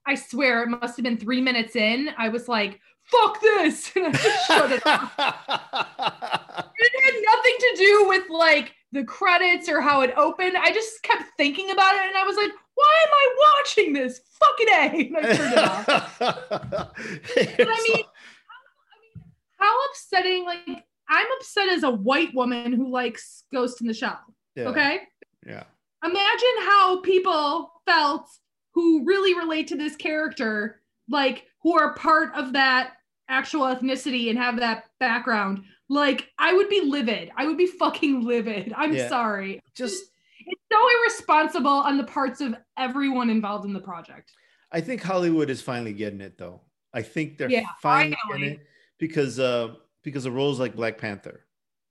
I 0.06 0.16
swear 0.16 0.64
it 0.64 0.70
must 0.70 0.98
have 0.98 1.03
been 1.03 1.18
three 1.18 1.41
minutes 1.41 1.76
in, 1.76 2.10
I 2.18 2.30
was 2.30 2.48
like, 2.48 2.80
"Fuck 3.03 3.41
this!" 3.41 3.91
and 3.95 4.07
I 4.07 4.12
just 4.12 4.48
shut 4.48 4.72
it 4.72 4.86
off. 4.86 5.14
It 6.78 6.91
had 7.03 7.22
nothing 7.36 7.53
to 7.60 7.74
do 7.78 8.06
with 8.07 8.30
like 8.30 8.74
the 8.91 9.03
credits 9.03 9.68
or 9.70 9.82
how 9.82 10.02
it 10.02 10.14
opened. 10.16 10.56
I 10.57 10.72
just 10.72 11.02
kept 11.03 11.24
thinking 11.38 11.72
about 11.72 11.95
it, 11.95 12.02
and 12.07 12.18
I 12.18 12.24
was 12.24 12.38
like, 12.38 12.52
why 12.76 12.94
am 13.07 13.14
I 13.14 13.36
watching 13.57 13.94
this? 13.94 14.22
Fucking 14.40 14.68
A. 14.70 15.07
And 15.16 15.18
I 15.18 15.36
turned 15.36 15.53
it 15.53 15.60
off. 15.60 16.20
but 16.20 17.68
I 17.70 17.88
mean, 17.90 18.03
How 19.57 19.86
upsetting, 19.90 20.45
like, 20.45 20.86
I'm 21.10 21.27
upset 21.38 21.69
as 21.69 21.84
a 21.84 21.91
white 21.91 22.34
woman 22.34 22.73
who 22.73 22.90
likes 22.91 23.44
Ghost 23.53 23.82
in 23.82 23.88
the 23.88 23.94
Shell. 23.94 24.19
yeah, 24.56 24.65
Okay. 24.69 24.99
yeah, 25.45 25.64
Imagine 26.03 26.56
how 26.60 27.02
people 27.02 27.72
felt 27.86 28.27
who 28.73 29.03
really 29.06 29.34
relate 29.36 29.68
to 29.69 29.76
this 29.76 29.95
character, 29.95 30.82
like, 31.10 31.45
who 31.61 31.77
are 31.77 31.95
part 31.95 32.36
of 32.36 32.53
that 32.53 32.94
actual 33.30 33.61
ethnicity 33.61 34.30
and 34.30 34.38
have 34.38 34.57
that 34.57 34.86
background. 34.99 35.64
Like, 35.90 36.30
I 36.38 36.53
would 36.53 36.69
be 36.69 36.82
livid. 36.82 37.32
I 37.38 37.45
would 37.48 37.57
be 37.57 37.68
fucking 37.68 38.22
livid. 38.23 38.73
I'm 38.76 38.94
Yeah. 38.94 39.07
sorry. 39.10 39.60
just 39.76 40.03
It's 40.48 40.61
so 40.72 40.88
irresponsible 41.02 41.68
on 41.72 41.98
the 41.98 42.03
parts 42.03 42.40
of 42.41 42.56
everyone 42.77 43.30
involved 43.32 43.65
in 43.65 43.73
the 43.73 43.80
project. 43.80 44.32
I 44.72 44.80
think 44.82 45.02
Hollywood 45.02 45.49
is 45.49 45.61
finally 45.61 45.94
getting 45.94 46.22
it 46.22 46.38
though. 46.38 46.61
I 46.94 47.02
think 47.02 47.38
they're 47.38 47.49
Yeah, 47.49 47.65
finally 47.82 48.15
finally. 48.27 48.48
getting 48.49 48.60
it 48.61 48.68
because 48.99 49.40
uh 49.40 49.76
because 50.06 50.26
of 50.26 50.34
roles 50.34 50.60
like 50.60 50.76
Black 50.76 50.98
Panther, 50.98 51.45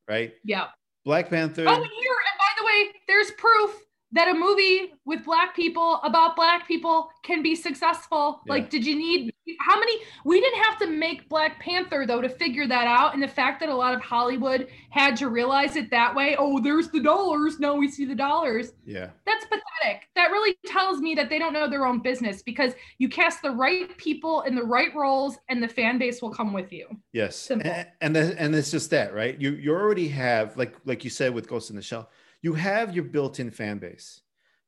right? 0.08 0.32
Yeah. 0.42 0.68
Black 1.04 1.28
Panther. 1.28 1.64
Oh, 1.66 1.74
and 1.74 1.84
here, 1.84 2.16
and 2.16 2.38
by 2.38 2.52
the 2.58 2.64
way, 2.64 2.92
there's 3.06 3.30
proof 3.32 3.83
that 4.14 4.28
a 4.28 4.34
movie 4.34 4.92
with 5.04 5.24
black 5.24 5.54
people 5.54 6.00
about 6.04 6.34
black 6.36 6.66
people 6.66 7.10
can 7.22 7.42
be 7.42 7.54
successful. 7.54 8.40
Yeah. 8.46 8.52
Like, 8.52 8.70
did 8.70 8.86
you 8.86 8.96
need 8.96 9.32
how 9.60 9.78
many? 9.78 9.98
We 10.24 10.40
didn't 10.40 10.62
have 10.62 10.78
to 10.78 10.86
make 10.86 11.28
Black 11.28 11.60
Panther 11.60 12.06
though 12.06 12.22
to 12.22 12.30
figure 12.30 12.66
that 12.66 12.86
out. 12.86 13.12
And 13.12 13.22
the 13.22 13.28
fact 13.28 13.60
that 13.60 13.68
a 13.68 13.74
lot 13.74 13.92
of 13.92 14.00
Hollywood 14.00 14.68
had 14.88 15.16
to 15.16 15.28
realize 15.28 15.76
it 15.76 15.90
that 15.90 16.14
way. 16.14 16.34
Oh, 16.38 16.60
there's 16.60 16.88
the 16.88 17.00
dollars. 17.02 17.58
Now 17.60 17.74
we 17.74 17.88
see 17.88 18.06
the 18.06 18.14
dollars. 18.14 18.72
yeah, 18.86 19.10
That's 19.26 19.44
pathetic. 19.44 20.08
That 20.16 20.28
really 20.30 20.56
tells 20.64 21.00
me 21.00 21.14
that 21.16 21.28
they 21.28 21.38
don't 21.38 21.52
know 21.52 21.68
their 21.68 21.84
own 21.84 22.00
business 22.00 22.40
because 22.42 22.72
you 22.96 23.08
cast 23.10 23.42
the 23.42 23.50
right 23.50 23.94
people 23.98 24.42
in 24.42 24.54
the 24.54 24.62
right 24.64 24.94
roles 24.94 25.36
and 25.50 25.62
the 25.62 25.68
fan 25.68 25.98
base 25.98 26.22
will 26.22 26.30
come 26.32 26.54
with 26.54 26.72
you. 26.72 26.86
yes, 27.12 27.36
Simple. 27.36 27.70
and 27.70 27.86
and, 28.00 28.16
and 28.16 28.54
it's 28.54 28.70
just 28.70 28.88
that, 28.90 29.12
right? 29.12 29.38
You 29.38 29.50
you 29.52 29.72
already 29.74 30.08
have 30.08 30.56
like 30.56 30.74
like 30.86 31.04
you 31.04 31.10
said 31.10 31.34
with 31.34 31.48
Ghost 31.48 31.68
in 31.68 31.76
the 31.76 31.82
Shell, 31.82 32.08
you 32.44 32.52
have 32.52 32.94
your 32.94 33.04
built-in 33.04 33.50
fan 33.50 33.78
base. 33.78 34.20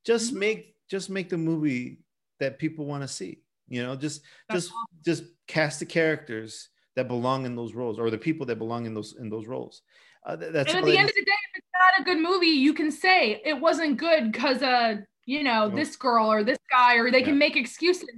Just 0.03 0.33
Mhm. 0.33 0.39
make 0.39 0.77
just 0.89 1.11
make 1.11 1.29
the 1.29 1.37
movie 1.37 2.01
that 2.41 2.59
people 2.59 2.87
want 2.87 3.03
to 3.03 3.09
see. 3.09 3.43
You 3.69 3.83
know, 3.83 3.95
just 3.95 4.23
That's 4.49 4.69
just 4.69 4.75
just 5.05 5.25
cast 5.47 5.81
the 5.81 5.87
characters 5.87 6.71
that 6.95 7.07
belong 7.07 7.45
in 7.45 7.55
those 7.55 7.75
roles 7.75 7.99
or 7.99 8.09
the 8.11 8.17
people 8.17 8.47
that 8.47 8.57
belong 8.57 8.87
in 8.87 8.95
those 8.95 9.15
in 9.19 9.29
those 9.29 9.47
roles. 9.47 9.83
Uh, 10.25 10.37
that's 10.37 10.73
and 10.73 10.79
at 10.79 10.85
the 10.85 10.97
end 10.99 11.09
of 11.11 11.15
the 11.15 11.25
day, 11.25 11.39
if 11.53 11.59
it's 11.59 11.69
not 11.75 12.01
a 12.01 12.05
good 12.05 12.19
movie, 12.19 12.47
you 12.47 12.73
can 12.73 12.91
say 12.91 13.43
it 13.45 13.61
wasn't 13.61 13.99
good 13.99 14.33
because 14.33 14.63
uh, 14.63 14.97
you 15.27 15.43
know, 15.45 15.67
Nope. 15.67 15.75
this 15.75 15.97
girl 15.97 16.33
or 16.33 16.43
this 16.45 16.59
guy, 16.71 16.97
or 16.97 17.11
they 17.11 17.19
Yeah. 17.21 17.27
can 17.27 17.39
make 17.39 17.57
excuses. 17.57 18.09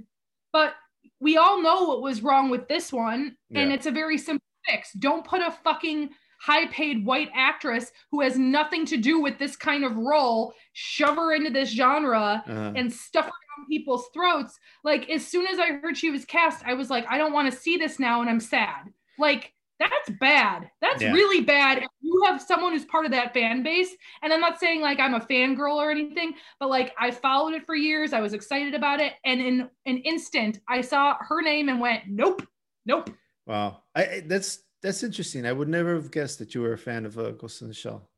But 0.53 0.75
we 1.19 1.35
all 1.35 1.61
know 1.61 1.83
what 1.83 2.01
was 2.01 2.21
wrong 2.21 2.49
with 2.49 2.69
this 2.69 2.93
one, 2.93 3.35
and 3.53 3.69
Yeah. 3.69 3.75
it's 3.75 3.87
a 3.87 3.91
very 3.91 4.17
simple 4.17 4.45
fix. 4.65 4.93
Don't 4.93 5.25
put 5.25 5.41
a 5.41 5.51
fucking 5.51 6.11
high-paid 6.39 7.05
white 7.05 7.29
actress 7.35 7.91
who 8.11 8.21
has 8.21 8.37
nothing 8.37 8.85
to 8.85 8.97
do 8.97 9.19
with 9.19 9.37
this 9.37 9.55
kind 9.55 9.83
of 9.83 9.97
role, 9.97 10.53
shove 10.73 11.15
her 11.15 11.33
into 11.33 11.49
this 11.49 11.69
genre 11.69 12.43
uh, 12.47 12.73
and 12.75 12.91
stuff 12.91 13.25
it 13.27 13.29
down 13.29 13.67
people's 13.67 14.07
throats. 14.13 14.57
Like 14.83 15.09
as 15.09 15.25
soon 15.27 15.47
as 15.47 15.59
I 15.59 15.73
heard 15.73 15.97
she 15.97 16.11
was 16.11 16.25
cast, 16.25 16.65
I 16.65 16.73
was 16.73 16.89
like, 16.89 17.05
I 17.09 17.17
don't 17.17 17.33
want 17.33 17.51
to 17.51 17.57
see 17.57 17.77
this 17.77 17.99
now, 17.99 18.21
and 18.21 18.29
I'm 18.29 18.39
sad. 18.39 18.91
Like 19.17 19.53
that's 19.79 20.09
bad. 20.19 20.69
That's 20.81 21.01
Yeah. 21.01 21.13
really 21.13 21.41
bad. 21.41 21.77
If 21.77 21.87
you 22.01 22.23
have 22.25 22.41
someone 22.41 22.73
who's 22.73 22.83
part 22.83 23.05
of 23.05 23.11
that 23.11 23.33
fan 23.33 23.63
base, 23.63 23.95
and 24.21 24.33
I'm 24.33 24.41
not 24.41 24.59
saying 24.59 24.81
like 24.81 24.99
I'm 24.99 25.13
a 25.13 25.21
fangirl 25.21 25.75
or 25.75 25.89
anything, 25.89 26.33
but 26.59 26.69
like 26.69 26.93
I 26.99 27.11
followed 27.11 27.53
it 27.53 27.65
for 27.65 27.75
years. 27.75 28.11
I 28.11 28.19
was 28.19 28.33
excited 28.33 28.73
about 28.75 28.99
it, 28.99 29.13
and 29.23 29.39
in 29.39 29.69
an 29.85 29.97
instant, 29.99 30.59
I 30.67 30.81
saw 30.81 31.15
her 31.21 31.41
name 31.41 31.69
and 31.69 31.79
went, 31.79 32.03
nope, 32.07 32.45
nope. 32.85 33.09
Wow, 33.45 33.83
I 33.95 34.21
that's 34.25 34.59
that's 34.81 35.03
interesting. 35.03 35.45
I 35.45 35.51
would 35.51 35.67
never 35.67 35.93
have 35.95 36.11
guessed 36.11 36.39
that 36.39 36.55
you 36.55 36.61
were 36.61 36.73
a 36.73 36.77
fan 36.77 37.05
of 37.05 37.17
uh, 37.17 37.31
Ghost 37.31 37.61
in 37.61 37.67
the 37.67 37.73
Shell. 37.73 38.09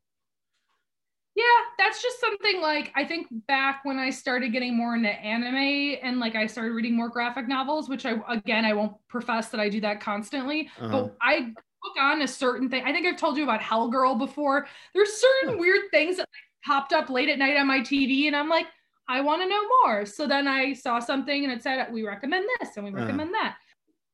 Yeah, 1.34 1.44
that's 1.78 2.02
just 2.02 2.20
something 2.20 2.60
like 2.60 2.92
I 2.94 3.04
think 3.06 3.26
back 3.48 3.84
when 3.84 3.98
I 3.98 4.10
started 4.10 4.52
getting 4.52 4.76
more 4.76 4.94
into 4.94 5.08
anime 5.08 5.98
and 6.02 6.20
like 6.20 6.34
I 6.36 6.46
started 6.46 6.72
reading 6.72 6.94
more 6.94 7.08
graphic 7.08 7.48
novels, 7.48 7.88
which 7.88 8.04
I 8.04 8.16
again 8.28 8.64
I 8.66 8.74
won't 8.74 8.96
profess 9.08 9.48
that 9.48 9.60
I 9.60 9.68
do 9.70 9.80
that 9.80 10.00
constantly, 10.00 10.68
Uh-huh. 10.78 10.88
but 10.90 11.16
I 11.22 11.52
hook 11.82 11.96
on 11.98 12.20
a 12.22 12.28
certain 12.28 12.68
thing. 12.68 12.84
I 12.84 12.92
think 12.92 13.06
I've 13.06 13.16
told 13.16 13.38
you 13.38 13.44
about 13.44 13.60
Hellgirl 13.60 14.18
before. 14.18 14.66
There's 14.94 15.12
certain 15.14 15.58
weird 15.58 15.90
things 15.90 16.16
that 16.18 16.28
like, 16.28 16.64
popped 16.66 16.92
up 16.92 17.08
late 17.08 17.30
at 17.30 17.38
night 17.38 17.56
on 17.56 17.66
my 17.66 17.80
TV, 17.80 18.26
and 18.26 18.36
I'm 18.36 18.50
like, 18.50 18.66
I 19.08 19.20
want 19.22 19.40
to 19.42 19.48
know 19.48 19.62
more. 19.82 20.04
So 20.04 20.26
then 20.26 20.46
I 20.46 20.74
saw 20.74 20.98
something 20.98 21.44
and 21.44 21.52
it 21.52 21.62
said 21.62 21.90
we 21.90 22.02
recommend 22.06 22.44
this 22.60 22.76
and 22.76 22.84
we 22.84 22.90
Uh-huh. 22.92 23.00
recommend 23.00 23.32
that. 23.34 23.56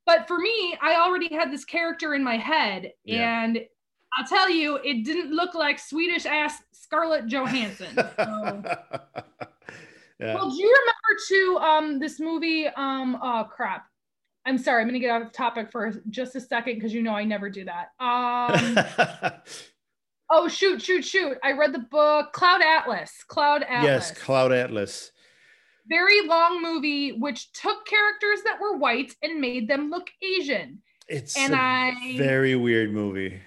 But 0.08 0.26
for 0.26 0.38
me, 0.38 0.74
I 0.80 0.94
already 0.94 1.28
had 1.34 1.52
this 1.52 1.66
character 1.66 2.14
in 2.14 2.24
my 2.24 2.38
head, 2.38 2.92
Yeah. 3.04 3.44
and 3.44 3.60
I'll 4.16 4.26
tell 4.26 4.48
you, 4.48 4.76
it 4.82 5.04
didn't 5.04 5.32
look 5.32 5.54
like 5.54 5.78
Swedish 5.78 6.24
ass 6.24 6.62
Scarlett 6.72 7.26
Johansson. 7.26 7.94
So. 7.94 8.02
yeah. 10.18 10.34
Well, 10.34 10.48
do 10.48 10.56
you 10.56 10.74
remember 10.74 11.20
too 11.28 11.58
um 11.60 11.98
this 11.98 12.18
movie 12.20 12.68
um 12.68 13.18
oh 13.22 13.44
crap. 13.54 13.84
I'm 14.46 14.56
sorry, 14.56 14.80
I'm 14.80 14.88
gonna 14.88 14.98
get 14.98 15.10
off 15.10 15.30
topic 15.32 15.70
for 15.70 15.92
just 16.08 16.34
a 16.36 16.40
second 16.40 16.76
because 16.76 16.94
you 16.94 17.02
know 17.02 17.12
I 17.12 17.24
never 17.24 17.50
do 17.50 17.66
that. 17.66 17.88
Um 18.00 18.78
oh 20.30 20.48
shoot, 20.48 20.80
shoot, 20.80 21.04
shoot. 21.04 21.36
I 21.44 21.52
read 21.52 21.74
the 21.74 21.80
book 21.80 22.32
Cloud 22.32 22.62
Atlas. 22.62 23.12
Cloud 23.28 23.62
Atlas. 23.64 23.84
yes, 23.84 24.10
Cloud 24.18 24.52
Atlas. 24.52 25.12
Very 25.88 26.20
long 26.26 26.62
movie 26.62 27.12
which 27.12 27.52
took 27.52 27.86
characters 27.86 28.42
that 28.44 28.60
were 28.60 28.76
white 28.76 29.14
and 29.22 29.40
made 29.40 29.68
them 29.68 29.90
look 29.90 30.08
Asian. 30.22 30.82
It's 31.08 31.36
And 31.36 31.54
I- 31.54 32.16
very 32.18 32.54
weird 32.56 32.92
movie. 32.92 33.40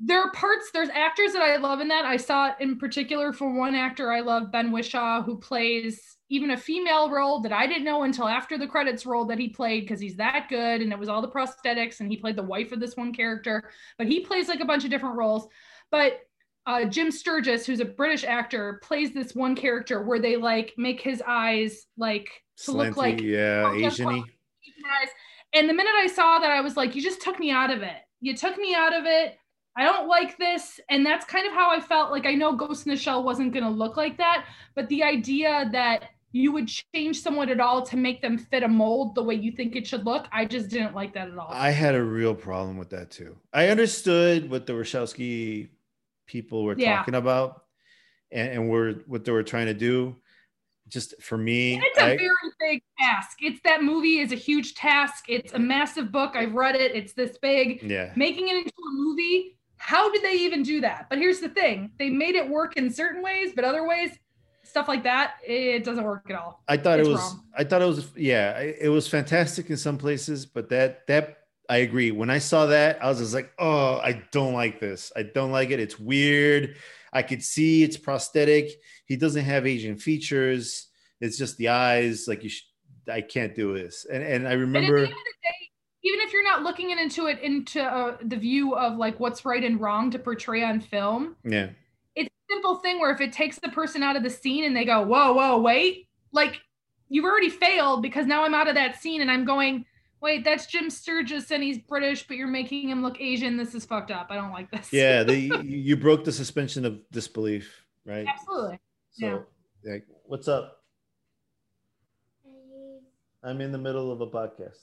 there 0.00 0.20
are 0.22 0.30
parts 0.32 0.70
there's 0.72 0.88
actors 0.90 1.32
that 1.32 1.42
i 1.42 1.56
love 1.56 1.80
in 1.80 1.88
that 1.88 2.04
i 2.04 2.16
saw 2.16 2.50
it 2.50 2.54
in 2.60 2.78
particular 2.78 3.32
for 3.32 3.52
one 3.52 3.74
actor 3.74 4.12
i 4.12 4.20
love 4.20 4.52
ben 4.52 4.70
whishaw 4.70 5.20
who 5.24 5.36
plays 5.36 6.16
even 6.28 6.52
a 6.52 6.56
female 6.56 7.10
role 7.10 7.40
that 7.40 7.52
i 7.52 7.66
didn't 7.66 7.82
know 7.82 8.04
until 8.04 8.28
after 8.28 8.56
the 8.56 8.66
credits 8.66 9.04
rolled 9.04 9.28
that 9.28 9.40
he 9.40 9.48
played 9.48 9.80
because 9.80 9.98
he's 9.98 10.14
that 10.14 10.46
good 10.48 10.82
and 10.82 10.92
it 10.92 10.98
was 11.00 11.08
all 11.08 11.20
the 11.20 11.26
prosthetics 11.26 11.98
and 11.98 12.08
he 12.08 12.16
played 12.16 12.36
the 12.36 12.42
wife 12.44 12.70
of 12.70 12.78
this 12.78 12.96
one 12.96 13.12
character 13.12 13.68
but 13.98 14.06
he 14.06 14.20
plays 14.20 14.46
like 14.46 14.60
a 14.60 14.64
bunch 14.64 14.84
of 14.84 14.90
different 14.90 15.16
roles 15.16 15.48
but 15.90 16.20
uh, 16.68 16.84
jim 16.84 17.10
sturgess 17.10 17.66
who's 17.66 17.80
a 17.80 17.84
british 17.84 18.22
actor 18.22 18.80
plays 18.84 19.12
this 19.12 19.34
one 19.34 19.56
character 19.56 20.02
where 20.02 20.20
they 20.20 20.36
like 20.36 20.72
make 20.76 21.00
his 21.00 21.20
eyes 21.26 21.86
like 21.96 22.28
to 22.64 22.72
look 22.72 22.96
like 22.96 23.20
yeah, 23.20 23.64
Oh. 23.66 23.74
Asian-y. 23.74 24.22
And 25.54 25.68
the 25.68 25.74
minute 25.74 25.94
I 25.96 26.06
saw 26.06 26.38
that, 26.40 26.50
I 26.50 26.60
was 26.60 26.76
like, 26.76 26.94
you 26.94 27.02
just 27.02 27.22
took 27.22 27.38
me 27.38 27.50
out 27.50 27.70
of 27.70 27.82
it. 27.82 27.96
You 28.20 28.36
took 28.36 28.58
me 28.58 28.74
out 28.74 28.92
of 28.92 29.04
it. 29.06 29.38
I 29.76 29.84
don't 29.84 30.08
like 30.08 30.36
this. 30.38 30.80
And 30.90 31.06
that's 31.06 31.24
kind 31.24 31.46
of 31.46 31.52
how 31.52 31.70
I 31.70 31.80
felt. 31.80 32.10
Like, 32.10 32.26
I 32.26 32.34
know 32.34 32.54
Ghost 32.54 32.86
in 32.86 32.90
the 32.90 32.98
Shell 32.98 33.22
wasn't 33.22 33.52
going 33.52 33.64
to 33.64 33.70
look 33.70 33.96
like 33.96 34.18
that, 34.18 34.44
but 34.74 34.88
the 34.88 35.02
idea 35.02 35.68
that 35.72 36.10
you 36.32 36.52
would 36.52 36.68
change 36.68 37.20
someone 37.22 37.48
at 37.48 37.60
all 37.60 37.80
to 37.82 37.96
make 37.96 38.20
them 38.20 38.36
fit 38.36 38.62
a 38.62 38.68
mold 38.68 39.14
the 39.14 39.22
way 39.22 39.34
you 39.34 39.52
think 39.52 39.74
it 39.74 39.86
should 39.86 40.04
look, 40.04 40.26
I 40.30 40.44
just 40.44 40.68
didn't 40.68 40.94
like 40.94 41.14
that 41.14 41.28
at 41.30 41.38
all. 41.38 41.48
I 41.50 41.70
had 41.70 41.94
a 41.94 42.02
real 42.02 42.34
problem 42.34 42.76
with 42.76 42.90
that 42.90 43.10
too. 43.10 43.36
I 43.54 43.68
understood 43.68 44.50
what 44.50 44.66
the 44.66 44.74
Wachowski 44.74 45.68
people 46.28 46.62
were 46.64 46.76
Yeah. 46.78 46.98
talking 46.98 47.16
about 47.16 47.64
and, 48.30 48.48
and 48.52 48.68
were 48.70 48.92
what 49.06 49.24
they 49.24 49.32
were 49.32 49.42
trying 49.42 49.66
to 49.66 49.74
do. 49.74 50.14
Just 50.86 51.20
for 51.20 51.36
me, 51.36 51.74
And 51.74 51.82
it's 51.84 51.98
a 51.98 52.04
I- 52.04 52.16
very 52.16 52.30
big 52.60 52.82
task. 52.98 53.38
It's 53.42 53.60
that 53.64 53.82
movie 53.82 54.20
is 54.20 54.32
a 54.32 54.36
huge 54.36 54.74
task. 54.74 55.24
It's 55.28 55.52
a 55.52 55.58
massive 55.58 56.10
book. 56.12 56.34
I've 56.34 56.54
read 56.54 56.76
it. 56.76 56.94
It's 56.94 57.12
this 57.12 57.36
big. 57.42 57.82
yeah, 57.82 58.12
making 58.16 58.48
it 58.48 58.56
into 58.56 58.70
a 58.70 58.92
movie 58.92 59.54
how 59.80 60.10
did 60.10 60.22
they 60.24 60.32
even 60.32 60.64
do 60.64 60.80
that 60.80 61.06
but 61.08 61.18
here's 61.18 61.38
the 61.38 61.48
thing 61.48 61.88
they 62.00 62.10
made 62.10 62.34
it 62.34 62.48
work 62.48 62.76
in 62.76 62.90
certain 62.90 63.22
ways 63.22 63.52
but 63.54 63.64
other 63.64 63.86
ways 63.86 64.10
stuff 64.64 64.88
like 64.88 65.04
that 65.04 65.34
it 65.46 65.84
doesn't 65.84 66.02
work 66.02 66.28
at 66.28 66.34
all 66.34 66.64
I 66.66 66.76
thought 66.76 66.98
It's 66.98 67.08
it 67.08 67.12
was. 67.12 67.20
wrong. 67.20 67.44
I 67.56 67.62
thought 67.62 67.82
it 67.82 67.84
was. 67.84 68.08
Yeah, 68.16 68.58
it 68.58 68.88
was 68.88 69.06
fantastic 69.06 69.70
in 69.70 69.76
some 69.76 69.96
places, 69.96 70.46
but 70.46 70.68
that 70.70 71.06
that 71.06 71.37
I 71.68 71.78
agree. 71.78 72.10
When 72.10 72.30
I 72.30 72.38
saw 72.38 72.66
that, 72.66 73.02
I 73.02 73.08
was 73.08 73.18
just 73.18 73.34
like, 73.34 73.52
oh, 73.58 73.98
I 73.98 74.22
don't 74.32 74.54
like 74.54 74.80
this. 74.80 75.12
I 75.14 75.22
don't 75.22 75.52
like 75.52 75.70
it. 75.70 75.80
It's 75.80 75.98
weird. 75.98 76.76
I 77.12 77.22
could 77.22 77.42
see 77.42 77.82
it's 77.82 77.96
prosthetic. 77.96 78.70
He 79.06 79.16
doesn't 79.16 79.44
have 79.44 79.66
Asian 79.66 79.96
features. 79.96 80.88
It's 81.20 81.36
just 81.36 81.56
the 81.58 81.68
eyes. 81.68 82.26
Like 82.28 82.42
you, 82.42 82.48
sh- 82.50 82.64
I 83.10 83.20
can't 83.20 83.54
do 83.54 83.74
this. 83.76 84.06
And 84.10 84.22
and 84.22 84.46
I 84.48 84.52
and 84.52 84.52
at 84.52 84.52
the 84.52 84.58
remember. 84.58 84.96
end 84.98 85.06
of 85.06 85.10
the 85.10 85.14
day 85.14 85.54
even 86.04 86.20
if 86.20 86.32
you're 86.32 86.44
not 86.44 86.62
looking 86.62 86.90
into 86.90 87.26
it 87.26 87.40
into 87.40 87.82
uh, 87.82 88.16
the 88.22 88.36
view 88.36 88.74
of 88.76 88.96
like 88.96 89.18
what's 89.18 89.44
right 89.44 89.64
and 89.64 89.80
wrong 89.80 90.10
to 90.10 90.18
portray 90.18 90.62
on 90.62 90.80
film 90.80 91.36
Yeah, 91.44 91.70
it's 92.14 92.28
a 92.28 92.52
simple 92.54 92.76
thing 92.76 93.00
where 93.00 93.10
if 93.10 93.20
it 93.20 93.32
takes 93.32 93.58
the 93.58 93.68
person 93.70 94.02
out 94.02 94.14
of 94.16 94.22
the 94.22 94.30
scene 94.30 94.64
and 94.64 94.76
they 94.76 94.84
go 94.84 95.02
whoa 95.02 95.32
whoa 95.32 95.58
wait 95.60 96.08
like 96.32 96.60
you've 97.08 97.24
already 97.24 97.50
failed 97.50 98.00
because 98.02 98.26
now 98.26 98.44
i'm 98.44 98.54
out 98.54 98.68
of 98.68 98.76
that 98.76 99.02
scene 99.02 99.20
and 99.22 99.30
i'm 99.30 99.44
going 99.44 99.84
wait 100.20 100.44
that's 100.44 100.66
jim 100.66 100.90
sturgess 100.90 101.50
and 101.50 101.62
he's 101.62 101.78
british 101.78 102.26
but 102.26 102.36
you're 102.36 102.46
making 102.46 102.88
him 102.88 103.02
look 103.02 103.20
asian 103.20 103.56
this 103.56 103.74
is 103.74 103.84
fucked 103.84 104.10
up 104.10 104.26
i 104.30 104.34
don't 104.34 104.52
like 104.52 104.70
this 104.70 104.92
yeah. 104.92 105.22
The 105.22 105.38
you 105.64 105.96
broke 105.96 106.24
the 106.24 106.32
suspension 106.32 106.84
of 106.84 107.00
disbelief, 107.10 107.84
right? 108.04 108.26
absolutely 108.26 108.78
So, 109.12 109.44
like, 109.84 110.04
what's 110.24 110.48
up? 110.48 110.82
I'm 113.42 113.60
in 113.60 113.70
the 113.70 113.78
middle 113.78 114.10
of 114.10 114.20
a 114.20 114.26
podcast. 114.26 114.78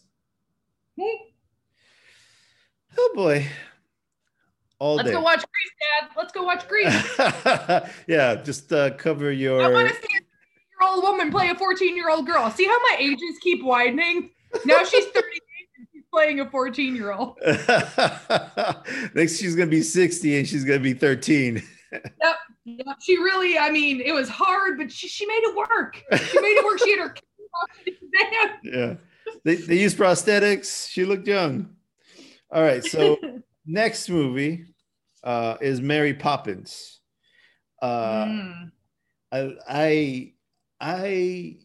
Oh 2.98 3.12
boy. 3.14 3.45
All 4.80 4.95
Let's 4.95 5.10
day. 5.10 5.14
go 5.14 5.22
watch 5.22 5.40
Grease, 5.40 5.74
Dad. 6.02 6.10
Let's 6.18 6.34
go 6.34 6.44
watch 6.44 6.68
Grease. 6.68 7.91
yeah, 8.07 8.36
just 8.36 8.72
uh, 8.72 8.91
cover 8.91 9.32
your. 9.32 9.62
I 9.62 9.68
want 9.70 9.90
to 9.90 9.95
see 9.95 10.02
a 10.02 10.22
year 10.22 10.90
old 10.90 11.03
woman 11.03 11.32
play 11.32 11.49
a 11.49 11.56
14 11.56 11.95
year 11.95 12.10
old 12.10 12.26
girl. 12.26 12.49
See 12.52 12.66
how 12.66 12.78
my 12.80 12.98
ages 12.99 13.38
keep 13.41 13.64
widening? 13.64 14.32
Now 14.66 14.84
she's 14.84 15.06
38 15.06 15.16
and 15.78 15.88
she's 15.94 16.04
playing 16.12 16.40
a 16.40 16.50
14 16.50 16.96
year 16.96 17.12
old. 17.14 17.38
Next, 19.16 19.38
she's 19.40 19.56
gonna 19.56 19.70
be 19.70 19.82
60 19.82 20.38
and 20.38 20.48
she's 20.48 20.64
gonna 20.64 20.80
be 20.80 20.94
13. 20.94 21.62
Yep. 21.92 22.36
She 23.02 23.18
really, 23.18 23.58
I 23.58 23.70
mean, 23.72 24.02
it 24.02 24.12
was 24.14 24.28
hard, 24.28 24.78
but 24.78 24.92
she, 24.92 25.08
she 25.08 25.26
made 25.26 25.42
it 25.44 25.56
work. 25.56 26.02
She 26.18 26.42
made 26.42 26.58
it 26.58 26.66
work. 26.66 26.80
She 26.80 26.92
had 26.92 27.00
her. 27.00 27.16
Yeah, 28.64 28.96
they 29.44 29.56
they 29.56 29.78
use 29.80 29.94
prosthetics. 29.96 30.90
She 30.90 31.06
looked 31.06 31.28
young. 31.28 31.76
All 32.52 32.64
right, 32.64 32.84
so 32.84 33.18
next 33.66 34.10
movie 34.10 34.66
uh, 35.24 35.58
is 35.62 35.80
Mary 35.82 36.14
Poppins. 36.14 37.00
Uh, 37.82 38.26
Mm. 38.26 38.72
I 39.32 39.54
I 39.68 40.34
I 40.80 41.58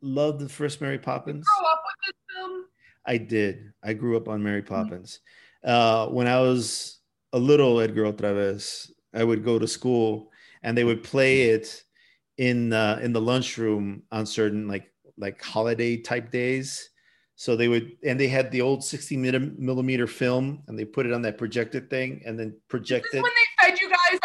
love 0.00 0.38
the 0.38 0.48
first 0.48 0.80
Mary 0.80 0.98
Poppins. 0.98 1.46
Grow 1.58 1.70
up 1.70 1.82
with 1.84 2.06
this 2.06 2.36
film. 2.36 2.64
I 3.06 3.16
did. 3.16 3.72
I 3.82 3.94
grew 3.94 4.16
up 4.16 4.28
on 4.28 4.42
Mary 4.42 4.62
Poppins. 4.62 5.20
Uh, 5.64 6.06
when 6.08 6.26
I 6.26 6.40
was 6.40 6.98
a 7.32 7.38
little 7.38 7.80
Edgar 7.80 8.12
OtraVez, 8.12 8.90
I 9.14 9.24
would 9.24 9.44
go 9.44 9.58
to 9.58 9.66
school 9.66 10.30
and 10.62 10.76
they 10.76 10.84
would 10.84 11.02
play 11.02 11.50
it 11.50 11.82
in 12.36 12.72
uh, 12.72 13.00
in 13.02 13.12
the 13.12 13.20
lunchroom 13.20 14.02
on 14.12 14.26
certain 14.26 14.68
like 14.68 14.92
like 15.16 15.42
holiday 15.42 15.96
type 15.96 16.30
days. 16.30 16.90
So 17.34 17.54
they 17.54 17.68
would, 17.68 17.92
and 18.04 18.18
they 18.18 18.26
had 18.26 18.50
the 18.50 18.62
old 18.62 18.82
60 18.82 19.16
millimeter 19.16 20.08
film, 20.08 20.64
and 20.66 20.76
they 20.76 20.84
put 20.84 21.06
it 21.06 21.12
on 21.12 21.22
that 21.22 21.38
projected 21.38 21.88
thing, 21.88 22.20
and 22.26 22.36
then 22.36 22.56
projected. 22.66 23.22
when 23.22 23.22
they 23.22 23.28
fed 23.28 23.30
you 23.30 23.32
guys 23.36 23.47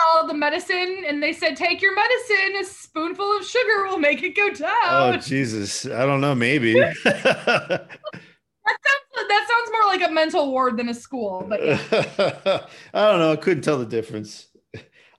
all 0.08 0.28
the 0.28 0.34
medicine 0.34 1.04
and 1.08 1.22
they 1.22 1.34
said, 1.34 1.56
take 1.56 1.82
your 1.82 1.96
medicine. 1.96 2.62
A 2.62 2.64
spoonful 2.64 3.38
of 3.38 3.46
sugar 3.46 3.88
will 3.88 4.00
make 4.00 4.24
it 4.24 4.36
go 4.36 4.50
down. 4.50 5.16
Oh. 5.16 5.18
Jesus! 5.18 5.86
I 5.86 6.06
don't 6.06 6.22
know. 6.22 6.36
Maybe. 6.36 6.74
that, 7.04 7.88
sounds, 8.66 9.28
that 9.28 9.48
sounds 9.50 9.72
more 9.72 9.86
like 9.88 10.08
a 10.08 10.12
mental 10.12 10.52
ward 10.52 10.78
than 10.78 10.90
a 10.90 10.94
school. 10.94 11.46
But 11.48 11.66
yeah. 11.66 11.80
I 12.94 13.12
don't 13.12 13.20
know. 13.20 13.32
I 13.32 13.36
couldn't 13.36 13.64
tell 13.64 13.78
the 13.78 13.86
difference. 13.86 14.48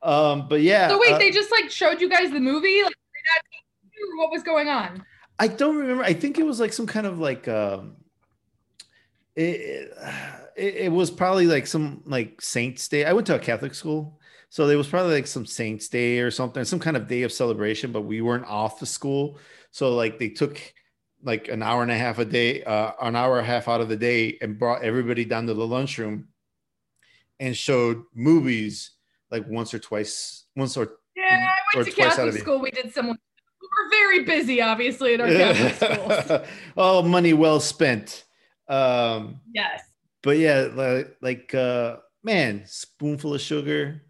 Um, 0.03 0.49
but 0.49 0.61
yeah. 0.61 0.89
So 0.89 1.01
wait, 1.01 1.15
uh, 1.15 1.19
they 1.19 1.31
just 1.31 1.51
like 1.51 1.71
showed 1.71 2.01
you 2.01 2.09
guys 2.09 2.31
the 2.31 2.41
movie? 2.41 2.83
Like, 2.83 2.95
what 4.17 4.31
was 4.31 4.43
going 4.43 4.69
on? 4.69 5.05
I 5.39 5.49
don't 5.49 5.77
remember. 5.77 6.05
I 6.05 6.13
think 6.13 6.39
it 6.39 6.45
was 6.45 6.61
like 6.61 6.73
some 6.73 6.87
kind 6.87 7.07
of 7.07 7.19
like 7.19 7.49
um 7.49 7.97
it, 9.37 9.91
it, 10.57 10.75
it 10.85 10.93
was 10.93 11.11
probably 11.11 11.47
like 11.47 11.67
some 11.67 12.03
like 12.05 12.41
Saints 12.41 12.89
Day. 12.89 13.05
I 13.05 13.13
went 13.13 13.27
to 13.29 13.35
a 13.35 13.39
Catholic 13.39 13.75
school, 13.75 14.21
so 14.55 14.69
there 14.69 14.79
was 14.79 14.87
probably 14.87 15.15
like 15.15 15.27
some 15.27 15.45
Saints 15.45 15.89
Day 15.89 16.21
or 16.21 16.31
something, 16.31 16.63
some 16.65 16.79
kind 16.79 16.97
of 16.97 17.09
day 17.09 17.25
of 17.25 17.33
celebration, 17.33 17.91
but 17.91 18.03
we 18.03 18.21
weren't 18.21 18.47
off 18.47 18.79
the 18.79 18.87
school. 18.87 19.37
So 19.73 19.97
like 19.97 20.21
they 20.21 20.29
took 20.29 20.61
like 21.25 21.49
an 21.49 21.61
hour 21.61 21.83
and 21.83 21.91
a 21.91 21.99
half 21.99 22.21
a 22.21 22.25
day, 22.25 22.63
uh, 22.63 22.93
an 23.03 23.17
hour 23.17 23.39
and 23.39 23.45
a 23.45 23.51
half 23.51 23.67
out 23.67 23.81
of 23.81 23.89
the 23.89 23.97
day 23.97 24.39
and 24.41 24.57
brought 24.57 24.85
everybody 24.85 25.25
down 25.25 25.49
to 25.49 25.55
the 25.55 25.67
lunchroom 25.67 26.29
and 27.41 27.57
showed 27.57 28.05
movies 28.15 28.93
like 29.29 29.45
once 29.49 29.75
or 29.75 29.81
twice, 29.81 30.45
once 30.55 30.77
or 30.77 30.99
Yeah, 31.17 31.49
I 31.75 31.77
went 31.77 31.89
to 31.89 31.93
twice 31.93 32.13
out 32.13 32.29
of 32.29 32.35
Catholic 32.35 32.43
school. 32.43 32.61
We 32.61 32.71
did 32.71 32.95
similar. 32.95 33.17
We 33.61 33.67
were 33.67 33.91
very 33.91 34.23
busy, 34.23 34.63
obviously, 34.63 35.15
at 35.15 35.21
our 35.21 35.27
Catholic 35.27 35.75
schools. 36.29 36.49
oh, 36.77 37.03
money 37.03 37.33
well 37.33 37.59
spent. 37.59 38.23
Um, 38.69 39.41
Yes. 39.53 39.83
but 40.23 40.39
yeah, 40.39 40.69
like, 40.73 41.17
like 41.21 41.53
uh, 41.57 41.97
man, 42.23 42.63
spoonful 42.67 43.35
of 43.35 43.41
sugar. 43.41 44.01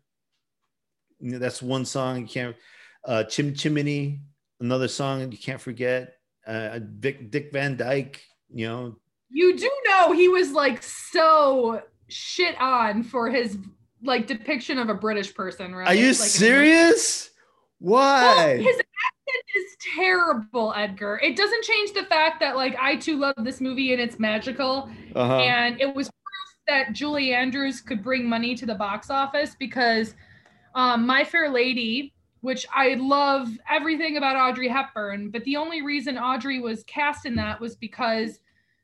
You 1.24 1.30
know, 1.32 1.38
that's 1.38 1.62
one 1.62 1.86
song 1.86 2.20
you 2.20 2.26
can't. 2.26 2.54
Uh, 3.02 3.24
Chim 3.24 3.54
Chimney, 3.54 4.20
another 4.60 4.88
song 4.88 5.32
you 5.32 5.38
can't 5.38 5.60
forget. 5.60 6.16
Uh, 6.46 6.78
Dick, 7.00 7.30
Dick 7.30 7.50
Van 7.50 7.78
Dyke, 7.78 8.20
you 8.52 8.68
know. 8.68 8.96
You 9.30 9.56
do 9.56 9.70
know 9.88 10.12
he 10.12 10.28
was 10.28 10.52
like 10.52 10.82
so 10.82 11.80
shit 12.08 12.60
on 12.60 13.02
for 13.02 13.30
his 13.30 13.56
like 14.02 14.26
depiction 14.26 14.78
of 14.78 14.90
a 14.90 14.94
British 14.94 15.34
person, 15.34 15.74
right? 15.74 15.88
Are 15.88 15.94
you 15.94 16.08
Like, 16.08 16.14
serious? 16.16 17.30
Well, 17.80 18.36
Why? 18.36 18.58
his 18.58 18.76
accent 18.76 19.44
is 19.56 19.76
terrible, 19.96 20.74
Edgar. 20.76 21.18
It 21.22 21.36
doesn't 21.36 21.64
change 21.64 21.94
the 21.94 22.04
fact 22.04 22.38
that 22.40 22.54
like 22.54 22.76
I 22.78 22.96
too 22.96 23.16
love 23.16 23.34
this 23.38 23.62
movie 23.62 23.94
and 23.94 24.02
it's 24.02 24.18
magical. 24.18 24.90
Uh-huh. 25.14 25.38
and 25.38 25.80
it 25.80 25.94
was 25.94 26.08
proof 26.08 26.56
that 26.68 26.92
Julie 26.92 27.32
Andrews 27.32 27.80
could 27.80 28.04
bring 28.04 28.28
money 28.28 28.54
to 28.56 28.66
the 28.66 28.74
box 28.74 29.08
office 29.08 29.56
because 29.58 30.14
um, 30.74 31.06
My 31.06 31.24
Fair 31.24 31.50
Lady, 31.50 32.12
which 32.40 32.66
I 32.74 32.94
love 32.94 33.48
everything 33.70 34.16
about 34.16 34.36
Audrey 34.36 34.68
Hepburn, 34.68 35.30
but 35.30 35.44
the 35.44 35.56
only 35.56 35.82
reason 35.82 36.18
Audrey 36.18 36.60
was 36.60 36.84
cast 36.84 37.24
in 37.26 37.34
that 37.36 37.60
was 37.60 37.76
because 37.76 38.40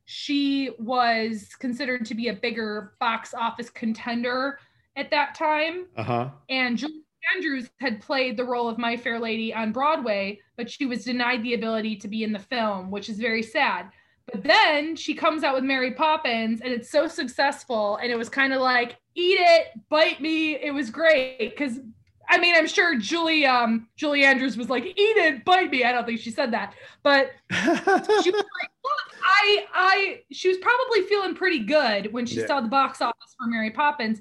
she 0.06 0.70
was 0.78 1.48
considered 1.58 2.04
to 2.06 2.14
be 2.14 2.28
a 2.28 2.34
bigger 2.34 2.94
box 2.98 3.34
office 3.34 3.70
contender 3.70 4.58
at 4.96 5.10
that 5.10 5.34
time 5.34 5.86
Uh-huh. 5.96 6.30
and 6.48 6.76
Julie 6.76 7.04
Andrews 7.36 7.70
had 7.80 8.00
played 8.00 8.36
the 8.36 8.44
role 8.44 8.68
of 8.68 8.78
My 8.78 8.96
Fair 8.96 9.18
Lady 9.20 9.52
on 9.54 9.72
Broadway, 9.72 10.40
but 10.56 10.70
she 10.70 10.86
was 10.86 11.04
denied 11.04 11.42
the 11.42 11.54
ability 11.54 11.96
to 11.96 12.08
be 12.08 12.24
in 12.24 12.32
the 12.32 12.38
film, 12.38 12.90
which 12.90 13.08
is 13.10 13.18
very 13.18 13.42
sad. 13.42 13.90
But 14.32 14.42
then 14.42 14.96
she 14.96 15.14
comes 15.14 15.42
out 15.42 15.54
with 15.54 15.64
Mary 15.64 15.92
Poppins, 15.92 16.60
and 16.60 16.72
it's 16.72 16.90
so 16.90 17.06
successful, 17.08 17.96
and 17.96 18.10
it 18.12 18.16
was 18.16 18.28
kind 18.28 18.52
of 18.52 18.60
like, 18.60 18.96
eat 19.14 19.38
it, 19.40 19.68
bite 19.88 20.20
me. 20.20 20.54
It 20.56 20.72
was 20.72 20.90
great 20.90 21.38
because, 21.38 21.80
I 22.28 22.38
mean, 22.38 22.54
I'm 22.56 22.66
sure 22.68 22.96
Julie 22.98 23.44
um, 23.46 23.88
Julie 23.96 24.24
Andrews 24.24 24.56
was 24.56 24.68
like, 24.70 24.84
eat 24.84 24.96
it, 24.96 25.44
bite 25.44 25.70
me. 25.70 25.84
I 25.84 25.92
don't 25.92 26.06
think 26.06 26.20
she 26.20 26.30
said 26.30 26.52
that, 26.52 26.74
but 27.02 27.32
she 27.50 28.30
was 28.30 28.44
like, 28.60 28.70
look, 28.84 29.18
I, 29.24 29.66
I, 29.74 30.20
she 30.30 30.48
was 30.48 30.58
probably 30.58 31.02
feeling 31.02 31.34
pretty 31.34 31.60
good 31.60 32.12
when 32.12 32.26
she 32.26 32.40
Yeah. 32.40 32.46
saw 32.46 32.60
the 32.60 32.68
box 32.68 33.00
office 33.00 33.34
for 33.38 33.46
Mary 33.48 33.70
Poppins 33.70 34.20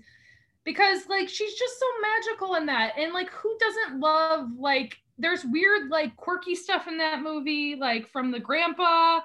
because 0.66 1.08
like 1.08 1.30
she's 1.30 1.54
just 1.54 1.80
so 1.80 1.86
magical 2.02 2.56
in 2.56 2.66
that. 2.68 2.94
And 2.98 3.14
like, 3.14 3.30
who 3.32 3.56
doesn't 3.60 4.00
love 4.00 4.50
like, 4.58 4.98
there's 5.18 5.44
weird, 5.46 5.90
like 5.90 6.16
quirky 6.16 6.56
stuff 6.56 6.88
in 6.88 6.98
that 6.98 7.22
movie, 7.22 7.76
like 7.76 8.08
from 8.08 8.32
the 8.32 8.40
grandpa 8.40 9.20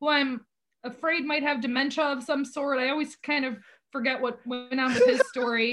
who 0.00 0.08
I'm 0.08 0.40
afraid 0.84 1.24
might 1.24 1.42
have 1.42 1.60
dementia 1.60 2.04
of 2.04 2.22
some 2.22 2.44
sort. 2.44 2.78
I 2.78 2.90
always 2.90 3.16
kind 3.16 3.44
of 3.44 3.56
forget 3.92 4.20
what 4.20 4.40
went 4.46 4.78
on 4.78 4.94
with 4.94 5.06
his 5.06 5.22
story. 5.28 5.72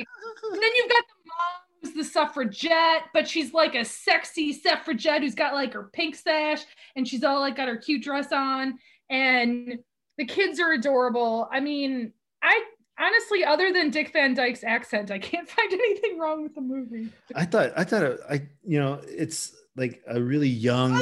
And 0.52 0.62
then 0.62 0.72
you've 0.76 0.90
got 0.90 1.04
the 1.08 1.28
mom 1.28 1.84
who's 1.84 1.94
the 1.94 2.04
suffragette, 2.04 3.04
but 3.14 3.28
she's 3.28 3.54
like 3.54 3.76
a 3.76 3.86
sexy 3.86 4.54
suffragette 4.54 5.22
who's 5.22 5.36
got 5.36 5.54
like 5.54 5.74
her 5.74 5.90
pink 5.94 6.16
sash 6.16 6.64
and 6.96 7.08
she's 7.08 7.24
all 7.24 7.40
like 7.40 7.58
got 7.58 7.68
her 7.68 7.78
cute 7.78 8.04
dress 8.04 8.32
on. 8.32 8.76
And 9.10 9.80
the 10.18 10.26
kids 10.26 10.60
are 10.60 10.72
adorable. 10.72 11.48
I 11.52 11.60
mean, 11.60 12.14
I 12.42 12.64
honestly, 13.00 13.44
other 13.44 13.72
than 13.72 13.90
Dick 13.90 14.12
Van 14.14 14.34
Dyke's 14.34 14.64
accent, 14.64 15.12
I 15.12 15.20
can't 15.20 15.48
find 15.50 15.72
anything 15.72 16.18
wrong 16.18 16.44
with 16.44 16.56
the 16.56 16.62
movie. 16.62 17.10
I 17.36 17.46
thought 17.46 17.74
I 17.76 17.84
thought 17.84 18.04
it, 18.04 18.20
I 18.30 18.48
you 18.64 18.80
know 18.80 19.02
it's 19.04 19.56
like 19.76 20.02
a 20.08 20.22
really 20.22 20.50
young. 20.50 20.94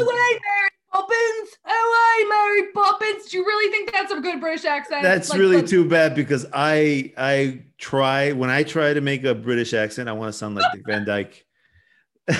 Poppins! 0.93 1.57
LA 1.67 2.29
Mary 2.29 2.71
Poppins! 2.73 3.25
Do 3.25 3.37
you 3.37 3.45
really 3.45 3.71
think 3.71 3.91
that's 3.91 4.11
a 4.11 4.19
good 4.19 4.39
British 4.39 4.65
accent? 4.65 5.03
That's 5.03 5.29
Like, 5.29 5.39
really 5.39 5.57
look, 5.57 5.67
too 5.67 5.87
bad 5.87 6.15
because 6.15 6.45
I 6.53 7.11
I 7.17 7.63
try 7.77 8.31
when 8.31 8.49
I 8.49 8.63
try 8.63 8.93
to 8.93 9.01
make 9.01 9.23
a 9.23 9.33
British 9.33 9.73
accent, 9.73 10.07
I 10.07 10.11
want 10.11 10.31
to 10.31 10.37
sound 10.37 10.55
like 10.55 10.71
Dick 10.71 10.83
Van 10.85 11.05
Dyke. 11.05 11.45
He's 12.27 12.37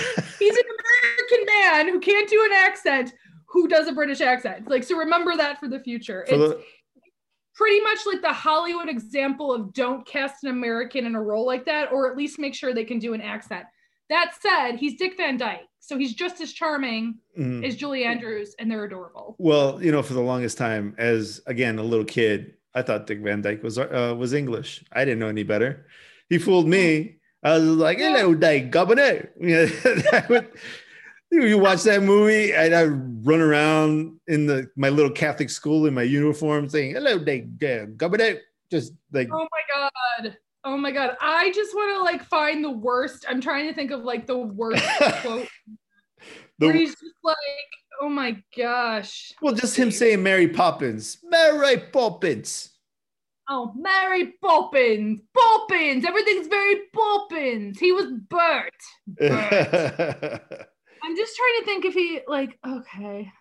an 0.58 0.64
American 0.64 1.46
man 1.46 1.88
who 1.90 2.00
can't 2.00 2.30
do 2.30 2.46
an 2.46 2.54
accent 2.54 3.14
who 3.48 3.68
does 3.68 3.88
a 3.88 3.92
British 3.92 4.22
accent. 4.22 4.68
Like, 4.68 4.84
so 4.84 4.98
remember 4.98 5.36
that 5.36 5.60
for 5.60 5.68
the 5.68 5.80
future. 5.80 6.26
For 6.28 6.36
it's 6.36 6.54
the- 6.54 6.64
pretty 7.56 7.82
much 7.82 8.00
like 8.06 8.22
the 8.22 8.34
Hollywood 8.34 8.90
example 8.90 9.54
of 9.54 9.74
don't 9.74 10.06
cast 10.06 10.44
an 10.44 10.50
American 10.50 11.06
in 11.06 11.16
a 11.16 11.22
role 11.22 11.46
like 11.46 11.66
that, 11.66 11.92
or 11.92 12.10
at 12.10 12.18
least 12.18 12.40
make 12.40 12.56
sure 12.56 12.74
they 12.74 12.84
can 12.84 13.00
do 13.00 13.14
an 13.14 13.22
accent. 13.22 13.66
That 14.10 14.34
said, 14.42 14.78
he's 14.78 14.96
Dick 14.98 15.18
Van 15.18 15.38
Dyke, 15.38 15.68
so 15.86 15.98
he's 15.98 16.14
just 16.14 16.40
as 16.42 16.54
charming 16.54 17.18
Mhm. 17.38 17.66
as 17.68 17.76
Julie 17.76 18.06
Andrews, 18.06 18.56
and 18.58 18.72
they're 18.72 18.86
adorable. 18.86 19.36
Well, 19.38 19.84
you 19.84 19.92
know, 19.92 20.02
for 20.02 20.14
the 20.14 20.22
longest 20.22 20.58
time, 20.58 20.96
as 20.98 21.42
again 21.46 21.78
a 21.78 21.84
little 21.84 22.06
kid, 22.06 22.54
I 22.74 22.82
thought 22.84 23.06
Dick 23.06 23.20
Van 23.20 23.42
Dyke 23.42 23.62
was 23.64 23.78
uh, 23.78 24.16
was 24.18 24.34
English. 24.34 24.84
I 24.94 25.04
didn't 25.06 25.20
know 25.20 25.28
any 25.28 25.44
better. 25.44 25.86
He 26.30 26.38
fooled 26.38 26.68
me. 26.68 27.18
I 27.44 27.54
was 27.58 27.64
like, 27.66 27.98
"Hello, 28.00 28.34
Dyke 28.34 28.72
Governor." 28.72 29.30
You, 31.32 31.40
know, 31.40 31.46
you 31.48 31.58
watch 31.58 31.82
that 31.84 32.04
movie, 32.04 32.54
and 32.54 32.76
I 32.76 32.84
run 32.86 33.42
around 33.42 34.20
in 34.28 34.46
the 34.46 34.70
my 34.76 34.90
little 34.90 35.10
Catholic 35.12 35.50
school 35.50 35.88
in 35.88 35.94
my 35.96 36.04
uniform, 36.04 36.70
saying, 36.70 36.94
"Hello, 36.94 37.18
Dyke 37.18 37.48
uh, 37.64 37.86
Governor." 37.98 38.38
Just 38.70 38.94
like 39.12 39.30
Oh 39.32 39.48
my 39.52 39.64
god. 39.74 40.38
Oh 40.66 40.78
my 40.78 40.92
god. 40.92 41.18
I 41.20 41.52
just 41.52 41.74
want 41.76 41.98
to 41.98 42.04
like 42.04 42.24
find 42.24 42.64
the 42.64 42.72
worst. 42.72 43.26
I'm 43.28 43.42
trying 43.42 43.68
to 43.68 43.74
think 43.74 43.92
of 43.92 44.04
like 44.04 44.26
the 44.28 44.38
worst 44.38 44.84
quote 45.22 45.48
where 46.58 46.74
he's 46.74 46.92
just 46.92 47.16
like 47.24 47.38
Oh 48.02 48.10
my 48.10 48.42
gosh. 48.58 49.32
Well, 49.42 49.54
just 49.54 49.78
him 49.78 49.92
saying 49.92 50.24
Mary 50.24 50.48
Poppins. 50.48 51.20
Mary 51.24 51.78
Poppins. 51.78 52.72
Oh, 53.50 53.72
Mary 53.78 54.34
Poppins. 54.42 55.22
Poppins. 55.38 56.06
Everything's 56.06 56.48
very 56.48 56.82
Poppins. 56.94 57.80
He 57.80 57.92
was 57.92 58.08
Bert. 58.30 58.74
Bert. 59.08 59.30
I'm 61.04 61.16
just 61.16 61.36
trying 61.36 61.60
to 61.60 61.66
think 61.66 61.86
if 61.86 61.94
he 61.94 62.22
like 62.28 62.58
okay. 62.68 63.32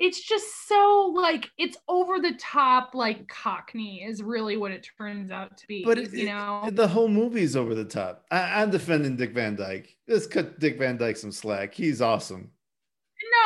It's 0.00 0.20
just 0.26 0.66
so 0.66 1.12
like 1.14 1.48
it's 1.58 1.76
over 1.86 2.18
the 2.18 2.32
top 2.40 2.94
like 2.94 3.28
Cockney 3.28 4.02
is 4.02 4.22
really 4.22 4.56
what 4.56 4.72
it 4.72 4.88
turns 4.98 5.30
out 5.30 5.56
to 5.58 5.66
be. 5.68 5.84
but 5.84 5.98
it, 5.98 6.12
you 6.12 6.26
know, 6.26 6.68
the 6.72 6.88
whole 6.88 7.06
movie's 7.08 7.54
over 7.54 7.74
the 7.74 7.84
top. 7.84 8.24
I, 8.30 8.62
I'm 8.62 8.70
defending 8.70 9.16
Dick 9.16 9.32
Van 9.34 9.54
Dyke. 9.56 9.94
Let's 10.08 10.26
cut 10.26 10.58
Dick 10.58 10.78
Van 10.78 10.96
Dyke 10.96 11.18
some 11.18 11.30
slack. 11.32 11.74
He's 11.74 12.00
awesome. 12.00 12.50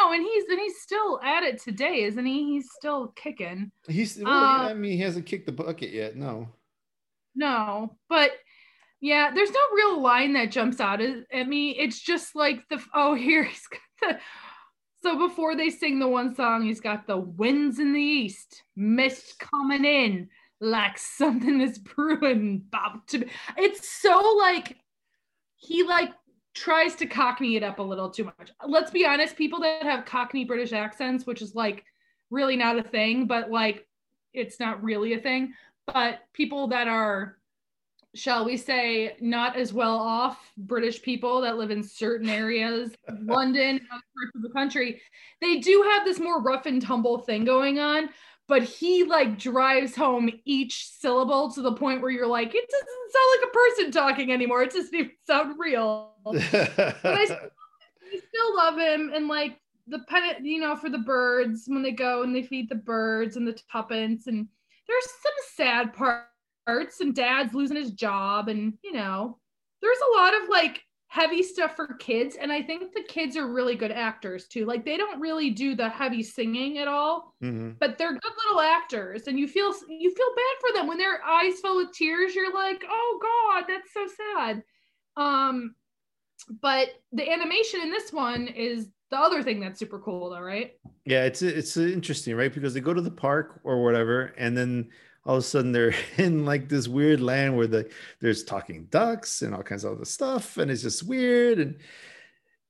no, 0.05 0.13
and 0.13 0.23
he's 0.23 0.45
and 0.49 0.61
he's 0.61 0.81
still 0.81 1.21
at 1.25 1.43
it 1.43 1.61
today, 1.61 2.05
isn't 2.05 2.25
he? 2.25 2.45
He's 2.55 2.69
still 2.73 3.09
kicking. 3.17 3.73
He's. 3.89 4.19
Well, 4.23 4.33
Uh, 4.33 4.69
I 4.69 4.75
mean, 4.75 4.93
he 4.93 4.99
hasn't 4.99 5.27
kicked 5.27 5.47
the 5.47 5.53
bucket 5.53 5.91
yet. 5.93 6.15
No. 6.17 6.49
No, 7.35 7.97
but 8.09 8.31
yeah, 9.01 9.33
there's 9.35 9.51
no 9.51 9.61
real 9.75 10.01
line 10.01 10.35
that 10.35 10.53
jumps 10.53 10.79
out 10.81 11.01
at 11.01 11.17
at 11.33 11.49
me. 11.49 11.71
It's 11.73 12.01
just 12.01 12.35
like 12.37 12.61
the 12.71 12.81
oh 12.95 13.15
here 13.27 13.43
he's 13.43 13.67
got 13.67 13.81
the 14.01 14.19
so 15.05 15.19
before 15.19 15.55
they 15.55 15.71
sing 15.71 15.99
the 15.99 16.09
one 16.09 16.35
song, 16.35 16.63
he's 16.63 16.81
got 16.81 17.07
the 17.07 17.19
winds 17.19 17.79
in 17.79 17.93
the 17.93 18.01
east, 18.01 18.63
mist 18.75 19.39
coming 19.39 19.85
in 19.85 20.29
like 20.61 20.99
something 21.19 21.61
is 21.61 21.79
brewing 21.79 22.65
about 22.69 23.07
to 23.09 23.19
be. 23.19 23.27
It's 23.57 23.89
so 23.89 24.37
like 24.39 24.79
he 25.57 25.83
like 25.83 26.13
tries 26.55 26.95
to 26.97 27.07
cockney 27.07 27.57
it 27.57 27.63
up 27.63 27.79
a 27.79 27.83
little 27.83 28.11
too 28.11 28.25
much. 28.25 28.51
Let's 28.67 28.91
be 28.91 29.05
honest, 29.05 29.37
people 29.37 29.61
that 29.61 29.83
have 29.83 30.07
cockney 30.07 30.45
British 30.45 30.73
accents, 30.73 31.27
which 31.27 31.43
is 31.43 31.55
like 31.55 31.85
really 32.31 32.57
not 32.57 32.79
a 32.79 32.83
thing, 32.83 33.27
but 33.27 33.51
like 33.51 33.87
it's 34.33 34.59
not 34.59 34.83
really 34.83 35.13
a 35.13 35.21
thing 35.21 35.55
but 35.87 36.21
people 36.33 36.69
that 36.69 36.89
are 36.89 37.37
shall 38.15 38.45
we 38.45 38.57
say 38.57 39.17
not 39.21 39.57
as 39.57 39.73
well 39.73 39.99
off 39.99 40.53
british 40.57 41.03
people 41.03 41.41
that 41.41 41.57
live 41.57 41.71
in 41.71 41.83
certain 41.83 42.29
areas 42.29 42.93
london 43.23 43.77
and 43.77 43.81
other 43.93 44.03
parts 44.17 44.37
of 44.37 44.43
the 44.43 44.51
country. 44.51 45.01
They 45.41 45.59
do 45.59 45.85
have 45.93 46.05
this 46.05 46.21
more 46.21 46.41
rough 46.41 46.67
and 46.67 46.81
tumble 46.81 47.19
thing 47.19 47.45
going 47.45 47.79
on 47.79 48.09
but 48.47 48.63
he 48.63 49.05
like 49.05 49.39
drives 49.39 49.97
home 49.97 50.31
each 50.45 50.87
syllable 50.87 51.51
to 51.53 51.63
the 51.63 51.73
point 51.73 52.03
where 52.03 52.11
you're 52.11 52.27
like 52.27 52.55
it 52.55 52.71
doesn't 52.71 53.13
sound 53.13 53.41
like 53.41 53.49
a 53.49 53.53
person 53.53 53.91
talking 53.91 54.33
anymore. 54.33 54.63
It 54.63 54.73
doesn't 54.73 54.95
even 54.95 55.11
sound 55.27 55.55
real. 55.59 56.13
I 56.27 56.39
still- 57.25 57.39
I 58.13 58.19
still 58.29 58.57
love 58.57 58.79
him 58.79 59.13
and 59.15 59.29
like 59.29 59.59
the 59.89 60.01
pen 60.01 60.45
you 60.45 60.61
know 60.61 60.77
for 60.77 60.89
the 60.89 60.99
birds 60.99 61.65
when 61.67 61.83
they 61.83 61.91
go 61.93 62.23
and 62.23 62.35
they 62.35 62.43
feed 62.43 62.69
the 62.69 62.75
birds 62.75 63.37
and 63.37 63.47
the 63.47 63.59
tuppence 63.73 64.27
and 64.27 64.47
there's 64.87 65.05
some 65.05 65.33
sad 65.57 65.93
parts 65.95 66.29
and 66.67 67.15
dad's 67.15 67.55
losing 67.55 67.77
his 67.77 67.93
job 67.93 68.49
and 68.49 68.75
you 68.83 68.93
know 68.93 69.39
there's 69.83 69.99
a 69.99 70.17
lot 70.17 70.35
of 70.43 70.49
like 70.49 70.83
heavy 71.09 71.43
stuff 71.43 71.77
for 71.77 71.95
kids 71.95 72.37
and 72.37 72.51
i 72.51 72.61
think 72.61 72.93
the 72.93 73.03
kids 73.05 73.37
are 73.37 73.53
really 73.53 73.77
good 73.77 73.93
actors 73.93 74.49
too 74.49 74.65
like 74.65 74.85
they 74.85 74.97
don't 74.97 75.21
really 75.21 75.51
do 75.51 75.75
the 75.77 75.89
heavy 75.89 76.23
singing 76.23 76.79
at 76.79 76.89
all 76.89 77.35
Mhm. 77.43 77.79
but 77.79 77.99
they're 77.99 78.13
good 78.15 78.33
little 78.47 78.61
actors 78.61 79.27
and 79.29 79.39
you 79.39 79.47
feel 79.47 79.73
you 79.89 80.13
feel 80.15 80.35
bad 80.35 80.57
for 80.61 80.73
them 80.75 80.87
when 80.89 80.99
their 80.99 81.23
eyes 81.25 81.61
fill 81.61 81.77
with 81.77 81.93
tears 81.93 82.35
you're 82.35 82.53
like 82.53 82.83
oh 82.89 83.19
god 83.23 83.65
that's 83.69 83.93
so 83.93 84.07
sad 84.35 84.63
um 85.17 85.75
but 86.61 86.89
the 87.13 87.31
animation 87.31 87.81
in 87.81 87.91
this 87.91 88.13
one 88.13 88.49
is 88.49 88.89
the 89.11 89.17
other 89.19 89.43
thing 89.43 89.61
that's 89.61 89.79
super 89.79 90.01
cool 90.01 90.31
though 90.31 90.41
right 90.41 90.73
Yeah, 91.05 91.25
it's 91.25 91.43
it's 91.43 91.77
interesting, 91.77 92.35
right? 92.35 92.53
Because 92.53 92.75
they 92.75 92.81
go 92.81 92.95
to 92.95 93.01
the 93.01 93.11
park 93.11 93.61
or 93.63 93.85
whatever, 93.85 94.33
and 94.37 94.57
then 94.57 94.89
all 95.27 95.37
of 95.37 95.41
a 95.41 95.43
sudden 95.43 95.73
they're 95.73 95.95
in 96.17 96.45
like 96.45 96.69
this 96.69 96.89
weird 96.89 97.21
land 97.21 97.57
where 97.57 97.67
the 97.67 97.91
there's 98.21 98.45
talking 98.45 98.87
ducks 98.91 99.43
and 99.43 99.55
all 99.55 99.63
kinds 99.63 99.85
of 99.85 99.93
other 99.93 100.05
stuff, 100.05 100.57
and 100.57 100.71
it's 100.71 100.83
just 100.83 101.03
weird. 101.03 101.59
And 101.59 101.77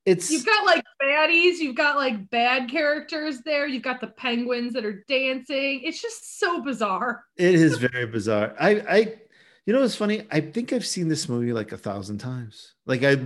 it's 0.05 0.31
you've 0.31 0.45
got 0.45 0.67
like 0.67 0.85
baddies 1.03 1.57
you've 1.61 1.77
got 1.77 1.97
like 1.97 2.29
bad 2.29 2.69
characters 2.69 3.41
there 3.41 3.67
you've 3.67 3.83
got 3.83 4.03
the 4.03 4.07
penguins 4.07 4.75
that 4.75 4.85
are 4.85 5.03
dancing 5.09 5.81
it's 5.83 6.03
just 6.03 6.39
so 6.39 6.61
bizarre 6.61 7.25
it 7.39 7.55
is 7.55 7.79
very 7.93 8.05
bizarre. 8.05 8.55
I 8.61 8.71
I 8.87 9.15
you 9.67 9.73
know 9.73 9.81
what's 9.81 9.97
funny? 9.97 10.27
I 10.31 10.41
think 10.41 10.73
I've 10.73 10.85
seen 10.85 11.09
this 11.09 11.29
movie 11.29 11.53
like 11.53 11.73
a 11.73 11.79
thousand 11.79 12.19
times. 12.19 12.75
Like 12.85 13.03
I 13.03 13.17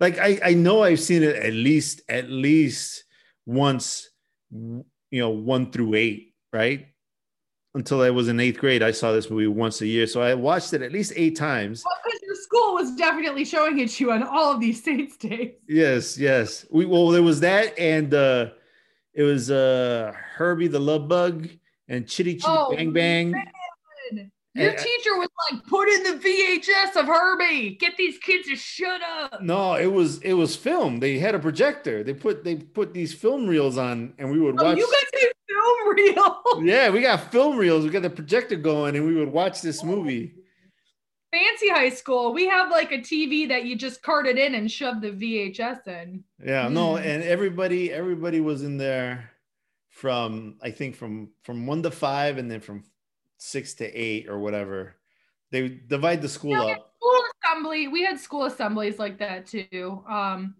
like 0.00 0.18
I 0.18 0.38
I 0.44 0.54
know 0.54 0.82
I've 0.82 1.00
seen 1.00 1.22
it 1.22 1.36
at 1.36 1.54
least 1.54 2.02
at 2.08 2.28
least 2.28 3.04
once, 3.46 4.10
you 4.50 4.84
know, 5.12 5.30
one 5.30 5.72
through 5.72 5.94
eight, 5.94 6.34
right? 6.52 6.88
Until 7.74 8.02
I 8.02 8.10
was 8.10 8.28
in 8.28 8.38
eighth 8.38 8.58
grade, 8.58 8.82
I 8.82 8.90
saw 8.90 9.12
this 9.12 9.30
movie 9.30 9.46
once 9.46 9.80
a 9.80 9.86
year. 9.86 10.06
So 10.06 10.20
I 10.20 10.34
watched 10.34 10.74
it 10.74 10.82
at 10.82 10.92
least 10.92 11.14
eight 11.16 11.36
times. 11.36 11.82
well 11.84 11.94
because 12.04 12.20
your 12.22 12.34
school 12.34 12.74
was 12.74 12.94
definitely 12.96 13.46
showing 13.46 13.78
it 13.78 13.88
to 13.92 14.04
you 14.04 14.12
on 14.12 14.22
all 14.22 14.52
of 14.52 14.60
these 14.60 14.82
saints 14.84 15.16
days 15.16 15.54
Yes, 15.66 16.18
yes. 16.18 16.66
We 16.70 16.84
well, 16.84 17.08
there 17.08 17.22
was 17.22 17.40
that, 17.40 17.78
and 17.78 18.12
uh 18.12 18.50
it 19.14 19.22
was 19.22 19.50
uh 19.50 20.12
Herbie 20.36 20.68
the 20.68 20.78
Love 20.80 21.08
Bug 21.08 21.48
and 21.88 22.06
Chitty 22.06 22.34
Chitty 22.34 22.44
Oh, 22.46 22.74
Bang 22.76 22.92
Bang. 22.92 23.30
man. 23.30 24.30
your 24.54 24.68
And- 24.68 24.78
teacher 24.78 25.16
was 25.16 25.28
like 25.50 25.64
put 25.66 25.88
in 25.88 26.02
the 26.02 26.18
vhs 26.22 26.94
of 27.00 27.06
herbie 27.06 27.70
get 27.80 27.96
these 27.96 28.18
kids 28.18 28.48
to 28.48 28.56
shut 28.56 29.00
up 29.02 29.40
No, 29.40 29.74
it 29.76 29.86
was 29.90 30.18
it 30.18 30.34
was 30.34 30.54
film. 30.56 31.00
They 31.00 31.18
had 31.18 31.34
a 31.34 31.38
projector. 31.38 32.04
They 32.04 32.12
put 32.12 32.44
they 32.44 32.56
put 32.56 32.92
these 32.92 33.14
film 33.14 33.46
reels 33.46 33.78
on, 33.78 34.12
and 34.18 34.30
we 34.30 34.38
would 34.40 34.60
oh 34.60 34.64
watch. 34.64 34.76
you 34.76 34.86
to 34.86 35.31
film 35.62 35.96
reel 35.96 36.66
yeah, 36.66 36.90
we 36.90 37.00
got 37.00 37.30
film 37.32 37.56
reels. 37.56 37.84
We 37.84 37.90
got 37.90 38.02
the 38.02 38.10
projector 38.10 38.56
going, 38.56 38.96
and 38.96 39.06
we 39.06 39.14
would 39.14 39.32
watch 39.32 39.62
this 39.62 39.82
movie. 39.84 40.34
fancy 41.32 41.68
high 41.70 41.88
school 41.88 42.32
we 42.34 42.46
have 42.46 42.70
like 42.70 42.92
a 42.92 42.98
tv 42.98 43.48
that 43.48 43.64
you 43.64 43.74
just 43.76 44.02
carted 44.02 44.36
in 44.36 44.54
and 44.54 44.70
shoved 44.70 45.00
the 45.02 45.10
vhs 45.10 45.86
in 45.88 46.22
Yeah, 46.44 46.68
no, 46.68 46.94
Mm. 46.94 47.04
and 47.06 47.22
everybody 47.22 47.90
everybody 47.92 48.40
was 48.40 48.62
in 48.62 48.76
there 48.76 49.30
from 49.88 50.56
I 50.62 50.70
think 50.70 50.96
from 50.96 51.30
from 51.42 51.66
one 51.66 51.82
to 51.84 51.90
five, 51.90 52.38
and 52.38 52.50
then 52.50 52.60
from 52.60 52.84
six 53.38 53.74
to 53.74 53.84
eight 53.86 54.28
or 54.28 54.38
whatever. 54.38 54.96
They 55.50 55.68
divide 55.68 56.22
the 56.22 56.28
school 56.28 56.52
Yeah, 56.52 56.72
up. 56.74 56.92
school 56.98 57.22
assembly 57.44 57.88
we 57.88 58.02
had 58.04 58.18
school 58.18 58.44
assemblies 58.44 58.98
like 58.98 59.18
that 59.18 59.46
too 59.46 60.02
um 60.08 60.54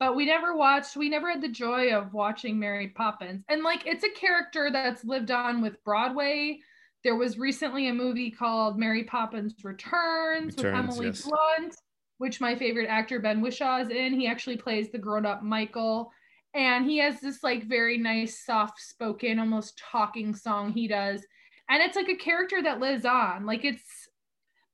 but 0.00 0.16
we 0.16 0.26
never 0.26 0.56
watched 0.56 0.96
we 0.96 1.08
never 1.08 1.30
had 1.30 1.42
the 1.42 1.48
joy 1.48 1.92
of 1.92 2.12
watching 2.12 2.58
mary 2.58 2.88
poppins. 2.88 3.44
And 3.48 3.62
like 3.62 3.86
it's 3.86 4.04
a 4.04 4.10
character 4.10 4.70
that's 4.72 5.04
lived 5.04 5.30
on 5.30 5.60
with 5.62 5.82
broadway. 5.84 6.58
There 7.02 7.16
was 7.16 7.38
recently 7.38 7.88
a 7.88 7.94
movie 7.94 8.30
called 8.30 8.78
mary 8.78 9.04
poppins 9.04 9.54
returns, 9.62 10.56
with 10.56 10.66
emily 10.66 11.06
yes. 11.06 11.22
blunt 11.22 11.76
which 12.18 12.40
my 12.40 12.54
favorite 12.54 12.88
actor 12.88 13.18
ben 13.18 13.40
whishaw 13.40 13.80
is 13.80 13.90
in. 13.90 14.14
He 14.18 14.26
actually 14.26 14.56
plays 14.56 14.90
the 14.90 14.98
grown-up 14.98 15.42
michael. 15.42 16.10
And 16.54 16.88
he 16.88 16.98
has 16.98 17.20
this 17.20 17.42
like 17.42 17.64
very 17.64 17.98
nice 17.98 18.44
soft 18.44 18.80
spoken 18.80 19.40
almost 19.40 19.76
talking 19.78 20.34
song 20.34 20.72
he 20.72 20.86
does. 20.86 21.26
And 21.68 21.82
it's 21.82 21.96
like 21.96 22.08
a 22.08 22.14
character 22.14 22.62
that 22.62 22.78
lives 22.78 23.04
on. 23.04 23.44
Like 23.46 23.64
it's 23.64 24.08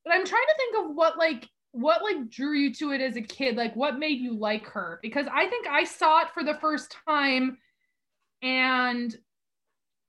but 0.04 0.14
I'm 0.14 0.24
trying 0.24 0.46
to 0.46 0.54
think 0.56 0.76
of 0.84 0.94
what 0.94 1.18
like 1.18 1.48
what 1.72 2.02
like 2.02 2.28
drew 2.28 2.52
you 2.54 2.74
to 2.74 2.90
it 2.92 3.00
as 3.00 3.16
a 3.16 3.22
kid 3.22 3.56
like 3.56 3.74
what 3.76 3.98
made 3.98 4.18
you 4.18 4.34
like 4.34 4.66
her 4.66 4.98
because 5.02 5.26
I 5.32 5.46
think 5.46 5.66
I 5.68 5.84
saw 5.84 6.22
it 6.22 6.30
for 6.34 6.42
the 6.42 6.54
first 6.54 6.96
time 7.06 7.58
and 8.42 9.16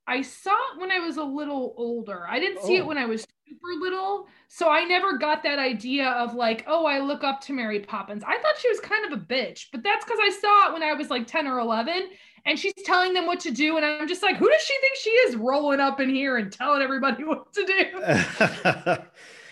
I 0.08 0.24
saw 0.24 0.52
it 0.74 0.80
when 0.80 0.92
I 0.92 1.00
was 1.00 1.18
a 1.18 1.24
little 1.24 1.74
older. 1.78 2.26
I 2.28 2.40
didn't 2.40 2.64
see 2.64 2.78
Oh. 2.78 2.80
it 2.80 2.86
when 2.86 2.98
I 2.98 3.06
was 3.06 3.22
super 3.48 3.68
little. 3.80 4.28
So 4.48 4.68
I 4.70 4.84
never 4.84 5.18
got 5.18 5.44
that 5.44 5.60
idea 5.60 6.10
of 6.10 6.34
like, 6.34 6.64
oh, 6.68 6.86
I 6.86 7.00
look 7.00 7.24
up 7.24 7.40
to 7.42 7.54
Mary 7.54 7.80
Poppins. 7.80 8.24
I 8.26 8.38
thought 8.40 8.58
she 8.58 8.68
was 8.70 8.80
kind 8.80 9.06
of 9.06 9.20
a 9.20 9.24
bitch, 9.24 9.68
but 9.72 9.84
that's 9.84 10.04
because 10.04 10.20
I 10.22 10.30
saw 10.32 10.68
it 10.70 10.74
when 10.74 10.84
I 10.84 10.94
was 10.94 11.10
like 11.10 11.28
10 11.28 11.48
or 11.48 11.60
11 11.60 12.10
and 12.46 12.58
she's 12.58 12.74
telling 12.84 13.14
them 13.14 13.28
what 13.28 13.40
to 13.42 13.52
do. 13.52 13.78
And 13.78 13.86
I'm 13.86 14.08
just 14.08 14.24
like, 14.24 14.38
who 14.38 14.50
does 14.50 14.62
she 14.62 14.74
think 14.82 14.96
she 14.98 15.10
is 15.12 15.36
rolling 15.36 15.80
up 15.80 16.00
in 16.00 16.10
here 16.10 16.38
and 16.38 16.52
telling 16.52 16.82
everybody 16.82 17.24
what 17.24 17.54
to 17.54 17.66
do? 17.66 18.98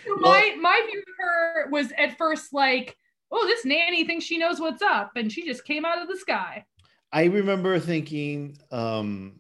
Well- 0.10 0.32
my 0.32 0.56
my 0.60 0.88
view 0.90 1.00
of 1.00 1.14
her 1.20 1.70
was 1.70 1.92
at 1.98 2.18
first 2.18 2.54
like, 2.54 2.96
oh, 3.32 3.46
this 3.48 3.66
nanny 3.66 4.06
thinks 4.06 4.26
she 4.26 4.38
knows 4.38 4.60
what's 4.60 4.82
up, 4.82 5.12
and 5.16 5.32
she 5.32 5.46
just 5.46 5.66
came 5.66 5.86
out 5.86 6.02
of 6.02 6.08
the 6.08 6.18
sky. 6.18 6.66
I 7.12 7.26
remember 7.26 7.80
thinking, 7.80 8.58
um, 8.72 9.40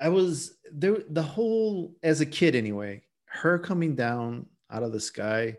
I 0.00 0.08
was 0.08 0.56
there 0.72 0.98
the 1.08 1.22
whole 1.22 1.94
as 2.02 2.20
a 2.20 2.26
kid 2.26 2.54
anyway, 2.54 3.02
her 3.26 3.58
coming 3.58 3.94
down 3.94 4.46
out 4.70 4.82
of 4.82 4.92
the 4.92 5.00
sky 5.00 5.56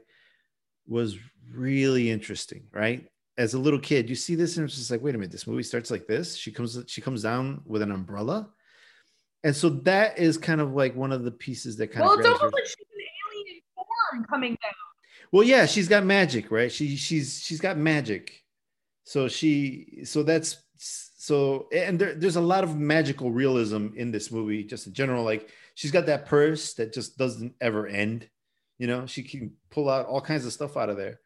was 0.87 1.17
really 1.53 2.09
interesting, 2.09 2.63
right? 2.71 3.07
As 3.37 3.53
a 3.53 3.59
little 3.59 3.79
kid, 3.79 4.09
you 4.09 4.15
see 4.15 4.35
this 4.35 4.57
and 4.57 4.65
it's 4.65 4.75
just 4.77 4.91
like, 4.91 5.01
wait 5.01 5.15
a 5.15 5.17
minute, 5.17 5.31
this 5.31 5.47
movie 5.47 5.63
starts 5.63 5.91
like 5.91 6.07
this. 6.07 6.35
She 6.35 6.51
comes, 6.51 6.77
she 6.87 7.01
comes 7.01 7.21
down 7.23 7.61
with 7.65 7.81
an 7.81 7.91
umbrella. 7.91 8.49
And 9.43 9.55
so 9.55 9.69
that 9.69 10.17
is 10.19 10.37
kind 10.37 10.61
of 10.61 10.73
like 10.73 10.95
one 10.95 11.11
of 11.11 11.23
the 11.23 11.31
pieces 11.31 11.75
that 11.77 11.87
kind 11.91 12.05
Well, 12.05 12.13
of 12.13 12.19
it's 12.19 12.27
almost 12.27 12.43
her- 12.43 12.49
like 12.51 12.65
she's 12.65 12.85
coming 14.29 14.51
down. 14.61 14.73
well, 15.31 15.43
yeah, 15.43 15.65
she's 15.65 15.87
got 15.87 16.03
magic, 16.05 16.51
right? 16.51 16.71
She 16.71 16.95
she's 16.95 17.41
she's 17.43 17.59
got 17.61 17.77
magic. 17.77 18.43
So 19.03 19.27
she 19.27 20.01
so 20.03 20.23
that's 20.23 20.57
so 20.77 21.67
and 21.73 21.99
there, 21.99 22.13
there's 22.15 22.35
a 22.37 22.41
lot 22.41 22.63
of 22.63 22.77
magical 22.77 23.31
realism 23.31 23.89
in 23.95 24.11
this 24.11 24.31
movie, 24.31 24.63
just 24.63 24.87
in 24.87 24.93
general. 24.93 25.23
Like 25.23 25.49
she's 25.75 25.91
got 25.91 26.05
that 26.07 26.25
purse 26.25 26.73
that 26.75 26.93
just 26.93 27.17
doesn't 27.17 27.53
ever 27.61 27.87
end. 27.87 28.27
You 28.79 28.87
know, 28.87 29.05
she 29.05 29.21
can 29.23 29.51
pull 29.69 29.89
out 29.89 30.05
all 30.07 30.21
kinds 30.21 30.45
of 30.45 30.53
stuff 30.53 30.77
out 30.77 30.89
of 30.89 30.97
there. 30.97 31.19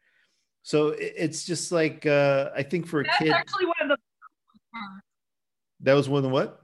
So 0.62 0.88
it- 0.88 1.14
it's 1.16 1.44
just 1.44 1.72
like 1.72 2.04
uh, 2.06 2.50
I 2.54 2.62
think 2.62 2.86
for 2.86 3.00
a 3.00 3.04
That's 3.04 3.18
kid, 3.18 3.30
actually 3.30 3.66
one 3.66 3.76
of 3.82 3.88
the 3.88 3.96
that 5.80 5.94
was 5.94 6.08
one 6.08 6.18
of 6.18 6.22
the 6.24 6.28
what? 6.30 6.62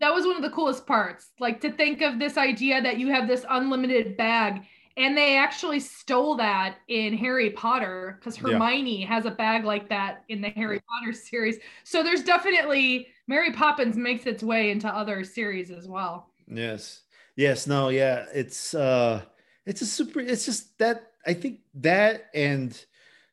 That 0.00 0.12
was 0.14 0.26
one 0.26 0.36
of 0.36 0.42
the 0.42 0.50
coolest 0.50 0.86
parts. 0.86 1.30
Like 1.40 1.60
to 1.62 1.70
think 1.72 2.02
of 2.02 2.18
this 2.18 2.36
idea 2.36 2.82
that 2.82 2.98
you 2.98 3.08
have 3.08 3.26
this 3.28 3.44
unlimited 3.48 4.16
bag. 4.16 4.62
And 4.98 5.14
they 5.14 5.36
actually 5.36 5.80
stole 5.80 6.36
that 6.36 6.78
in 6.88 7.14
Harry 7.18 7.50
Potter 7.50 8.16
because 8.18 8.38
Yeah. 8.38 8.52
Hermione 8.52 9.02
has 9.02 9.26
a 9.26 9.30
bag 9.30 9.64
like 9.64 9.90
that 9.90 10.24
in 10.28 10.40
the 10.40 10.48
Harry 10.50 10.80
Potter 10.88 11.12
series. 11.12 11.58
So 11.84 12.02
there's 12.02 12.22
definitely 12.22 13.08
Mary 13.26 13.52
Poppins 13.52 13.96
makes 13.96 14.24
its 14.24 14.42
way 14.42 14.70
into 14.70 14.88
other 14.88 15.22
series 15.22 15.70
as 15.70 15.86
well. 15.86 16.30
Yes. 16.48 17.02
Yes. 17.36 17.66
No. 17.66 17.90
Yeah. 17.90 18.24
It's 18.32 18.72
uh, 18.72 19.22
it's 19.66 19.82
a 19.82 19.86
super. 19.86 20.20
It's 20.20 20.46
just 20.46 20.78
that 20.78 21.12
I 21.26 21.34
think 21.34 21.60
that 21.74 22.30
and 22.32 22.72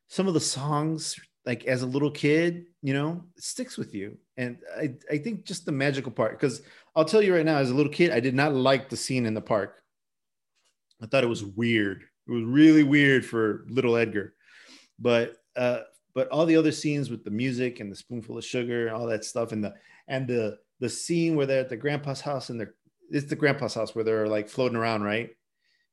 some 0.07 0.27
of 0.27 0.33
the 0.33 0.41
songs, 0.41 1.17
like 1.45 1.65
as 1.65 1.81
a 1.81 1.87
little 1.87 2.11
kid, 2.11 2.65
you 2.81 2.93
know, 2.93 3.23
sticks 3.37 3.77
with 3.77 3.93
you. 3.93 4.17
And 4.37 4.57
I 4.77 4.95
I 5.11 5.17
think 5.17 5.45
just 5.45 5.65
the 5.65 5.71
magical 5.71 6.11
part, 6.11 6.39
because 6.39 6.61
I'll 6.95 7.05
tell 7.05 7.21
you 7.21 7.35
right 7.35 7.45
now, 7.45 7.57
as 7.57 7.69
a 7.69 7.75
little 7.75 7.91
kid, 7.91 8.11
I 8.11 8.19
did 8.19 8.35
not 8.35 8.53
like 8.53 8.89
the 8.89 8.97
scene 8.97 9.25
in 9.25 9.33
the 9.33 9.41
park. 9.41 9.75
I 11.01 11.05
thought 11.05 11.23
it 11.23 11.27
was 11.27 11.43
weird. 11.43 12.03
It 12.27 12.31
was 12.31 12.43
really 12.45 12.83
weird 12.83 13.25
for 13.25 13.65
little 13.67 13.97
Edgar, 13.97 14.33
but 14.99 15.35
uh, 15.55 15.81
but 16.15 16.29
all 16.29 16.45
the 16.45 16.55
other 16.55 16.71
scenes 16.71 17.09
with 17.09 17.23
the 17.23 17.31
music 17.31 17.79
and 17.79 17.91
the 17.91 17.95
spoonful 17.95 18.37
of 18.37 18.45
sugar, 18.45 18.87
and 18.87 18.95
all 18.95 19.07
that 19.07 19.25
stuff, 19.25 19.51
and 19.51 19.63
the 19.63 19.73
and 20.07 20.27
the 20.27 20.59
the 20.79 20.89
scene 20.89 21.35
where 21.35 21.45
they're 21.45 21.61
at 21.61 21.69
the 21.69 21.77
grandpa's 21.77 22.21
house 22.21 22.49
and 22.49 22.59
they're 22.59 22.75
it's 23.09 23.27
the 23.27 23.35
grandpa's 23.35 23.73
house 23.73 23.93
where 23.93 24.03
they're 24.03 24.27
like 24.27 24.47
floating 24.49 24.77
around, 24.77 25.03
right? 25.03 25.31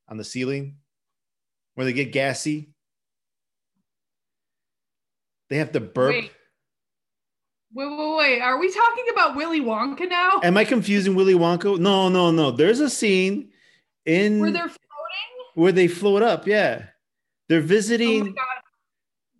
On 0.08 0.16
the 0.16 0.24
ceiling, 0.24 0.76
where 1.74 1.84
they 1.84 1.92
get 1.92 2.12
gassy. 2.12 2.70
They 5.50 5.56
have 5.58 5.72
to 5.72 5.80
burp. 5.80 6.12
Wait. 6.14 6.32
Wait, 7.72 7.86
wait, 7.86 8.16
wait. 8.16 8.40
Are 8.40 8.58
we 8.58 8.72
talking 8.72 9.04
about 9.12 9.36
Willy 9.36 9.60
Wonka 9.60 10.08
now? 10.08 10.40
Am 10.42 10.56
I 10.56 10.64
confusing 10.64 11.14
Willy 11.14 11.34
Wonka? 11.34 11.78
No, 11.78 12.08
no, 12.08 12.30
no. 12.30 12.50
There's 12.50 12.80
a 12.80 12.90
scene 12.90 13.50
in 14.06 14.40
Where 14.40 14.50
they're 14.50 14.62
floating? 14.62 14.76
where 15.54 15.72
they 15.72 15.86
float 15.88 16.22
up. 16.22 16.46
Yeah, 16.46 16.84
they're 17.48 17.58
Oh 17.58 17.62
my 17.62 17.66
visiting. 17.66 18.24
god. 18.32 18.36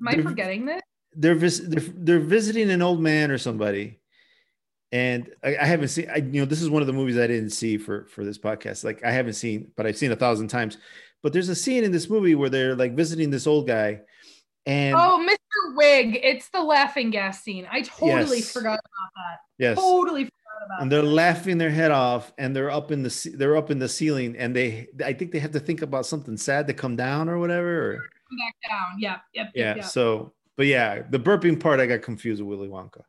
Am 0.01 0.09
I 0.09 0.23
forgetting 0.23 0.67
this? 0.67 0.81
they're, 1.17 1.35
vis- 1.35 1.63
they're 1.67 1.83
they're 1.95 2.21
visiting 2.21 2.71
an 2.71 2.83
old 2.83 3.01
man 3.01 3.31
or 3.33 3.39
somebody, 3.39 3.99
and 4.93 5.29
I, 5.43 5.57
I 5.57 5.65
haven't 5.67 5.89
seen. 5.89 6.09
I 6.09 6.17
you 6.19 6.41
know 6.41 6.45
this 6.45 6.63
is 6.63 6.71
one 6.71 6.83
of 6.83 6.87
the 6.87 6.93
movies 6.93 7.19
I 7.19 7.27
didn't 7.27 7.51
see 7.51 7.79
for 7.79 8.07
for 8.07 8.25
this 8.25 8.39
podcast. 8.39 8.85
Like 8.85 9.05
I 9.05 9.11
haven't 9.11 9.33
seen, 9.35 9.73
but 9.77 9.87
I've 9.87 9.97
seen 9.99 10.13
a 10.13 10.17
thousand 10.17 10.49
times. 10.49 10.79
But 11.23 11.33
there's 11.33 11.49
a 11.49 11.55
scene 11.55 11.83
in 11.85 11.91
this 11.93 12.09
movie 12.09 12.35
where 12.37 12.49
they're 12.49 12.77
like 12.77 12.95
visiting 12.95 13.31
this 13.31 13.47
old 13.49 13.67
guy, 13.67 14.01
and 14.67 14.95
Oh, 14.97 15.27
Mr. 15.29 15.77
Wig. 15.77 16.19
It's 16.23 16.49
the 16.51 16.63
laughing 16.63 17.11
gas 17.11 17.43
scene. 17.43 17.67
I 17.71 17.83
totally 17.83 18.39
Yes. 18.39 18.53
forgot 18.53 18.79
about 18.79 19.11
that. 19.17 19.39
yes, 19.59 19.77
Totally 19.79 20.25
forgot 20.25 20.67
about 20.67 20.77
that. 20.79 20.83
and 20.83 20.93
they're 20.93 21.03
laughing 21.03 21.59
their 21.59 21.71
head 21.71 21.91
off, 21.91 22.33
and 22.39 22.55
they're 22.55 22.71
up 22.71 22.91
in 22.91 23.03
the 23.03 23.35
they're 23.37 23.57
up 23.57 23.71
in 23.71 23.79
the 23.79 23.89
ceiling, 23.89 24.37
and 24.37 24.55
they 24.55 24.89
I 25.05 25.13
think 25.13 25.33
they 25.33 25.39
have 25.39 25.53
to 25.53 25.61
think 25.61 25.83
about 25.83 26.07
something 26.07 26.37
sad 26.37 26.67
to 26.69 26.75
come 26.75 26.97
down 26.97 27.29
or 27.29 27.39
whatever. 27.39 27.93
Or, 27.93 27.97
Come 27.97 28.39
back 28.39 28.55
down. 28.71 29.01
Yep, 29.01 29.21
yeah. 29.35 29.43
yep, 29.55 29.77
yep. 29.77 29.85
So, 29.87 30.35
but 30.57 30.67
yeah, 30.67 31.03
the 31.11 31.19
burping 31.19 31.59
part 31.59 31.81
I 31.81 31.87
got 31.87 32.03
confused 32.03 32.41
with 32.43 32.49
Willy 32.59 32.69
Wonka. 32.69 33.03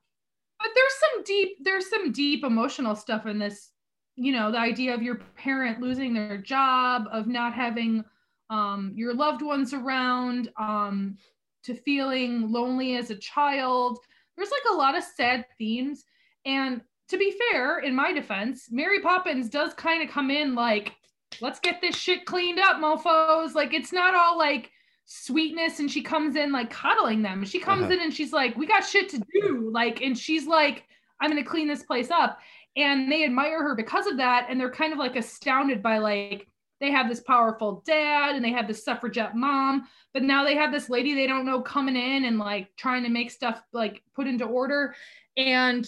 But 0.60 0.69
there's 0.73 0.94
some 0.99 1.23
deep, 1.23 1.57
there's 1.64 1.90
some 1.90 2.11
deep 2.11 2.44
emotional 2.44 2.95
stuff 2.95 3.26
in 3.28 3.38
this. 3.38 3.69
You 4.15 4.34
know, 4.34 4.52
the 4.52 4.57
idea 4.60 4.94
of 4.94 5.02
your 5.03 5.15
parent 5.38 5.80
losing 5.80 6.14
their 6.14 6.38
job, 6.38 7.06
of 7.11 7.28
not 7.28 7.53
having 7.53 8.03
um, 8.49 8.91
your 8.95 9.14
loved 9.14 9.41
ones 9.41 9.73
around, 9.73 10.49
um, 10.60 11.18
to 11.63 11.75
feeling 11.75 12.51
lonely 12.51 12.95
as 12.97 13.09
a 13.11 13.15
child. 13.15 13.99
There's 14.35 14.51
like 14.51 14.73
a 14.73 14.75
lot 14.75 14.97
of 14.97 15.03
sad 15.03 15.45
themes. 15.57 16.05
And 16.45 16.81
to 17.09 17.17
be 17.17 17.38
fair, 17.51 17.79
in 17.79 17.95
my 17.95 18.13
defense, 18.13 18.67
Mary 18.71 19.01
Poppins 19.01 19.49
does 19.49 19.73
kind 19.73 20.01
of 20.01 20.09
come 20.09 20.31
in 20.31 20.55
like, 20.55 20.93
let's 21.41 21.59
get 21.59 21.81
this 21.81 21.95
shit 21.95 22.25
cleaned 22.25 22.59
up, 22.59 22.77
mofos. 22.77 23.53
Like, 23.53 23.73
it's 23.73 23.91
not 23.93 24.15
all 24.15 24.38
like 24.38 24.71
sweetness 25.05 25.79
and 25.79 25.91
she 25.91 26.01
comes 26.01 26.35
in 26.35 26.51
like 26.51 26.69
coddling 26.69 27.21
them. 27.21 27.43
She 27.43 27.59
comes 27.59 27.83
Uh-huh. 27.83 27.93
in 27.93 28.01
and 28.01 28.13
she's 28.13 28.31
like, 28.33 28.55
we 28.55 28.65
got 28.65 28.85
shit 28.85 29.09
to 29.09 29.21
do. 29.33 29.69
Like, 29.71 30.01
and 30.01 30.17
she's 30.17 30.47
like, 30.47 30.85
I'm 31.19 31.29
going 31.29 31.43
to 31.43 31.49
clean 31.49 31.67
this 31.67 31.83
place 31.83 32.09
up. 32.09 32.39
And 32.77 33.11
they 33.11 33.25
admire 33.25 33.61
her 33.61 33.75
because 33.75 34.07
of 34.07 34.17
that. 34.17 34.47
And 34.49 34.59
they're 34.59 34.71
kind 34.71 34.93
of 34.93 34.99
like 34.99 35.15
astounded 35.17 35.83
by 35.83 35.97
like, 35.97 36.47
they 36.81 36.91
have 36.91 37.07
this 37.07 37.21
powerful 37.21 37.83
dad 37.85 38.35
and 38.35 38.43
they 38.43 38.51
have 38.51 38.67
this 38.67 38.83
suffragette 38.83 39.35
mom, 39.35 39.87
but 40.13 40.23
now 40.23 40.43
they 40.43 40.55
have 40.55 40.71
this 40.71 40.89
lady 40.89 41.13
they 41.13 41.27
don't 41.27 41.45
know 41.45 41.61
coming 41.61 41.95
in 41.95 42.25
and 42.25 42.39
like 42.39 42.75
trying 42.75 43.03
to 43.03 43.09
make 43.09 43.29
stuff 43.31 43.61
like 43.71 44.01
put 44.15 44.27
into 44.27 44.45
order. 44.45 44.95
And 45.37 45.87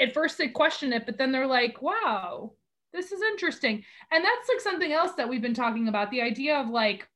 at 0.00 0.14
first 0.14 0.38
they 0.38 0.48
question 0.48 0.92
it, 0.92 1.04
but 1.04 1.18
then 1.18 1.32
they're 1.32 1.46
like, 1.46 1.82
wow, 1.82 2.52
this 2.92 3.10
is 3.10 3.20
interesting. 3.20 3.84
And 4.12 4.24
that's 4.24 4.48
like 4.48 4.60
something 4.60 4.92
else 4.92 5.12
that 5.16 5.28
we've 5.28 5.42
been 5.42 5.54
talking 5.54 5.88
about 5.88 6.10
the 6.12 6.22
idea 6.22 6.56
of 6.56 6.68
like 6.68 7.08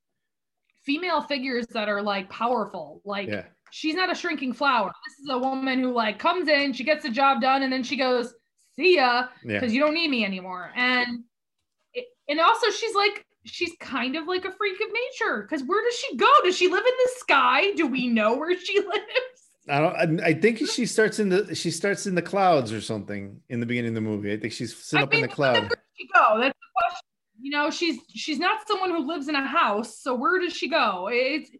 female 0.83 1.23
figures 1.23 1.67
that 1.69 1.89
are 1.89 2.03
like 2.03 2.29
powerful. 2.29 3.01
Like, 3.05 3.29
Yeah. 3.29 3.45
she's 3.71 3.95
not 3.95 4.11
a 4.11 4.15
shrinking 4.17 4.53
flower. 4.53 4.93
This 5.07 5.19
is 5.21 5.29
a 5.31 5.39
woman 5.39 5.79
who 5.79 5.93
like 5.93 6.19
comes 6.19 6.49
in, 6.49 6.73
she 6.73 6.85
gets 6.85 7.05
the 7.05 7.11
job 7.11 7.41
done, 7.41 7.63
and 7.63 7.73
then 7.73 7.85
she 7.85 7.97
goes, 7.97 8.35
see 8.75 8.97
ya 8.97 9.29
Yeah. 9.45 9.61
because 9.61 9.73
you 9.73 9.81
don't 9.81 9.95
need 9.95 10.11
me 10.11 10.25
anymore. 10.25 10.73
And 10.75 11.23
and 12.29 12.41
also 12.41 12.71
she's 12.71 12.95
like 12.95 13.25
she's 13.45 13.73
kind 13.81 14.17
of 14.17 14.27
like 14.27 14.45
a 14.45 14.53
freak 14.53 14.81
of 14.81 14.89
nature 14.89 15.43
because 15.43 15.67
where 15.67 15.83
does 15.85 15.95
she 15.95 16.17
go? 16.17 16.31
Does 16.45 16.57
she 16.57 16.69
live 16.69 16.85
in 16.85 16.95
the 17.05 17.11
sky? 17.19 17.73
Do 17.73 17.87
we 17.87 18.09
know 18.09 18.37
where 18.37 18.59
she 18.59 18.81
lives? 18.87 19.05
I 19.69 19.81
don't. 19.81 20.21
I, 20.21 20.27
I 20.29 20.35
think 20.35 20.59
she 20.59 20.87
starts 20.87 21.19
in 21.19 21.29
the 21.29 21.55
she 21.55 21.71
starts 21.71 22.07
in 22.07 22.15
the 22.15 22.23
clouds 22.23 22.73
or 22.73 22.81
something 22.81 23.41
in 23.49 23.61
the 23.61 23.67
beginning 23.67 23.91
of 23.91 23.95
the 23.97 24.01
movie. 24.01 24.33
I 24.33 24.39
think 24.39 24.53
she's 24.53 24.77
sitting 24.77 25.01
I 25.01 25.03
up 25.05 25.15
in 25.15 25.21
the 25.23 25.27
mean, 25.27 25.35
cloud. 25.35 25.55
Where 25.55 25.69
does 25.69 25.79
she 25.97 26.09
go? 26.13 26.39
That's 26.41 26.59
the 26.59 26.81
question. 26.81 27.07
You 27.41 27.51
know, 27.51 27.71
she's 27.71 27.99
she's 28.15 28.39
not 28.39 28.67
someone 28.69 28.91
who 28.91 29.07
lives 29.07 29.29
in 29.29 29.35
a 29.35 29.47
house. 29.47 29.99
So 30.01 30.15
where 30.15 30.41
does 30.41 30.53
she 30.53 30.69
go? 30.69 31.09
It's 31.11 31.51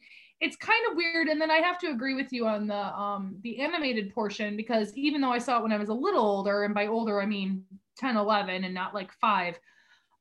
it's 0.41 0.57
kind 0.57 0.91
of 0.91 0.97
weird. 0.97 1.29
And 1.29 1.41
then 1.41 1.51
I 1.51 1.57
have 1.57 1.79
to 1.79 1.89
agree 1.89 2.15
with 2.15 2.33
you 2.33 2.47
on 2.47 2.69
the 2.69 2.77
um 2.77 3.37
the 3.43 3.61
animated 3.61 4.15
portion 4.15 4.57
because 4.57 4.97
even 4.97 5.21
though 5.21 5.33
I 5.33 5.39
saw 5.39 5.59
it 5.59 5.63
when 5.63 5.73
I 5.73 5.79
was 5.79 5.89
a 5.89 5.95
little 5.95 6.25
older, 6.25 6.63
and 6.63 6.75
by 6.75 6.87
older 6.87 7.21
I 7.21 7.27
mean 7.27 7.65
10, 7.99 8.17
11 8.17 8.63
and 8.63 8.75
not 8.75 8.95
like 8.95 9.13
five, 9.15 9.59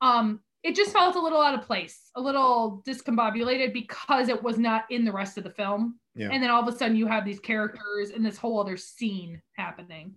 um, 0.06 0.40
it 0.64 0.76
just 0.76 0.91
felt 0.91 1.15
a 1.15 1.19
little 1.22 1.41
out 1.41 1.53
of 1.53 1.61
place, 1.61 2.10
a 2.15 2.22
little 2.22 2.84
discombobulated 2.88 3.73
because 3.73 4.30
it 4.30 4.41
was 4.41 4.57
not 4.57 4.86
in 4.90 5.06
the 5.06 5.11
rest 5.11 5.38
of 5.38 5.44
the 5.44 5.49
film. 5.49 5.99
Yeah. 6.15 6.30
And 6.32 6.41
then 6.41 6.49
all 6.49 6.61
of 6.61 6.73
a 6.73 6.77
sudden 6.77 6.95
you 6.95 7.07
have 7.07 7.26
these 7.26 7.40
characters 7.40 8.10
and 8.10 8.26
this 8.26 8.38
whole 8.38 8.60
other 8.60 8.77
scene 8.77 9.41
happening. 9.53 10.15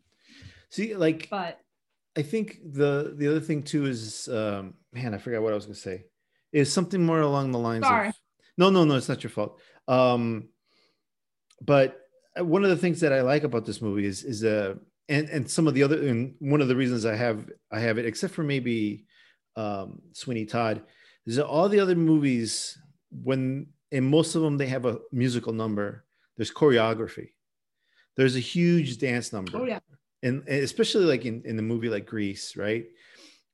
See, 0.70 0.94
like 0.94 1.28
But 1.30 1.60
I 2.16 2.22
think 2.22 2.58
the 2.64 3.14
the 3.16 3.28
other 3.28 3.40
thing 3.40 3.62
too 3.62 3.86
is 3.86 4.28
um 4.28 4.74
man, 4.92 5.14
I 5.14 5.18
forgot 5.18 5.42
what 5.42 5.52
I 5.52 5.56
was 5.56 5.66
gonna 5.66 5.74
say. 5.74 6.04
Is 6.52 6.72
something 6.72 7.04
more 7.04 7.20
along 7.20 7.52
the 7.52 7.58
lines 7.58 7.86
Sorry. 7.86 8.08
of 8.08 8.14
no, 8.56 8.70
no, 8.70 8.84
no, 8.84 8.96
it's 8.96 9.08
not 9.08 9.22
your 9.22 9.30
fault. 9.30 9.60
Um, 9.86 10.48
but 11.60 12.00
one 12.36 12.64
of 12.64 12.70
the 12.70 12.76
things 12.76 13.00
that 13.00 13.12
I 13.12 13.20
like 13.22 13.44
about 13.44 13.66
this 13.66 13.82
movie 13.82 14.06
is 14.06 14.24
is 14.24 14.44
uh 14.44 14.74
and 15.08 15.28
and 15.28 15.50
some 15.50 15.66
of 15.66 15.74
the 15.74 15.82
other 15.82 16.06
and 16.08 16.34
one 16.38 16.60
of 16.60 16.68
the 16.68 16.76
reasons 16.76 17.04
I 17.04 17.16
have 17.16 17.50
I 17.70 17.80
have 17.80 17.98
it, 17.98 18.06
except 18.06 18.34
for 18.34 18.44
maybe 18.44 19.06
um 19.58 20.00
Sweeney 20.12 20.46
Todd, 20.46 20.82
is 21.26 21.36
that 21.36 21.46
all 21.46 21.68
the 21.68 21.80
other 21.80 21.96
movies 21.96 22.78
when 23.10 23.66
in 23.90 24.04
most 24.04 24.34
of 24.34 24.42
them 24.42 24.56
they 24.58 24.66
have 24.66 24.86
a 24.86 24.98
musical 25.12 25.52
number. 25.52 26.04
There's 26.36 26.52
choreography. 26.52 27.30
There's 28.16 28.36
a 28.36 28.40
huge 28.40 28.98
dance 28.98 29.32
number 29.32 29.52
oh 29.54 29.64
yeah. 29.64 29.80
and, 30.22 30.42
and 30.48 30.62
especially 30.62 31.04
like 31.04 31.24
in, 31.24 31.42
in 31.44 31.56
the 31.56 31.62
movie 31.62 31.88
like 31.88 32.06
Grease, 32.06 32.56
right? 32.56 32.86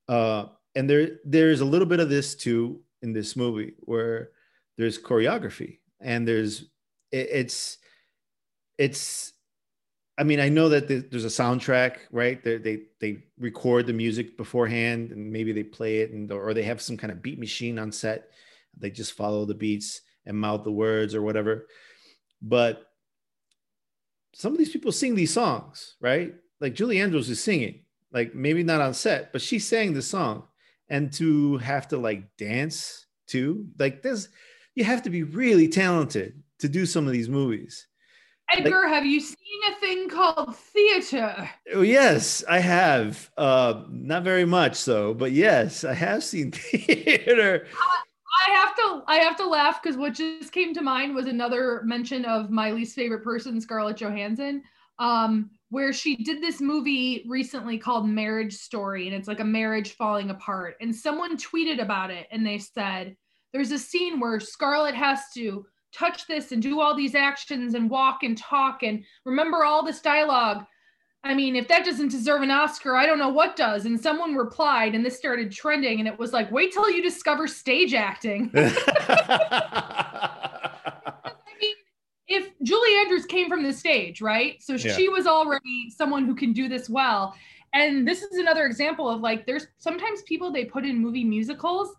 Uh, 0.09 0.47
and 0.75 0.89
there 0.89 1.19
there's 1.25 1.61
a 1.61 1.65
little 1.65 1.87
bit 1.87 2.01
of 2.01 2.09
this 2.09 2.35
too 2.35 2.81
in 3.03 3.13
this 3.13 3.37
movie 3.37 3.75
where 3.81 4.31
there's 4.77 4.99
choreography 4.99 5.79
and 6.01 6.27
there's 6.27 6.63
it, 7.13 7.29
it's 7.31 7.79
it's 8.79 9.34
I 10.17 10.23
mean 10.23 10.41
I 10.41 10.49
know 10.49 10.69
that 10.69 10.89
there's 10.89 11.25
a 11.25 11.29
soundtrack, 11.29 11.97
right? 12.11 12.43
They 12.43 12.59
they 12.59 12.83
they 13.01 13.25
record 13.39 13.87
the 13.87 13.93
music 13.93 14.37
beforehand 14.37 15.11
and 15.11 15.33
maybe 15.33 15.53
they 15.53 15.65
play 15.65 15.99
it 15.99 16.13
and 16.13 16.31
or 16.31 16.55
they 16.55 16.63
have 16.63 16.81
some 16.81 16.97
kind 16.97 17.13
of 17.13 17.23
beat 17.23 17.39
machine 17.39 17.79
on 17.79 17.91
set. 17.91 18.31
They 18.77 18.91
just 18.91 19.13
follow 19.13 19.45
the 19.45 19.55
beats 19.55 20.03
and 20.27 20.37
mouth 20.37 20.65
the 20.65 20.73
words 20.73 21.15
or 21.15 21.23
whatever. 21.23 21.67
But 22.41 22.87
some 24.35 24.53
of 24.53 24.59
these 24.59 24.71
people 24.71 24.93
sing 24.93 25.15
these 25.15 25.33
songs, 25.33 25.95
right? 26.01 26.35
Like 26.61 26.75
Julie 26.75 27.01
Andrews 27.01 27.31
is 27.31 27.43
singing, 27.43 27.85
like 28.13 28.35
maybe 28.35 28.63
not 28.63 28.81
on 28.81 28.95
set, 28.95 29.33
but 29.33 29.43
she 29.43 29.59
sang 29.59 29.93
the 29.93 30.03
song. 30.03 30.45
And 30.89 31.13
to 31.15 31.57
have 31.59 31.89
to 31.89 31.97
like 31.97 32.37
dance 32.37 33.07
too, 33.27 33.67
like 33.79 34.03
this, 34.03 34.29
you 34.75 34.85
have 34.85 35.03
to 35.03 35.11
be 35.11 35.23
really 35.23 35.69
talented 35.69 36.43
to 36.59 36.69
do 36.69 36.85
some 36.85 37.07
of 37.07 37.13
these 37.13 37.29
movies. 37.29 37.87
Edgar, 38.53 38.87
have 38.89 39.07
you 39.07 39.21
seen 39.21 39.37
a 39.71 39.81
thing 39.81 40.09
called 40.09 40.57
theater? 40.57 41.51
Oh, 41.73 41.83
yes, 41.83 42.45
I 42.49 42.59
have. 42.59 43.31
Uh, 43.37 43.85
not 43.89 44.23
very 44.23 44.45
much 44.45 44.77
so, 44.77 45.15
but 45.15 45.33
yes, 45.33 45.85
I 45.85 45.95
have 45.95 46.23
seen 46.23 46.51
theater. 46.53 47.67
I 48.47 48.51
have 48.51 48.77
to 48.77 49.03
I 49.07 49.17
have 49.17 49.37
to 49.37 49.47
laugh 49.47 49.83
because 49.83 49.97
what 49.97 50.15
just 50.15 50.53
came 50.53 50.75
to 50.75 50.83
mind 50.83 51.15
was 51.15 51.27
another 51.27 51.83
mention 51.85 52.25
of 52.25 52.51
my 52.51 52.71
least 52.71 52.95
favorite 52.95 53.25
person, 53.25 53.61
Scarlett 53.61 53.97
Johansson. 53.97 54.63
Um, 54.99 55.51
where 55.71 55.93
she 55.93 56.15
did 56.15 56.41
this 56.41 56.61
movie 56.61 57.25
recently 57.27 57.79
called 57.79 58.09
Marriage 58.09 58.55
Story, 58.55 59.09
and 59.09 59.17
it's 59.17 59.27
like 59.27 59.41
a 59.41 59.45
marriage 59.45 59.97
falling 59.97 60.31
apart. 60.31 60.77
And 60.81 60.95
someone 60.95 61.37
tweeted 61.37 61.83
about 61.83 62.13
it 62.13 62.29
and 62.31 62.47
they 62.47 62.59
said, 62.59 63.17
There's 63.53 63.73
a 63.73 63.79
scene 63.79 64.21
where 64.21 64.39
Scarlett 64.39 64.95
has 64.95 65.21
to 65.35 65.67
touch 65.95 66.27
this 66.27 66.53
and 66.53 66.63
do 66.63 66.81
all 66.81 66.95
these 66.95 67.15
actions 67.15 67.75
and 67.75 67.89
walk 67.89 68.23
and 68.23 68.37
talk 68.37 68.83
and 68.83 69.05
remember 69.25 69.65
all 69.65 69.85
this 69.85 70.01
dialogue. 70.01 70.65
I 71.23 71.35
mean, 71.35 71.57
if 71.57 71.69
that 71.69 71.87
doesn't 71.87 72.11
deserve 72.11 72.43
an 72.43 72.51
Oscar, 72.51 72.97
I 72.97 73.07
don't 73.07 73.19
know 73.19 73.31
what 73.31 73.57
does. 73.57 73.87
And 73.87 73.99
someone 73.99 74.35
replied, 74.35 74.95
and 74.95 75.05
this 75.05 75.17
started 75.17 75.51
trending, 75.51 75.99
and 75.99 76.07
it 76.07 76.19
was 76.19 76.35
like, 76.35 76.51
wait 76.53 76.73
till 76.73 76.91
you 76.91 77.03
discover 77.03 77.47
stage 77.47 77.95
acting. 77.95 78.51
I 78.55 80.31
mean, 81.61 81.75
if 82.29 82.51
Julie 82.63 82.95
Andrews 83.01 83.25
came 83.25 83.49
from 83.49 83.63
the 83.63 83.73
stage, 83.73 84.21
right? 84.21 84.63
So 84.63 84.75
Yeah. 84.75 84.95
she 84.95 85.09
was 85.09 85.27
already 85.27 85.91
someone 85.91 86.27
who 86.27 86.35
can 86.35 86.53
do 86.53 86.69
this 86.69 86.91
well. 86.91 87.35
And 87.73 88.07
this 88.07 88.23
is 88.23 88.39
another 88.39 88.67
example 88.67 89.09
of 89.09 89.23
like, 89.23 89.47
there's 89.47 89.67
sometimes 89.79 90.21
people 90.23 90.53
they 90.53 90.67
put 90.67 90.85
in 90.85 90.99
movie 90.99 91.25
musicals. 91.25 91.97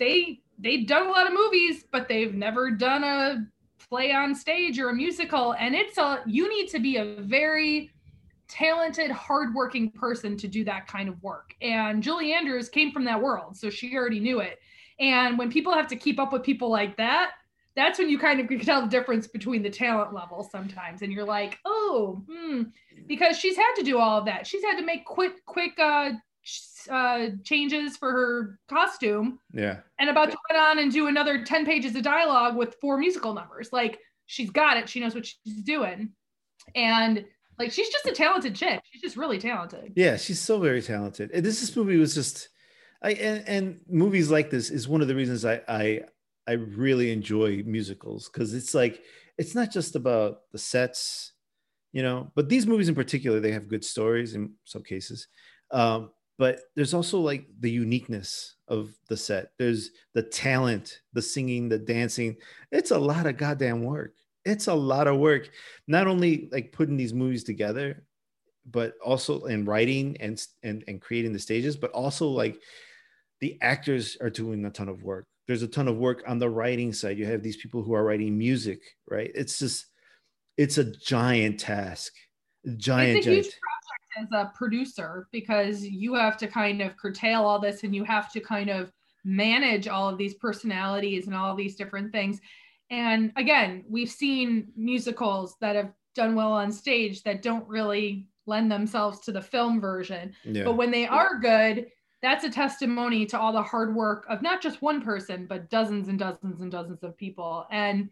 They 0.00 0.40
they've 0.62 0.86
done 0.86 1.06
a 1.06 1.10
lot 1.10 1.26
of 1.26 1.32
movies, 1.32 1.84
but 1.90 2.08
they've 2.08 2.34
never 2.34 2.70
done 2.70 3.04
a 3.04 3.46
play 3.88 4.12
on 4.12 4.34
stage 4.34 4.78
or 4.78 4.90
a 4.90 4.94
musical. 4.94 5.54
And 5.54 5.74
it's 5.74 5.98
a 5.98 6.22
you 6.26 6.48
need 6.48 6.68
to 6.68 6.78
be 6.78 6.96
a 6.96 7.16
very 7.20 7.90
talented, 8.48 9.10
hardworking 9.10 9.90
person 9.90 10.36
to 10.36 10.46
do 10.46 10.64
that 10.64 10.86
kind 10.86 11.08
of 11.08 11.22
work. 11.22 11.54
And 11.62 12.02
Julie 12.02 12.34
Andrews 12.34 12.68
came 12.68 12.92
from 12.92 13.04
that 13.04 13.20
world, 13.20 13.56
so 13.56 13.70
she 13.70 13.96
already 13.96 14.20
knew 14.20 14.40
it. 14.40 14.58
And 15.00 15.38
when 15.38 15.50
people 15.50 15.72
have 15.72 15.86
to 15.88 15.96
keep 15.96 16.20
up 16.20 16.32
with 16.32 16.42
people 16.42 16.70
like 16.70 16.96
that, 16.98 17.32
that's 17.74 17.98
when 17.98 18.10
you 18.10 18.18
kind 18.18 18.40
of 18.40 18.48
can 18.48 18.60
tell 18.60 18.82
the 18.82 18.88
difference 18.88 19.26
between 19.26 19.62
the 19.62 19.70
talent 19.70 20.12
level 20.12 20.46
sometimes. 20.50 21.02
And 21.02 21.12
you're 21.12 21.24
like, 21.24 21.58
oh, 21.64 22.22
hmm, 22.30 22.64
because 23.06 23.38
she's 23.38 23.56
had 23.56 23.74
to 23.76 23.82
do 23.82 23.98
all 23.98 24.18
of 24.18 24.26
that. 24.26 24.46
She's 24.46 24.62
had 24.62 24.76
to 24.76 24.84
make 24.84 25.06
quick, 25.06 25.44
quick 25.46 25.78
uh, 25.78 26.12
uh, 26.88 27.30
changes 27.44 27.96
for 27.96 28.10
her 28.12 28.58
costume 28.68 29.38
yeah. 29.52 29.78
and 29.98 30.10
about 30.10 30.30
to 30.30 30.36
run 30.50 30.60
on 30.60 30.78
and 30.78 30.92
do 30.92 31.06
another 31.06 31.44
10 31.44 31.64
pages 31.64 31.94
of 31.94 32.02
dialogue 32.02 32.56
with 32.56 32.76
four 32.80 32.96
musical 32.98 33.34
numbers. 33.34 33.70
Like 33.72 33.98
she's 34.26 34.50
got 34.50 34.76
it. 34.76 34.88
She 34.88 35.00
knows 35.00 35.14
what 35.14 35.26
she's 35.26 35.62
doing. 35.62 36.10
And 36.74 37.24
like 37.58 37.72
she's 37.72 37.88
just 37.88 38.06
a 38.06 38.12
talented 38.12 38.54
chick. 38.54 38.80
She's 38.90 39.02
just 39.02 39.16
really 39.16 39.38
talented. 39.38 39.92
Yeah, 39.96 40.16
she's 40.16 40.40
so 40.40 40.58
very 40.58 40.82
talented. 40.82 41.30
And 41.32 41.44
this 41.44 41.60
this 41.60 41.76
movie 41.76 41.96
was 41.96 42.14
just 42.14 42.48
I 43.02 43.12
and, 43.12 43.48
and 43.48 43.80
movies 43.88 44.30
like 44.30 44.50
this 44.50 44.70
is 44.70 44.88
one 44.88 45.02
of 45.02 45.08
the 45.08 45.14
reasons 45.14 45.44
I 45.44 45.60
I 45.68 46.00
I 46.46 46.52
really 46.52 47.12
enjoy 47.12 47.62
musicals 47.64 48.28
because 48.28 48.54
it's 48.54 48.74
like 48.74 49.02
it's 49.38 49.54
not 49.54 49.70
just 49.70 49.96
about 49.96 50.40
the 50.52 50.58
sets, 50.58 51.32
you 51.92 52.02
know, 52.02 52.30
but 52.34 52.48
these 52.48 52.66
movies 52.66 52.88
in 52.88 52.94
particular, 52.94 53.40
they 53.40 53.52
have 53.52 53.68
good 53.68 53.84
stories 53.84 54.34
in 54.34 54.52
some 54.64 54.82
cases. 54.82 55.28
Um, 55.70 56.10
but 56.42 56.58
there's 56.74 56.92
also 56.92 57.20
like 57.20 57.46
the 57.60 57.70
uniqueness 57.70 58.56
of 58.66 58.92
the 59.08 59.16
set. 59.16 59.52
There's 59.60 59.90
the 60.12 60.24
talent, 60.24 60.98
the 61.12 61.22
singing, 61.22 61.68
the 61.68 61.78
dancing. 61.78 62.36
It's 62.72 62.90
a 62.90 62.98
lot 62.98 63.26
of 63.26 63.36
goddamn 63.36 63.84
work. 63.84 64.16
It's 64.44 64.66
a 64.66 64.74
lot 64.74 65.06
of 65.06 65.18
work. 65.18 65.50
Not 65.86 66.08
only 66.08 66.48
like 66.50 66.72
putting 66.72 66.96
these 66.96 67.14
movies 67.14 67.44
together, 67.44 68.02
but 68.68 68.94
also 69.04 69.44
in 69.44 69.64
writing 69.66 70.16
and 70.18 70.44
and 70.64 70.82
and 70.88 71.00
creating 71.00 71.32
the 71.32 71.38
stages, 71.38 71.76
but 71.76 71.92
also 71.92 72.26
like 72.26 72.60
the 73.38 73.56
actors 73.62 74.16
are 74.20 74.28
doing 74.28 74.64
a 74.64 74.70
ton 74.70 74.88
of 74.88 75.04
work. 75.04 75.28
There's 75.46 75.62
a 75.62 75.68
ton 75.68 75.86
of 75.86 75.96
work 75.96 76.24
on 76.26 76.40
the 76.40 76.50
writing 76.50 76.92
side. 76.92 77.18
You 77.18 77.26
have 77.26 77.44
these 77.44 77.56
people 77.56 77.84
who 77.84 77.94
are 77.94 78.02
writing 78.02 78.36
music, 78.36 78.80
right? 79.08 79.30
It's 79.32 79.60
just 79.60 79.86
it's 80.56 80.78
a 80.78 80.90
giant 80.90 81.60
task. 81.60 82.12
Giant, 82.78 83.18
it's 83.18 83.26
a 83.28 83.30
giant. 83.30 83.54
Project 84.12 84.32
as 84.32 84.46
a 84.46 84.52
producer 84.54 85.28
because 85.32 85.84
you 85.84 86.14
have 86.14 86.36
to 86.38 86.46
kind 86.46 86.82
of 86.82 86.96
curtail 86.96 87.44
all 87.44 87.58
this 87.58 87.84
and 87.84 87.94
you 87.94 88.04
have 88.04 88.32
to 88.32 88.40
kind 88.40 88.70
of 88.70 88.92
manage 89.24 89.88
all 89.88 90.08
of 90.08 90.18
these 90.18 90.34
personalities 90.34 91.26
and 91.26 91.36
all 91.36 91.50
of 91.50 91.56
these 91.56 91.76
different 91.76 92.12
things. 92.12 92.40
And 92.90 93.32
again, 93.36 93.84
we've 93.88 94.10
seen 94.10 94.68
musicals 94.76 95.56
that 95.60 95.76
have 95.76 95.92
done 96.14 96.34
well 96.34 96.52
on 96.52 96.72
stage 96.72 97.22
that 97.22 97.42
don't 97.42 97.66
really 97.66 98.26
lend 98.46 98.70
themselves 98.70 99.20
to 99.20 99.32
the 99.32 99.40
film 99.40 99.80
version. 99.80 100.34
Yeah. 100.44 100.64
But 100.64 100.76
when 100.76 100.90
they 100.90 101.06
are 101.06 101.38
good, 101.38 101.86
that's 102.20 102.44
a 102.44 102.50
testimony 102.50 103.24
to 103.26 103.38
all 103.38 103.52
the 103.52 103.62
hard 103.62 103.94
work 103.94 104.26
of 104.28 104.42
not 104.42 104.60
just 104.60 104.82
one 104.82 105.02
person, 105.02 105.46
but 105.46 105.70
dozens 105.70 106.08
and 106.08 106.18
dozens 106.18 106.60
and 106.60 106.70
dozens 106.70 107.02
of 107.02 107.16
people. 107.16 107.66
And 107.70 108.10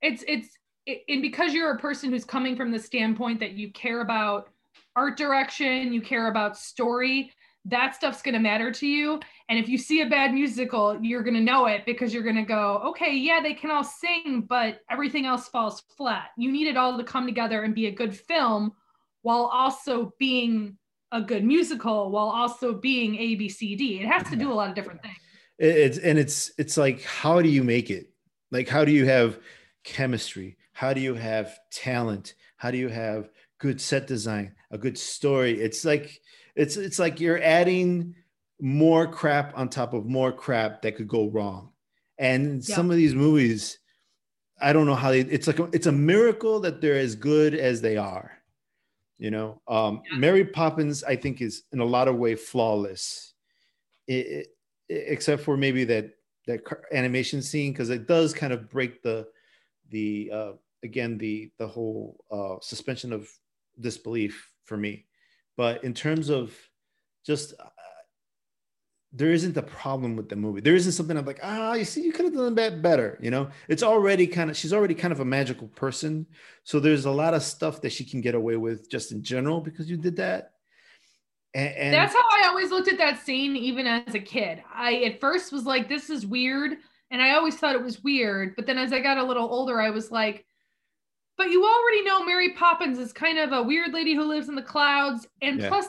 it's 0.00 0.24
it's 0.26 0.56
it, 0.86 1.02
and 1.08 1.22
because 1.22 1.52
you're 1.52 1.72
a 1.72 1.78
person 1.78 2.10
who's 2.10 2.24
coming 2.24 2.56
from 2.56 2.70
the 2.70 2.78
standpoint 2.78 3.40
that 3.40 3.52
you 3.52 3.70
care 3.72 4.00
about 4.00 4.48
art 4.96 5.16
direction, 5.16 5.92
you 5.92 6.00
care 6.00 6.28
about 6.28 6.56
story, 6.56 7.32
that 7.66 7.94
stuff's 7.94 8.22
going 8.22 8.34
to 8.34 8.40
matter 8.40 8.72
to 8.72 8.86
you. 8.86 9.20
And 9.48 9.58
if 9.58 9.68
you 9.68 9.78
see 9.78 10.00
a 10.00 10.08
bad 10.08 10.34
musical, 10.34 10.98
you're 11.00 11.22
going 11.22 11.34
to 11.34 11.40
know 11.40 11.66
it 11.66 11.86
because 11.86 12.12
you're 12.12 12.22
going 12.22 12.36
to 12.36 12.42
go, 12.42 12.82
okay, 12.86 13.14
yeah, 13.14 13.40
they 13.40 13.54
can 13.54 13.70
all 13.70 13.84
sing, 13.84 14.46
but 14.48 14.80
everything 14.90 15.26
else 15.26 15.48
falls 15.48 15.82
flat. 15.96 16.30
You 16.36 16.50
need 16.50 16.66
it 16.66 16.76
all 16.76 16.98
to 16.98 17.04
come 17.04 17.26
together 17.26 17.62
and 17.62 17.74
be 17.74 17.86
a 17.86 17.92
good 17.92 18.16
film 18.16 18.72
while 19.22 19.44
also 19.44 20.12
being 20.18 20.76
a 21.12 21.20
good 21.20 21.44
musical, 21.44 22.10
while 22.10 22.28
also 22.28 22.74
being 22.74 23.16
A, 23.16 23.36
B, 23.36 23.48
C, 23.48 23.76
D. 23.76 24.00
It 24.00 24.06
has 24.06 24.28
to 24.30 24.36
do 24.36 24.50
a 24.50 24.54
lot 24.54 24.68
of 24.68 24.74
different 24.74 25.02
things. 25.02 25.16
It's 25.58 25.98
and 25.98 26.18
it's 26.18 26.50
it's 26.58 26.76
like 26.76 27.02
how 27.02 27.40
do 27.40 27.48
you 27.48 27.62
make 27.62 27.90
it 27.90 28.10
like 28.50 28.68
how 28.68 28.84
do 28.84 28.90
you 28.90 29.04
have 29.04 29.38
chemistry 29.84 30.56
how 30.72 30.92
do 30.92 31.00
you 31.00 31.14
have 31.14 31.56
talent 31.70 32.34
how 32.56 32.70
do 32.70 32.78
you 32.78 32.88
have 32.88 33.28
good 33.62 33.80
set 33.80 34.06
design 34.06 34.54
a 34.72 34.78
good 34.78 34.98
story. 34.98 35.52
It's 35.66 35.84
like 35.84 36.20
it's 36.56 36.76
it's 36.76 36.98
like 36.98 37.20
you're 37.22 37.40
adding 37.42 38.14
more 38.60 39.06
crap 39.06 39.56
on 39.56 39.68
top 39.68 39.94
of 39.94 40.06
more 40.06 40.32
crap 40.32 40.82
that 40.82 40.96
could 40.96 41.08
go 41.08 41.30
wrong. 41.30 41.70
And 42.18 42.60
Yeah. 42.66 42.74
some 42.76 42.90
of 42.90 42.96
these 42.96 43.14
movies 43.14 43.78
i 44.60 44.72
don't 44.72 44.86
know 44.86 44.94
how 44.94 45.10
they 45.10 45.20
it's 45.36 45.46
like 45.50 45.58
a, 45.58 45.64
it's 45.72 45.88
a 45.88 45.92
miracle 46.12 46.60
that 46.60 46.80
they're 46.80 46.98
as 47.08 47.14
good 47.16 47.54
as 47.54 47.80
they 47.80 47.96
are 47.96 48.28
you 49.18 49.30
know? 49.30 49.60
Um 49.66 50.02
mary 50.18 50.44
poppins 50.44 51.02
i 51.04 51.16
think 51.16 51.40
is 51.40 51.64
in 51.72 51.80
a 51.80 51.84
lot 51.96 52.08
of 52.08 52.16
way 52.16 52.34
flawless. 52.36 53.34
It, 54.06 54.26
it- 54.26 54.48
except 55.14 55.42
for 55.42 55.56
maybe 55.56 55.84
that 55.84 56.06
that 56.46 56.60
animation 56.92 57.40
scene 57.40 57.72
because 57.72 57.88
it 57.90 58.06
does 58.06 58.34
kind 58.34 58.52
of 58.52 58.68
break 58.68 59.02
the 59.02 59.26
the 59.88 60.30
uh 60.38 60.52
again 60.84 61.16
the 61.18 61.50
the 61.56 61.66
whole 61.66 62.22
uh 62.30 62.56
suspension 62.60 63.10
of 63.12 63.30
disbelief 63.80 64.50
for 64.64 64.76
me 64.76 65.06
but 65.56 65.82
in 65.84 65.94
terms 65.94 66.28
of 66.30 66.54
just 67.24 67.54
uh, 67.58 67.64
there 69.12 69.32
isn't 69.32 69.56
a 69.56 69.62
problem 69.62 70.16
with 70.16 70.28
the 70.28 70.36
movie 70.36 70.60
there 70.60 70.74
isn't 70.74 70.92
something 70.92 71.16
i'm 71.16 71.26
like 71.26 71.40
ah 71.42 71.74
you 71.74 71.84
see 71.84 72.02
you 72.02 72.12
could 72.12 72.24
have 72.24 72.34
done 72.34 72.54
that 72.54 72.82
better 72.82 73.18
you 73.20 73.30
know 73.30 73.48
it's 73.68 73.82
already 73.82 74.26
kind 74.26 74.50
of 74.50 74.56
she's 74.56 74.72
already 74.72 74.94
kind 74.94 75.12
of 75.12 75.20
a 75.20 75.24
magical 75.24 75.68
person 75.68 76.26
so 76.64 76.80
there's 76.80 77.04
a 77.04 77.10
lot 77.10 77.34
of 77.34 77.42
stuff 77.42 77.80
that 77.80 77.92
she 77.92 78.04
can 78.04 78.20
get 78.20 78.34
away 78.34 78.56
with 78.56 78.88
just 78.90 79.12
in 79.12 79.22
general 79.22 79.60
because 79.60 79.90
you 79.90 79.96
did 79.96 80.16
that 80.16 80.52
and, 81.54 81.74
and 81.74 81.94
That's 81.94 82.14
how 82.14 82.20
I 82.20 82.48
always 82.48 82.70
looked 82.70 82.88
at 82.88 82.98
that 82.98 83.24
scene, 83.24 83.56
even 83.56 83.86
as 83.86 84.14
a 84.14 84.20
kid. 84.20 84.62
I 84.72 85.02
at 85.04 85.20
first 85.20 85.52
was 85.52 85.64
like, 85.64 85.88
this 85.88 86.08
is 86.08 86.26
weird. 86.26 86.78
And 87.10 87.20
I 87.20 87.34
always 87.34 87.56
thought 87.56 87.74
it 87.74 87.82
was 87.82 88.02
weird. 88.02 88.56
But 88.56 88.66
then 88.66 88.78
as 88.78 88.92
I 88.92 89.00
got 89.00 89.18
a 89.18 89.22
little 89.22 89.46
older, 89.46 89.80
I 89.80 89.90
was 89.90 90.10
like, 90.10 90.46
but 91.36 91.50
you 91.50 91.64
already 91.64 92.02
know 92.04 92.24
Mary 92.24 92.52
Poppins 92.54 92.98
is 92.98 93.12
kind 93.12 93.38
of 93.38 93.52
a 93.52 93.62
weird 93.62 93.92
lady 93.92 94.14
who 94.14 94.24
lives 94.24 94.48
in 94.48 94.54
the 94.54 94.62
clouds. 94.62 95.26
And 95.40 95.60
Yeah. 95.60 95.68
plus, 95.68 95.86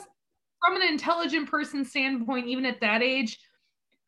from 0.63 0.75
an 0.77 0.87
intelligent 0.87 1.49
person 1.49 1.83
standpoint, 1.83 2.47
even 2.47 2.65
at 2.65 2.79
that 2.81 3.01
age, 3.01 3.39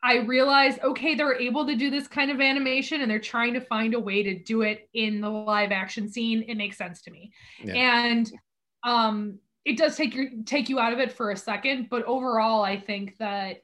I 0.03 0.17
realized, 0.17 0.79
okay, 0.83 1.15
they're 1.15 1.39
able 1.39 1.65
to 1.65 1.75
do 1.75 1.89
this 1.89 2.07
kind 2.07 2.29
of 2.29 2.39
animation 2.39 3.01
and 3.01 3.09
they're 3.09 3.19
trying 3.19 3.53
to 3.55 3.61
find 3.61 3.93
a 3.93 3.99
way 3.99 4.21
to 4.23 4.37
do 4.37 4.61
it 4.61 4.87
in 4.93 5.19
the 5.19 5.29
live 5.29 5.71
action 5.71 6.07
scene. 6.07 6.43
It 6.47 6.55
makes 6.55 6.77
sense 6.77 7.01
to 7.03 7.11
me. 7.11 7.31
Yeah. 7.63 7.73
And 7.75 8.31
um 8.83 9.39
it 9.65 9.77
does 9.77 9.97
take 9.97 10.13
your 10.13 10.27
take 10.45 10.69
you 10.69 10.79
out 10.79 10.93
of 10.93 10.99
it 10.99 11.11
for 11.11 11.31
a 11.31 11.35
second, 11.37 11.89
but 11.89 12.03
overall 12.03 12.61
I 12.63 12.79
think 12.79 13.17
that 13.17 13.63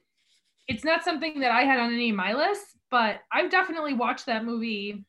it's 0.66 0.82
not 0.84 1.04
something 1.04 1.38
that 1.40 1.52
I 1.52 1.62
had 1.62 1.78
on 1.78 1.92
any 1.94 2.10
of 2.10 2.16
my 2.16 2.32
lists, 2.32 2.76
but 2.90 3.20
I've 3.30 3.50
definitely 3.50 3.94
watched 3.94 4.26
that 4.26 4.44
movie. 4.44 5.04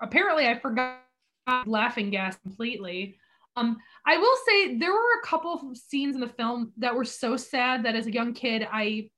Apparently 0.00 0.48
I 0.48 0.58
forgot 0.58 0.98
laughing 1.66 2.10
gas 2.10 2.36
completely. 2.36 3.16
Um, 3.56 3.76
I 4.06 4.16
will 4.16 4.36
say 4.46 4.78
there 4.78 4.92
were 4.92 5.20
a 5.22 5.26
couple 5.26 5.52
of 5.52 5.76
scenes 5.76 6.14
in 6.14 6.20
the 6.20 6.28
film 6.28 6.72
that 6.78 6.94
were 6.94 7.04
so 7.04 7.36
sad 7.36 7.84
that 7.84 7.94
as 7.94 8.06
a 8.06 8.12
young 8.12 8.32
kid, 8.32 8.66
I 8.70 9.10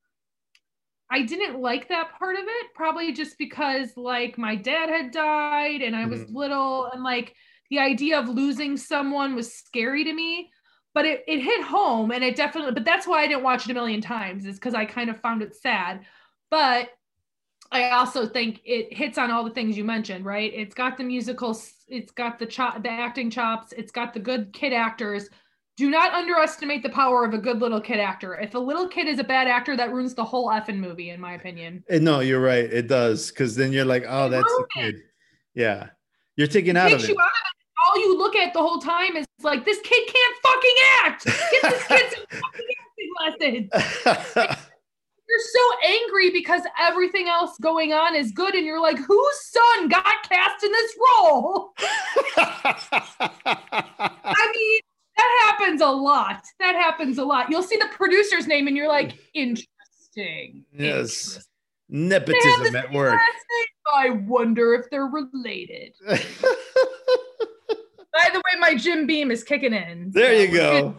I 1.11 1.23
didn't 1.23 1.61
like 1.61 1.89
that 1.91 2.19
part 2.19 2.37
of 2.37 2.45
it, 2.45 2.75
probably 2.75 3.13
just 3.13 3.39
because 3.39 3.97
like 3.97 4.39
my 4.39 4.57
dad 4.57 4.89
had 4.89 5.13
died 5.13 5.83
and 5.83 5.95
I 5.95 6.07
was 6.07 6.29
little 6.31 6.91
and 6.93 7.05
like 7.05 7.35
the 7.71 7.79
idea 7.79 8.19
of 8.19 8.29
losing 8.29 8.77
someone 8.77 9.37
was 9.37 9.55
scary 9.55 10.03
to 10.05 10.13
me, 10.13 10.51
but 10.95 11.05
it, 11.05 11.23
it 11.29 11.41
hit 11.41 11.63
home 11.63 12.11
and 12.11 12.25
it 12.25 12.37
definitely, 12.37 12.73
but 12.73 12.85
that's 12.85 13.07
why 13.07 13.23
I 13.23 13.29
didn't 13.29 13.45
watch 13.45 13.67
it 13.67 13.71
a 13.71 13.75
million 13.75 14.01
times, 14.01 14.47
is 14.47 14.57
because 14.57 14.75
I 14.75 14.87
kind 14.87 15.11
of 15.11 15.21
found 15.21 15.43
it 15.43 15.55
sad. 15.55 16.01
But 16.51 16.89
I 17.71 17.91
also 17.91 18.27
think 18.27 18.61
it 18.65 18.93
hits 18.93 19.19
on 19.19 19.31
all 19.31 19.45
the 19.45 19.51
things 19.51 19.77
you 19.77 19.85
mentioned, 19.85 20.25
right? 20.25 20.53
It's 20.55 20.75
got 20.75 20.97
the 20.97 21.05
musicals, 21.05 21.74
it's 21.89 22.13
got 22.13 22.39
the 22.39 22.47
chop, 22.47 22.83
the 22.83 22.91
acting 22.91 23.31
chops, 23.31 23.73
it's 23.73 23.93
got 23.93 24.15
the 24.15 24.21
good 24.21 24.53
kid 24.53 24.73
actors. 24.73 25.29
Do 25.77 25.91
not 25.91 26.13
underestimate 26.13 26.83
the 26.85 26.89
power 26.89 27.25
of 27.25 27.35
a 27.35 27.39
good 27.39 27.61
little 27.61 27.81
kid 27.81 27.99
actor. 27.99 28.37
If 28.37 28.55
a 28.55 28.59
little 28.59 28.87
kid 28.87 29.09
is 29.09 29.19
a 29.19 29.25
bad 29.25 29.49
actor, 29.49 29.77
that 29.77 29.93
ruins 29.93 30.15
the 30.15 30.25
whole 30.25 30.49
effing 30.49 30.79
movie, 30.79 31.11
in 31.11 31.21
my 31.21 31.33
opinion. 31.33 31.83
And 31.91 32.05
no, 32.05 32.21
you're 32.21 32.41
right. 32.41 32.65
It 32.65 32.87
does 32.87 33.31
because 33.31 33.57
then 33.57 33.73
you're 33.73 33.85
like, 33.85 34.05
oh, 34.09 34.29
that's 34.29 34.45
the 34.45 34.67
kid. 34.75 34.97
Yeah, 35.55 35.89
you're 36.37 36.47
taken 36.47 36.77
out 36.77 36.87
of 36.87 36.99
takes 36.99 37.05
it. 37.05 37.09
you 37.11 37.21
out 37.21 37.27
of 37.27 37.31
it. 37.31 37.87
All 37.87 38.01
you 38.01 38.17
look 38.17 38.37
at 38.37 38.53
the 38.53 38.61
whole 38.61 38.79
time 38.79 39.17
is 39.17 39.27
like, 39.43 39.65
this 39.65 39.81
kid 39.83 40.07
can't 40.07 40.37
fucking 40.43 40.77
act. 41.05 41.25
Get 41.25 41.63
this 41.63 41.87
kid 41.87 42.13
some 42.13 42.41
fucking 42.41 42.67
acting 43.41 43.71
lessons. 44.37 44.67
You're 45.29 45.39
so 45.41 45.61
angry 45.89 46.31
because 46.31 46.63
everything 46.79 47.29
else 47.29 47.57
going 47.59 47.93
on 47.93 48.15
is 48.15 48.31
good, 48.33 48.55
and 48.55 48.65
you're 48.67 48.81
like, 48.81 48.99
whose 48.99 49.41
son 49.43 49.89
got 49.89 50.23
cast 50.29 50.63
in 50.63 50.71
this 50.71 50.95
role? 50.99 51.73
I 52.37 54.51
mean, 54.55 54.81
that 55.17 55.47
happens 55.47 55.81
a 55.81 55.89
lot. 55.89 56.43
That 56.61 56.75
happens 56.75 57.17
a 57.19 57.25
lot. 57.25 57.51
You'll 57.51 57.63
see 57.63 57.77
the 57.77 57.89
producer's 57.93 58.47
name, 58.47 58.67
and 58.69 58.77
you're 58.77 58.89
like, 58.89 59.15
interesting. 59.35 60.65
yes, 60.73 61.47
interesting. 61.89 61.91
nepotism 61.91 62.77
at 62.77 62.93
work. 62.93 63.19
name. 63.19 63.67
I 63.95 64.11
wonder 64.11 64.75
if 64.75 64.91
they're 64.91 65.07
related. 65.07 65.95
By 66.07 66.19
the 68.33 68.39
way, 68.39 68.59
my 68.61 68.75
Jim 68.75 69.07
Beam 69.07 69.31
is 69.31 69.43
kicking 69.43 69.73
in. 69.73 70.11
there 70.13 70.35
so 70.35 70.43
you 70.43 70.53
go. 70.53 70.97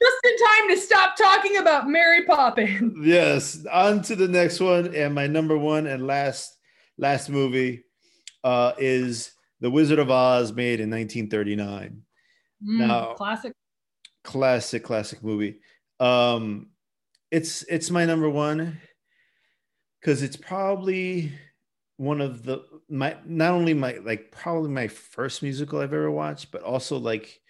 Just 0.00 0.16
in 0.24 0.46
time 0.46 0.68
to 0.70 0.76
stop 0.76 1.16
talking 1.16 1.56
about 1.58 1.88
Mary 1.88 2.24
Poppins. 2.24 2.94
yes, 3.06 3.64
on 3.72 4.02
to 4.02 4.16
the 4.16 4.28
next 4.28 4.60
one, 4.60 4.94
and 4.94 5.14
my 5.14 5.26
number 5.26 5.56
one 5.56 5.86
and 5.86 6.06
last 6.06 6.56
last 6.98 7.28
movie 7.30 7.84
uh, 8.44 8.72
is 8.78 9.32
The 9.60 9.70
Wizard 9.70 9.98
of 9.98 10.10
Oz, 10.10 10.52
made 10.52 10.80
in 10.80 10.90
1939. 10.90 12.02
Mm, 12.64 12.86
No. 12.88 13.14
Classic. 13.16 13.52
classic 14.24 14.82
classic 14.82 15.22
movie 15.22 15.60
um 16.00 16.68
it's 17.30 17.62
it's 17.64 17.90
my 17.90 18.04
number 18.04 18.28
one 18.28 18.78
because 20.00 20.22
it's 20.22 20.36
probably 20.36 21.30
one 21.96 22.20
of 22.20 22.42
the 22.44 22.62
my 22.88 23.16
not 23.24 23.52
only 23.52 23.72
my 23.72 23.98
like 24.04 24.30
probably 24.32 24.68
my 24.70 24.88
first 24.88 25.42
musical 25.42 25.80
i've 25.80 25.92
ever 25.94 26.10
watched 26.10 26.50
but 26.50 26.62
also 26.62 26.96
like 26.98 27.40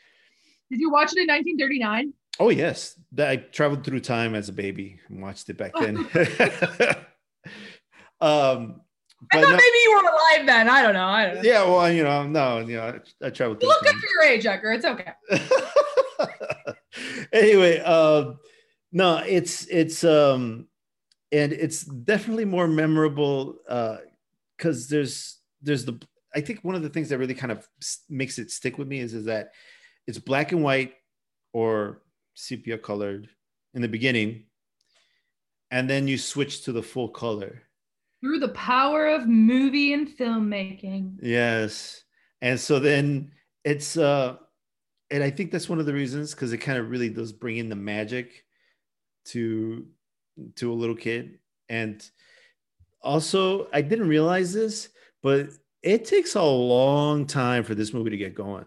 Did 0.70 0.80
you 0.80 0.90
watch 0.90 1.12
it 1.16 1.18
in 1.18 1.28
1939? 1.28 2.12
Oh 2.40 2.50
yes 2.50 2.98
that 3.12 3.28
i 3.30 3.36
traveled 3.36 3.84
through 3.84 4.00
time 4.00 4.34
as 4.34 4.48
a 4.48 4.52
baby 4.52 4.98
and 5.08 5.22
watched 5.22 5.48
it 5.48 5.56
back 5.56 5.72
then 5.80 5.96
um 8.20 8.80
I 9.32 9.40
thought 9.40 9.50
no- 9.50 9.56
maybe 9.56 9.78
you 9.82 9.92
were 9.92 10.02
alive 10.10 10.46
then. 10.46 10.68
I 10.68 10.82
don't 10.82 10.92
know. 10.92 11.06
I 11.06 11.26
don't 11.26 11.34
know. 11.36 11.42
yeah 11.42 11.64
well 11.64 11.90
you 11.90 12.04
know 12.04 12.26
no 12.26 12.58
you 12.58 12.76
know 12.76 13.00
i, 13.22 13.26
I 13.26 13.30
traveled 13.30 13.62
You 13.62 13.68
look 13.68 13.80
good 13.82 13.92
time. 13.92 14.00
for 14.00 14.24
your 14.24 14.32
age, 14.34 14.44
Edgar. 14.46 14.72
It's 14.72 14.84
okay. 14.84 15.12
anyway, 17.32 17.78
um, 17.80 18.38
no, 18.92 19.18
it's 19.26 19.66
it's 19.66 20.04
um, 20.04 20.66
and 21.32 21.52
it's 21.52 21.82
definitely 21.84 22.44
more 22.44 22.68
memorable 22.68 23.56
because 24.56 24.88
there's 24.88 25.38
there's 25.62 25.84
the 25.84 26.00
I 26.34 26.40
think 26.40 26.60
one 26.62 26.74
of 26.74 26.82
the 26.82 26.88
things 26.90 27.08
that 27.08 27.18
really 27.18 27.34
kind 27.34 27.52
of 27.52 27.66
makes 28.08 28.38
it 28.38 28.50
stick 28.50 28.78
with 28.78 28.88
me 28.88 29.00
is 29.00 29.14
is 29.14 29.24
that 29.26 29.50
it's 30.06 30.18
black 30.18 30.52
and 30.52 30.62
white 30.62 30.94
or 31.52 32.02
sepia 32.36 32.78
colored 32.78 33.28
in 33.74 33.82
the 33.82 33.88
beginning, 33.88 34.44
and 35.70 35.90
then 35.90 36.06
you 36.06 36.18
switch 36.18 36.62
to 36.62 36.72
the 36.72 36.82
full 36.82 37.08
color. 37.08 37.62
Through 38.20 38.38
the 38.38 38.48
power 38.48 39.08
of 39.08 39.26
movie 39.26 39.92
and 39.92 40.08
filmmaking. 40.08 41.18
Yes. 41.20 42.04
And 42.40 42.60
so 42.60 42.78
then 42.78 43.32
it's 43.64 43.96
uh 43.96 44.36
and 45.10 45.22
I 45.22 45.30
think 45.30 45.50
that's 45.50 45.68
one 45.68 45.78
of 45.78 45.86
the 45.86 45.92
reasons 45.92 46.34
because 46.34 46.52
it 46.52 46.58
kind 46.58 46.78
of 46.78 46.90
really 46.90 47.08
does 47.08 47.32
bring 47.32 47.58
in 47.58 47.68
the 47.68 47.76
magic 47.76 48.44
to 49.26 49.86
to 50.56 50.72
a 50.72 50.74
little 50.74 50.96
kid. 50.96 51.38
And 51.68 52.08
also 53.02 53.68
I 53.72 53.82
didn't 53.82 54.08
realize 54.08 54.52
this, 54.52 54.88
but 55.22 55.48
it 55.82 56.04
takes 56.04 56.34
a 56.34 56.42
long 56.42 57.26
time 57.26 57.64
for 57.64 57.74
this 57.74 57.92
movie 57.92 58.10
to 58.10 58.16
get 58.16 58.34
going. 58.34 58.66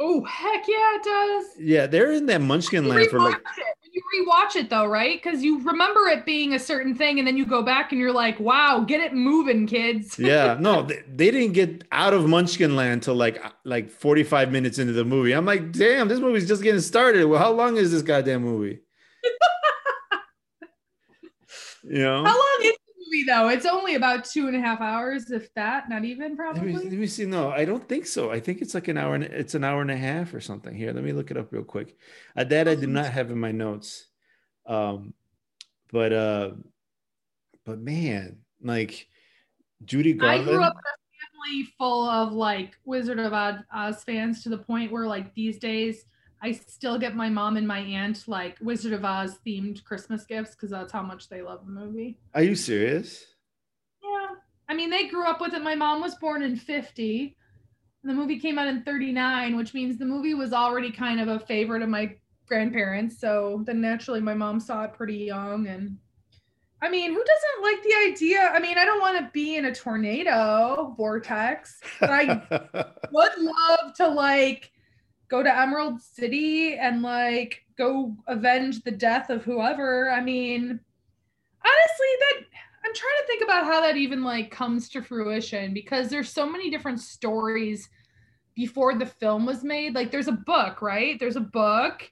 Oh 0.00 0.24
heck 0.24 0.68
yeah, 0.68 0.94
it 0.94 1.02
does. 1.02 1.46
Yeah, 1.58 1.86
they're 1.86 2.12
in 2.12 2.26
that 2.26 2.40
munchkin 2.40 2.84
You 2.84 2.90
land 2.90 3.10
for 3.10 3.20
like 3.20 3.34
it. 3.34 3.42
You 3.90 4.02
rewatch 4.14 4.54
it 4.54 4.70
though, 4.70 4.86
right? 4.86 5.20
Because 5.20 5.42
you 5.42 5.60
remember 5.64 6.06
it 6.06 6.24
being 6.24 6.54
a 6.54 6.58
certain 6.58 6.94
thing, 6.94 7.18
and 7.18 7.26
then 7.26 7.36
you 7.36 7.44
go 7.44 7.64
back 7.64 7.90
and 7.90 8.00
you're 8.00 8.12
like, 8.12 8.38
"Wow, 8.38 8.84
get 8.86 9.00
it 9.00 9.12
moving, 9.12 9.66
kids." 9.66 10.16
yeah, 10.18 10.56
no, 10.60 10.82
they, 10.82 11.02
they 11.08 11.32
didn't 11.32 11.54
get 11.54 11.82
out 11.90 12.14
of 12.14 12.28
munchkin 12.28 12.76
land 12.76 13.02
till 13.02 13.16
like 13.16 13.44
uh, 13.44 13.50
like 13.64 13.90
45 13.90 14.52
minutes 14.52 14.78
into 14.78 14.92
the 14.92 15.04
movie. 15.04 15.32
I'm 15.32 15.44
like, 15.44 15.72
damn, 15.72 16.06
this 16.06 16.20
movie's 16.20 16.46
just 16.46 16.62
getting 16.62 16.80
started. 16.80 17.24
Well, 17.24 17.40
how 17.40 17.50
long 17.50 17.76
is 17.76 17.90
this 17.90 18.02
goddamn 18.02 18.42
movie? 18.42 18.78
you 21.82 22.02
know? 22.02 22.24
How 22.24 22.36
long 22.36 22.58
is 22.62 22.76
movie 23.08 23.24
though? 23.24 23.48
It's 23.48 23.66
only 23.66 23.94
about 23.94 24.24
two 24.24 24.46
and 24.46 24.56
a 24.56 24.60
half 24.60 24.80
hours, 24.80 25.30
if 25.30 25.52
that. 25.54 25.88
Not 25.88 26.04
even 26.04 26.22
Let 26.22 26.30
me, 26.30 26.36
probably. 26.36 26.72
let 26.72 26.92
me 26.92 27.06
see. 27.06 27.24
No, 27.24 27.50
I 27.50 27.64
don't 27.64 27.88
think 27.88 28.06
so. 28.06 28.30
I 28.30 28.40
think 28.40 28.60
it's 28.60 28.74
like 28.74 28.88
an 28.88 28.98
hour 28.98 29.14
and 29.14 29.24
it's 29.24 29.54
an 29.54 29.64
hour 29.64 29.80
and 29.80 29.90
a 29.90 29.96
half 29.96 30.34
or 30.34 30.40
something. 30.40 30.74
Here, 30.74 30.92
let 30.92 31.04
me 31.04 31.12
look 31.12 31.30
it 31.30 31.36
up 31.36 31.52
real 31.52 31.64
quick. 31.64 31.96
Uh, 32.36 32.44
that 32.44 32.68
I 32.68 32.74
did 32.74 32.88
not 32.88 33.06
have 33.06 33.30
in 33.30 33.38
my 33.38 33.52
notes. 33.52 34.06
Um, 34.66 35.14
but 35.90 36.12
uh, 36.12 36.50
but 37.64 37.78
man, 37.78 38.38
like 38.62 39.08
Judy 39.84 40.12
Garland. 40.12 40.48
I 40.48 40.52
grew 40.52 40.62
up 40.62 40.74
in 40.74 40.78
a 40.78 41.52
family 41.52 41.68
full 41.78 42.08
of 42.08 42.32
like 42.32 42.76
Wizard 42.84 43.18
of 43.18 43.32
Oz 43.72 44.04
fans 44.04 44.42
to 44.42 44.48
the 44.48 44.58
point 44.58 44.92
where 44.92 45.06
like 45.06 45.34
these 45.34 45.58
days 45.58 46.04
I 46.40 46.52
still 46.52 46.98
get 46.98 47.16
my 47.16 47.28
mom 47.28 47.56
and 47.56 47.66
my 47.66 47.80
aunt 47.80 48.28
like 48.28 48.56
Wizard 48.60 48.92
of 48.92 49.04
Oz 49.04 49.38
themed 49.46 49.82
Christmas 49.84 50.24
gifts 50.24 50.52
because 50.52 50.70
that's 50.70 50.92
how 50.92 51.02
much 51.02 51.28
they 51.28 51.42
love 51.42 51.66
the 51.66 51.72
movie. 51.72 52.18
Are 52.34 52.42
you 52.42 52.54
serious? 52.54 53.26
Yeah. 54.02 54.36
I 54.68 54.74
mean, 54.74 54.90
they 54.90 55.08
grew 55.08 55.26
up 55.26 55.40
with 55.40 55.54
it. 55.54 55.62
My 55.62 55.74
mom 55.74 56.00
was 56.00 56.14
born 56.16 56.42
in 56.42 56.56
50. 56.56 57.36
And 58.02 58.10
the 58.10 58.14
movie 58.14 58.38
came 58.38 58.58
out 58.58 58.68
in 58.68 58.82
39, 58.84 59.56
which 59.56 59.74
means 59.74 59.98
the 59.98 60.04
movie 60.04 60.34
was 60.34 60.52
already 60.52 60.92
kind 60.92 61.20
of 61.20 61.28
a 61.28 61.40
favorite 61.40 61.82
of 61.82 61.88
my 61.88 62.14
grandparents. 62.46 63.18
So 63.18 63.62
then 63.66 63.80
naturally, 63.80 64.20
my 64.20 64.34
mom 64.34 64.60
saw 64.60 64.84
it 64.84 64.94
pretty 64.94 65.16
young. 65.16 65.66
And 65.66 65.98
I 66.80 66.88
mean, 66.88 67.12
who 67.12 67.24
doesn't 67.24 67.62
like 67.62 67.82
the 67.82 67.94
idea? 68.12 68.52
I 68.54 68.60
mean, 68.60 68.78
I 68.78 68.84
don't 68.84 69.00
want 69.00 69.18
to 69.18 69.30
be 69.32 69.56
in 69.56 69.64
a 69.64 69.74
tornado 69.74 70.94
vortex, 70.96 71.80
but 71.98 72.10
I 72.10 72.42
would 73.10 73.32
love 73.38 73.94
to 73.96 74.06
like 74.06 74.70
go 75.28 75.42
to 75.42 75.58
Emerald 75.58 76.00
City 76.00 76.74
and 76.74 77.02
like 77.02 77.64
go 77.76 78.16
avenge 78.26 78.82
the 78.82 78.90
death 78.90 79.30
of 79.30 79.44
whoever. 79.44 80.10
I 80.10 80.20
mean, 80.20 80.80
honestly, 81.64 82.06
that 82.20 82.44
I'm 82.84 82.94
trying 82.94 83.20
to 83.20 83.26
think 83.26 83.42
about 83.42 83.64
how 83.64 83.80
that 83.82 83.96
even 83.96 84.22
like 84.22 84.50
comes 84.50 84.88
to 84.90 85.02
fruition 85.02 85.74
because 85.74 86.08
there's 86.08 86.30
so 86.30 86.48
many 86.48 86.70
different 86.70 87.00
stories 87.00 87.88
before 88.54 88.94
the 88.94 89.06
film 89.06 89.46
was 89.46 89.62
made. 89.62 89.94
Like 89.94 90.10
there's 90.10 90.28
a 90.28 90.32
book, 90.32 90.82
right? 90.82 91.18
There's 91.20 91.36
a 91.36 91.40
book 91.40 92.10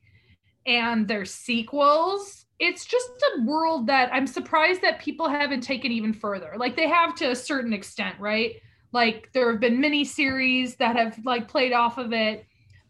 and 0.66 1.08
there's 1.08 1.32
sequels. 1.32 2.46
It's 2.58 2.84
just 2.84 3.08
a 3.36 3.42
world 3.42 3.86
that 3.86 4.10
I'm 4.12 4.26
surprised 4.26 4.82
that 4.82 5.00
people 5.00 5.28
haven't 5.28 5.62
taken 5.62 5.92
even 5.92 6.12
further. 6.12 6.54
Like 6.56 6.76
they 6.76 6.88
have 6.88 7.14
to 7.16 7.30
a 7.30 7.36
certain 7.36 7.72
extent, 7.72 8.16
right? 8.18 8.56
Like 8.92 9.30
there 9.32 9.50
have 9.50 9.60
been 9.60 9.80
mini 9.80 10.04
series 10.04 10.76
that 10.76 10.96
have 10.96 11.18
like 11.24 11.48
played 11.48 11.72
off 11.72 11.98
of 11.98 12.12
it, 12.12 12.46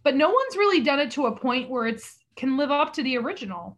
but 0.07 0.15
no 0.15 0.29
one's 0.29 0.57
really 0.57 0.83
done 0.83 1.01
it 1.01 1.11
to 1.11 1.27
a 1.27 1.37
point 1.37 1.69
where 1.69 1.89
it's 1.89 2.19
can 2.37 2.57
live 2.57 2.71
up 2.71 2.93
to 2.93 3.03
the 3.03 3.19
original. 3.19 3.77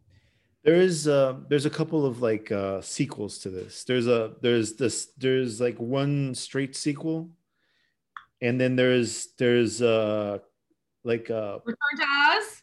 There 0.62 0.74
is 0.74 1.08
uh 1.08 1.36
there's 1.48 1.64
a 1.64 1.70
couple 1.70 2.04
of 2.04 2.20
like 2.20 2.52
uh 2.52 2.82
sequels 2.82 3.38
to 3.38 3.48
this. 3.48 3.84
There's 3.84 4.06
a 4.06 4.34
there's 4.42 4.74
this 4.74 5.06
there's 5.16 5.58
like 5.58 5.78
one 5.78 6.34
straight 6.34 6.76
sequel 6.76 7.30
and 8.42 8.60
then 8.60 8.76
there's 8.76 9.28
there's 9.38 9.80
uh 9.80 10.40
like 11.02 11.30
uh 11.30 11.60
Return 11.64 11.96
to 11.96 12.04
Oz. 12.04 12.62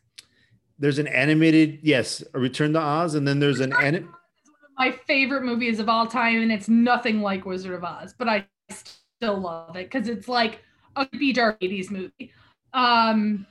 there's 0.77 0.99
an 0.99 1.07
animated 1.07 1.79
yes, 1.81 2.23
a 2.35 2.39
Return 2.39 2.71
to 2.73 2.79
Oz 2.79 3.15
and 3.15 3.27
then 3.27 3.39
there's 3.39 3.61
an 3.61 3.71
Return 3.71 3.81
to 3.81 3.87
anim- 3.87 4.03
is 4.43 4.51
one 4.51 4.59
of 4.69 4.77
my 4.77 5.03
favorite 5.07 5.43
movies 5.43 5.79
of 5.79 5.89
all 5.89 6.05
time, 6.05 6.39
and 6.39 6.51
it's 6.51 6.69
nothing 6.69 7.23
like 7.23 7.47
Wizard 7.47 7.73
of 7.73 7.83
Oz, 7.83 8.13
but 8.15 8.29
I 8.29 8.45
still 8.69 9.39
love 9.39 9.75
it 9.75 9.89
because 9.91 10.07
it's 10.07 10.27
like 10.27 10.59
a 10.95 11.07
creepy 11.07 11.33
dark 11.33 11.59
80s 11.61 11.89
movie. 11.89 12.31
Um 12.71 13.47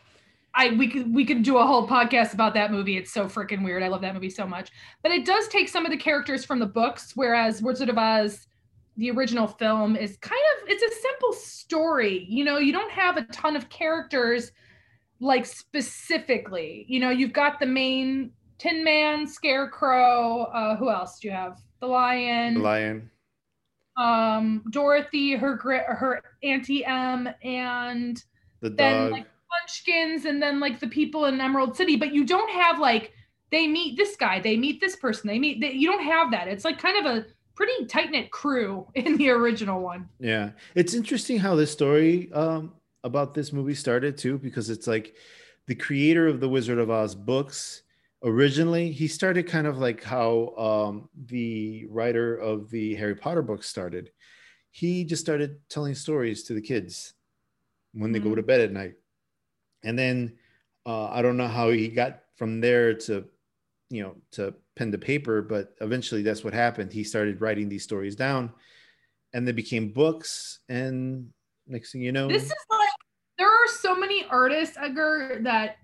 I 0.56 0.70
we 0.70 0.88
could 0.88 1.12
we 1.14 1.24
could 1.24 1.42
do 1.42 1.58
a 1.58 1.66
whole 1.66 1.86
podcast 1.88 2.32
about 2.34 2.54
that 2.54 2.70
movie. 2.70 2.96
It's 2.96 3.12
so 3.12 3.26
freaking 3.26 3.64
weird. 3.64 3.82
I 3.82 3.88
love 3.88 4.02
that 4.02 4.14
movie 4.14 4.30
so 4.30 4.46
much. 4.46 4.70
But 5.02 5.12
it 5.12 5.24
does 5.24 5.48
take 5.48 5.68
some 5.68 5.84
of 5.84 5.90
the 5.90 5.96
characters 5.98 6.44
from 6.44 6.58
the 6.60 6.66
books, 6.66 7.12
whereas 7.14 7.60
Wizard 7.62 7.88
of 7.88 7.98
Oz 7.98 8.46
the 8.96 9.10
original 9.10 9.48
film 9.48 9.96
is 9.96 10.16
kind 10.18 10.40
of 10.62 10.68
it's 10.68 10.82
a 10.82 11.00
simple 11.00 11.32
story. 11.32 12.24
You 12.28 12.44
know, 12.44 12.58
you 12.58 12.72
don't 12.72 12.92
have 12.92 13.16
a 13.16 13.24
ton 13.24 13.56
of 13.56 13.68
characters 13.68 14.52
like 15.18 15.44
specifically. 15.44 16.84
You 16.88 17.00
know, 17.00 17.10
you've 17.10 17.32
got 17.32 17.58
the 17.58 17.66
main 17.66 18.30
Tin 18.58 18.84
Man, 18.84 19.26
Scarecrow. 19.26 20.42
Uh, 20.44 20.76
who 20.76 20.90
else 20.90 21.18
do 21.18 21.26
you 21.28 21.34
have? 21.34 21.58
The 21.80 21.86
Lion, 21.88 22.54
The 22.54 22.60
lion. 22.60 23.10
um, 23.96 24.62
Dorothy, 24.70 25.32
her 25.34 25.56
her 25.56 26.22
Auntie 26.44 26.84
Em, 26.84 27.28
and 27.42 28.22
The 28.60 28.70
then 28.70 29.02
dog. 29.02 29.10
like 29.12 29.26
Munchkins, 29.60 30.24
and 30.24 30.42
then 30.42 30.60
like 30.60 30.80
the 30.80 30.88
people 30.88 31.26
in 31.26 31.40
Emerald 31.40 31.76
City. 31.76 31.96
But 31.96 32.12
you 32.12 32.24
don't 32.24 32.50
have 32.50 32.78
like 32.78 33.12
they 33.50 33.66
meet 33.68 33.96
this 33.96 34.16
guy, 34.16 34.40
they 34.40 34.56
meet 34.56 34.80
this 34.80 34.96
person, 34.96 35.28
they 35.28 35.38
meet. 35.38 35.60
They, 35.60 35.72
you 35.72 35.88
don't 35.90 36.02
have 36.02 36.30
that. 36.32 36.48
It's 36.48 36.64
like 36.64 36.78
kind 36.78 37.06
of 37.06 37.16
a 37.16 37.26
pretty 37.54 37.86
tight 37.86 38.10
knit 38.10 38.30
crew 38.32 38.86
in 38.94 39.16
the 39.16 39.30
original 39.30 39.80
one. 39.80 40.08
Yeah, 40.18 40.50
it's 40.74 40.94
interesting 40.94 41.38
how 41.38 41.54
this 41.54 41.70
story 41.70 42.32
um, 42.32 42.72
about 43.04 43.34
this 43.34 43.52
movie 43.52 43.74
started 43.74 44.16
too, 44.18 44.38
because 44.38 44.70
it's 44.70 44.86
like 44.86 45.14
the 45.66 45.74
creator 45.74 46.26
of 46.26 46.40
the 46.40 46.48
Wizard 46.48 46.78
of 46.78 46.90
Oz 46.90 47.14
books. 47.14 47.82
Originally, 48.24 48.90
he 48.90 49.06
started 49.06 49.46
kind 49.46 49.66
of 49.66 49.78
like 49.78 50.02
how 50.02 50.54
um, 50.56 51.08
the 51.26 51.86
writer 51.90 52.34
of 52.36 52.70
the 52.70 52.94
Harry 52.94 53.14
Potter 53.14 53.42
books 53.42 53.68
started. 53.68 54.10
He 54.70 55.04
just 55.04 55.22
started 55.22 55.58
telling 55.68 55.94
stories 55.94 56.42
to 56.44 56.54
the 56.54 56.62
kids 56.62 57.12
when 57.92 58.10
they 58.12 58.18
go 58.18 58.30
Mhm. 58.30 58.36
to 58.36 58.42
bed 58.42 58.60
at 58.62 58.72
night, 58.72 58.94
and 59.84 59.98
then 59.98 60.32
uh, 60.86 61.06
I 61.06 61.22
don't 61.22 61.36
know 61.36 61.48
how 61.48 61.70
he 61.70 61.88
got 61.88 62.20
from 62.36 62.60
there 62.60 62.94
to, 62.94 63.24
you 63.90 64.02
know, 64.02 64.16
to 64.32 64.54
pen 64.76 64.92
to 64.92 64.98
paper, 64.98 65.42
but 65.42 65.74
eventually 65.80 66.22
that's 66.22 66.42
what 66.42 66.52
happened. 66.52 66.92
He 66.92 67.04
started 67.04 67.40
writing 67.40 67.68
these 67.68 67.84
stories 67.84 68.16
down 68.16 68.52
and 69.32 69.46
they 69.46 69.52
became 69.52 69.92
books 69.92 70.60
and 70.68 71.28
next 71.66 71.92
thing 71.92 72.02
you 72.02 72.12
know 72.12 72.28
This 72.28 72.44
is 72.44 72.54
like 72.70 72.88
there 73.38 73.48
are 73.48 73.66
so 73.66 73.96
many 73.96 74.24
artists, 74.30 74.76
Edgar, 74.80 75.40
that 75.42 75.76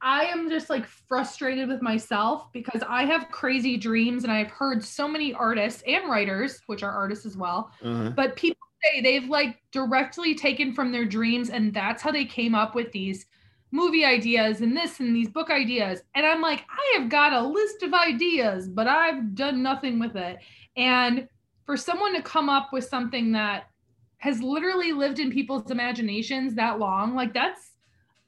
I 0.00 0.24
am 0.24 0.50
just 0.50 0.68
like 0.68 0.84
frustrated 0.84 1.68
with 1.68 1.80
myself 1.80 2.52
because 2.52 2.82
I 2.86 3.04
have 3.04 3.30
crazy 3.30 3.76
dreams 3.76 4.24
and 4.24 4.32
I've 4.32 4.50
heard 4.50 4.84
so 4.84 5.08
many 5.08 5.32
artists 5.32 5.82
and 5.86 6.10
writers, 6.10 6.60
which 6.66 6.82
are 6.82 6.90
artists 6.90 7.24
as 7.24 7.36
well, 7.36 7.70
uh-huh. 7.82 8.10
but 8.10 8.36
people 8.36 8.58
say 8.84 9.00
they've 9.00 9.28
like 9.28 9.60
directly 9.72 10.34
taken 10.34 10.72
from 10.72 10.92
their 10.92 11.04
dreams 11.04 11.50
and 11.50 11.72
that's 11.72 12.02
how 12.02 12.10
they 12.10 12.24
came 12.24 12.54
up 12.54 12.74
with 12.74 12.92
these 12.92 13.26
movie 13.70 14.04
ideas 14.04 14.60
and 14.60 14.76
this 14.76 15.00
and 15.00 15.14
these 15.14 15.28
book 15.28 15.50
ideas. 15.50 16.02
And 16.14 16.24
i'm 16.24 16.40
like 16.40 16.64
i 16.70 16.98
have 16.98 17.08
got 17.08 17.32
a 17.32 17.40
list 17.46 17.82
of 17.82 17.92
ideas 17.92 18.68
but 18.68 18.86
i've 18.86 19.34
done 19.34 19.62
nothing 19.62 19.98
with 19.98 20.16
it. 20.16 20.38
And 20.76 21.28
for 21.64 21.76
someone 21.76 22.14
to 22.14 22.22
come 22.22 22.48
up 22.48 22.72
with 22.72 22.84
something 22.84 23.32
that 23.32 23.64
has 24.18 24.40
literally 24.42 24.92
lived 24.92 25.18
in 25.18 25.30
people's 25.30 25.70
imaginations 25.70 26.54
that 26.54 26.78
long 26.78 27.14
like 27.14 27.34
that's 27.34 27.72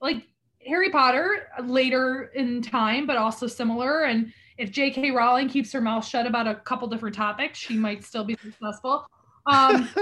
like 0.00 0.26
harry 0.66 0.90
potter 0.90 1.48
later 1.64 2.32
in 2.34 2.62
time 2.62 3.06
but 3.06 3.16
also 3.16 3.46
similar. 3.46 4.04
And 4.04 4.32
if 4.58 4.72
jk 4.72 5.14
rowling 5.14 5.48
keeps 5.48 5.70
her 5.72 5.80
mouth 5.80 6.04
shut 6.04 6.26
about 6.26 6.48
a 6.48 6.56
couple 6.56 6.88
different 6.88 7.14
topics 7.14 7.58
she 7.58 7.76
might 7.76 8.04
still 8.04 8.24
be 8.24 8.36
successful 8.42 9.06
um 9.46 9.88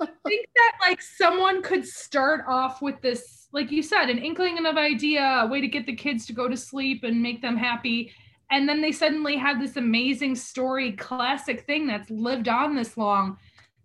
I 0.00 0.08
think 0.26 0.48
that 0.54 0.72
like 0.80 1.02
someone 1.02 1.62
could 1.62 1.86
start 1.86 2.44
off 2.48 2.80
with 2.80 3.00
this, 3.00 3.48
like 3.52 3.70
you 3.70 3.82
said, 3.82 4.08
an 4.08 4.18
inkling 4.18 4.64
of 4.64 4.76
idea, 4.76 5.22
a 5.22 5.46
way 5.46 5.60
to 5.60 5.68
get 5.68 5.86
the 5.86 5.96
kids 5.96 6.26
to 6.26 6.32
go 6.32 6.48
to 6.48 6.56
sleep 6.56 7.04
and 7.04 7.22
make 7.22 7.42
them 7.42 7.56
happy. 7.56 8.12
And 8.50 8.68
then 8.68 8.80
they 8.80 8.92
suddenly 8.92 9.36
have 9.36 9.60
this 9.60 9.76
amazing 9.76 10.36
story, 10.36 10.92
classic 10.92 11.66
thing 11.66 11.86
that's 11.86 12.10
lived 12.10 12.48
on 12.48 12.74
this 12.74 12.96
long. 12.96 13.38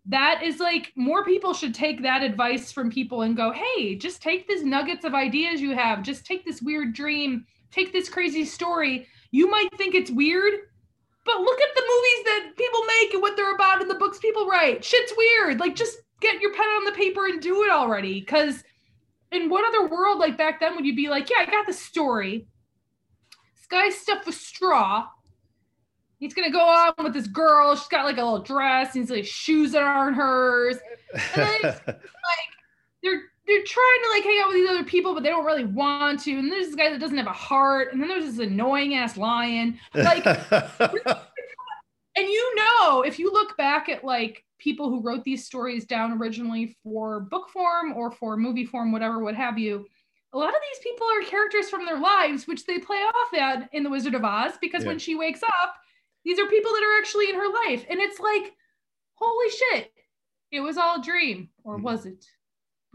That 0.07 0.41
is 0.43 0.59
like 0.59 0.91
more 0.95 1.25
people 1.25 1.53
should 1.53 1.73
take 1.73 2.01
that 2.03 2.23
advice 2.23 2.71
from 2.71 2.91
people 2.91 3.23
and 3.23 3.35
go, 3.35 3.51
hey, 3.51 3.95
just 3.95 4.21
take 4.21 4.47
these 4.47 4.63
nuggets 4.63 5.05
of 5.05 5.15
ideas 5.15 5.61
you 5.61 5.75
have, 5.75 6.03
just 6.03 6.25
take 6.25 6.45
this 6.45 6.61
weird 6.61 6.93
dream, 6.93 7.45
take 7.71 7.91
this 7.91 8.09
crazy 8.09 8.45
story. 8.45 9.07
You 9.31 9.49
might 9.49 9.69
think 9.77 9.95
it's 9.95 10.11
weird, 10.11 10.53
but 11.25 11.41
look 11.41 11.59
at 11.59 11.75
the 11.75 11.81
movies 11.81 12.25
that 12.25 12.53
people 12.55 12.83
make 12.85 13.13
and 13.13 13.21
what 13.21 13.35
they're 13.35 13.55
about 13.55 13.81
and 13.81 13.89
the 13.89 13.95
books 13.95 14.19
people 14.19 14.47
write. 14.47 14.83
Shit's 14.83 15.13
weird. 15.17 15.59
Like 15.59 15.75
just 15.75 15.97
get 16.21 16.41
your 16.41 16.53
pen 16.53 16.67
on 16.67 16.85
the 16.85 16.91
paper 16.91 17.25
and 17.25 17.41
do 17.41 17.63
it 17.63 17.71
already. 17.71 18.21
Cause 18.21 18.63
in 19.31 19.49
what 19.49 19.67
other 19.67 19.89
world 19.89 20.19
like 20.19 20.37
back 20.37 20.59
then 20.59 20.75
would 20.75 20.85
you 20.85 20.95
be 20.95 21.09
like, 21.09 21.29
yeah, 21.29 21.37
I 21.39 21.45
got 21.45 21.65
the 21.65 21.73
story. 21.73 22.47
This 23.57 23.67
guy's 23.67 23.97
stuffed 23.97 24.27
with 24.27 24.35
straw. 24.35 25.07
He's 26.17 26.33
gonna 26.33 26.51
go 26.51 26.61
on 26.61 26.93
with 27.03 27.13
this 27.13 27.27
girl. 27.27 27.75
She's 27.75 27.87
got 27.87 28.05
like 28.05 28.17
a 28.17 28.23
little 28.23 28.41
dress, 28.41 28.95
and 28.95 29.03
he's 29.03 29.11
like 29.11 29.25
shoes 29.25 29.73
that 29.73 29.83
aren't 29.83 30.15
hers. 30.15 30.77
Like 31.63 31.81
they're 33.03 33.21
they're 33.47 33.63
trying 33.63 33.99
to 34.03 34.09
like 34.09 34.23
hang 34.23 34.39
out 34.41 34.47
with 34.47 34.55
these 34.57 34.69
other 34.69 34.83
people, 34.83 35.13
but 35.13 35.21
they 35.23 35.29
don't 35.29 35.45
really 35.45 35.65
want 35.65 36.19
to. 36.21 36.31
And 36.37 36.51
there's 36.51 36.67
this 36.67 36.75
guy 36.75 36.89
that 36.89 36.99
doesn't 36.99 37.17
have 37.17 37.27
a 37.27 37.33
heart, 37.33 37.93
and 37.93 38.01
then 38.01 38.09
there's 38.09 38.25
this 38.25 38.39
annoying 38.47 38.95
ass 38.95 39.17
lion. 39.17 39.79
Like 39.93 40.25
and 42.17 42.27
you 42.27 42.55
know 42.55 43.01
if 43.01 43.19
you 43.19 43.31
look 43.31 43.57
back 43.57 43.89
at 43.89 44.03
like 44.03 44.43
people 44.57 44.89
who 44.89 45.01
wrote 45.01 45.23
these 45.23 45.45
stories 45.45 45.85
down 45.85 46.13
originally 46.13 46.75
for 46.83 47.19
book 47.21 47.49
form 47.49 47.93
or 47.93 48.11
for 48.11 48.37
movie 48.37 48.65
form 48.65 48.91
whatever 48.91 49.19
what 49.21 49.35
have 49.35 49.59
you 49.59 49.85
a 50.33 50.37
lot 50.37 50.49
of 50.49 50.55
these 50.71 50.81
people 50.83 51.05
are 51.07 51.21
characters 51.25 51.69
from 51.69 51.85
their 51.85 51.99
lives 51.99 52.47
which 52.47 52.65
they 52.65 52.79
play 52.79 52.97
off 52.97 53.33
at 53.37 53.69
in 53.73 53.83
the 53.83 53.89
wizard 53.89 54.15
of 54.15 54.23
oz 54.23 54.53
because 54.61 54.83
Yeah. 54.83 54.89
when 54.91 54.99
she 54.99 55.15
wakes 55.15 55.43
up 55.43 55.75
these 56.23 56.39
are 56.39 56.45
people 56.47 56.71
that 56.71 56.83
are 56.83 56.97
actually 56.99 57.29
in 57.29 57.35
her 57.35 57.49
life 57.67 57.85
and 57.89 57.99
it's 57.99 58.19
like 58.19 58.53
holy 59.15 59.49
shit 59.49 59.91
it 60.51 60.61
was 60.61 60.77
all 60.77 60.99
a 60.99 61.03
dream 61.03 61.49
or 61.65 61.77
Mhm. 61.77 61.83
was 61.83 62.05
it 62.05 62.25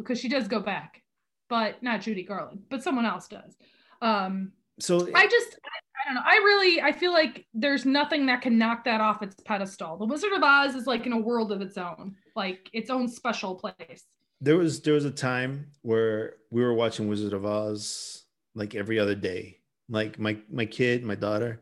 because 0.02 0.20
she 0.20 0.28
does 0.28 0.48
go 0.48 0.60
back 0.60 1.02
but 1.48 1.82
not 1.82 2.00
judy 2.00 2.22
garland 2.22 2.62
but 2.68 2.82
someone 2.82 3.06
else 3.06 3.28
does 3.28 3.56
um 4.02 4.52
so 4.78 5.08
I 5.14 5.26
just, 5.26 5.58
I, 5.62 5.68
I 6.00 6.04
don't 6.06 6.14
know. 6.14 6.22
I 6.24 6.36
really, 6.36 6.80
I 6.80 6.92
feel 6.92 7.12
like 7.12 7.46
there's 7.52 7.84
nothing 7.84 8.24
that 8.26 8.40
can 8.40 8.56
knock 8.56 8.84
that 8.84 9.02
off 9.02 9.22
its 9.22 9.36
pedestal. 9.44 9.98
The 9.98 10.06
Wizard 10.06 10.32
of 10.32 10.42
Oz 10.42 10.74
is 10.74 10.86
like 10.86 11.04
in 11.04 11.12
a 11.12 11.18
world 11.18 11.52
of 11.52 11.60
its 11.60 11.76
own, 11.76 12.16
like 12.34 12.70
its 12.72 12.88
own 12.88 13.06
special 13.06 13.54
place. 13.54 14.06
there 14.40 14.56
was 14.56 14.80
there 14.80 14.94
was 14.94 15.04
a 15.04 15.10
time 15.10 15.70
where 15.82 16.36
we 16.50 16.62
were 16.62 16.72
watching 16.74 17.08
Wizard 17.08 17.34
of 17.34 17.44
Oz 17.44 18.24
like 18.54 18.74
every 18.74 18.98
other 18.98 19.14
day. 19.14 19.58
Like 19.88 20.18
my 20.18 20.38
my 20.50 20.64
kid, 20.64 21.04
my 21.04 21.14
daughter, 21.14 21.60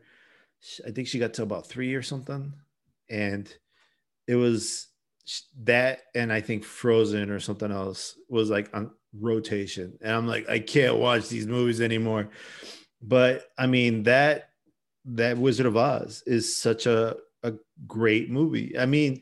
I 0.87 0.91
think 0.91 1.07
she 1.07 1.19
got 1.19 1.33
to 1.35 1.43
about 1.43 1.67
three 1.67 1.93
or 1.95 2.03
something, 2.03 2.53
and 3.09 3.53
it 4.27 4.35
was 4.35 4.87
that, 5.63 6.01
and 6.15 6.31
I 6.31 6.41
think 6.41 6.63
Frozen 6.63 7.29
or 7.29 7.39
something 7.39 7.71
else 7.71 8.17
was 8.29 8.49
like 8.49 8.69
on 8.75 8.91
rotation, 9.13 9.97
and 10.01 10.11
I'm 10.11 10.27
like, 10.27 10.49
I 10.49 10.59
can't 10.59 10.97
watch 10.97 11.29
these 11.29 11.47
movies 11.47 11.81
anymore. 11.81 12.29
But 13.01 13.49
I 13.57 13.67
mean 13.67 14.03
that 14.03 14.49
that 15.05 15.37
Wizard 15.37 15.65
of 15.65 15.77
Oz 15.77 16.23
is 16.25 16.55
such 16.55 16.85
a 16.85 17.17
a 17.43 17.53
great 17.87 18.29
movie. 18.29 18.77
I 18.77 18.85
mean, 18.85 19.21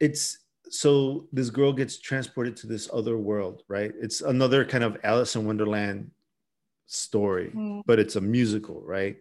it's 0.00 0.38
so 0.70 1.28
this 1.32 1.50
girl 1.50 1.72
gets 1.72 1.98
transported 1.98 2.56
to 2.56 2.66
this 2.66 2.88
other 2.92 3.16
world, 3.18 3.62
right? 3.68 3.92
It's 4.00 4.20
another 4.20 4.64
kind 4.64 4.82
of 4.82 4.96
Alice 5.04 5.36
in 5.36 5.46
Wonderland 5.46 6.10
story, 6.86 7.50
Mm. 7.54 7.82
but 7.86 7.98
it's 7.98 8.16
a 8.16 8.20
musical, 8.20 8.80
right? 8.82 9.16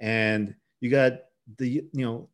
And 0.00 0.54
you 0.80 0.90
got 0.90 1.20
the 1.58 1.68
you 1.68 2.04
know 2.04 2.28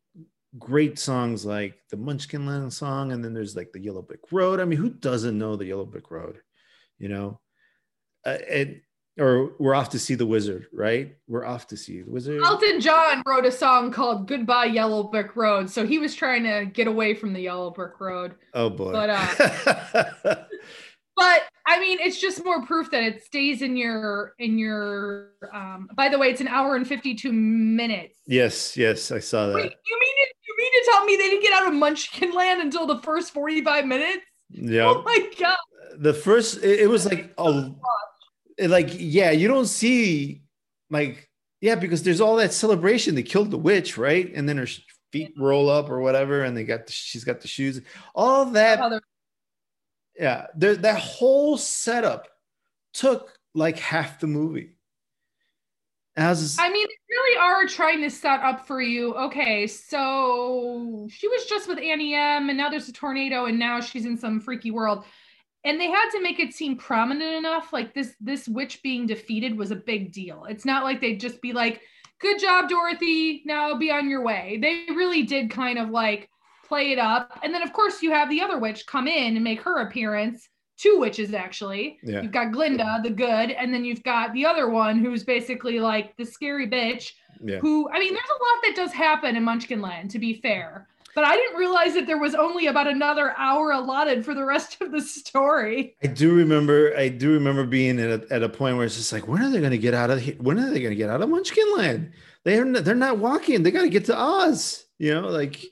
great 0.58 0.98
songs 0.98 1.44
like 1.44 1.74
the 1.90 1.96
Munchkin 1.96 2.46
Land 2.46 2.72
song, 2.72 3.12
and 3.12 3.24
then 3.24 3.34
there's 3.34 3.56
like 3.56 3.72
the 3.72 3.80
Yellow 3.80 4.02
Brick 4.02 4.20
Road. 4.30 4.60
I 4.60 4.64
mean, 4.64 4.78
who 4.78 4.90
doesn't 4.90 5.38
know 5.38 5.56
the 5.56 5.66
Yellow 5.66 5.86
Brick 5.86 6.10
Road? 6.10 6.38
You 6.98 7.08
know, 7.08 7.40
uh, 8.24 8.38
and 8.50 8.80
or 9.18 9.52
we're 9.58 9.74
off 9.74 9.90
to 9.90 9.98
see 9.98 10.14
the 10.14 10.26
wizard, 10.26 10.66
right? 10.72 11.16
We're 11.28 11.44
off 11.44 11.66
to 11.68 11.76
see 11.76 12.02
the 12.02 12.10
wizard. 12.10 12.42
Elton 12.42 12.80
John 12.80 13.22
wrote 13.26 13.44
a 13.44 13.52
song 13.52 13.92
called 13.92 14.26
Goodbye 14.26 14.66
Yellow 14.66 15.04
Brick 15.04 15.36
Road. 15.36 15.68
So 15.68 15.86
he 15.86 15.98
was 15.98 16.14
trying 16.14 16.44
to 16.44 16.64
get 16.64 16.86
away 16.86 17.14
from 17.14 17.32
the 17.34 17.40
Yellow 17.40 17.70
Brick 17.70 18.00
Road. 18.00 18.36
Oh 18.54 18.70
boy. 18.70 18.92
But, 18.92 19.10
uh, 19.10 20.34
But 21.14 21.42
I 21.66 21.78
mean, 21.78 21.98
it's 22.00 22.20
just 22.20 22.44
more 22.44 22.64
proof 22.64 22.90
that 22.90 23.02
it 23.02 23.22
stays 23.22 23.62
in 23.62 23.76
your, 23.76 24.34
in 24.38 24.58
your, 24.58 25.32
um, 25.52 25.88
by 25.94 26.08
the 26.08 26.18
way, 26.18 26.30
it's 26.30 26.40
an 26.40 26.48
hour 26.48 26.74
and 26.74 26.86
52 26.86 27.30
minutes. 27.32 28.18
yes, 28.26 28.76
yes, 28.76 29.12
I 29.12 29.18
saw 29.18 29.48
that. 29.48 29.54
Wait, 29.54 29.72
you 29.86 30.00
mean 30.00 30.14
it, 30.22 30.36
to 30.72 30.90
tell 30.90 31.04
me 31.04 31.16
they 31.16 31.28
didn't 31.30 31.42
get 31.42 31.52
out 31.52 31.68
of 31.68 31.74
Munchkin 31.74 32.32
Land 32.32 32.60
until 32.60 32.86
the 32.86 32.98
first 33.00 33.32
45 33.32 33.86
minutes? 33.86 34.22
Yeah. 34.50 34.86
Oh 34.86 35.02
my 35.02 35.30
God. 35.38 35.56
the 35.98 36.14
first 36.14 36.62
it, 36.62 36.80
it 36.80 36.86
was 36.88 37.06
like 37.06 37.32
a 37.38 37.70
it, 38.58 38.68
like 38.68 38.88
yeah 38.92 39.30
you 39.30 39.48
don't 39.48 39.66
see 39.66 40.42
like 40.90 41.28
yeah 41.60 41.74
because 41.74 42.02
there's 42.02 42.20
all 42.20 42.36
that 42.36 42.52
celebration 42.52 43.14
they 43.14 43.22
killed 43.22 43.50
the 43.50 43.58
witch 43.58 43.96
right 43.96 44.32
and 44.34 44.48
then 44.48 44.58
her 44.58 44.66
feet 45.10 45.32
roll 45.38 45.68
up 45.68 45.90
or 45.90 46.00
whatever 46.00 46.44
and 46.44 46.56
they 46.56 46.64
got 46.64 46.86
the, 46.86 46.92
she's 46.92 47.24
got 47.24 47.40
the 47.40 47.48
shoes 47.48 47.80
all 48.14 48.46
that 48.46 49.02
yeah 50.18 50.46
there, 50.54 50.76
that 50.76 50.98
whole 50.98 51.56
setup 51.56 52.28
took 52.92 53.32
like 53.54 53.78
half 53.78 54.20
the 54.20 54.26
movie 54.26 54.76
As 56.16 56.58
I 56.60 56.68
mean, 56.68 56.86
they 56.86 57.14
really 57.14 57.38
are 57.38 57.66
trying 57.66 58.02
to 58.02 58.10
set 58.10 58.40
up 58.40 58.66
for 58.66 58.82
you. 58.82 59.14
Okay, 59.14 59.66
so 59.66 61.08
she 61.10 61.26
was 61.26 61.46
just 61.46 61.68
with 61.68 61.78
Annie 61.78 62.14
M, 62.14 62.50
and 62.50 62.58
now 62.58 62.68
there's 62.68 62.88
a 62.88 62.92
tornado, 62.92 63.46
and 63.46 63.58
now 63.58 63.80
she's 63.80 64.04
in 64.04 64.18
some 64.18 64.38
freaky 64.38 64.70
world. 64.70 65.04
And 65.64 65.80
they 65.80 65.86
had 65.86 66.10
to 66.10 66.20
make 66.20 66.38
it 66.38 66.52
seem 66.52 66.76
prominent 66.76 67.34
enough, 67.34 67.72
like 67.72 67.94
this 67.94 68.14
this 68.20 68.46
witch 68.46 68.82
being 68.82 69.06
defeated 69.06 69.56
was 69.56 69.70
a 69.70 69.76
big 69.76 70.12
deal. 70.12 70.44
It's 70.48 70.66
not 70.66 70.84
like 70.84 71.00
they'd 71.00 71.20
just 71.20 71.40
be 71.40 71.54
like, 71.54 71.80
"Good 72.20 72.38
job, 72.38 72.68
Dorothy. 72.68 73.42
Now 73.46 73.74
be 73.76 73.90
on 73.90 74.10
your 74.10 74.22
way." 74.22 74.58
They 74.60 74.84
really 74.94 75.22
did 75.22 75.50
kind 75.50 75.78
of 75.78 75.88
like 75.88 76.28
play 76.66 76.92
it 76.92 76.98
up, 76.98 77.40
and 77.42 77.54
then 77.54 77.62
of 77.62 77.72
course 77.72 78.02
you 78.02 78.10
have 78.10 78.28
the 78.28 78.42
other 78.42 78.58
witch 78.58 78.86
come 78.86 79.08
in 79.08 79.36
and 79.36 79.44
make 79.44 79.62
her 79.62 79.78
appearance. 79.78 80.48
Two 80.82 80.98
witches 80.98 81.32
actually. 81.32 82.00
Yeah. 82.02 82.22
You've 82.22 82.32
got 82.32 82.50
Glinda, 82.50 83.00
the 83.04 83.10
good, 83.10 83.52
and 83.52 83.72
then 83.72 83.84
you've 83.84 84.02
got 84.02 84.32
the 84.32 84.44
other 84.44 84.68
one 84.68 84.98
who's 84.98 85.22
basically 85.22 85.78
like 85.78 86.16
the 86.16 86.24
scary 86.24 86.68
bitch 86.68 87.12
yeah. 87.40 87.58
who 87.58 87.88
I 87.88 88.00
mean, 88.00 88.12
there's 88.12 88.24
a 88.28 88.42
lot 88.42 88.62
that 88.64 88.72
does 88.74 88.92
happen 88.92 89.36
in 89.36 89.44
Munchkinland, 89.44 90.10
to 90.10 90.18
be 90.18 90.34
fair. 90.34 90.88
But 91.14 91.22
I 91.24 91.36
didn't 91.36 91.56
realize 91.56 91.94
that 91.94 92.06
there 92.06 92.18
was 92.18 92.34
only 92.34 92.66
about 92.66 92.88
another 92.88 93.32
hour 93.38 93.70
allotted 93.70 94.24
for 94.24 94.34
the 94.34 94.44
rest 94.44 94.80
of 94.80 94.90
the 94.90 95.00
story. 95.00 95.94
I 96.02 96.08
do 96.08 96.34
remember. 96.34 96.96
I 96.96 97.08
do 97.10 97.32
remember 97.32 97.64
being 97.64 98.00
at 98.00 98.24
a, 98.24 98.34
at 98.34 98.42
a 98.42 98.48
point 98.48 98.76
where 98.76 98.86
it's 98.86 98.96
just 98.96 99.12
like, 99.12 99.28
when 99.28 99.40
are 99.40 99.50
they 99.50 99.60
going 99.60 99.70
to 99.72 99.78
get 99.78 99.94
out 99.94 100.10
of 100.10 100.20
here? 100.20 100.34
When 100.40 100.58
are 100.58 100.70
they 100.70 100.80
going 100.80 100.92
to 100.92 100.96
get 100.96 101.10
out 101.10 101.20
of 101.20 101.28
Munchkinland? 101.28 102.10
They're 102.44 102.64
not, 102.64 102.84
they're 102.84 102.94
not 102.96 103.18
walking. 103.18 103.62
They 103.62 103.70
got 103.70 103.82
to 103.82 103.88
get 103.88 104.06
to 104.06 104.18
Oz. 104.18 104.86
You 104.98 105.14
know, 105.14 105.28
like 105.28 105.62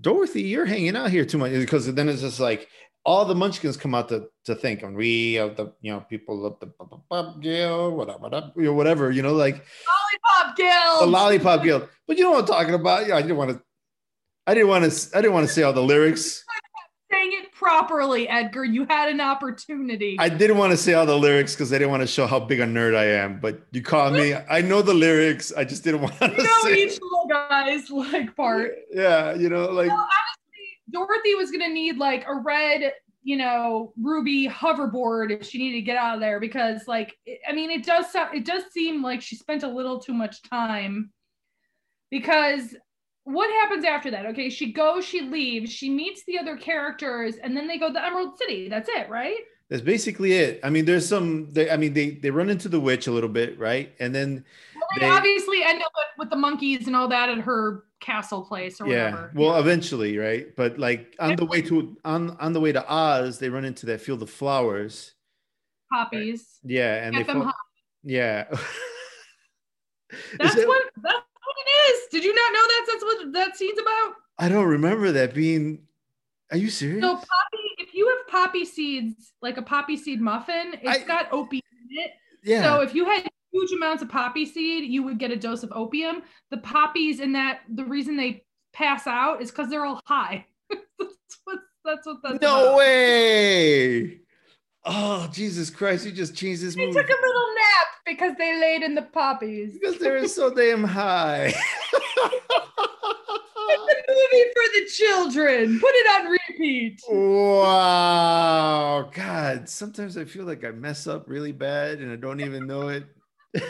Dorothy, 0.00 0.42
you're 0.42 0.64
hanging 0.64 0.96
out 0.96 1.10
here 1.10 1.24
too 1.24 1.38
much 1.38 1.52
because 1.52 1.92
then 1.92 2.08
it's 2.08 2.22
just 2.22 2.40
like 2.40 2.66
all 3.04 3.24
the 3.24 3.34
Munchkins 3.34 3.76
come 3.76 3.94
out 3.94 4.08
to 4.10 4.28
to 4.44 4.54
think, 4.54 4.82
and 4.82 4.96
we 4.96 5.36
of 5.36 5.56
the 5.56 5.72
you 5.80 5.92
know 5.92 6.00
people 6.00 6.44
of 6.46 6.58
the 6.60 6.66
Pop 7.10 7.40
Guild, 7.40 7.94
whatever, 7.94 8.52
you 8.56 8.64
know, 8.64 8.74
whatever, 8.74 9.10
you 9.10 9.22
know, 9.22 9.32
like 9.32 9.64
Lollipop 10.34 10.56
Guild. 10.56 11.02
the 11.02 11.06
Lollipop 11.06 11.62
Guild. 11.64 11.88
But 12.06 12.18
you 12.18 12.24
know 12.24 12.32
what 12.32 12.40
I'm 12.40 12.46
talking 12.46 12.74
about? 12.74 13.06
Yeah, 13.06 13.16
I 13.16 13.22
didn't 13.22 13.36
want 13.36 13.50
to. 13.50 13.62
I 14.46 14.54
didn't 14.54 14.68
want 14.68 14.90
to. 14.90 15.16
I 15.16 15.20
didn't 15.20 15.34
want 15.34 15.46
to 15.46 15.52
say 15.52 15.62
all 15.62 15.72
the 15.72 15.82
lyrics. 15.82 16.44
Saying 17.12 17.32
it 17.32 17.52
properly, 17.52 18.28
Edgar. 18.28 18.64
You 18.64 18.86
had 18.88 19.08
an 19.08 19.20
opportunity. 19.20 20.16
I 20.20 20.28
didn't 20.28 20.58
want 20.58 20.70
to 20.70 20.76
say 20.76 20.94
all 20.94 21.06
the 21.06 21.18
lyrics 21.18 21.54
because 21.56 21.72
I 21.72 21.78
didn't 21.78 21.90
want 21.90 22.02
to 22.02 22.06
show 22.06 22.24
how 22.24 22.38
big 22.38 22.60
a 22.60 22.66
nerd 22.66 22.96
I 22.96 23.06
am. 23.06 23.40
But 23.40 23.62
you 23.72 23.82
caught 23.82 24.12
me. 24.12 24.32
I 24.48 24.60
know 24.60 24.80
the 24.80 24.94
lyrics. 24.94 25.52
I 25.56 25.64
just 25.64 25.82
didn't 25.82 26.02
want 26.02 26.16
to 26.20 26.30
you 26.30 26.36
know 26.44 26.58
say. 26.62 26.84
each 26.84 27.00
little 27.02 27.26
guy's 27.28 27.90
like 27.90 28.36
part. 28.36 28.74
Yeah, 28.92 29.34
you 29.34 29.48
know, 29.48 29.70
like 29.70 29.88
Well, 29.88 30.06
Dorothy 30.90 31.34
was 31.34 31.50
gonna 31.50 31.68
need 31.68 31.96
like 31.98 32.24
a 32.26 32.34
red, 32.34 32.92
you 33.22 33.36
know, 33.36 33.92
ruby 34.00 34.48
hoverboard 34.48 35.30
if 35.30 35.46
she 35.46 35.58
needed 35.58 35.76
to 35.76 35.82
get 35.82 35.96
out 35.96 36.14
of 36.14 36.20
there 36.20 36.40
because, 36.40 36.86
like, 36.88 37.16
it- 37.26 37.40
I 37.48 37.52
mean, 37.52 37.70
it 37.70 37.84
does 37.84 38.10
sound, 38.12 38.34
it 38.36 38.44
does 38.44 38.64
seem 38.72 39.02
like 39.02 39.20
she 39.22 39.36
spent 39.36 39.62
a 39.62 39.68
little 39.68 39.98
too 40.00 40.14
much 40.14 40.42
time. 40.42 41.12
Because 42.10 42.74
what 43.24 43.50
happens 43.50 43.84
after 43.84 44.10
that? 44.10 44.26
Okay, 44.26 44.50
she 44.50 44.72
goes, 44.72 45.04
she 45.04 45.20
leaves, 45.20 45.70
she 45.72 45.88
meets 45.90 46.24
the 46.26 46.38
other 46.38 46.56
characters, 46.56 47.36
and 47.36 47.56
then 47.56 47.68
they 47.68 47.78
go 47.78 47.88
to 47.88 47.92
the 47.92 48.04
Emerald 48.04 48.36
City. 48.38 48.68
That's 48.68 48.88
it, 48.88 49.08
right? 49.08 49.36
that's 49.68 49.82
basically 49.82 50.32
it. 50.32 50.58
I 50.64 50.70
mean, 50.70 50.84
there's 50.84 51.08
some. 51.08 51.48
They, 51.52 51.70
I 51.70 51.76
mean, 51.76 51.92
they 51.92 52.10
they 52.10 52.30
run 52.32 52.50
into 52.50 52.68
the 52.68 52.80
witch 52.80 53.06
a 53.06 53.12
little 53.12 53.28
bit, 53.28 53.56
right? 53.56 53.94
And 54.00 54.12
then 54.12 54.44
Well, 54.74 54.82
they, 54.96 55.06
They- 55.06 55.08
obviously 55.12 55.62
end 55.62 55.80
up 55.80 55.92
with, 55.94 56.06
with 56.24 56.30
the 56.30 56.36
monkeys 56.36 56.88
and 56.88 56.96
all 56.96 57.06
that 57.06 57.28
at 57.28 57.38
her 57.38 57.84
castle 58.00 58.42
place 58.42 58.80
or 58.80 58.88
yeah, 58.88 59.10
whatever. 59.10 59.32
well, 59.34 59.60
eventually, 59.60 60.16
right? 60.18 60.54
But 60.56 60.78
like 60.78 61.14
on 61.20 61.36
the 61.36 61.44
way 61.44 61.62
to 61.62 61.96
on 62.04 62.30
on 62.40 62.52
the 62.52 62.60
way 62.60 62.72
to 62.72 62.84
Oz, 62.92 63.38
they 63.38 63.48
run 63.48 63.64
into 63.64 63.86
that 63.86 64.00
field 64.00 64.22
of 64.22 64.30
flowers. 64.30 65.14
poppies. 65.92 66.58
Yeah, 66.64 67.04
and 67.04 67.14
Get 67.14 67.26
they 67.26 67.32
them 67.32 67.42
fall, 67.42 67.52
yeah. 68.02 68.44
That's 70.38 70.56
it- 70.56 70.66
what 70.66 70.82
that's 71.02 71.14
what 71.14 71.56
it 71.66 71.92
is. 71.92 72.06
Did 72.10 72.24
you 72.24 72.34
not 72.34 72.52
know 72.52 72.62
that? 72.66 72.86
That's 72.88 73.04
what 73.04 73.32
that 73.32 73.56
scene's 73.56 73.78
about. 73.78 74.14
I 74.38 74.48
don't 74.48 74.66
remember 74.66 75.12
that 75.12 75.34
being. 75.34 75.82
Are 76.50 76.56
you 76.56 76.68
serious? 76.70 77.00
So 77.02 77.14
poppy, 77.14 77.68
if 77.78 77.94
you 77.94 78.08
have 78.08 78.26
poppy 78.26 78.64
seeds, 78.64 79.32
like 79.40 79.56
a 79.56 79.62
poppy 79.62 79.96
seed 79.96 80.20
muffin, 80.20 80.74
it's 80.82 81.04
I- 81.04 81.06
got 81.06 81.32
opium 81.32 81.62
in 81.90 81.98
it. 82.04 82.10
yeah. 82.42 82.62
So 82.64 82.80
if 82.80 82.92
you 82.94 83.04
had 83.04 83.29
huge 83.52 83.72
amounts 83.72 84.02
of 84.02 84.08
poppy 84.08 84.46
seed, 84.46 84.90
you 84.90 85.02
would 85.02 85.18
get 85.18 85.30
a 85.30 85.36
dose 85.36 85.62
of 85.62 85.72
opium. 85.72 86.22
The 86.50 86.58
poppies 86.58 87.20
in 87.20 87.32
that 87.32 87.60
the 87.68 87.84
reason 87.84 88.16
they 88.16 88.44
pass 88.72 89.06
out 89.06 89.42
is 89.42 89.50
because 89.50 89.68
they're 89.70 89.84
all 89.84 90.00
high. 90.06 90.46
that's 90.70 91.38
what 91.44 91.58
that's 91.84 92.06
what 92.06 92.16
that's 92.22 92.40
no 92.42 92.62
about. 92.68 92.76
way. 92.78 94.20
Oh 94.84 95.28
Jesus 95.32 95.68
Christ! 95.70 96.06
You 96.06 96.12
just 96.12 96.34
changed 96.34 96.62
this 96.62 96.74
They 96.74 96.86
movie 96.86 96.98
took 96.98 97.08
a 97.08 97.20
little 97.20 97.48
nap 97.54 97.86
because 98.06 98.32
they 98.38 98.58
laid 98.60 98.82
in 98.82 98.94
the 98.94 99.02
poppies. 99.02 99.74
because 99.80 99.98
they're 99.98 100.26
so 100.28 100.52
damn 100.54 100.84
high. 100.84 101.52
It's 103.72 104.08
a 104.08 104.12
movie 104.12 104.44
for 104.52 104.66
the 104.74 104.84
children. 104.90 105.78
Put 105.80 105.90
it 105.92 106.20
on 106.20 106.26
repeat. 106.30 107.00
wow, 107.08 109.08
God! 109.14 109.68
Sometimes 109.68 110.16
I 110.16 110.24
feel 110.24 110.44
like 110.44 110.64
I 110.64 110.70
mess 110.72 111.06
up 111.06 111.28
really 111.28 111.52
bad 111.52 112.00
and 112.00 112.10
I 112.12 112.16
don't 112.16 112.40
even 112.40 112.66
know 112.66 112.88
it. 112.88 113.04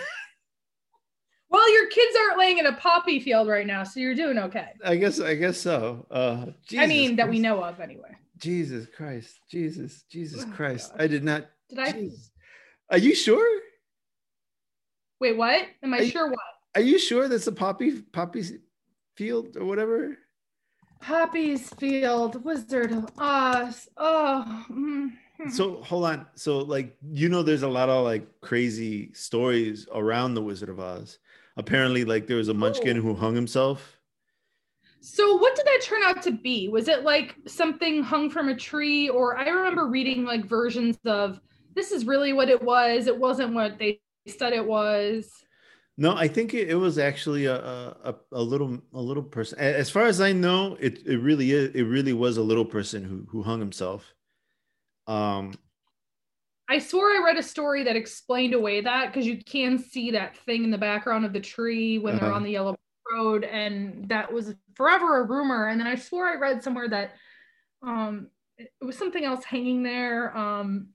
Well, 1.52 1.73
your 1.74 1.89
kids 1.89 2.16
aren't 2.16 2.39
laying 2.39 2.59
in 2.59 2.66
a 2.66 2.74
poppy 2.74 3.19
field 3.19 3.48
right 3.48 3.66
now, 3.66 3.82
so 3.82 3.98
you're 3.98 4.15
doing 4.15 4.39
okay. 4.39 4.69
I 4.85 4.94
guess 4.94 5.19
I 5.20 5.35
guess 5.35 5.59
so. 5.59 6.07
Uh, 6.09 6.47
I 6.78 6.86
mean, 6.86 7.16
that 7.16 7.28
we 7.28 7.40
know 7.40 7.61
of 7.65 7.81
anyway. 7.81 8.15
Jesus 8.39 8.86
Christ, 8.97 9.40
Jesus, 9.51 10.05
Jesus 10.09 10.44
Oh, 10.48 10.52
Christ! 10.55 10.93
gosh. 10.93 11.01
I 11.02 11.07
did 11.09 11.24
not. 11.24 11.47
Did 11.69 11.78
I? 11.81 11.90
Jesus. 11.93 12.31
Are 12.89 12.98
you 12.98 13.16
sure? 13.16 13.61
Wait, 15.20 15.36
what? 15.36 15.66
Am 15.82 15.93
I 15.93 15.98
Are 15.98 16.02
you- 16.02 16.11
sure 16.11 16.28
what? 16.31 16.39
Are 16.77 16.81
you 16.82 17.01
sure 17.01 17.27
that's 17.27 17.48
a 17.48 17.52
poppy 17.52 18.01
poppy 18.01 18.44
field 19.16 19.57
or 19.57 19.65
whatever? 19.65 20.16
Poppy's 21.01 21.69
Field, 21.74 22.44
Wizard 22.44 22.93
of 22.93 23.11
Oz. 23.19 23.89
Oh, 23.97 24.66
mm. 24.70 25.09
So 25.49 25.83
hold 25.83 26.05
on. 26.05 26.27
So 26.35 26.59
like 26.59 26.97
you 27.11 27.29
know, 27.29 27.43
there's 27.43 27.62
a 27.62 27.69
lot 27.69 27.89
of 27.89 28.05
like 28.05 28.27
crazy 28.41 29.12
stories 29.15 29.87
around 29.95 30.35
the 30.35 30.43
Wizard 30.43 30.69
of 30.69 30.81
Oz. 30.81 31.19
Apparently, 31.57 32.05
like 32.05 32.27
there 32.27 32.37
was 32.37 32.49
a 32.49 32.55
Munchkin 32.55 32.99
Oh. 32.99 33.01
who 33.03 33.15
hung 33.15 33.35
himself. 33.35 33.97
so 35.01 35.37
what 35.37 35.57
did 35.57 35.67
that 35.67 35.81
turn 35.83 36.03
out 36.05 36.23
to 36.23 36.31
be? 36.33 36.69
Was 36.69 36.89
it 36.89 37.03
like 37.05 37.35
something 37.47 38.03
hung 38.03 38.31
from 38.31 38.49
a 38.49 38.55
tree, 38.57 39.09
or 39.09 39.37
I 39.37 39.49
remember 39.49 39.87
reading 39.87 40.25
like 40.25 40.45
versions 40.45 40.99
of 41.07 41.41
this 41.75 41.91
is 41.93 42.05
really 42.05 42.33
what 42.33 42.49
it 42.49 42.62
was. 42.62 43.07
It 43.07 43.19
wasn't 43.19 43.55
what 43.55 43.79
they 43.79 44.01
said 44.27 44.53
it 44.53 44.67
was. 44.67 45.31
No, 45.97 46.15
I 46.17 46.29
think 46.29 46.55
it, 46.55 46.69
it 46.71 46.75
was 46.77 46.99
actually 46.99 47.45
a, 47.47 47.57
a 47.57 48.15
a- 48.33 48.43
little 48.43 48.81
a 48.95 49.01
little 49.01 49.23
person. 49.23 49.59
As 49.59 49.91
far 49.91 50.07
as 50.07 50.21
I 50.21 50.33
know, 50.33 50.77
it 50.81 51.07
it 51.07 51.19
really 51.19 51.51
is. 51.53 51.75
It 51.75 51.83
really 51.85 52.12
was 52.12 52.37
a 52.39 52.43
little 52.43 52.65
person 52.65 53.05
who 53.05 53.27
who 53.31 53.43
hung 53.43 53.61
himself. 53.61 54.15
Um. 55.11 55.55
I 56.69 56.78
swore 56.78 57.11
I 57.11 57.20
read 57.24 57.37
a 57.37 57.43
story 57.43 57.82
that 57.82 57.97
explained 57.97 58.55
away 58.55 58.81
that 58.82 59.07
because 59.09 59.27
you 59.27 59.43
can 59.43 59.77
see 59.78 60.12
that 60.12 60.37
thing 60.39 60.62
in 60.62 60.70
the 60.70 60.78
background 60.78 61.24
of 61.24 61.32
the 61.32 61.41
tree 61.41 61.99
when 61.99 62.15
they're 62.16 62.27
Uh-huh. 62.27 62.37
on 62.37 62.45
the 62.45 62.53
yellow 62.53 62.77
road, 63.12 63.43
and 63.43 64.09
that 64.09 64.32
was 64.32 64.55
forever 64.77 65.19
a 65.19 65.24
rumor. 65.24 65.66
And 65.66 65.81
then 65.81 65.89
I 65.89 65.97
swore 65.97 66.28
I 66.28 66.37
read 66.37 66.62
somewhere 66.62 66.89
that 66.89 67.16
um 67.82 68.31
it 68.57 68.70
was 68.81 68.97
something 68.97 69.24
else 69.24 69.43
hanging 69.45 69.82
there. 69.82 70.37
Um 70.37 70.91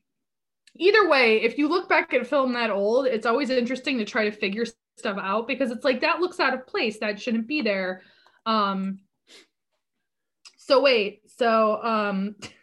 either 0.78 1.10
way, 1.10 1.42
if 1.42 1.58
you 1.58 1.68
look 1.68 1.90
back 1.90 2.14
at 2.14 2.22
a 2.22 2.26
film 2.26 2.54
that 2.54 2.70
old, 2.70 3.06
it's 3.08 3.26
always 3.26 3.50
interesting 3.50 3.98
to 3.98 4.06
try 4.06 4.24
to 4.30 4.32
figure 4.32 4.66
stuff 4.98 5.18
out 5.20 5.46
because 5.46 5.72
it's 5.72 5.84
like 5.84 6.00
that 6.02 6.22
looks 6.22 6.40
out 6.40 6.54
of 6.54 6.66
place, 6.68 7.00
that 7.00 7.20
shouldn't 7.20 7.48
be 7.48 7.62
there. 7.62 8.02
Um 8.46 9.00
so 10.58 10.82
wait, 10.82 11.22
so 11.38 11.84
um 11.84 12.36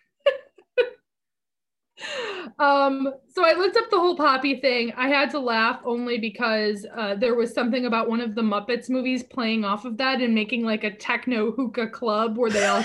um 2.58 3.12
so 3.28 3.44
i 3.44 3.52
looked 3.52 3.76
up 3.76 3.88
the 3.90 3.98
whole 3.98 4.16
poppy 4.16 4.60
thing. 4.60 4.92
I 4.96 5.08
had 5.08 5.30
to 5.30 5.38
laugh 5.38 5.80
only 5.84 6.18
because 6.18 6.86
uh, 6.96 7.14
there 7.14 7.34
was 7.34 7.52
something 7.54 7.86
about 7.86 8.08
one 8.08 8.20
of 8.20 8.34
the 8.34 8.42
muppets 8.42 8.90
movies 8.90 9.22
playing 9.22 9.64
off 9.64 9.84
of 9.84 9.96
that 9.98 10.20
and 10.20 10.34
making 10.34 10.64
like 10.64 10.84
a 10.84 10.90
techno 10.94 11.52
hookah 11.52 11.88
club 11.88 12.36
where 12.36 12.50
they 12.50 12.64
all 12.66 12.84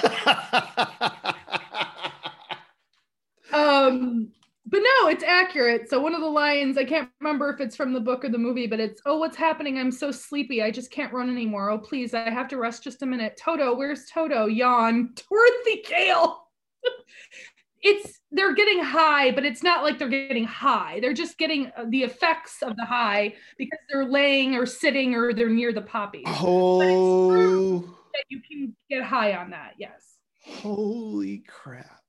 um 3.53 4.29
but 4.69 4.79
no 4.79 5.07
it's 5.07 5.23
accurate. 5.23 5.89
So 5.89 6.01
one 6.01 6.13
of 6.13 6.21
the 6.21 6.27
lines 6.27 6.77
i 6.77 6.83
can't 6.83 7.09
remember 7.21 7.49
if 7.49 7.61
it's 7.61 7.75
from 7.75 7.93
the 7.93 7.99
book 8.01 8.25
or 8.25 8.29
the 8.29 8.37
movie 8.37 8.67
but 8.67 8.79
it's 8.79 9.01
oh 9.05 9.17
what's 9.17 9.37
happening? 9.37 9.77
I'm 9.77 9.91
so 9.91 10.11
sleepy. 10.11 10.61
I 10.61 10.71
just 10.71 10.91
can't 10.91 11.13
run 11.13 11.29
anymore. 11.29 11.69
Oh 11.69 11.77
please 11.77 12.13
i 12.13 12.29
have 12.29 12.47
to 12.49 12.57
rest 12.57 12.83
just 12.83 13.01
a 13.01 13.05
minute. 13.05 13.39
Toto 13.41 13.75
where's 13.75 14.05
toto? 14.09 14.45
Yawn 14.47 15.13
dorothy 15.15 15.83
gale 15.87 16.47
it's 17.81 18.16
they're 18.31 18.53
getting 18.53 18.83
high 18.83 19.31
but 19.31 19.45
it's 19.45 19.63
not 19.63 19.83
like 19.83 19.97
they're 19.97 20.09
getting 20.09 20.45
high 20.45 20.99
they're 21.01 21.13
just 21.13 21.37
getting 21.37 21.71
uh, 21.77 21.85
the 21.89 22.03
effects 22.03 22.61
of 22.61 22.75
the 22.75 22.85
high 22.85 23.33
because 23.57 23.79
they're 23.89 24.05
laying 24.05 24.55
or 24.55 24.65
sitting 24.65 25.15
or 25.15 25.33
they're 25.33 25.49
near 25.49 25.71
the 25.71 25.81
poppy. 25.81 26.23
oh, 26.25 27.81
that 27.81 28.23
you 28.29 28.41
can 28.49 28.75
get 28.89 29.03
high 29.03 29.33
on 29.35 29.49
that 29.49 29.73
yes 29.77 30.17
holy 30.47 31.43
crap! 31.47 32.01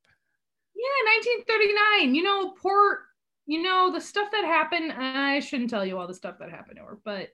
Yeah, 0.74 1.10
1939. 1.42 2.14
You 2.14 2.22
know, 2.22 2.50
poor, 2.52 3.00
you 3.46 3.62
know, 3.62 3.90
the 3.92 4.00
stuff 4.00 4.30
that 4.30 4.44
happened. 4.44 4.92
I 4.92 5.40
shouldn't 5.40 5.70
tell 5.70 5.84
you 5.84 5.98
all 5.98 6.06
the 6.06 6.14
stuff 6.14 6.36
that 6.38 6.50
happened 6.50 6.76
to 6.76 6.84
her, 6.84 6.98
but 7.04 7.30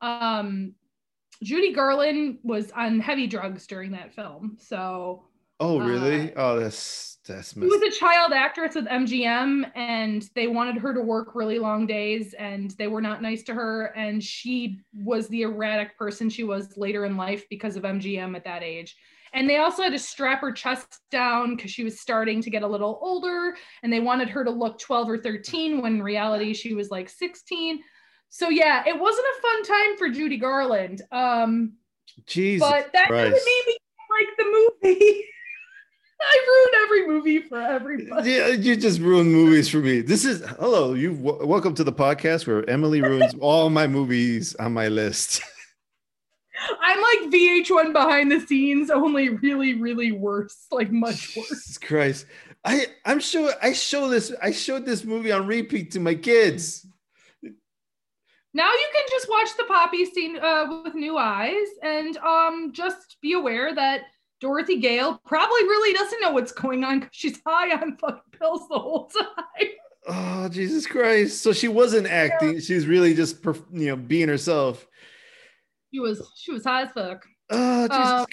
Um, 0.00 0.74
Judy 1.42 1.72
Garland 1.72 2.38
was 2.42 2.70
on 2.70 3.00
heavy 3.00 3.26
drugs 3.26 3.66
during 3.66 3.90
that 3.92 4.14
film, 4.14 4.56
so 4.58 5.24
Oh, 5.58 5.78
really? 5.78 6.34
Uh, 6.34 6.42
oh, 6.42 6.60
that's 6.60 7.18
that's 7.26 7.54
She 7.54 7.60
was 7.60 7.82
a 7.82 7.98
child 7.98 8.32
actress 8.32 8.74
with 8.74 8.86
MGM, 8.86 9.70
and 9.74 10.28
they 10.34 10.46
wanted 10.46 10.76
her 10.76 10.94
to 10.94 11.00
work 11.00 11.34
really 11.34 11.58
long 11.58 11.86
days, 11.86 12.34
and 12.34 12.70
they 12.72 12.86
were 12.86 13.00
not 13.00 13.22
nice 13.22 13.42
to 13.44 13.54
her. 13.54 13.86
And 13.96 14.22
she 14.22 14.80
was 14.94 15.28
the 15.28 15.42
erratic 15.42 15.98
person 15.98 16.30
she 16.30 16.44
was 16.44 16.76
later 16.76 17.04
in 17.04 17.16
life 17.16 17.44
because 17.50 17.76
of 17.76 17.82
MGM 17.82 18.36
at 18.36 18.44
that 18.44 18.62
age. 18.62 18.96
And 19.32 19.50
they 19.50 19.58
also 19.58 19.82
had 19.82 19.92
to 19.92 19.98
strap 19.98 20.40
her 20.40 20.52
chest 20.52 21.00
down 21.10 21.56
because 21.56 21.70
she 21.70 21.84
was 21.84 22.00
starting 22.00 22.40
to 22.42 22.50
get 22.50 22.62
a 22.62 22.68
little 22.68 22.98
older, 23.02 23.56
and 23.82 23.92
they 23.92 24.00
wanted 24.00 24.28
her 24.28 24.44
to 24.44 24.50
look 24.50 24.78
12 24.78 25.10
or 25.10 25.18
13 25.18 25.82
when 25.82 25.96
in 25.96 26.02
reality 26.02 26.54
she 26.54 26.74
was 26.74 26.90
like 26.90 27.08
16. 27.08 27.80
So 28.28 28.48
yeah, 28.48 28.84
it 28.86 28.98
wasn't 28.98 29.26
a 29.26 29.42
fun 29.42 29.62
time 29.64 29.96
for 29.96 30.08
Judy 30.10 30.36
Garland. 30.36 31.02
Um, 31.10 31.74
Jesus 32.26 32.68
but 32.68 32.92
that 32.92 33.08
doesn't 33.08 33.30
Christ. 33.30 33.46
mean 33.46 33.62
we 33.66 33.78
like 34.10 34.36
the 34.38 34.68
movie. 34.82 35.24
I 36.20 36.46
ruin 36.48 36.82
every 36.84 37.08
movie 37.08 37.42
for 37.42 37.60
everybody. 37.60 38.32
Yeah, 38.32 38.48
you 38.48 38.76
just 38.76 39.00
ruin 39.00 39.30
movies 39.30 39.68
for 39.68 39.78
me. 39.78 40.00
This 40.00 40.24
is 40.24 40.40
hello. 40.58 40.94
You 40.94 41.14
w- 41.14 41.46
welcome 41.46 41.74
to 41.74 41.84
the 41.84 41.92
podcast 41.92 42.46
where 42.46 42.68
Emilie 42.68 43.02
ruins 43.02 43.34
all 43.40 43.70
my 43.70 43.86
movies 43.86 44.54
on 44.56 44.72
my 44.72 44.88
list. 44.88 45.42
I'm 46.80 47.00
like 47.00 47.30
VH1 47.32 47.92
behind 47.92 48.32
the 48.32 48.40
scenes, 48.40 48.90
only 48.90 49.28
really, 49.28 49.74
really 49.74 50.12
worse, 50.12 50.66
like 50.70 50.90
much 50.90 51.36
worse. 51.36 51.48
Jesus 51.48 51.78
Christ. 51.78 52.26
I 52.64 52.86
I'm 53.04 53.20
sure 53.20 53.52
I 53.62 53.72
show 53.72 54.08
this 54.08 54.32
I 54.42 54.50
showed 54.50 54.86
this 54.86 55.04
movie 55.04 55.30
on 55.32 55.46
repeat 55.46 55.92
to 55.92 56.00
my 56.00 56.14
kids. 56.14 56.86
Now 58.54 58.72
you 58.72 58.88
can 58.94 59.04
just 59.10 59.28
watch 59.28 59.48
the 59.58 59.64
poppy 59.64 60.06
scene 60.06 60.38
uh, 60.38 60.80
with 60.82 60.94
new 60.94 61.18
eyes, 61.18 61.68
and 61.82 62.16
um, 62.16 62.72
just 62.72 63.18
be 63.20 63.34
aware 63.34 63.74
that 63.74 64.00
Dorothy 64.40 64.80
Gale 64.80 65.20
probably 65.24 65.62
really 65.62 65.94
doesn't 65.94 66.20
know 66.20 66.30
what's 66.30 66.52
going 66.52 66.84
on 66.84 67.00
because 67.00 67.14
she's 67.14 67.40
high 67.46 67.72
on 67.72 67.96
fucking 67.96 68.20
pills 68.38 68.68
the 68.68 68.78
whole 68.78 69.06
time. 69.18 69.68
Oh 70.08 70.48
Jesus 70.48 70.86
Christ! 70.86 71.42
So 71.42 71.52
she 71.52 71.68
wasn't 71.68 72.06
acting; 72.06 72.60
she 72.60 72.74
was 72.74 72.86
really 72.86 73.14
just 73.14 73.44
you 73.72 73.88
know 73.88 73.96
being 73.96 74.28
herself. 74.28 74.86
She 75.92 76.00
was 76.00 76.22
she 76.36 76.52
was 76.52 76.64
high 76.64 76.82
as 76.82 76.90
fuck. 76.92 77.24
Oh 77.50 77.88
Jesus 77.88 77.98
Uh, 77.98 78.26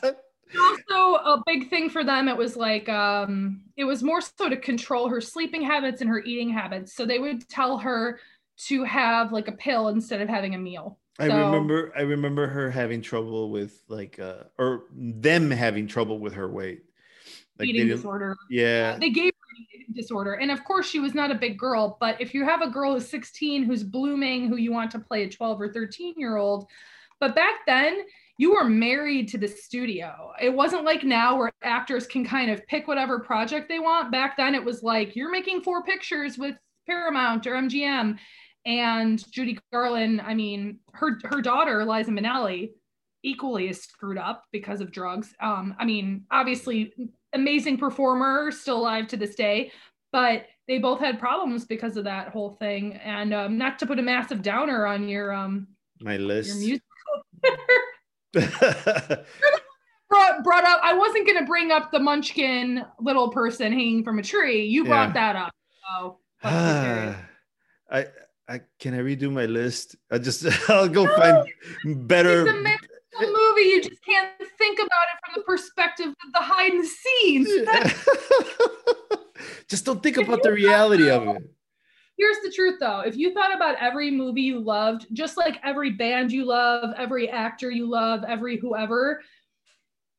Christ! 0.00 0.16
also 0.60 1.14
a 1.14 1.42
big 1.46 1.70
thing 1.70 1.88
for 1.88 2.02
them 2.02 2.28
it 2.28 2.36
was 2.36 2.56
like 2.56 2.88
um 2.88 3.62
it 3.76 3.84
was 3.84 4.02
more 4.02 4.20
so 4.20 4.48
to 4.48 4.56
control 4.56 5.08
her 5.08 5.20
sleeping 5.20 5.62
habits 5.62 6.00
and 6.00 6.10
her 6.10 6.20
eating 6.20 6.50
habits 6.50 6.94
so 6.94 7.06
they 7.06 7.18
would 7.18 7.48
tell 7.48 7.78
her 7.78 8.18
to 8.56 8.82
have 8.84 9.32
like 9.32 9.48
a 9.48 9.52
pill 9.52 9.88
instead 9.88 10.20
of 10.20 10.28
having 10.28 10.54
a 10.54 10.58
meal 10.58 10.98
I 11.18 11.28
So- 11.28 11.46
remember 11.46 11.92
I 11.96 12.02
remember 12.02 12.46
her 12.46 12.70
having 12.70 13.02
trouble 13.02 13.50
with 13.50 13.82
like 13.88 14.18
uh 14.18 14.44
or 14.58 14.84
them 14.92 15.50
having 15.50 15.86
trouble 15.86 16.18
with 16.18 16.34
her 16.34 16.48
weight. 16.48 16.82
Like 17.58 17.68
eating 17.68 17.88
disorder. 17.88 18.36
Yeah. 18.48 18.96
they 18.98 19.10
gave 19.10 19.32
her 19.34 19.64
eating 19.74 19.92
disorder. 19.94 20.34
And 20.34 20.50
of 20.50 20.64
course 20.64 20.88
she 20.88 20.98
was 20.98 21.14
not 21.14 21.30
a 21.30 21.34
big 21.34 21.58
girl 21.58 21.96
but 22.00 22.20
if 22.20 22.32
you 22.32 22.44
have 22.44 22.62
a 22.62 22.70
girl 22.70 22.94
who's 22.94 23.08
16 23.08 23.64
who's 23.64 23.82
blooming 23.84 24.48
who 24.48 24.56
you 24.56 24.72
want 24.72 24.90
to 24.92 24.98
play 24.98 25.24
a 25.24 25.28
12 25.28 25.60
or 25.60 25.68
13 25.72 26.14
year 26.16 26.36
old 26.36 26.66
but 27.18 27.34
back 27.34 27.66
then 27.66 28.02
you 28.38 28.54
were 28.54 28.64
married 28.64 29.28
to 29.28 29.36
the 29.36 29.46
studio. 29.46 30.32
It 30.40 30.48
wasn't 30.54 30.84
like 30.84 31.04
now 31.04 31.36
where 31.36 31.52
actors 31.62 32.06
can 32.06 32.24
kind 32.24 32.50
of 32.50 32.66
pick 32.66 32.88
whatever 32.88 33.20
project 33.20 33.68
they 33.68 33.78
want. 33.78 34.10
Back 34.10 34.38
then 34.38 34.54
it 34.54 34.64
was 34.64 34.82
like 34.82 35.14
you're 35.14 35.30
making 35.30 35.60
four 35.60 35.82
pictures 35.82 36.38
with 36.38 36.56
paramount 36.86 37.46
or 37.46 37.52
mgm 37.52 38.16
and 38.66 39.30
judy 39.32 39.58
garland 39.72 40.20
i 40.20 40.34
mean 40.34 40.78
her 40.92 41.18
her 41.24 41.40
daughter 41.40 41.84
liza 41.84 42.10
minnelli 42.10 42.70
equally 43.22 43.68
is 43.68 43.82
screwed 43.82 44.18
up 44.18 44.44
because 44.52 44.80
of 44.80 44.92
drugs 44.92 45.34
um 45.40 45.74
i 45.78 45.84
mean 45.84 46.24
obviously 46.30 46.92
amazing 47.32 47.78
performer, 47.78 48.50
still 48.50 48.78
alive 48.78 49.06
to 49.08 49.16
this 49.16 49.34
day. 49.34 49.70
But 50.12 50.46
they 50.66 50.78
both 50.78 51.00
had 51.00 51.18
problems 51.20 51.64
because 51.64 51.96
of 51.96 52.04
that 52.04 52.28
whole 52.28 52.56
thing. 52.60 52.94
And 52.94 53.32
um, 53.32 53.58
not 53.58 53.78
to 53.80 53.86
put 53.86 53.98
a 53.98 54.02
massive 54.02 54.42
downer 54.42 54.86
on 54.86 55.08
your 55.08 55.32
um 55.32 55.68
My 56.00 56.14
your 56.16 56.26
list. 56.26 56.62
brought, 58.32 59.24
brought 60.42 60.64
up. 60.64 60.80
I 60.82 60.94
wasn't 60.94 61.26
gonna 61.26 61.46
bring 61.46 61.70
up 61.70 61.92
the 61.92 62.00
Munchkin 62.00 62.84
little 62.98 63.30
person 63.30 63.72
hanging 63.72 64.04
from 64.04 64.18
a 64.18 64.22
tree. 64.22 64.64
You 64.64 64.84
brought 64.84 65.14
Yeah. 65.14 65.32
that 65.34 65.36
up. 65.36 65.52
So 65.88 66.18
serious. 66.42 67.16
I 67.92 68.06
I 68.50 68.60
can 68.80 68.94
I 68.94 68.98
redo 68.98 69.30
my 69.30 69.46
list? 69.46 69.94
I 70.10 70.18
just 70.18 70.44
I'll 70.68 70.88
go 70.88 71.06
find 71.16 71.46
better. 72.08 72.42
it's 72.42 72.50
a 72.50 72.54
mythical 72.60 72.88
movie. 73.20 73.62
You 73.62 73.80
just 73.82 74.04
can't 74.04 74.28
think 74.58 74.80
about 74.80 75.06
it 75.12 75.20
from 75.24 75.34
the 75.36 75.42
perspective 75.44 76.08
of 76.08 76.32
the 76.32 76.40
hide 76.40 76.72
and 76.72 76.84
scenes. 76.84 77.48
just 79.68 79.84
don't 79.84 80.02
think 80.02 80.18
If 80.18 80.26
about 80.26 80.42
the 80.42 80.50
reality 80.50 81.08
of 81.08 81.28
it. 81.28 81.48
Here's 82.18 82.38
the 82.42 82.50
truth 82.50 82.80
though. 82.80 82.98
If 83.00 83.16
you 83.16 83.32
thought 83.32 83.54
about 83.54 83.76
every 83.76 84.10
movie 84.10 84.42
you 84.42 84.58
loved, 84.58 85.06
just 85.12 85.36
like 85.38 85.60
every 85.62 85.92
band 85.92 86.32
you 86.32 86.44
love, 86.44 86.92
every 86.98 87.30
actor 87.30 87.70
you 87.70 87.88
love, 87.88 88.24
every 88.26 88.56
whoever, 88.58 89.22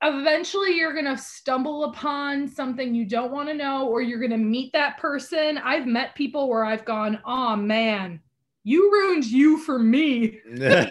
eventually 0.04 0.76
you're 0.78 0.94
going 0.94 1.06
to 1.06 1.18
stumble 1.18 1.84
upon 1.86 2.48
something 2.48 2.94
you 2.96 3.06
don't 3.06 3.32
want 3.32 3.50
to 3.50 3.54
know 3.56 3.88
or 3.88 4.02
you're 4.02 4.20
going 4.20 4.32
to 4.32 4.38
meet 4.38 4.72
that 4.74 4.98
person. 4.98 5.58
I've 5.60 5.86
met 5.88 6.16
people 6.16 6.50
where 6.50 6.66
I've 6.66 6.86
gone, 6.86 7.20
"Oh 7.26 7.56
man, 7.56 8.20
you 8.64 8.92
ruined 8.92 9.26
you 9.26 9.58
for 9.58 9.80
me." 9.80 10.40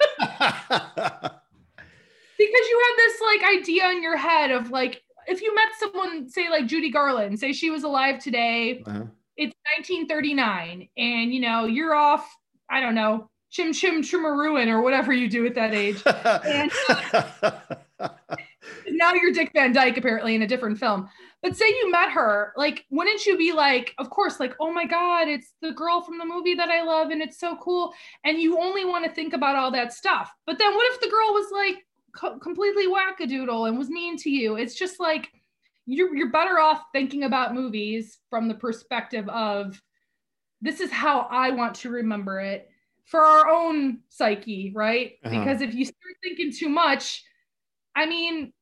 Because 2.39 2.69
you 2.71 2.83
had 2.89 2.97
this 2.97 3.21
like 3.21 3.43
idea 3.61 3.91
in 3.91 4.03
your 4.03 4.17
head 4.17 4.51
of 4.51 4.71
like 4.71 5.03
if 5.27 5.43
you 5.43 5.55
met 5.55 5.69
someone 5.79 6.27
say 6.29 6.49
like 6.49 6.67
Judy 6.67 6.91
Garland, 6.91 7.39
say 7.39 7.53
she 7.53 7.69
was 7.69 7.83
alive 7.85 8.19
today, 8.19 8.83
Uh-huh. 8.87 9.05
it's 9.37 9.55
1939 9.77 10.89
and 10.97 11.35
you 11.35 11.41
know 11.41 11.67
you're 11.67 11.95
off 11.95 12.35
i 12.71 12.81
don't 12.81 12.95
know 12.95 13.29
chim 13.51 13.75
chim 13.75 14.03
chimaruin 14.03 14.69
or 14.69 14.81
whatever 14.81 15.13
you 15.13 15.29
do 15.29 15.45
at 15.47 15.55
that 15.55 15.75
age 15.75 16.03
now 18.93 19.13
you're 19.13 19.33
dick 19.33 19.51
van 19.55 19.73
dyke 19.73 19.97
apparently 19.97 20.35
in 20.35 20.43
a 20.43 20.47
different 20.47 20.79
film 20.79 21.09
but 21.43 21.57
say 21.57 21.69
you 21.69 21.91
met 21.91 22.11
her 22.11 22.53
like 22.57 22.85
wouldn't 22.91 23.25
you 23.27 23.37
be 23.37 23.53
like 23.53 23.95
of 23.99 24.11
course 24.11 24.41
like 24.41 24.55
oh 24.61 24.73
my 24.73 24.85
god 24.85 25.29
it's 25.29 25.55
the 25.63 25.73
girl 25.73 26.01
from 26.01 26.19
the 26.19 26.25
movie 26.25 26.55
that 26.55 26.69
i 26.71 26.83
love 26.83 27.11
and 27.11 27.23
it's 27.23 27.39
so 27.39 27.57
cool 27.57 27.93
and 28.25 28.41
you 28.41 28.59
only 28.59 28.85
want 28.85 29.05
to 29.05 29.11
think 29.11 29.33
about 29.33 29.57
all 29.57 29.71
that 29.71 29.93
stuff 29.93 30.33
but 30.47 30.59
then 30.59 30.75
what 30.75 30.93
if 30.93 31.01
the 31.01 31.09
girl 31.09 31.33
was 31.33 31.51
like 31.53 31.87
co- 32.15 32.39
completely 32.39 32.87
wackadoodle 32.87 33.69
and 33.69 33.79
was 33.79 33.89
mean 33.89 34.17
to 34.17 34.31
you 34.31 34.57
it's 34.57 34.75
just 34.75 35.01
like 35.01 35.29
you're, 35.87 36.15
you're 36.15 36.31
better 36.31 36.59
off 36.59 36.85
thinking 36.93 37.25
about 37.25 37.55
movies 37.55 38.19
from 38.29 38.47
the 38.47 38.55
perspective 38.55 39.29
of 39.29 39.81
this 40.61 40.81
is 40.81 40.91
how 40.91 41.27
I 41.31 41.51
want 41.51 41.75
to 41.77 41.91
remember 41.91 42.41
it 42.41 42.69
for 43.07 43.21
our 43.21 43.49
own 43.49 44.01
psyche, 44.09 44.73
right? 44.75 45.15
Uh-huh. 45.25 45.39
Because 45.39 45.63
if 45.63 45.75
you 45.75 45.85
start 45.85 46.17
thinking 46.23 46.53
too 46.53 46.69
much, 46.69 47.25
I 47.97 48.07
mean, 48.07 48.53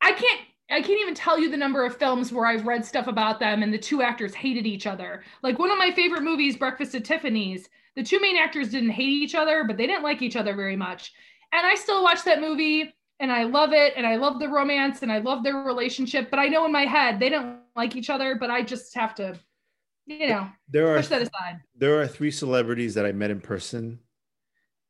I 0.00 0.12
can't. 0.12 0.40
I 0.70 0.80
can't 0.82 1.00
even 1.00 1.14
tell 1.14 1.36
you 1.36 1.50
the 1.50 1.56
number 1.56 1.84
of 1.84 1.96
films 1.96 2.32
where 2.32 2.46
I've 2.46 2.64
read 2.64 2.84
stuff 2.84 3.08
about 3.08 3.40
them 3.40 3.64
and 3.64 3.74
the 3.74 3.78
two 3.78 4.02
actors 4.02 4.34
hated 4.34 4.66
each 4.66 4.86
other. 4.86 5.24
Like 5.42 5.58
one 5.58 5.72
of 5.72 5.78
my 5.78 5.90
favorite 5.90 6.22
movies, 6.22 6.56
Breakfast 6.56 6.94
at 6.94 7.04
Tiffany's, 7.04 7.68
the 7.96 8.04
two 8.04 8.20
main 8.20 8.36
actors 8.36 8.70
didn't 8.70 8.90
hate 8.90 9.08
each 9.08 9.34
other, 9.34 9.64
but 9.64 9.76
they 9.76 9.88
didn't 9.88 10.04
like 10.04 10.22
each 10.22 10.36
other 10.36 10.54
very 10.54 10.76
much. 10.76 11.12
And 11.52 11.66
I 11.66 11.74
still 11.74 12.04
watch 12.04 12.22
that 12.22 12.40
movie 12.40 12.94
and 13.18 13.32
I 13.32 13.44
love 13.44 13.72
it 13.72 13.94
and 13.96 14.06
I 14.06 14.14
love 14.14 14.38
the 14.38 14.48
romance 14.48 15.02
and 15.02 15.10
I 15.10 15.18
love 15.18 15.42
their 15.42 15.56
relationship, 15.56 16.30
but 16.30 16.38
I 16.38 16.46
know 16.46 16.64
in 16.64 16.72
my 16.72 16.86
head 16.86 17.18
they 17.18 17.28
don't 17.28 17.58
like 17.74 17.96
each 17.96 18.08
other, 18.08 18.36
but 18.36 18.50
I 18.50 18.62
just 18.62 18.94
have 18.94 19.14
to, 19.16 19.36
you 20.06 20.28
know, 20.28 20.48
there 20.68 20.88
are 20.92 20.96
push 20.96 21.08
that 21.08 21.22
aside. 21.22 21.60
there 21.76 22.00
are 22.00 22.06
three 22.06 22.30
celebrities 22.30 22.94
that 22.94 23.04
I 23.04 23.12
met 23.12 23.30
in 23.30 23.40
person, 23.40 23.98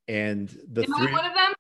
and 0.09 0.49
the 0.71 0.85
Am 0.85 0.95
three. 0.95 1.09
I 1.09 1.13
one 1.13 1.25
of 1.25 1.35
them? 1.35 1.53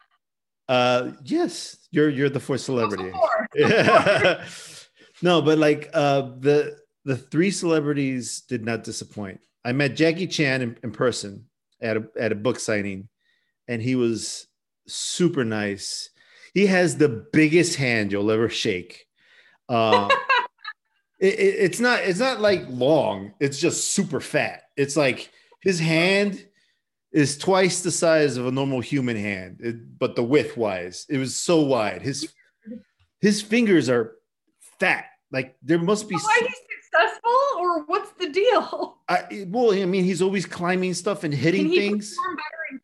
Uh, 0.70 1.10
yes, 1.24 1.88
you're 1.90 2.08
you're 2.08 2.28
the 2.30 2.38
fourth 2.38 2.60
celebrity. 2.60 3.10
Four. 3.10 3.46
Yeah. 3.56 4.44
no, 5.22 5.42
but 5.42 5.58
like 5.58 5.90
uh, 5.92 6.30
the 6.38 6.76
the 7.04 7.16
three 7.16 7.50
celebrities 7.50 8.42
did 8.42 8.64
not 8.64 8.84
disappoint. 8.84 9.40
I 9.64 9.72
met 9.72 9.96
Jackie 9.96 10.28
Chan 10.28 10.62
in, 10.62 10.78
in 10.84 10.92
person 10.92 11.46
at 11.82 11.96
a 11.96 12.04
at 12.16 12.30
a 12.30 12.36
book 12.36 12.60
signing, 12.60 13.08
and 13.66 13.82
he 13.82 13.96
was 13.96 14.46
super 14.86 15.44
nice. 15.44 16.10
He 16.54 16.66
has 16.66 16.96
the 16.96 17.26
biggest 17.32 17.74
hand 17.74 18.12
you'll 18.12 18.30
ever 18.30 18.48
shake. 18.48 19.06
Uh, 19.68 20.08
it, 21.18 21.34
it- 21.34 21.56
it's 21.64 21.80
not 21.80 21.98
it's 22.04 22.20
not 22.20 22.40
like 22.40 22.62
long. 22.68 23.34
It's 23.40 23.58
just 23.58 23.88
super 23.88 24.20
fat. 24.20 24.62
It's 24.76 24.96
like 24.96 25.32
his 25.62 25.80
hand 25.80 26.46
is 27.12 27.36
twice 27.38 27.82
the 27.82 27.90
size 27.90 28.36
of 28.36 28.46
a 28.46 28.50
normal 28.52 28.80
human 28.80 29.16
hand, 29.16 29.60
it- 29.60 29.98
but 29.98 30.14
the 30.16 30.22
width 30.22 30.56
wise, 30.56 31.06
it 31.08 31.18
was 31.18 31.34
so 31.36 31.62
wide. 31.62 32.02
His 32.02 32.32
his 33.20 33.42
fingers 33.42 33.88
are 33.88 34.16
fat. 34.78 35.04
Like 35.32 35.56
there 35.62 35.78
must 35.78 36.08
be. 36.08 36.14
Why 36.16 36.40
he's 36.40 36.56
successful 36.84 37.38
or 37.58 37.84
what's 37.84 38.12
the 38.12 38.28
deal? 38.30 38.98
I, 39.08 39.46
well, 39.48 39.72
I 39.72 39.84
mean, 39.86 40.04
he's 40.04 40.22
always 40.22 40.46
climbing 40.46 40.94
stuff 40.94 41.24
and 41.24 41.32
hitting 41.34 41.62
Can 41.64 41.70
he 41.72 41.78
things. 41.80 42.14
perform 42.16 42.36
better 42.36 42.62
in 42.72 42.80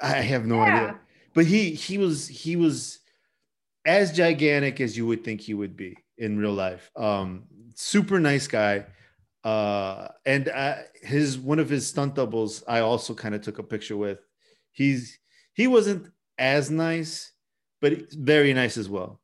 combat? 0.00 0.18
I 0.18 0.20
have 0.22 0.46
no 0.46 0.56
Yeah. 0.56 0.74
idea. 0.74 1.00
But 1.34 1.46
he 1.46 1.70
he 1.74 1.98
was 1.98 2.26
he 2.28 2.56
was 2.56 2.98
as 3.84 4.12
gigantic 4.12 4.80
as 4.80 4.96
you 4.96 5.06
would 5.06 5.24
think 5.24 5.40
he 5.40 5.54
would 5.54 5.76
be 5.76 5.96
in 6.18 6.36
real 6.38 6.52
life. 6.52 6.90
Um, 6.96 7.44
super 7.74 8.18
nice 8.20 8.46
guy. 8.48 8.84
Uh, 9.44 10.08
and 10.26 10.48
uh, 10.48 10.76
his 11.00 11.38
one 11.38 11.58
of 11.58 11.68
his 11.68 11.86
stunt 11.86 12.14
doubles, 12.14 12.64
I 12.66 12.80
also 12.80 13.14
kind 13.14 13.34
of 13.34 13.42
took 13.42 13.58
a 13.58 13.62
picture 13.62 13.96
with. 13.96 14.18
He's 14.72 15.18
he 15.54 15.66
wasn't 15.66 16.10
as 16.38 16.70
nice, 16.70 17.32
but 17.80 18.12
very 18.12 18.52
nice 18.52 18.76
as 18.76 18.88
well. 18.88 19.20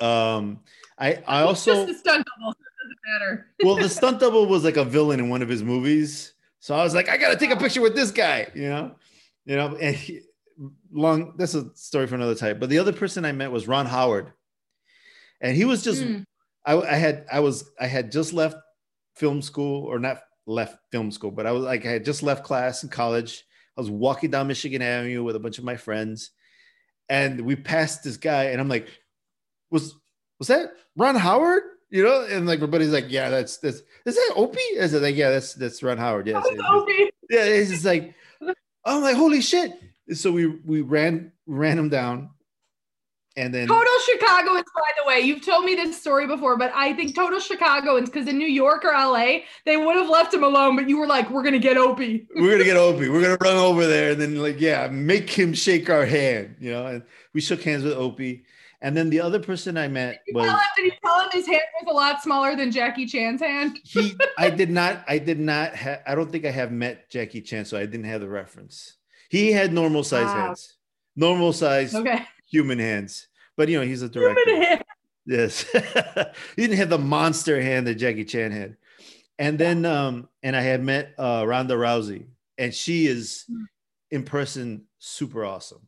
Um, 0.00 0.60
I 0.98 1.22
I 1.26 1.42
also 1.42 1.86
just 1.86 1.88
a 1.88 1.94
stunt 1.98 2.26
double, 2.36 2.52
it 2.52 2.56
doesn't 2.82 2.98
matter. 3.12 3.46
well, 3.64 3.76
the 3.76 3.88
stunt 3.88 4.20
double 4.20 4.46
was 4.46 4.64
like 4.64 4.76
a 4.76 4.84
villain 4.84 5.20
in 5.20 5.28
one 5.28 5.42
of 5.42 5.48
his 5.48 5.62
movies. 5.62 6.34
So 6.58 6.74
I 6.74 6.82
was 6.84 6.94
like, 6.94 7.08
I 7.08 7.16
gotta 7.16 7.36
take 7.36 7.50
a 7.50 7.56
picture 7.56 7.80
with 7.80 7.94
this 7.94 8.10
guy, 8.10 8.48
you 8.54 8.68
know, 8.68 8.94
you 9.44 9.56
know, 9.56 9.76
and 9.76 9.94
he, 9.94 10.20
long. 10.92 11.34
That's 11.36 11.54
a 11.54 11.74
story 11.74 12.06
for 12.06 12.16
another 12.16 12.34
type. 12.34 12.58
But 12.60 12.68
the 12.68 12.78
other 12.78 12.92
person 12.92 13.24
I 13.24 13.32
met 13.32 13.50
was 13.52 13.68
Ron 13.68 13.86
Howard, 13.86 14.32
and 15.40 15.56
he 15.56 15.64
was 15.64 15.82
just. 15.82 16.02
Mm. 16.02 16.24
I, 16.64 16.80
I 16.80 16.94
had 16.94 17.26
I 17.32 17.40
was 17.40 17.68
I 17.80 17.88
had 17.88 18.12
just 18.12 18.32
left 18.32 18.56
film 19.14 19.42
school 19.42 19.84
or 19.84 19.98
not 19.98 20.18
left 20.46 20.76
film 20.90 21.10
school, 21.10 21.30
but 21.30 21.46
I 21.46 21.52
was 21.52 21.62
like 21.62 21.86
I 21.86 21.90
had 21.90 22.04
just 22.04 22.22
left 22.22 22.44
class 22.44 22.82
in 22.82 22.88
college. 22.88 23.44
I 23.76 23.80
was 23.80 23.90
walking 23.90 24.30
down 24.30 24.48
Michigan 24.48 24.82
Avenue 24.82 25.22
with 25.22 25.36
a 25.36 25.40
bunch 25.40 25.58
of 25.58 25.64
my 25.64 25.76
friends, 25.76 26.30
and 27.08 27.40
we 27.42 27.56
passed 27.56 28.04
this 28.04 28.16
guy, 28.16 28.44
and 28.46 28.60
I'm 28.60 28.68
like, 28.68 28.88
was 29.70 29.94
was 30.38 30.48
that 30.48 30.70
Ron 30.96 31.14
Howard? 31.16 31.62
You 31.90 32.04
know, 32.04 32.26
and 32.30 32.46
like 32.46 32.56
everybody's 32.58 32.92
like, 32.92 33.06
yeah, 33.08 33.28
that's 33.30 33.58
that's 33.58 33.82
is 34.06 34.14
that 34.16 34.32
Opie? 34.36 34.58
I 34.80 34.86
said 34.86 35.02
like, 35.02 35.16
yeah, 35.16 35.30
that's 35.30 35.54
that's 35.54 35.82
Ron 35.82 35.98
Howard. 35.98 36.26
Yes, 36.26 36.42
That 36.42 36.64
Opie. 36.72 37.10
yeah, 37.30 37.44
it's 37.44 37.70
just 37.70 37.84
like, 37.84 38.14
I'm 38.84 39.02
like, 39.02 39.16
holy 39.16 39.40
shit. 39.42 39.72
So 40.14 40.32
we 40.32 40.46
we 40.46 40.80
ran 40.80 41.32
ran 41.46 41.78
him 41.78 41.88
down, 41.88 42.30
and 43.36 43.52
then 43.54 43.66
Total 43.68 43.92
Chicagoans, 44.04 44.64
by 44.74 44.90
the 45.02 45.08
way. 45.08 45.20
You've 45.20 45.44
told 45.44 45.64
me 45.64 45.74
this 45.74 45.98
story 46.00 46.26
before, 46.26 46.56
but 46.58 46.70
I 46.74 46.92
think 46.92 47.14
total 47.14 47.40
Chicagoans, 47.40 48.10
because 48.10 48.28
in 48.28 48.36
New 48.38 48.46
York 48.48 48.84
or 48.84 48.92
LA, 48.92 49.38
they 49.64 49.76
would 49.76 49.96
have 49.96 50.08
left 50.08 50.34
him 50.34 50.44
alone, 50.44 50.76
but 50.76 50.88
you 50.88 50.98
were 50.98 51.06
like, 51.06 51.30
we're 51.30 51.42
gonna 51.42 51.58
get 51.58 51.76
Opie. 51.76 52.26
we're 52.36 52.52
gonna 52.52 52.64
get 52.64 52.76
Opie. 52.76 53.08
We're 53.08 53.22
gonna 53.22 53.38
run 53.40 53.56
over 53.56 53.86
there 53.86 54.12
and 54.12 54.20
then 54.20 54.36
like 54.36 54.60
yeah, 54.60 54.88
make 54.88 55.30
him 55.30 55.54
shake 55.54 55.88
our 55.90 56.04
hand, 56.04 56.56
you 56.60 56.70
know. 56.72 56.86
And 56.86 57.02
we 57.32 57.40
shook 57.40 57.62
hands 57.62 57.84
with 57.84 57.94
Opie. 57.94 58.44
And 58.84 58.96
then 58.96 59.10
the 59.10 59.20
other 59.20 59.38
person 59.38 59.76
I 59.78 59.86
met 59.86 60.22
Did 60.26 60.32
tell 60.34 60.42
was 60.42 60.50
him, 60.50 60.58
did 60.76 60.84
you 60.86 60.92
tell 61.04 61.20
him 61.20 61.28
his 61.32 61.46
hand 61.46 61.62
was 61.80 61.92
a 61.92 61.94
lot 61.94 62.20
smaller 62.20 62.56
than 62.56 62.72
Jackie 62.72 63.06
Chan's 63.06 63.40
hand? 63.40 63.78
he. 63.84 64.14
I 64.36 64.50
did 64.60 64.70
not. 64.70 65.04
I 65.06 65.18
did 65.18 65.38
not. 65.38 65.76
Ha- 65.76 66.00
I 66.04 66.14
don't 66.16 66.32
think 66.32 66.44
I 66.44 66.50
have 66.50 66.72
met 66.72 67.08
Jackie 67.08 67.40
Chan, 67.42 67.66
so 67.66 67.78
I 67.78 67.86
didn't 67.86 68.04
have 68.06 68.20
the 68.20 68.28
reference. 68.28 68.96
He 69.30 69.52
had 69.52 69.72
normal 69.72 70.02
size 70.02 70.26
Wow. 70.26 70.46
hands, 70.48 70.74
normal 71.14 71.52
size 71.52 71.94
Okay. 71.94 72.24
Human 72.52 72.78
hands. 72.78 73.26
But 73.56 73.68
you 73.68 73.80
know, 73.80 73.84
he's 73.86 74.02
a 74.02 74.08
director. 74.08 74.80
Yes. 75.26 75.62
he 76.56 76.62
didn't 76.62 76.76
have 76.78 76.90
the 76.90 76.98
monster 76.98 77.60
hand 77.60 77.86
that 77.86 77.94
Jackie 77.96 78.24
Chan 78.24 78.52
had. 78.52 78.76
And 79.38 79.58
then 79.58 79.84
um 79.84 80.28
and 80.42 80.54
I 80.54 80.60
had 80.60 80.82
met 80.82 81.14
uh 81.18 81.44
Ronda 81.46 81.74
Rousey 81.74 82.26
and 82.58 82.72
she 82.74 83.06
is 83.06 83.44
Hmm. 83.48 83.64
in 84.10 84.22
person 84.24 84.84
super 84.98 85.44
awesome. 85.44 85.86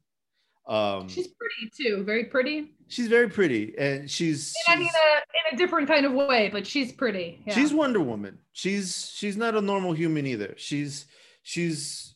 Um 0.66 1.08
She's 1.08 1.28
pretty 1.28 1.70
too, 1.76 2.04
very 2.04 2.24
pretty. 2.24 2.72
she's 2.88 3.08
very 3.08 3.28
pretty 3.28 3.74
and 3.76 4.10
she's 4.10 4.54
And 4.68 4.76
I 4.76 4.78
mean, 4.78 4.88
she's, 4.88 4.94
uh, 4.96 5.20
in 5.50 5.54
a 5.54 5.58
different 5.58 5.88
kind 5.88 6.06
of 6.06 6.12
way, 6.12 6.48
but 6.52 6.66
she's 6.66 6.92
pretty. 6.92 7.42
Yeah. 7.46 7.54
she's 7.54 7.72
Wonder 7.72 8.00
Woman. 8.00 8.38
She's 8.52 9.10
she's 9.14 9.36
not 9.36 9.54
a 9.56 9.60
normal 9.60 9.92
human 9.92 10.26
either. 10.26 10.54
She's 10.56 11.06
she's 11.42 12.14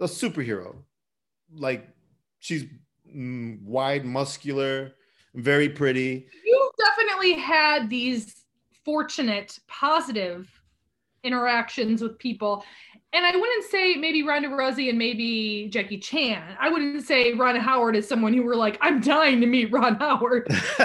a 0.00 0.04
superhero. 0.06 0.76
Like 1.52 1.88
she's 2.38 2.64
wide, 3.64 4.04
muscular, 4.04 4.92
very 5.34 5.68
pretty. 5.68 6.26
you 6.44 6.70
definitely 6.78 7.34
had 7.34 7.88
these 7.90 8.44
fortunate, 8.84 9.58
positive 9.68 10.48
interactions 11.22 12.02
with 12.02 12.18
people. 12.18 12.64
And 13.12 13.26
I 13.26 13.34
wouldn't 13.36 13.64
say 13.70 13.96
maybe 13.96 14.22
Ronda 14.22 14.48
Rousey 14.48 14.88
and 14.88 14.96
maybe 14.98 15.68
Jackie 15.70 15.98
Chan. 15.98 16.56
I 16.60 16.68
wouldn't 16.68 17.04
say 17.04 17.32
Ron 17.32 17.56
Howard 17.56 17.96
is 17.96 18.08
someone 18.08 18.32
who 18.32 18.42
were 18.42 18.56
like, 18.56 18.78
I'm 18.80 19.00
dying 19.00 19.40
to 19.40 19.46
meet 19.46 19.72
Ron 19.72 19.96
Howard. 19.96 20.46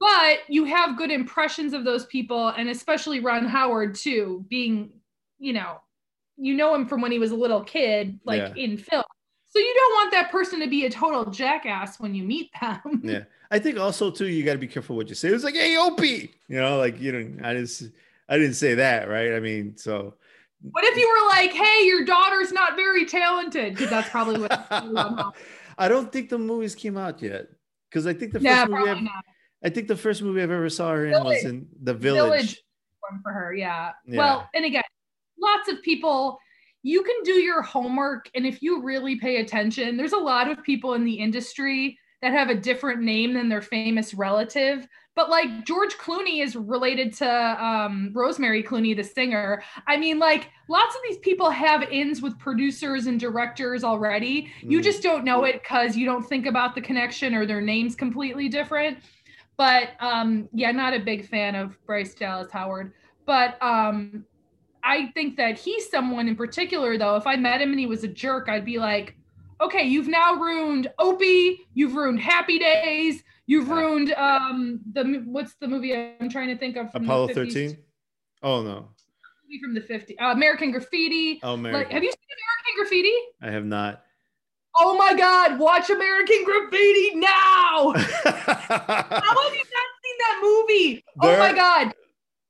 but 0.00 0.38
you 0.48 0.64
have 0.64 0.96
good 0.98 1.10
impressions 1.10 1.72
of 1.74 1.84
those 1.84 2.06
people, 2.06 2.48
and 2.48 2.68
especially 2.68 3.20
Ron 3.20 3.46
Howard 3.46 3.94
too, 3.94 4.44
being, 4.48 4.90
you 5.38 5.52
know, 5.52 5.80
you 6.36 6.54
know 6.54 6.74
him 6.74 6.86
from 6.86 7.02
when 7.02 7.12
he 7.12 7.18
was 7.18 7.32
a 7.32 7.36
little 7.36 7.62
kid, 7.62 8.18
like 8.24 8.40
Yeah. 8.56 8.62
in 8.64 8.76
film. 8.78 9.04
So 9.50 9.58
you 9.58 9.74
don't 9.74 9.92
want 9.94 10.12
that 10.12 10.30
person 10.30 10.60
to 10.60 10.68
be 10.68 10.86
a 10.86 10.90
total 10.90 11.26
jackass 11.26 11.98
when 11.98 12.14
you 12.14 12.22
meet 12.22 12.50
them. 12.60 13.00
yeah 13.02 13.24
i 13.50 13.58
think 13.58 13.78
also 13.78 14.10
too 14.10 14.28
you 14.28 14.44
got 14.44 14.52
to 14.52 14.58
be 14.58 14.68
careful 14.68 14.94
what 14.96 15.08
you 15.08 15.14
say 15.16 15.28
it 15.28 15.32
was 15.32 15.42
like 15.42 15.54
hey 15.56 15.76
opie 15.76 16.32
you 16.46 16.60
know 16.60 16.78
like 16.78 17.00
you 17.00 17.10
know 17.10 17.46
i 17.48 17.52
just 17.54 17.82
i 18.28 18.38
didn't 18.38 18.54
say 18.54 18.74
that 18.74 19.08
right 19.08 19.34
i 19.34 19.40
mean 19.40 19.76
so 19.76 20.14
What 20.62 20.84
if 20.84 20.96
you 20.96 21.08
were 21.08 21.28
like, 21.30 21.52
"Hey, 21.52 21.86
your 21.86 22.04
daughter's 22.04 22.52
not 22.52 22.76
very 22.76 23.06
talented"? 23.06 23.74
Because 23.74 23.88
that's 23.90 24.10
probably 24.10 24.40
what. 24.40 24.52
i 25.78 25.88
don't 25.88 26.12
think 26.12 26.28
the 26.28 26.38
movies 26.38 26.74
came 26.74 26.96
out 26.96 27.20
yet 27.22 27.48
because 27.88 28.06
i 28.06 28.12
think 28.12 28.32
the 28.32 28.40
first 28.40 28.68
movie 28.70 28.90
I've, 28.90 29.08
i 29.64 29.68
think 29.70 29.88
the 29.88 29.96
first 29.96 30.20
movie 30.22 30.42
i've 30.42 30.50
ever 30.50 30.68
saw 30.68 30.90
her 30.90 31.06
in 31.06 31.24
was 31.24 31.44
in 31.44 31.66
the 31.82 31.94
village, 31.94 32.30
Village. 32.30 32.62
One 33.08 33.20
for 33.22 33.32
her, 33.32 33.54
yeah. 33.54 33.92
Yeah. 34.06 34.18
Well, 34.18 34.48
and 34.54 34.64
again, 34.64 34.84
lots 35.40 35.68
of 35.68 35.82
people. 35.82 36.38
You 36.82 37.02
can 37.02 37.16
do 37.24 37.32
your 37.34 37.62
homework, 37.62 38.30
and 38.34 38.46
if 38.46 38.62
you 38.62 38.82
really 38.82 39.16
pay 39.16 39.36
attention, 39.36 39.96
there's 39.96 40.12
a 40.12 40.18
lot 40.18 40.50
of 40.50 40.62
people 40.62 40.94
in 40.94 41.04
the 41.04 41.14
industry 41.14 41.98
that 42.22 42.32
have 42.32 42.50
a 42.50 42.54
different 42.54 43.00
name 43.02 43.32
than 43.34 43.48
their 43.48 43.62
famous 43.62 44.12
relative. 44.14 44.86
But 45.16 45.28
like 45.28 45.64
George 45.66 45.94
Clooney 45.94 46.42
is 46.42 46.54
related 46.54 47.12
to 47.14 47.28
um, 47.64 48.10
Rosemary 48.14 48.62
Clooney, 48.62 48.94
the 48.94 49.02
singer. 49.02 49.62
I 49.86 49.96
mean, 49.96 50.18
like 50.18 50.50
lots 50.68 50.94
of 50.94 51.00
these 51.08 51.18
people 51.18 51.50
have 51.50 51.82
ins 51.90 52.22
with 52.22 52.38
producers 52.38 53.06
and 53.06 53.18
directors 53.18 53.84
already. 53.84 54.50
You 54.62 54.80
Mm. 54.80 54.84
just 54.84 55.02
don't 55.02 55.24
know 55.24 55.44
it 55.44 55.62
because 55.62 55.96
you 55.96 56.06
don't 56.06 56.22
think 56.22 56.46
about 56.46 56.74
the 56.74 56.80
connection 56.80 57.34
or 57.34 57.44
their 57.44 57.60
names 57.60 57.96
completely 57.96 58.48
different. 58.48 58.98
But 59.56 59.90
um, 60.00 60.48
yeah, 60.54 60.70
not 60.72 60.94
a 60.94 61.00
big 61.00 61.26
fan 61.28 61.54
of 61.54 61.76
Bryce 61.86 62.14
Dallas 62.14 62.50
Howard. 62.52 62.92
But 63.26 63.62
um, 63.62 64.24
I 64.84 65.06
think 65.12 65.36
that 65.36 65.58
he's 65.58 65.90
someone 65.90 66.28
in 66.28 66.36
particular, 66.36 66.96
though. 66.98 67.16
If 67.16 67.26
I 67.26 67.36
met 67.36 67.60
him 67.60 67.70
and 67.70 67.80
he 67.80 67.86
was 67.86 68.04
a 68.04 68.08
jerk, 68.08 68.48
I'd 68.48 68.64
be 68.64 68.78
like, 68.78 69.16
okay, 69.60 69.84
you've 69.84 70.08
now 70.08 70.34
ruined 70.34 70.90
Opie, 70.98 71.66
you've 71.74 71.94
ruined 71.94 72.20
Happy 72.20 72.58
Days, 72.58 73.22
you've 73.46 73.68
ruined 73.68 74.12
um 74.12 74.80
the 74.92 75.22
what's 75.26 75.54
the 75.54 75.68
movie 75.68 75.94
I'm 75.94 76.28
trying 76.30 76.48
to 76.48 76.56
think 76.56 76.76
of? 76.76 76.92
from 76.92 77.04
apollo 77.04 77.28
13 77.28 77.76
oh 78.42 78.62
no 78.62 78.88
Movie 79.44 79.60
from 79.60 79.74
the 79.74 79.80
50s. 79.80 80.14
Uh, 80.20 80.30
American 80.30 80.70
Graffiti. 80.70 81.40
oh 81.42 81.54
Like, 81.54 81.58
American. 81.58 81.92
have 81.92 82.04
you 82.04 82.10
seen 82.12 82.36
American 82.38 82.74
Graffiti? 82.76 83.14
i 83.42 83.50
have 83.50 83.64
not 83.64 84.04
Oh 84.76 84.96
my 84.96 85.14
God! 85.14 85.58
Watch 85.58 85.90
American 85.90 86.44
Graffiti 86.44 87.16
now. 87.16 87.92
How 87.92 87.92
have 87.92 89.54
you 89.54 89.64
not 89.64 89.88
seen 90.00 90.16
that 90.20 90.40
movie? 90.40 91.04
oh 91.22 91.38
my 91.38 91.52
god. 91.52 91.92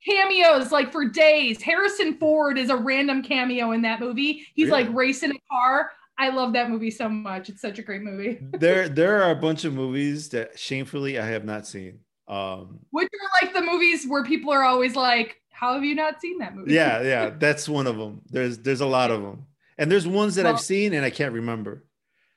Cameos 0.07 0.73
like 0.73 0.93
for 0.93 1.05
days. 1.09 1.61
Harrison 1.63 2.17
Ford 2.19 2.59
is 2.59 2.71
a 2.71 2.77
random 2.77 3.23
cameo 3.23 3.73
in 3.73 3.83
that 3.83 4.01
movie. 4.01 4.47
He's 4.55 4.71
like 4.71 4.89
racing 4.95 5.33
a 5.33 5.39
car. 5.51 5.91
I 6.19 6.29
love 6.29 6.53
that 6.53 6.69
movie 6.71 6.91
so 6.91 7.09
much. 7.09 7.49
It's 7.49 7.63
such 7.63 7.79
a 7.79 7.83
great 7.83 8.03
movie. 8.03 8.39
there 8.59 8.89
there 8.89 9.23
are 9.23 9.31
a 9.31 9.35
bunch 9.37 9.65
of 9.65 9.73
movies 9.75 10.29
that 10.31 10.59
shamefully 10.59 11.19
i 11.19 11.27
have 11.27 11.45
not 11.45 11.67
seen 11.67 12.01
um 12.29 12.79
Which 12.91 13.09
are 13.09 13.45
like 13.47 13.55
the 13.55 13.63
movies 13.63 14.07
where 14.07 14.25
people 14.25 14.53
are 14.53 14.63
always 14.63 14.95
like, 14.97 15.41
How 15.51 15.75
have 15.75 15.83
you 15.85 15.95
not 15.95 16.21
seen 16.21 16.39
that 16.39 16.55
movie? 16.55 16.73
yeah 16.75 17.03
yeah 17.03 17.31
that's 17.31 17.69
one 17.69 17.87
of 17.87 17.97
them 17.97 18.23
there's 18.31 18.59
there's 18.59 18.83
a 18.83 18.87
lot 18.87 19.11
of 19.11 19.23
them 19.23 19.47
and 19.79 19.91
there's 19.91 20.07
ones 20.07 20.35
that 20.37 20.45
Well- 20.45 20.55
i've 20.55 20.61
seen 20.61 20.93
and 20.95 21.05
i 21.05 21.11
can't 21.11 21.33
remember 21.33 21.85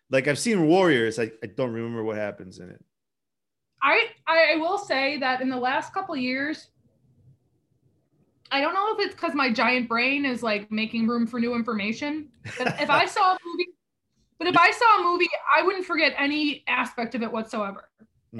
like 0.09 0.27
i've 0.27 0.39
seen 0.39 0.65
warriors 0.67 1.19
i, 1.19 1.31
I 1.43 1.47
don't 1.47 1.73
remember 1.73 2.03
what 2.03 2.17
happens 2.17 2.59
in 2.59 2.69
it 2.69 2.83
I 3.81 4.07
I 4.27 4.55
will 4.57 4.77
say 4.77 5.17
that 5.17 5.41
in 5.41 5.49
the 5.49 5.57
last 5.57 5.93
couple 5.93 6.15
years, 6.15 6.69
I 8.53 8.61
don't 8.61 8.75
know 8.75 8.93
if 8.93 8.99
it's 9.03 9.15
because 9.15 9.33
my 9.33 9.51
giant 9.51 9.89
brain 9.89 10.25
is 10.25 10.43
like 10.43 10.71
making 10.71 11.07
room 11.07 11.25
for 11.25 11.39
new 11.39 11.55
information. 11.55 12.29
But 12.57 12.79
if 12.79 12.89
I 12.89 13.07
saw 13.07 13.33
a 13.33 13.37
movie, 13.43 13.69
but 14.37 14.47
if 14.47 14.55
I 14.55 14.69
saw 14.71 14.99
a 14.99 15.03
movie, 15.03 15.27
I 15.57 15.63
wouldn't 15.63 15.85
forget 15.85 16.13
any 16.17 16.63
aspect 16.67 17.15
of 17.15 17.23
it 17.23 17.31
whatsoever. 17.31 17.89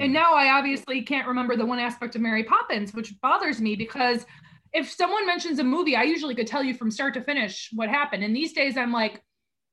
And 0.00 0.10
Mm. 0.10 0.12
now 0.12 0.34
I 0.34 0.56
obviously 0.56 1.02
can't 1.02 1.26
remember 1.26 1.56
the 1.56 1.66
one 1.66 1.80
aspect 1.80 2.14
of 2.14 2.20
Mary 2.20 2.44
Poppins, 2.44 2.94
which 2.94 3.20
bothers 3.20 3.60
me 3.60 3.74
because 3.74 4.24
if 4.72 4.90
someone 4.90 5.26
mentions 5.26 5.58
a 5.58 5.64
movie, 5.64 5.96
I 5.96 6.04
usually 6.04 6.34
could 6.34 6.46
tell 6.46 6.62
you 6.62 6.74
from 6.74 6.90
start 6.90 7.14
to 7.14 7.20
finish 7.20 7.70
what 7.72 7.88
happened. 7.88 8.22
And 8.22 8.34
these 8.34 8.52
days 8.52 8.76
I'm 8.76 8.92
like, 8.92 9.22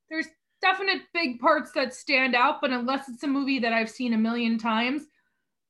there's 0.09 0.27
definite 0.61 1.03
big 1.13 1.39
parts 1.39 1.71
that 1.73 1.93
stand 1.93 2.35
out, 2.35 2.61
but 2.61 2.71
unless 2.71 3.09
it's 3.09 3.23
a 3.23 3.27
movie 3.27 3.59
that 3.59 3.73
I've 3.73 3.89
seen 3.89 4.13
a 4.13 4.17
million 4.17 4.57
times, 4.57 5.07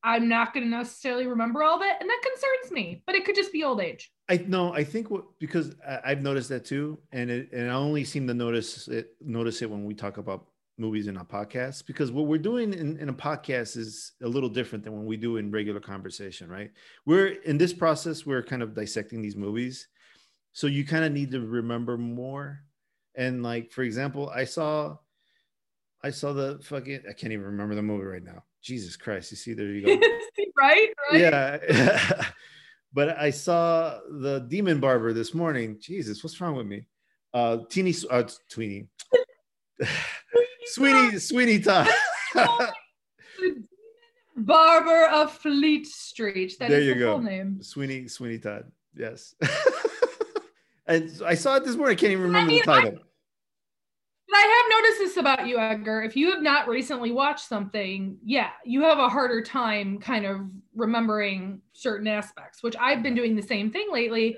I'm 0.04 0.28
not 0.28 0.54
going 0.54 0.66
to 0.66 0.70
necessarily 0.70 1.28
remember 1.28 1.62
all 1.62 1.78
of 1.78 1.82
it, 1.82 1.96
and 2.00 2.10
that 2.10 2.22
concerns 2.24 2.72
me. 2.72 3.04
But 3.06 3.16
it 3.16 3.24
could 3.24 3.36
just 3.36 3.54
be 3.54 3.64
old 3.64 3.82
age. 3.82 4.12
I 4.32 4.42
no, 4.48 4.74
I 4.74 4.86
think 4.86 5.12
what 5.12 5.26
because 5.40 5.76
I, 5.86 6.00
I've 6.06 6.22
noticed 6.22 6.48
that 6.50 6.64
too, 6.64 6.98
and 7.12 7.30
it, 7.30 7.52
and 7.52 7.70
I 7.70 7.74
only 7.74 8.06
seem 8.06 8.28
to 8.28 8.34
notice 8.34 8.88
it 8.88 9.10
notice 9.20 9.62
it 9.62 9.70
when 9.70 9.84
we 9.84 9.94
talk 9.94 10.16
about 10.16 10.46
movies 10.78 11.08
in 11.08 11.18
a 11.18 11.26
podcast 11.26 11.86
because 11.86 12.14
what 12.14 12.28
we're 12.28 12.38
doing 12.38 12.74
in, 12.74 12.98
in 12.98 13.10
a 13.10 13.14
podcast 13.14 13.76
is 13.76 14.14
a 14.24 14.28
little 14.28 14.48
different 14.48 14.86
than 14.86 14.94
when 14.94 15.06
we 15.06 15.18
do 15.18 15.36
in 15.36 15.52
regular 15.52 15.82
conversation, 15.82 16.50
right? 16.50 16.72
We're 17.06 17.28
in 17.44 17.58
this 17.58 17.74
process, 17.74 18.26
we're 18.26 18.42
kind 18.42 18.64
of 18.64 18.74
dissecting 18.74 19.22
these 19.22 19.36
movies, 19.36 19.90
so 20.54 20.68
you 20.68 20.86
kind 20.86 21.04
of 21.04 21.12
need 21.12 21.32
to 21.32 21.42
remember 21.42 21.98
more. 21.98 22.62
And 23.16 23.44
like 23.44 23.74
for 23.74 23.84
example, 23.84 24.32
I 24.34 24.46
saw, 24.46 24.96
I 26.02 26.12
saw 26.12 26.32
the 26.32 26.60
fucking 26.64 27.02
I 27.10 27.12
can't 27.12 27.34
even 27.34 27.48
remember 27.48 27.76
the 27.76 27.82
movie 27.82 28.06
right 28.06 28.24
now. 28.24 28.46
Jesus 28.62 28.96
Christ! 28.96 29.32
You 29.32 29.38
see, 29.38 29.54
there 29.56 29.66
you 29.66 29.86
go. 29.86 30.08
right? 30.58 30.90
Right? 31.12 31.20
Yeah. 31.20 32.26
but 32.94 33.18
I 33.18 33.30
saw 33.32 34.00
the 34.10 34.40
Demon 34.48 34.80
Barber 34.80 35.14
this 35.14 35.34
morning. 35.34 35.78
Jesus, 35.80 36.24
what's 36.24 36.40
wrong 36.42 36.56
with 36.56 36.68
me? 36.68 36.86
Uh, 37.34 37.60
Teeny, 37.70 37.94
uh, 38.10 38.24
Tweeny, 38.50 38.88
Sweetie, 40.66 41.20
Sweetie 41.20 41.60
Todd. 41.60 41.88
The 43.40 43.48
demon 43.48 43.68
barber 44.38 45.08
of 45.08 45.32
Fleet 45.34 45.88
Street. 45.88 46.58
That 46.60 46.72
is 46.72 46.72
There 46.72 46.82
you 46.82 46.94
the 46.94 47.00
go. 47.00 47.14
full 47.14 47.24
name. 47.24 47.62
Sweeney, 47.62 48.08
Sweeney 48.08 48.40
Todd. 48.40 48.72
Yes. 48.96 49.36
and 50.88 51.12
I 51.26 51.36
saw 51.36 51.56
it 51.56 51.66
this 51.66 51.76
morning. 51.76 51.98
I 51.98 52.00
can't 52.00 52.12
even 52.12 52.24
remember 52.26 52.52
mean, 52.52 52.60
the 52.60 52.66
title. 52.66 52.92
But 52.92 53.02
I 54.34 54.42
have 54.42 54.84
noticed 54.84 55.00
this 55.00 55.18
about 55.18 55.48
you, 55.48 55.58
Edgar. 55.58 56.02
If 56.04 56.16
you 56.16 56.32
have 56.32 56.42
not 56.42 56.68
recently 56.68 57.12
watched 57.12 57.48
something, 57.48 58.18
yeah, 58.24 58.50
you 58.66 58.82
have 58.84 59.00
a 59.00 59.10
harder 59.10 59.42
time 59.42 60.00
kind 60.00 60.26
of 60.26 60.42
remembering 60.76 61.62
certain 61.74 62.08
aspects, 62.08 62.64
which 62.64 62.76
I've 62.80 63.04
been 63.04 63.16
doing 63.16 63.36
the 63.36 63.42
same 63.42 63.72
thing 63.72 63.88
lately, 63.92 64.38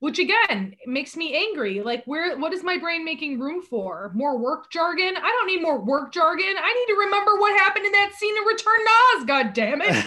which 0.00 0.18
again 0.18 0.74
makes 0.86 1.16
me 1.16 1.34
angry. 1.36 1.80
Like, 1.80 2.04
where 2.06 2.36
what 2.38 2.52
is 2.52 2.62
my 2.64 2.78
brain 2.78 3.04
making 3.04 3.38
room 3.38 3.62
for? 3.62 4.10
More 4.14 4.38
work 4.38 4.70
jargon? 4.70 5.14
I 5.16 5.28
don't 5.28 5.46
need 5.46 5.62
more 5.62 5.80
work 5.80 6.12
jargon. 6.12 6.54
I 6.58 6.74
need 6.74 6.94
to 6.94 7.00
remember 7.00 7.38
what 7.38 7.58
happened 7.60 7.86
in 7.86 7.92
that 7.92 8.12
scene 8.14 8.36
in 8.36 8.44
Return 8.44 8.80
to 8.84 8.90
Oz, 9.16 9.24
god 9.24 9.52
damn 9.54 9.80
it. 9.82 10.04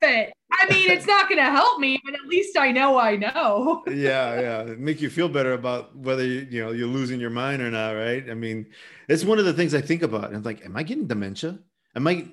Benefit. 0.00 0.32
I 0.52 0.66
mean, 0.68 0.90
it's 0.90 1.06
not 1.06 1.28
gonna 1.28 1.50
help 1.50 1.78
me, 1.78 1.98
but 2.04 2.14
at 2.14 2.26
least 2.26 2.56
I 2.58 2.72
know 2.72 2.98
I 2.98 3.16
know. 3.16 3.82
yeah, 3.88 4.40
yeah. 4.40 4.74
Make 4.76 5.00
you 5.00 5.10
feel 5.10 5.28
better 5.28 5.52
about 5.52 5.96
whether 5.96 6.24
you, 6.24 6.46
you 6.50 6.64
know 6.64 6.72
you're 6.72 6.88
losing 6.88 7.20
your 7.20 7.30
mind 7.30 7.62
or 7.62 7.70
not, 7.70 7.92
right? 7.92 8.28
I 8.28 8.34
mean, 8.34 8.66
it's 9.08 9.24
one 9.24 9.38
of 9.38 9.44
the 9.44 9.52
things 9.52 9.74
I 9.74 9.80
think 9.80 10.02
about. 10.02 10.34
I'm 10.34 10.42
like, 10.42 10.64
am 10.64 10.76
I 10.76 10.82
getting 10.82 11.06
dementia? 11.06 11.58
Am 11.94 12.06
I 12.06 12.26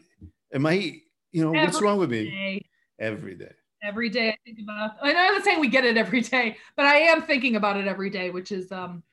am 0.54 0.66
I, 0.66 1.02
you 1.32 1.44
know, 1.44 1.52
what's 1.52 1.82
wrong 1.82 2.00
with 2.00 2.10
me? 2.10 2.26
day. 2.26 2.66
Every 3.00 3.36
day. 3.36 3.52
every 3.84 4.10
day 4.10 4.30
I 4.30 4.38
think 4.44 4.58
about 4.60 4.94
I'm 5.04 5.14
not 5.14 5.44
saying 5.44 5.60
we 5.60 5.68
get 5.68 5.86
it 5.86 5.98
every 5.98 6.22
day, 6.22 6.58
but 6.76 6.86
I 6.86 6.98
am 6.98 7.22
thinking 7.22 7.56
about 7.56 7.78
it 7.78 7.88
every 7.88 8.10
day, 8.10 8.32
which 8.32 8.52
is 8.52 8.72
um 8.72 9.04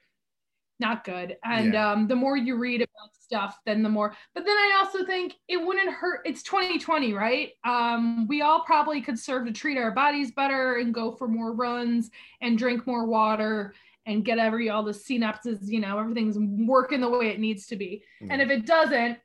not 0.81 1.05
good. 1.05 1.37
And 1.45 1.75
Yeah. 1.75 1.91
um 1.93 2.09
the 2.09 2.17
more 2.17 2.37
you 2.37 2.57
read 2.57 2.81
about 2.81 3.11
stuff, 3.25 3.59
than 3.67 3.83
the 3.83 3.89
more 3.89 4.15
but 4.35 4.45
then 4.45 4.57
I 4.57 4.77
also 4.79 5.05
think 5.05 5.35
it 5.49 5.57
wouldn't 5.57 5.91
hurt 5.91 6.21
it's 6.25 6.43
2020, 6.43 7.13
right? 7.13 7.51
Um 7.65 8.27
we 8.29 8.43
all 8.43 8.61
probably 8.61 9.01
could 9.01 9.19
serve 9.19 9.47
to 9.47 9.53
treat 9.53 9.79
our 9.79 9.91
bodies 9.91 10.31
better 10.33 10.77
and 10.77 10.95
go 10.95 11.13
for 11.13 11.27
more 11.27 11.53
runs 11.53 12.11
and 12.41 12.59
drink 12.59 12.87
more 12.87 13.07
water 13.07 13.75
and 14.07 14.25
get 14.25 14.39
every 14.39 14.69
all 14.69 14.83
the 14.83 14.93
synapses, 14.93 15.61
you 15.63 15.81
know, 15.81 15.99
everything's 15.99 16.37
working 16.39 17.01
the 17.01 17.09
way 17.09 17.29
it 17.29 17.41
needs 17.41 17.67
to 17.69 17.77
be. 17.77 18.03
And 18.29 18.43
if 18.43 18.51
it 18.51 18.67
doesn't, 18.67 19.19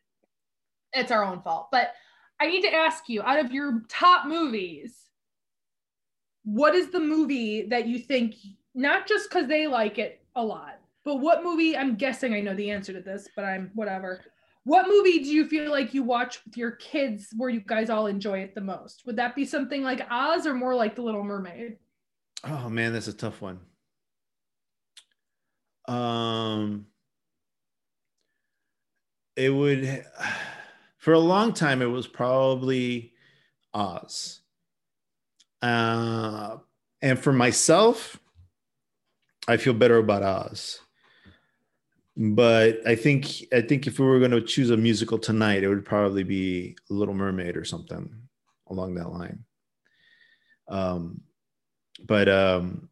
it's 0.93 1.11
our 1.11 1.23
own 1.23 1.41
fault. 1.41 1.67
But 1.71 1.93
I 2.39 2.47
need 2.47 2.61
to 2.61 2.73
ask 2.73 3.09
you, 3.09 3.21
out 3.21 3.43
of 3.43 3.51
your 3.51 3.83
top 3.89 4.25
movies, 4.25 4.95
what 6.43 6.73
is 6.73 6.91
the 6.91 6.99
movie 6.99 7.67
that 7.67 7.87
you 7.87 7.99
think, 7.99 8.35
not 8.73 9.07
just 9.07 9.29
because 9.29 9.47
they 9.47 9.67
like 9.67 9.97
it 9.97 10.23
a 10.35 10.43
lot, 10.43 10.78
but 11.09 11.21
what 11.21 11.43
movie? 11.43 11.75
I'm 11.75 11.95
guessing 11.95 12.35
I 12.35 12.39
know 12.39 12.53
the 12.53 12.69
answer 12.69 12.93
to 12.93 13.01
this, 13.01 13.27
but 13.35 13.43
I'm 13.43 13.71
whatever. 13.73 14.21
What 14.63 14.87
movie 14.87 15.17
do 15.17 15.31
you 15.31 15.47
feel 15.47 15.71
like 15.71 15.91
you 15.91 16.03
watch 16.03 16.39
with 16.45 16.55
your 16.55 16.73
kids 16.73 17.33
where 17.35 17.49
you 17.49 17.61
guys 17.61 17.89
all 17.89 18.05
enjoy 18.05 18.41
it 18.41 18.53
the 18.53 18.61
most? 18.61 19.01
Would 19.07 19.15
that 19.15 19.35
be 19.35 19.43
something 19.43 19.81
like 19.81 20.05
Oz 20.11 20.45
or 20.45 20.53
more 20.53 20.75
like 20.75 20.95
The 20.95 21.01
Little 21.01 21.23
Mermaid? 21.23 21.77
Oh 22.43 22.69
man, 22.69 22.93
that's 22.93 23.07
a 23.07 23.13
tough 23.13 23.41
one. 23.41 23.59
Um, 25.87 26.85
it 29.35 29.49
would 29.49 30.05
for 30.99 31.13
a 31.13 31.19
long 31.19 31.53
time. 31.53 31.81
It 31.81 31.87
was 31.87 32.05
probably 32.05 33.13
Oz. 33.73 34.41
Uh, 35.59 36.57
and 37.01 37.17
for 37.17 37.33
myself, 37.33 38.19
I 39.47 39.57
feel 39.57 39.73
better 39.73 39.97
about 39.97 40.21
Oz. 40.21 40.81
But 42.21 42.85
I 42.85 42.95
think 42.95 43.45
I 43.53 43.61
think 43.61 43.87
if 43.87 43.97
we 43.97 44.05
were 44.05 44.19
going 44.19 44.31
to 44.31 44.41
choose 44.41 44.71
a 44.71 44.77
musical 44.77 45.17
tonight, 45.17 45.63
it 45.63 45.69
would 45.69 45.85
probably 45.85 46.23
be 46.23 46.75
Little 46.89 47.13
Mermaid 47.13 47.55
or 47.55 47.63
something 47.63 48.13
along 48.69 48.95
that 48.95 49.09
line. 49.09 49.45
Um, 50.67 51.21
but 52.05 52.27
um, 52.27 52.89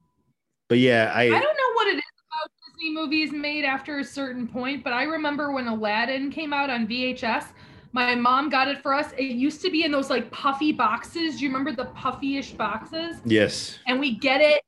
but 0.69 0.77
yeah, 0.77 1.11
I 1.13 1.23
I 1.23 1.27
don't 1.27 1.41
know 1.41 1.73
what 1.73 1.87
it 1.87 1.97
is 1.97 2.03
about 2.31 2.51
Disney 2.67 2.93
movies 2.93 3.33
made 3.33 3.65
after 3.65 3.99
a 3.99 4.03
certain 4.05 4.47
point, 4.47 4.81
but 4.81 4.93
I 4.93 5.03
remember 5.03 5.51
when 5.51 5.67
Aladdin 5.67 6.31
came 6.31 6.53
out 6.53 6.69
on 6.69 6.87
VHS, 6.87 7.47
my 7.91 8.15
mom 8.15 8.49
got 8.49 8.69
it 8.69 8.81
for 8.81 8.93
us. 8.93 9.11
It 9.17 9.23
used 9.23 9.61
to 9.63 9.69
be 9.69 9.83
in 9.83 9.91
those 9.91 10.09
like 10.09 10.31
puffy 10.31 10.71
boxes. 10.71 11.37
Do 11.37 11.43
you 11.43 11.49
remember 11.49 11.73
the 11.73 11.89
puffy-ish 11.91 12.51
boxes? 12.51 13.17
yes, 13.25 13.77
And 13.87 13.99
we 13.99 14.15
get 14.15 14.39
it. 14.39 14.63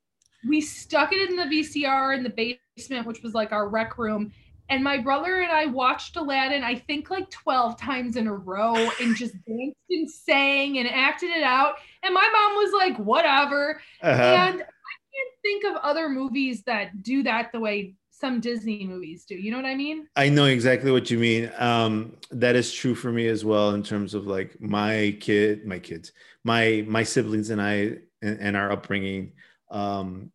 We 0.45 0.60
stuck 0.60 1.14
it 1.14 1.30
in 1.30 1.38
the 1.38 1.44
VCR 1.44 2.18
in 2.18 2.23
the 2.23 2.57
basement, 2.77 3.07
which 3.07 3.22
was 3.23 3.34
like 3.34 3.53
our 3.53 3.69
rec 3.69 3.98
room. 3.98 4.34
And 4.70 4.84
my 4.84 4.98
brother 4.98 5.41
and 5.41 5.52
I 5.52 5.66
watched 5.66 6.16
Aladdin, 6.16 6.64
I 6.64 6.76
think 6.76 7.10
like 7.10 7.30
12 7.30 7.80
times 7.80 8.16
in 8.16 8.28
a 8.28 8.34
row, 8.34 8.76
and 9.02 9.16
just 9.16 9.34
danced 9.48 9.78
and 9.90 10.10
sang 10.10 10.78
and 10.78 10.88
acted 10.88 11.32
it 11.32 11.44
out. 11.44 11.76
And 12.04 12.14
my 12.14 12.30
mom 12.32 12.56
was 12.56 12.74
like, 12.74 12.98
whatever. 12.98 13.82
uh-huh. 14.02 14.22
And 14.22 14.56
I 14.56 14.62
can't 14.62 15.41
think 15.41 15.66
of 15.66 15.76
other 15.84 16.10
movies 16.10 16.64
that 16.64 17.02
do 17.04 17.24
that 17.24 17.52
the 17.52 17.60
way 17.60 17.96
some 18.12 18.41
Disney 18.41 18.86
movies 18.86 19.26
do. 19.26 19.36
You 19.36 19.52
know 19.52 19.58
what 19.58 19.66
I 19.66 19.76
mean? 19.76 20.08
I 20.16 20.30
know 20.30 20.46
exactly 20.46 20.91
what 20.91 21.10
you 21.10 21.18
mean. 21.18 21.52
Um, 21.58 22.18
that 22.32 22.56
is 22.56 22.74
true 22.74 22.94
for 22.94 23.12
me 23.12 23.28
as 23.28 23.46
well 23.46 23.72
in 23.72 23.82
terms 23.82 24.14
of 24.14 24.28
like 24.28 24.60
my 24.60 25.16
kid, 25.20 25.66
my 25.66 25.80
kids, 25.80 26.12
my 26.44 26.84
my 26.88 27.04
siblings 27.04 27.50
and 27.50 27.62
I 27.62 28.00
and, 28.22 28.40
and 28.40 28.58
our 28.58 28.72
upbringing. 28.72 29.34
Um, 29.72 30.32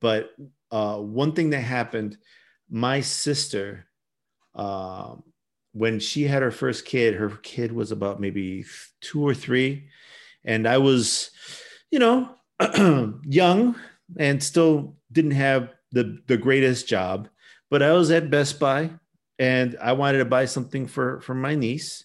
but 0.00 0.30
uh, 0.70 0.96
one 0.96 1.32
thing 1.32 1.50
that 1.50 1.60
happened, 1.60 2.16
my 2.70 3.00
sister, 3.00 3.86
um, 4.54 5.22
when 5.72 6.00
she 6.00 6.24
had 6.24 6.42
her 6.42 6.50
first 6.50 6.84
kid, 6.84 7.14
her 7.14 7.30
kid 7.30 7.72
was 7.72 7.92
about 7.92 8.20
maybe 8.20 8.64
two 9.00 9.26
or 9.26 9.34
three, 9.34 9.88
and 10.44 10.66
I 10.66 10.78
was, 10.78 11.30
you 11.90 11.98
know, 11.98 12.34
young 13.24 13.76
and 14.16 14.42
still 14.42 14.96
didn't 15.12 15.32
have 15.32 15.70
the 15.92 16.18
the 16.26 16.36
greatest 16.36 16.88
job 16.88 17.28
but 17.70 17.82
I 17.82 17.92
was 17.92 18.10
at 18.10 18.30
Best 18.30 18.58
Buy 18.58 18.90
and 19.38 19.76
I 19.80 19.92
wanted 19.92 20.18
to 20.18 20.24
buy 20.24 20.46
something 20.46 20.86
for 20.86 21.20
for 21.20 21.34
my 21.34 21.54
niece 21.54 22.04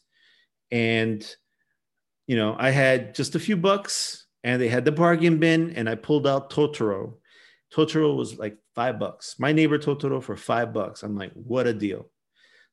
and 0.72 1.26
you 2.28 2.36
know 2.36 2.56
I 2.58 2.70
had 2.70 3.16
just 3.16 3.36
a 3.36 3.40
few 3.40 3.58
bucks 3.58 4.26
and 4.44 4.62
they 4.62 4.68
had 4.68 4.86
the 4.86 4.92
bargain 4.92 5.38
bin 5.38 5.72
and 5.76 5.90
I 5.90 5.96
pulled 5.96 6.28
out 6.28 6.50
Totoro. 6.50 7.16
Totoro 7.74 8.16
was 8.16 8.38
like 8.38 8.58
5 8.76 9.00
bucks. 9.00 9.36
My 9.40 9.52
neighbor 9.52 9.78
Totoro 9.78 10.22
for 10.22 10.36
5 10.36 10.74
bucks. 10.74 11.04
I'm 11.04 11.16
like 11.16 11.32
what 11.34 11.68
a 11.68 11.74
deal. 11.74 12.10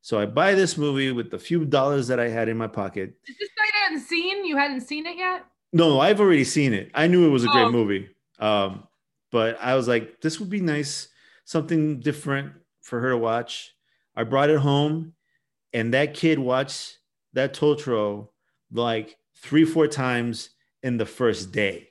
So 0.02 0.18
I 0.18 0.26
buy 0.26 0.54
this 0.54 0.78
movie 0.78 1.12
with 1.12 1.30
the 1.30 1.38
few 1.38 1.64
dollars 1.64 2.08
that 2.08 2.18
I 2.18 2.28
had 2.28 2.48
in 2.48 2.56
my 2.56 2.66
pocket. 2.66 3.14
Is 3.28 3.36
this 3.38 3.50
that 3.56 3.62
I 3.74 3.78
hadn't 3.84 4.00
seen? 4.00 4.44
You 4.46 4.56
hadn't 4.56 4.80
seen 4.80 5.06
it 5.06 5.16
yet? 5.18 5.44
No, 5.72 6.00
I've 6.00 6.20
already 6.20 6.44
seen 6.44 6.72
it. 6.72 6.90
I 6.94 7.06
knew 7.06 7.26
it 7.26 7.30
was 7.30 7.44
a 7.44 7.48
great 7.48 7.66
Oh. 7.66 7.72
movie. 7.72 8.08
Um, 8.38 8.84
but 9.30 9.58
I 9.60 9.74
was 9.76 9.86
like, 9.86 10.20
this 10.22 10.40
would 10.40 10.48
be 10.50 10.60
nice, 10.60 11.08
something 11.44 12.00
different 12.00 12.54
for 12.80 13.00
her 13.00 13.10
to 13.10 13.18
watch. 13.18 13.74
I 14.16 14.24
brought 14.24 14.50
it 14.50 14.58
home, 14.58 15.12
and 15.72 15.92
that 15.94 16.14
kid 16.14 16.38
watched 16.38 16.98
that 17.34 17.52
Totoro 17.54 18.28
like 18.72 19.16
three, 19.36 19.64
four 19.64 19.86
times 19.86 20.50
in 20.82 20.96
the 20.96 21.06
first 21.06 21.52
day. 21.52 21.90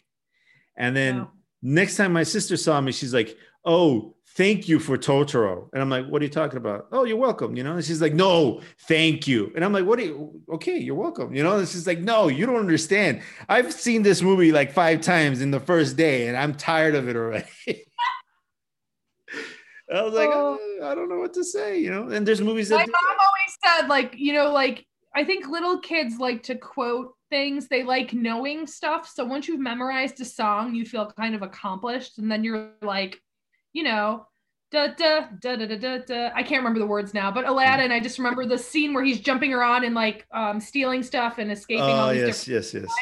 And 0.76 0.96
then 0.96 1.20
Wow. 1.20 1.32
next 1.62 1.96
time 1.96 2.12
my 2.12 2.24
sister 2.24 2.58
saw 2.58 2.82
me, 2.82 2.92
she's 2.92 3.14
like, 3.14 3.38
Oh, 3.66 4.16
thank 4.36 4.68
you 4.70 4.80
for 4.80 4.98
Totoro. 4.98 5.70
And 5.74 5.82
I'm 5.82 5.90
like, 5.90 6.08
What 6.08 6.22
are 6.22 6.26
you 6.26 6.32
talking 6.32 6.58
about? 6.58 6.88
Oh, 6.92 7.04
you're 7.04 7.18
welcome. 7.18 7.56
You 7.56 7.64
know, 7.64 7.74
and 7.74 7.84
she's 7.84 8.02
like, 8.02 8.14
No, 8.14 8.62
thank 8.88 9.28
you. 9.28 9.52
And 9.56 9.66
I'm 9.66 9.74
like, 9.74 9.86
What 9.86 10.00
are 10.00 10.04
you? 10.04 10.42
Okay, 10.54 10.78
you're 10.78 10.96
welcome. 10.96 11.36
You 11.36 11.44
know, 11.44 11.58
and 11.58 11.68
she's 11.68 11.88
like, 11.88 12.00
No, 12.00 12.28
you 12.28 12.46
don't 12.46 12.56
understand. 12.56 13.22
I've 13.48 13.74
seen 13.74 14.02
this 14.02 14.22
movie 14.22 14.52
like 14.52 14.72
five 14.72 15.02
times 15.02 15.42
in 15.42 15.52
the 15.52 15.60
first 15.60 15.98
day 15.98 16.28
and 16.28 16.38
I'm 16.38 16.56
tired 16.56 16.96
of 16.96 17.10
it 17.10 17.16
already. 17.16 17.46
I 19.92 20.04
was 20.04 20.14
like, 20.14 20.30
Oh. 20.32 20.60
"Uh, 20.82 20.86
I 20.86 20.96
don't 20.96 21.10
know 21.10 21.18
what 21.18 21.34
to 21.34 21.44
say, 21.44 21.80
you 21.80 21.90
know. 21.90 22.10
And 22.10 22.28
there's 22.28 22.42
movies 22.42 22.70
that 22.70 22.76
My 22.76 22.86
that 22.86 22.92
mom 22.92 23.18
always 23.20 23.58
said, 23.80 23.88
like, 23.90 24.14
you 24.18 24.34
know, 24.34 24.52
like 24.52 24.86
I 25.16 25.24
think 25.24 25.48
little 25.48 25.80
kids 25.80 26.18
like 26.20 26.44
to 26.44 26.56
quote 26.56 27.16
things. 27.30 27.68
They 27.68 27.84
like 27.84 28.14
knowing 28.14 28.68
stuff. 28.68 29.12
So 29.12 29.26
once 29.26 29.48
you've 29.48 29.60
memorized 29.60 30.22
a 30.22 30.26
song, 30.26 30.76
you 30.76 30.86
feel 30.86 31.12
kind 31.18 31.36
of 31.36 31.42
accomplished, 31.42 32.20
and 32.20 32.32
then 32.32 32.44
you're 32.44 32.70
like, 32.82 33.20
you 33.74 33.84
know, 33.84 34.26
da 34.72 34.88
da 34.88 35.28
da 35.42 35.56
da 35.56 35.66
da 35.78 35.98
da. 36.00 36.32
I 36.34 36.44
can't 36.44 36.60
remember 36.60 36.80
the 36.80 36.88
words 36.88 37.14
now, 37.14 37.32
but 37.32 37.46
Aladdin. 37.48 37.92
I 37.92 38.00
just 38.00 38.18
remember 38.20 38.46
the 38.46 38.58
scene 38.58 38.94
where 38.94 39.04
he's 39.04 39.20
jumping 39.20 39.54
around 39.54 39.84
and 39.84 39.96
like 39.96 40.26
um, 40.32 40.60
stealing 40.60 41.04
stuff 41.04 41.38
and 41.38 41.52
escaping 41.52 41.84
all 41.84 42.10
Oh 42.10 42.14
these 42.14 42.22
yes, 42.22 42.46
different. 42.46 42.64
yes, 42.66 42.74
yes. 42.74 42.96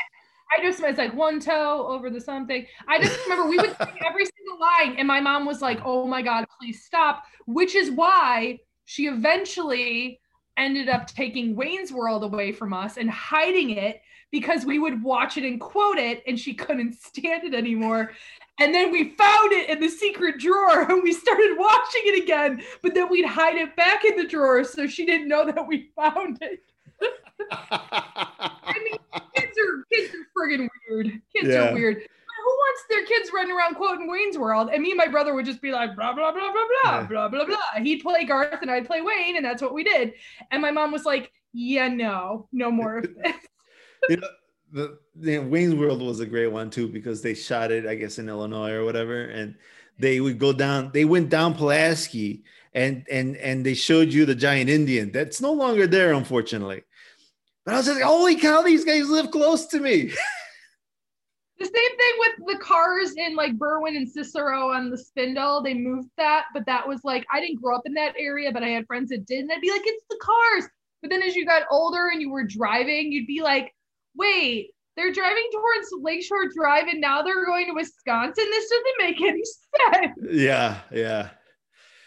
I 0.57 0.61
just 0.61 0.81
was 0.81 0.97
like 0.97 1.13
one 1.13 1.41
toe 1.41 1.85
over 1.89 2.09
the 2.09 2.21
something. 2.21 2.65
I 2.87 2.99
just 3.01 3.19
remember 3.23 3.49
we 3.49 3.57
would 3.57 3.75
sing 3.77 3.97
every 4.05 4.25
single 4.25 4.59
line, 4.59 4.95
and 4.97 5.07
my 5.07 5.19
mom 5.19 5.45
was 5.45 5.61
like, 5.61 5.79
"Oh 5.83 6.07
my 6.07 6.21
god, 6.21 6.45
please 6.59 6.85
stop!" 6.85 7.23
Which 7.45 7.75
is 7.75 7.91
why 7.91 8.59
she 8.85 9.07
eventually 9.07 10.21
ended 10.55 10.87
up 10.89 11.05
taking 11.07 11.55
Wayne's 11.55 11.91
World 11.91 12.23
away 12.23 12.51
from 12.51 12.73
us 12.73 12.97
and 12.97 13.11
hiding 13.11 13.71
it 13.71 14.01
because 14.31 14.65
we 14.65 14.79
would 14.79 15.03
watch 15.03 15.37
it 15.37 15.43
and 15.43 15.59
quote 15.59 15.97
it, 15.97 16.23
and 16.25 16.39
she 16.39 16.53
couldn't 16.53 16.93
stand 16.93 17.43
it 17.43 17.53
anymore. 17.53 18.11
And 18.59 18.73
then 18.73 18.91
we 18.91 19.09
found 19.11 19.51
it 19.51 19.69
in 19.69 19.79
the 19.79 19.87
secret 19.89 20.39
drawer 20.39 20.89
and 20.91 21.03
we 21.03 21.13
started 21.13 21.55
watching 21.57 22.01
it 22.05 22.23
again, 22.23 22.63
but 22.81 22.93
then 22.95 23.07
we'd 23.09 23.25
hide 23.25 23.55
it 23.55 23.75
back 23.75 24.03
in 24.03 24.15
the 24.15 24.25
drawer 24.27 24.63
so 24.63 24.87
she 24.87 25.05
didn't 25.05 25.27
know 25.27 25.45
that 25.45 25.67
we 25.67 25.91
found 25.95 26.39
it. 26.41 26.63
I 27.51 28.73
mean, 28.83 28.97
kids 29.35 29.57
are 29.57 29.83
kids 29.93 30.13
are 30.15 30.27
friggin' 30.35 30.67
weird. 30.89 31.07
Kids 31.35 31.47
Yeah. 31.49 31.69
are 31.69 31.73
weird. 31.73 31.97
Who 31.97 32.51
wants 32.53 32.83
their 32.89 33.05
kids 33.05 33.29
running 33.33 33.55
around 33.55 33.75
quoting 33.75 34.09
Wayne's 34.09 34.37
World? 34.37 34.69
And 34.73 34.81
me 34.81 34.91
and 34.91 34.97
my 34.97 35.07
brother 35.07 35.33
would 35.35 35.45
just 35.45 35.61
be 35.61 35.71
like 35.71 35.95
blah 35.95 36.13
blah 36.13 36.31
blah 36.31 36.51
blah 36.51 36.65
blah 36.83 36.99
Yeah. 36.99 37.03
blah 37.07 37.27
blah 37.27 37.45
blah. 37.45 37.57
He'd 37.83 38.01
play 38.01 38.23
Garth 38.25 38.61
and 38.61 38.71
I'd 38.71 38.87
play 38.87 39.01
Wayne, 39.01 39.35
and 39.35 39.45
that's 39.45 39.61
what 39.61 39.73
we 39.73 39.83
did. 39.83 40.13
And 40.51 40.61
my 40.61 40.71
mom 40.71 40.91
was 40.91 41.05
like, 41.05 41.31
"Yeah, 41.53 41.89
no, 41.89 42.47
no 42.51 42.71
more 42.71 42.99
of 42.99 43.03
this." 43.03 43.33
you 44.09 44.17
know, 44.17 44.27
the, 44.71 44.99
the 45.15 45.39
Wayne's 45.39 45.75
World 45.75 46.01
was 46.01 46.19
a 46.19 46.25
great 46.25 46.47
one 46.47 46.69
too 46.69 46.87
because 46.87 47.21
they 47.21 47.33
shot 47.33 47.71
it, 47.71 47.85
I 47.85 47.95
guess, 47.95 48.19
in 48.19 48.29
Illinois 48.29 48.71
or 48.71 48.85
whatever, 48.85 49.25
and 49.25 49.55
they 49.99 50.19
would 50.19 50.39
go 50.39 50.53
down. 50.53 50.91
They 50.93 51.05
went 51.05 51.29
down 51.29 51.53
Pulaski, 51.53 52.43
and 52.73 53.05
and 53.11 53.37
and 53.37 53.65
they 53.65 53.73
showed 53.73 54.11
you 54.13 54.25
the 54.25 54.35
giant 54.35 54.69
Indian. 54.69 55.11
That's 55.11 55.41
no 55.41 55.53
longer 55.53 55.87
there, 55.87 56.13
unfortunately. 56.13 56.83
But 57.65 57.73
I 57.73 57.77
was 57.77 57.87
like, 57.87 58.01
holy 58.01 58.35
cow, 58.35 58.61
these 58.61 58.85
guys 58.85 59.09
live 59.09 59.31
close 59.31 59.65
to 59.67 59.79
me. 59.79 60.13
The 61.59 61.65
same 61.65 61.73
thing 61.73 62.13
with 62.19 62.53
the 62.53 62.63
cars 62.63 63.13
in 63.17 63.35
like 63.35 63.57
Berwyn 63.57 63.97
and 63.97 64.07
Cicero 64.07 64.69
on 64.69 64.91
the 64.91 64.97
Spindle. 64.97 65.63
They 65.63 65.73
moved 65.73 66.09
that, 66.17 66.45
but 66.53 66.67
that 66.67 66.87
was 66.87 67.03
like 67.03 67.25
I 67.33 67.41
didn't 67.41 67.63
grow 67.63 67.75
up 67.75 67.81
in 67.87 67.95
that 67.95 68.13
area, 68.15 68.51
but 68.51 68.61
I 68.61 68.67
had 68.67 68.85
friends 68.85 69.09
that 69.09 69.25
did, 69.25 69.39
and 69.39 69.49
they'd 69.49 69.59
be 69.59 69.71
like, 69.71 69.81
"It's 69.83 70.03
the 70.07 70.19
cars." 70.21 70.69
But 71.01 71.09
then 71.09 71.23
as 71.23 71.35
you 71.35 71.47
got 71.47 71.63
older 71.71 72.09
and 72.09 72.21
you 72.21 72.29
were 72.29 72.43
driving, 72.43 73.11
you'd 73.11 73.25
be 73.25 73.41
like, 73.41 73.73
"Wait, 74.17 74.71
they're 74.95 75.11
driving 75.11 75.47
towards 75.51 75.89
Lakeshore 76.01 76.49
Drive, 76.55 76.87
and 76.87 76.99
now 76.99 77.21
they're 77.21 77.45
going 77.45 77.67
to 77.67 77.73
Wisconsin. 77.73 78.45
This 78.49 78.69
doesn't 78.69 78.95
make 78.99 79.21
any 79.21 79.43
sense." 79.93 80.17
yeah, 80.31 80.79
yeah, 80.91 81.29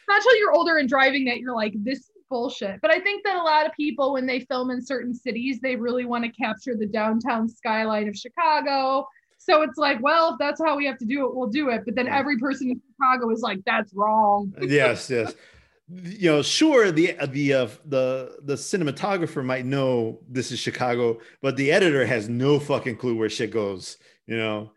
Not 0.09 0.17
until 0.17 0.37
you're 0.39 0.53
older 0.53 0.77
and 0.79 0.89
driving 0.89 1.25
that 1.27 1.39
you're 1.39 1.55
like, 1.55 1.73
"This 1.77 1.99
is 2.01 2.11
bullshit." 2.29 2.81
But 2.83 2.91
I 2.91 3.01
think 3.01 3.25
that 3.25 3.37
a 3.37 3.43
lot 3.43 3.67
of 3.67 3.73
people, 3.73 4.13
when 4.13 4.27
they 4.27 4.41
film 4.41 4.71
in 4.71 4.83
certain 4.85 5.15
cities, 5.15 5.61
they 5.61 5.77
really 5.77 6.05
want 6.05 6.25
to 6.25 6.31
capture 6.31 6.77
the 6.77 6.87
downtown 6.87 7.49
skyline 7.49 8.09
of 8.09 8.17
Chicago. 8.17 9.07
So 9.39 9.63
it's 9.63 9.79
like, 9.79 10.03
well, 10.03 10.33
if 10.33 10.39
that's 10.39 10.61
how 10.63 10.77
we 10.77 10.85
have 10.85 10.99
to 10.99 11.07
do 11.07 11.25
it, 11.27 11.35
we'll 11.35 11.49
do 11.49 11.71
it. 11.71 11.83
But 11.87 11.95
then 11.95 12.09
every 12.09 12.37
person 12.39 12.73
in 12.73 12.81
Chicago 12.93 13.31
is 13.31 13.41
like, 13.41 13.61
that's 13.65 13.95
wrong. 13.95 14.53
yes, 14.61 15.09
yes. 15.09 15.35
You 15.93 16.31
know, 16.31 16.43
sure, 16.43 16.93
the 16.93 17.17
the 17.31 17.53
uh, 17.55 17.69
the 17.87 18.37
the 18.43 18.55
cinematographer 18.55 19.45
might 19.45 19.65
know 19.67 20.21
this 20.29 20.53
is 20.53 20.59
Chicago, 20.61 21.19
but 21.43 21.57
the 21.57 21.73
editor 21.73 22.07
has 22.07 22.29
no 22.29 22.61
fucking 22.61 22.97
clue 22.97 23.17
where 23.17 23.29
shit 23.29 23.51
goes. 23.51 23.97
You 24.27 24.37
know, 24.37 24.73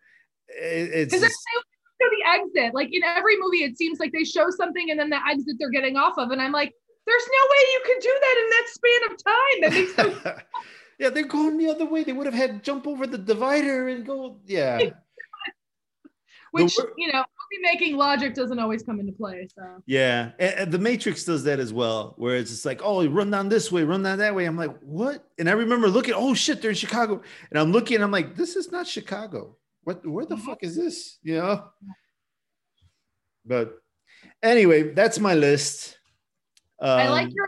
It- 0.49 0.89
it's 0.91 1.13
Because 1.13 1.27
just- 1.29 1.39
they 1.99 2.05
show 2.05 2.09
the 2.09 2.59
exit. 2.61 2.73
Like 2.73 2.89
in 2.91 3.03
every 3.03 3.39
movie, 3.39 3.63
it 3.63 3.77
seems 3.77 3.99
like 3.99 4.11
they 4.11 4.23
show 4.23 4.49
something 4.49 4.89
and 4.89 4.99
then 4.99 5.09
the 5.11 5.19
exit 5.29 5.55
they're 5.59 5.69
getting 5.69 5.97
off 5.97 6.17
of. 6.17 6.31
And 6.31 6.41
I'm 6.41 6.51
like, 6.51 6.73
there's 7.05 7.27
no 7.27 7.51
way 7.51 7.59
you 7.73 7.81
could 7.85 8.01
do 8.01 8.19
that 8.21 8.37
in 8.43 8.49
that 8.49 8.65
span 8.69 9.11
of 9.11 9.23
time. 9.23 9.61
That 9.61 9.71
makes 9.73 10.25
no 10.25 10.41
yeah, 10.99 11.09
they're 11.09 11.25
going 11.27 11.57
the 11.57 11.69
other 11.69 11.85
way. 11.85 12.03
They 12.03 12.13
would 12.13 12.25
have 12.25 12.33
had 12.33 12.63
jump 12.63 12.87
over 12.87 13.05
the 13.05 13.17
divider 13.19 13.87
and 13.89 14.03
go. 14.05 14.39
Yeah, 14.45 14.79
which, 16.51 16.75
wor- 16.77 16.93
you 16.97 17.11
know, 17.11 17.23
making 17.61 17.97
logic 17.97 18.33
doesn't 18.33 18.59
always 18.59 18.83
come 18.83 18.99
into 18.99 19.11
play. 19.13 19.47
So 19.55 19.63
yeah. 19.85 20.31
And, 20.39 20.53
and 20.59 20.71
the 20.71 20.79
Matrix 20.79 21.23
does 21.23 21.43
that 21.43 21.59
as 21.59 21.71
well, 21.73 22.13
where 22.17 22.35
it's 22.37 22.49
just 22.51 22.65
like, 22.65 22.81
oh, 22.83 23.07
run 23.07 23.29
down 23.31 23.49
this 23.49 23.71
way, 23.71 23.83
run 23.83 24.03
down 24.03 24.17
that 24.19 24.33
way. 24.35 24.45
I'm 24.45 24.57
like, 24.57 24.77
what? 24.79 25.27
And 25.39 25.49
I 25.49 25.53
remember 25.53 25.87
looking, 25.87 26.13
oh 26.15 26.33
shit, 26.33 26.61
they're 26.61 26.71
in 26.71 26.75
Chicago, 26.75 27.21
and 27.49 27.59
I'm 27.59 27.71
looking, 27.71 28.01
I'm 28.01 28.11
like, 28.11 28.35
this 28.35 28.55
is 28.55 28.71
not 28.71 28.87
Chicago. 28.87 29.57
What? 29.83 30.05
Where 30.05 30.25
the 30.25 30.35
Mhm. 30.35 30.45
fuck 30.45 30.63
is 30.63 30.75
this? 30.75 31.19
You 31.23 31.37
know. 31.37 31.65
But 33.45 33.77
anyway, 34.41 34.93
that's 34.93 35.19
my 35.19 35.33
list. 35.35 35.97
I 36.81 37.09
like 37.09 37.27
Um, 37.27 37.33
your, 37.35 37.47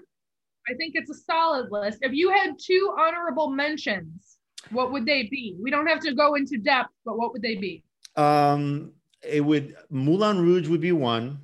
I 0.70 0.74
think 0.76 0.96
it's 0.96 1.10
a 1.10 1.16
solid 1.16 1.72
list. 1.72 2.00
If 2.02 2.14
you 2.14 2.30
had 2.32 2.58
two 2.60 2.94
honorable 2.98 3.50
mentions, 3.50 4.38
what 4.72 4.92
would 4.92 5.06
they 5.06 5.24
be? 5.24 5.56
We 5.62 5.72
don't 5.72 5.88
have 5.88 6.00
to 6.02 6.14
go 6.14 6.36
into 6.36 6.58
depth, 6.58 6.92
but 7.06 7.18
what 7.18 7.32
would 7.34 7.42
they 7.42 7.56
be? 7.56 7.84
Um, 8.16 8.94
it 9.28 9.42
would 9.42 9.76
Moulin 9.90 10.40
Rouge 10.40 10.68
would 10.68 10.82
be 10.82 10.92
one. 10.92 11.40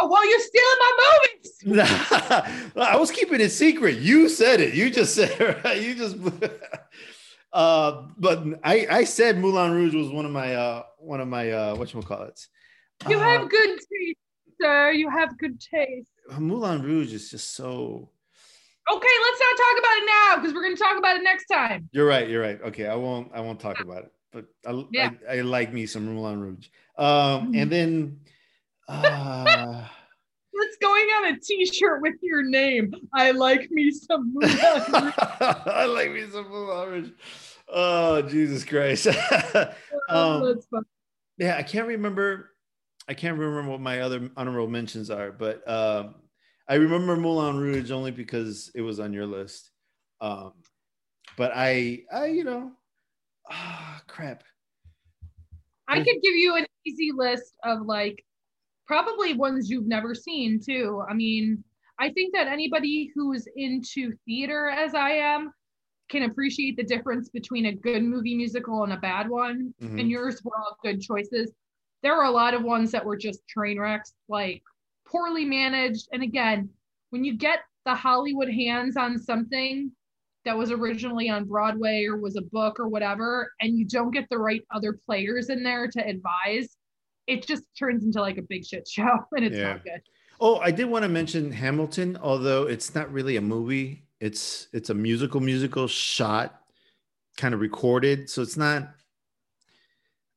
Oh, 0.00 0.08
well, 0.08 0.28
you're 0.28 0.40
stealing 0.40 0.78
my 0.78 1.18
movies. 1.20 2.72
I 2.76 2.96
was 2.96 3.10
keeping 3.10 3.40
it 3.40 3.50
secret. 3.50 3.98
You 3.98 4.28
said 4.28 4.60
it. 4.60 4.74
You 4.74 4.90
just 4.90 5.14
said 5.14 5.30
it. 5.40 5.58
Right? 5.64 5.82
You 5.82 5.94
just. 5.94 6.16
uh, 7.52 8.06
but 8.16 8.44
I 8.62 8.86
I 8.90 9.04
said 9.04 9.38
Moulin 9.38 9.72
Rouge 9.72 9.94
was 9.94 10.08
one 10.10 10.24
of 10.24 10.30
my 10.30 10.54
uh 10.54 10.82
one 10.98 11.20
of 11.20 11.28
my 11.28 11.50
uh 11.50 11.74
what 11.74 11.92
you 11.92 12.00
call 12.02 12.22
it. 12.22 12.40
You 13.08 13.18
have 13.18 13.48
good 13.48 13.78
taste, 13.78 14.18
sir. 14.60 14.92
You 14.92 15.10
have 15.10 15.38
good 15.38 15.60
taste. 15.60 16.10
Moulin 16.38 16.82
Rouge 16.82 17.12
is 17.12 17.30
just 17.30 17.54
so. 17.54 18.10
Okay, 18.90 19.08
let's 19.22 19.40
not 19.40 19.56
talk 19.56 19.78
about 19.78 19.96
it 19.96 20.06
now 20.06 20.36
because 20.36 20.54
we're 20.54 20.62
going 20.62 20.74
to 20.76 20.82
talk 20.82 20.98
about 20.98 21.16
it 21.16 21.22
next 21.22 21.44
time. 21.46 21.90
You're 21.92 22.06
right. 22.06 22.26
You're 22.26 22.40
right. 22.40 22.58
Okay, 22.62 22.86
I 22.86 22.94
won't. 22.94 23.30
I 23.34 23.40
won't 23.40 23.60
talk 23.60 23.80
about 23.80 24.04
it. 24.04 24.12
But 24.32 24.46
I, 24.66 24.84
Yeah. 24.90 25.10
I, 25.28 25.38
I 25.38 25.40
like 25.42 25.72
me 25.72 25.86
some 25.86 26.06
Moulin 26.06 26.40
Rouge. 26.40 26.68
Um, 26.98 27.54
and 27.54 27.70
then. 27.70 28.20
Uh, 28.88 29.84
It's 30.60 30.76
going 30.78 31.04
on 31.04 31.34
a 31.34 31.38
T-shirt 31.38 32.02
with 32.02 32.16
your 32.20 32.42
name. 32.42 32.92
I 33.14 33.30
like 33.30 33.70
me 33.70 33.92
some. 33.92 34.34
I 34.42 35.86
like 35.88 36.10
me 36.10 36.26
some 36.30 36.48
Moulin 36.48 36.88
Rouge. 36.90 37.10
Oh 37.68 38.22
Jesus 38.22 38.64
Christ! 38.64 39.06
um, 40.08 40.42
That's 40.42 40.66
yeah, 41.36 41.56
I 41.56 41.62
can't 41.62 41.86
remember. 41.86 42.50
I 43.08 43.14
can't 43.14 43.38
remember 43.38 43.70
what 43.70 43.80
my 43.80 44.00
other 44.00 44.30
honorable 44.36 44.68
mentions 44.68 45.10
are, 45.10 45.30
but 45.30 45.68
um, 45.70 46.16
I 46.68 46.74
remember 46.74 47.16
Moulin 47.16 47.58
Rouge 47.58 47.90
only 47.90 48.10
because 48.10 48.70
it 48.74 48.82
was 48.82 49.00
on 49.00 49.12
your 49.12 49.26
list. 49.26 49.70
Um, 50.20 50.52
but 51.36 51.52
I, 51.54 52.02
I, 52.12 52.26
you 52.26 52.44
know, 52.44 52.72
ah, 53.50 54.02
crap. 54.06 54.42
I 55.88 55.98
could 55.98 56.20
give 56.22 56.34
you 56.34 56.56
an 56.56 56.66
easy 56.86 57.10
list 57.14 57.54
of 57.64 57.82
like 57.86 58.24
probably 58.86 59.34
ones 59.34 59.70
you've 59.70 59.86
never 59.86 60.14
seen 60.14 60.60
too. 60.64 61.02
I 61.08 61.14
mean, 61.14 61.64
I 61.98 62.10
think 62.10 62.34
that 62.34 62.46
anybody 62.46 63.10
who's 63.14 63.46
into 63.56 64.12
theater 64.26 64.68
as 64.68 64.94
I 64.94 65.10
am 65.10 65.52
can 66.08 66.22
appreciate 66.24 66.76
the 66.76 66.84
difference 66.84 67.28
between 67.28 67.66
a 67.66 67.74
good 67.74 68.02
movie 68.02 68.34
musical 68.34 68.84
and 68.84 68.92
a 68.92 68.96
bad 68.98 69.28
one. 69.28 69.74
Mhm. 69.80 70.00
And 70.00 70.10
yours 70.10 70.42
were 70.44 70.56
all 70.58 70.78
good 70.82 71.00
choices. 71.00 71.52
There 72.02 72.16
were 72.16 72.24
a 72.24 72.30
lot 72.30 72.54
of 72.54 72.62
ones 72.62 72.90
that 72.92 73.04
were 73.04 73.16
just 73.16 73.46
train 73.48 73.78
wrecks, 73.78 74.14
like 74.28 74.62
poorly 75.06 75.44
managed. 75.44 76.08
And 76.12 76.22
again, 76.22 76.70
when 77.10 77.24
you 77.24 77.36
get 77.36 77.60
the 77.84 77.94
Hollywood 77.94 78.48
hands 78.50 78.96
on 78.96 79.18
something 79.18 79.92
that 80.48 80.56
was 80.56 80.70
originally 80.70 81.28
on 81.28 81.44
Broadway 81.44 82.06
or 82.06 82.16
was 82.16 82.36
a 82.36 82.40
book 82.40 82.80
or 82.80 82.88
whatever, 82.88 83.52
and 83.60 83.76
you 83.76 83.84
don't 83.84 84.10
get 84.10 84.26
the 84.30 84.38
right 84.38 84.62
other 84.74 84.94
players 84.94 85.50
in 85.50 85.62
there 85.62 85.86
to 85.88 86.00
advise, 86.00 86.74
it 87.26 87.46
just 87.46 87.64
turns 87.78 88.02
into 88.02 88.18
like 88.22 88.38
a 88.38 88.42
big 88.42 88.64
shit 88.64 88.88
show 88.88 89.18
and 89.36 89.44
it's 89.44 89.58
Yeah. 89.58 89.74
not 89.74 89.84
good. 89.84 90.00
Oh, 90.40 90.56
I 90.60 90.70
did 90.70 90.86
want 90.86 91.02
to 91.02 91.08
mention 91.10 91.52
Hamilton, 91.52 92.16
although 92.22 92.62
it's 92.62 92.94
not 92.94 93.12
really 93.12 93.36
a 93.36 93.42
movie. 93.42 94.04
It's 94.20 94.68
it's 94.72 94.88
a 94.88 94.94
musical 94.94 95.40
musical 95.40 95.86
shot, 95.86 96.62
kind 97.36 97.52
of 97.52 97.60
recorded. 97.60 98.30
So 98.30 98.40
it's 98.40 98.56
not. 98.56 98.88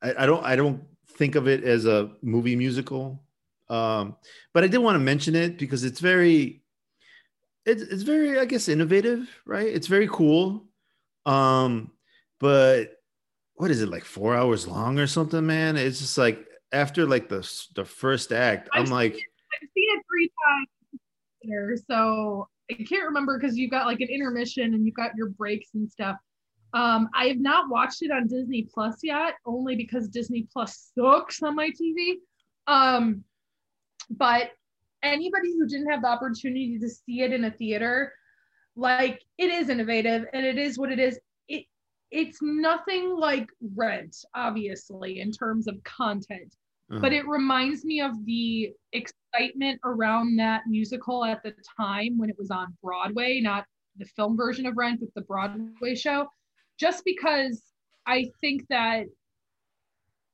I, 0.02 0.24
I 0.24 0.26
don't 0.26 0.44
I 0.44 0.58
don't 0.58 0.84
think 1.08 1.36
of 1.36 1.48
it 1.48 1.64
as 1.64 1.86
a 1.86 2.12
movie 2.22 2.58
musical, 2.58 3.24
um, 3.70 4.18
but 4.54 4.66
I 4.66 4.68
did 4.68 4.80
want 4.80 4.96
to 4.96 5.00
mention 5.00 5.36
it 5.36 5.58
because 5.58 5.86
it's 5.86 6.02
very, 6.02 6.61
it's 7.66 7.84
it's 7.84 8.04
very 8.04 8.40
I 8.40 8.46
guess 8.46 8.68
innovative, 8.68 9.30
right? 9.46 9.68
It's 9.68 9.88
very 9.88 10.08
cool, 10.08 10.66
um, 11.26 11.92
but 12.40 12.98
what 13.56 13.72
is 13.72 13.82
it 13.82 13.90
like 13.90 14.06
four 14.06 14.36
hours 14.36 14.68
long 14.68 15.00
or 15.00 15.08
something, 15.08 15.46
man? 15.46 15.78
It's 15.78 16.00
just 16.00 16.18
like 16.18 16.46
after 16.72 17.06
like 17.06 17.30
the 17.30 17.48
the 17.76 17.86
first 17.86 18.32
act, 18.32 18.70
I'm 18.74 18.84
I've 18.84 18.90
like. 18.90 19.14
I've 19.14 19.70
seen 19.76 19.98
it 19.98 20.04
three 20.10 20.32
times, 20.48 21.02
there, 21.44 21.76
so 21.90 22.48
I 22.72 22.76
can't 22.84 23.06
remember 23.06 23.38
because 23.38 23.58
you've 23.58 23.72
got 23.72 23.86
like 23.86 24.00
an 24.00 24.08
intermission 24.08 24.74
and 24.74 24.86
you've 24.86 24.96
got 24.96 25.12
your 25.16 25.30
breaks 25.30 25.70
and 25.74 25.90
stuff. 25.90 26.18
Um, 26.74 27.10
I 27.14 27.26
have 27.26 27.40
not 27.40 27.70
watched 27.70 28.02
it 28.02 28.12
on 28.12 28.28
Disney 28.28 28.68
Plus 28.74 29.00
yet, 29.04 29.34
only 29.46 29.76
because 29.76 30.08
Disney 30.08 30.48
Plus 30.52 30.92
sucks 30.98 31.44
on 31.44 31.56
my 31.56 31.70
TV. 31.70 32.16
Um, 32.68 33.24
but 34.10 34.52
anybody 35.04 35.54
who 35.58 35.68
didn't 35.68 35.90
have 35.90 36.02
the 36.02 36.08
opportunity 36.08 36.78
to 36.80 36.90
see 36.90 37.22
it 37.22 37.34
in 37.34 37.46
a 37.46 37.52
theater, 37.52 38.14
like 38.76 39.24
it 39.38 39.50
is 39.52 39.70
innovative 39.70 40.26
and 40.34 40.46
it 40.46 40.58
is 40.58 40.78
what 40.78 40.92
it 40.92 41.00
is. 41.00 41.20
It 41.48 41.66
it's 42.12 42.40
nothing 42.42 43.16
like 43.18 43.50
Rent, 43.76 44.16
obviously, 44.36 45.20
in 45.20 45.32
terms 45.32 45.68
of 45.68 45.82
content, 45.84 46.56
uh-huh. 46.90 47.00
but 47.02 47.14
it 47.14 47.28
reminds 47.28 47.86
me 47.86 48.02
of 48.02 48.26
the 48.26 48.72
excitement 48.94 49.80
around 49.84 50.38
that 50.38 50.64
musical 50.68 51.26
at 51.26 51.44
the 51.44 51.54
time 51.78 52.18
when 52.18 52.30
it 52.30 52.38
was 52.38 52.52
on 52.52 52.76
Broadway, 52.84 53.40
not 53.42 53.66
the 53.98 54.06
film 54.06 54.38
version 54.38 54.66
of 54.66 54.78
Rent, 54.78 55.00
but 55.00 55.10
the 55.16 55.22
Broadway 55.22 55.96
show. 55.96 56.28
Just 56.80 57.04
because 57.06 57.62
I 58.06 58.32
think 58.42 58.68
that 58.70 59.06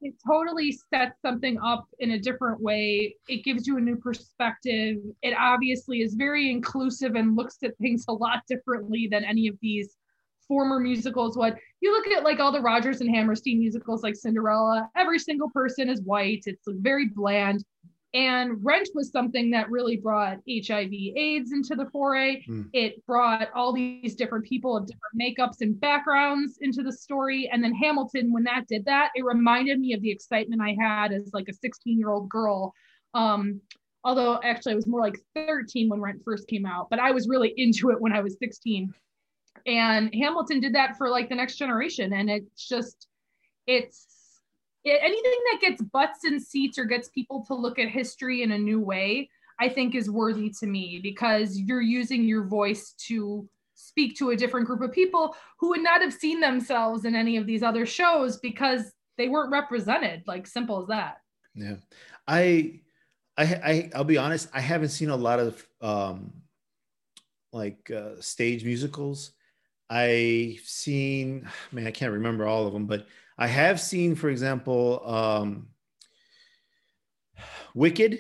it 0.02 0.14
totally 0.26 0.72
sets 0.94 1.20
something 1.22 1.58
up 1.60 1.88
in 2.00 2.12
a 2.12 2.20
different 2.20 2.62
way. 2.62 3.16
It 3.28 3.44
gives 3.44 3.66
you 3.66 3.78
a 3.78 3.82
new 3.82 3.96
perspective. 3.96 4.98
It 5.22 5.34
obviously 5.38 6.02
is 6.02 6.14
very 6.14 6.52
inclusive 6.52 7.16
and 7.16 7.36
looks 7.36 7.58
at 7.64 7.78
things 7.78 8.06
a 8.08 8.14
lot 8.14 8.44
differently 8.48 9.08
than 9.10 9.24
any 9.24 9.48
of 9.48 9.56
these 9.62 9.98
former 10.48 10.80
musicals 10.80 11.38
would. 11.38 11.56
You 11.82 11.92
look 11.92 12.08
at 12.08 12.24
like 12.24 12.40
all 12.40 12.52
the 12.52 12.62
Rodgers 12.62 13.02
and 13.02 13.14
Hammerstein 13.14 13.60
musicals 13.60 14.04
like 14.04 14.16
Cinderella, 14.16 14.90
every 14.96 15.20
single 15.20 15.50
person 15.50 15.90
is 15.90 16.02
white. 16.02 16.44
It's 16.46 16.64
very 16.68 17.10
bland. 17.10 17.64
And 18.18 18.66
Rent 18.66 18.90
was 18.96 19.12
something 19.12 19.52
that 19.52 19.70
really 19.70 19.96
brought 19.96 20.40
HIV 20.50 20.92
AIDS 20.92 21.52
into 21.52 21.76
the 21.76 21.86
foray. 21.92 22.42
Hmm. 22.42 22.64
It 22.74 23.06
brought 23.06 23.50
all 23.54 23.72
these 23.72 24.16
different 24.16 24.44
people 24.44 24.76
of 24.76 24.88
different 24.88 25.22
makeups 25.22 25.62
and 25.62 25.80
backgrounds 25.80 26.58
into 26.62 26.82
the 26.82 26.92
story. 26.92 27.48
And 27.54 27.64
then 27.64 27.76
Hamilton, 27.76 28.34
when 28.34 28.44
that 28.46 28.66
did 28.68 28.86
that, 28.86 29.12
it 29.14 29.24
reminded 29.24 29.80
me 29.80 29.94
of 29.94 30.02
the 30.02 30.10
excitement 30.10 30.64
I 30.64 30.76
had 30.82 31.12
as 31.12 31.30
like 31.32 31.48
a 31.48 31.54
16 31.54 32.00
year 32.00 32.10
old 32.10 32.28
girl. 32.28 32.74
Um, 33.14 33.62
although 34.04 34.40
actually 34.44 34.72
I 34.72 34.78
was 34.78 34.88
more 34.88 35.02
like 35.02 35.20
13 35.36 35.88
when 35.88 36.02
Rent 36.02 36.24
first 36.26 36.48
came 36.48 36.66
out, 36.66 36.90
but 36.90 36.98
I 36.98 37.12
was 37.12 37.28
really 37.28 37.54
into 37.56 37.92
it 37.92 38.02
when 38.02 38.14
I 38.14 38.22
was 38.22 38.36
16. 38.40 38.96
And 39.68 40.16
Hamilton 40.16 40.60
did 40.60 40.74
that 40.74 40.98
for 40.98 41.10
like 41.10 41.30
the 41.30 41.36
next 41.36 41.58
generation. 41.58 42.14
And 42.14 42.32
it's 42.32 42.68
just, 42.68 43.06
it's 43.68 44.08
it, 44.08 44.17
anything 44.88 45.40
that 45.52 45.62
gets 45.62 45.82
butts 45.82 46.26
in 46.26 46.40
seats 46.40 46.78
or 46.78 46.86
gets 46.86 47.10
people 47.10 47.44
to 47.48 47.54
look 47.54 47.80
at 47.80 47.90
history 47.90 48.44
in 48.44 48.52
a 48.52 48.58
new 48.58 48.80
way, 48.80 49.30
I 49.60 49.70
think 49.70 49.96
is 49.96 50.10
worthy 50.10 50.52
to 50.60 50.68
me 50.68 51.00
because 51.02 51.58
you're 51.58 51.82
using 51.82 52.24
your 52.24 52.44
voice 52.46 52.94
to 53.08 53.48
speak 53.74 54.18
to 54.18 54.32
a 54.32 54.36
different 54.36 54.68
group 54.68 54.82
of 54.82 54.92
people 54.92 55.36
who 55.60 55.70
would 55.70 55.84
not 55.84 56.02
have 56.02 56.14
seen 56.14 56.40
themselves 56.40 57.06
in 57.06 57.16
any 57.16 57.38
of 57.38 57.46
these 57.46 57.64
other 57.64 57.86
shows 57.86 58.38
because 58.38 58.92
they 59.18 59.30
weren't 59.30 59.52
represented. 59.52 60.24
Like 60.28 60.48
simple 60.48 60.82
as 60.82 60.88
that. 60.88 61.18
Yeah, 61.56 61.76
I, 62.28 62.82
I, 63.38 63.44
I, 63.44 63.90
I'll 63.96 64.04
be 64.04 64.18
honest. 64.18 64.50
I 64.54 64.62
haven't 64.62 64.90
seen 64.90 65.10
a 65.10 65.16
lot 65.16 65.40
of 65.40 65.68
um, 65.82 66.34
like 67.52 67.90
uh, 67.92 68.20
stage 68.20 68.64
musicals. 68.64 69.32
I've 69.90 70.60
seen, 70.66 71.48
man, 71.72 71.88
I 71.88 71.92
can't 71.92 72.14
remember 72.14 72.46
all 72.46 72.68
of 72.68 72.74
them, 72.74 72.86
but 72.86 73.08
I 73.38 73.48
have 73.48 73.80
seen, 73.80 74.16
for 74.16 74.30
example, 74.30 75.02
um, 75.08 75.68
Wicked, 77.76 78.20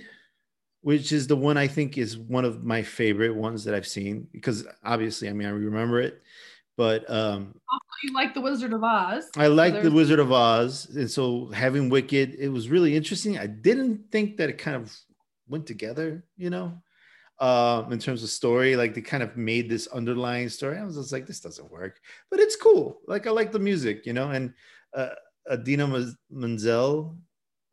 which 0.81 1.11
is 1.11 1.25
the 1.27 1.35
one 1.35 1.57
I 1.57 1.67
think 1.67 1.97
is 1.97 2.17
one 2.17 2.45
of 2.45 2.63
my 2.63 2.83
favorite 2.83 3.35
ones 3.35 3.63
that 3.63 3.73
I've 3.73 3.87
seen 3.87 4.27
because 4.31 4.67
obviously, 4.83 5.27
I 5.29 5.33
mean, 5.33 5.47
I 5.47 5.51
remember 5.51 5.99
it, 5.99 6.21
but 6.77 7.09
um, 7.09 7.55
Also, 7.69 7.83
you 8.03 8.13
like 8.13 8.35
The 8.35 8.41
Wizard 8.41 8.73
of 8.73 8.83
Oz. 8.83 9.29
I 9.35 9.47
like 9.47 9.81
the 9.81 9.91
Wizard 9.91 10.19
of 10.19 10.31
Oz, 10.31 10.87
and 10.95 11.09
so 11.09 11.47
having 11.47 11.89
Wicked, 11.89 12.35
it 12.37 12.49
was 12.49 12.69
really 12.69 12.95
interesting. 12.95 13.39
I 13.39 13.47
didn't 13.47 14.11
think 14.11 14.37
that 14.37 14.49
it 14.49 14.59
kind 14.59 14.75
of 14.75 14.95
went 15.47 15.65
together, 15.65 16.23
you 16.37 16.51
know, 16.51 16.79
um, 17.39 17.91
in 17.91 17.97
terms 17.97 18.21
of 18.21 18.29
story. 18.29 18.75
Like 18.75 18.93
they 18.93 19.01
kind 19.01 19.23
of 19.23 19.35
made 19.35 19.69
this 19.69 19.87
underlying 19.87 20.49
story. 20.49 20.77
I 20.77 20.83
was 20.83 20.95
just 20.95 21.11
like, 21.11 21.25
this 21.25 21.39
doesn't 21.39 21.71
work, 21.71 21.99
but 22.29 22.39
it's 22.39 22.55
cool. 22.55 23.01
Like 23.07 23.25
I 23.25 23.31
like 23.31 23.51
the 23.51 23.59
music, 23.59 24.05
you 24.05 24.13
know, 24.13 24.29
and 24.29 24.53
uh, 24.93 25.09
Idina 25.51 25.87
Menzel, 26.29 27.15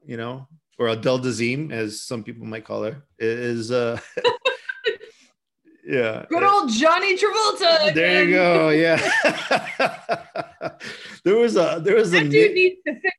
you 0.04 0.16
know, 0.16 0.46
or 0.78 0.88
Adele 0.88 1.20
Dazeem, 1.20 1.72
as 1.72 2.02
some 2.02 2.22
people 2.24 2.46
might 2.46 2.64
call 2.64 2.82
her, 2.84 3.02
is 3.18 3.70
uh, 3.70 3.98
yeah, 5.86 6.24
Good 6.28 6.43
old 6.43 6.70
Johnny 6.70 7.16
Travolta. 7.16 7.94
there 7.94 8.24
you 8.24 8.30
go. 8.34 8.70
Yeah. 8.70 8.96
there 11.24 11.36
was 11.36 11.56
a 11.56 11.80
there 11.82 11.96
was 11.96 12.12
a 12.14 12.18
That 12.18 12.24
ni- 12.24 12.30
dude 12.30 12.54
needs 12.54 12.76
to 12.86 12.94
figure 12.94 13.10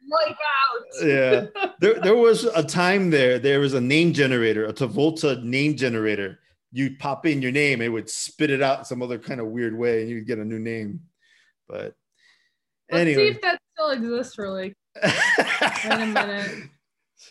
his 0.00 0.10
life 0.10 0.36
out. 0.36 1.06
yeah. 1.06 1.46
There 1.80 2.00
there 2.00 2.16
was 2.16 2.44
a 2.44 2.62
time 2.62 3.10
there. 3.10 3.38
There 3.38 3.60
was 3.60 3.74
a 3.74 3.80
name 3.80 4.12
generator, 4.12 4.64
a 4.66 4.72
Travolta 4.72 5.42
name 5.42 5.76
generator. 5.76 6.38
You 6.72 6.96
pop 6.98 7.26
in 7.26 7.42
your 7.42 7.52
name, 7.52 7.80
it 7.82 7.88
would 7.88 8.08
spit 8.10 8.50
it 8.50 8.62
out 8.62 8.86
some 8.86 9.02
other 9.02 9.18
kind 9.18 9.40
of 9.40 9.48
weird 9.48 9.76
way, 9.76 10.00
and 10.02 10.10
you'd 10.10 10.26
get 10.26 10.38
a 10.38 10.44
new 10.44 10.58
name. 10.58 11.00
But 11.68 11.94
Let's 12.90 13.14
see 13.14 13.28
if 13.28 13.40
that 13.40 13.60
still 13.72 13.90
exists, 13.90 14.38
really. 14.38 14.74
Wait 15.02 15.12
a 15.84 16.06
minute. 16.06 16.70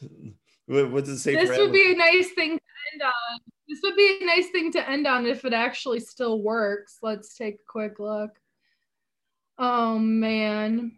what, 0.66 0.92
what 0.92 1.06
does 1.06 1.16
it 1.16 1.20
say? 1.20 1.36
This 1.36 1.58
would 1.58 1.72
be 1.72 1.94
a 1.94 1.96
nice 1.96 2.32
thing 2.32 2.58
to 2.58 2.94
end 2.94 3.02
on. 3.02 3.40
This 3.68 3.80
would 3.84 3.96
be 3.96 4.20
a 4.22 4.26
nice 4.26 4.50
thing 4.50 4.72
to 4.74 4.90
end 4.90 5.08
on 5.08 5.26
if 5.26 5.46
it 5.46 5.54
actually 5.54 6.00
still 6.00 6.42
works. 6.42 6.98
Let's 7.02 7.36
take 7.38 7.56
a 7.56 7.72
quick 7.72 8.00
look. 8.00 8.32
Oh 9.58 9.98
man. 10.00 10.94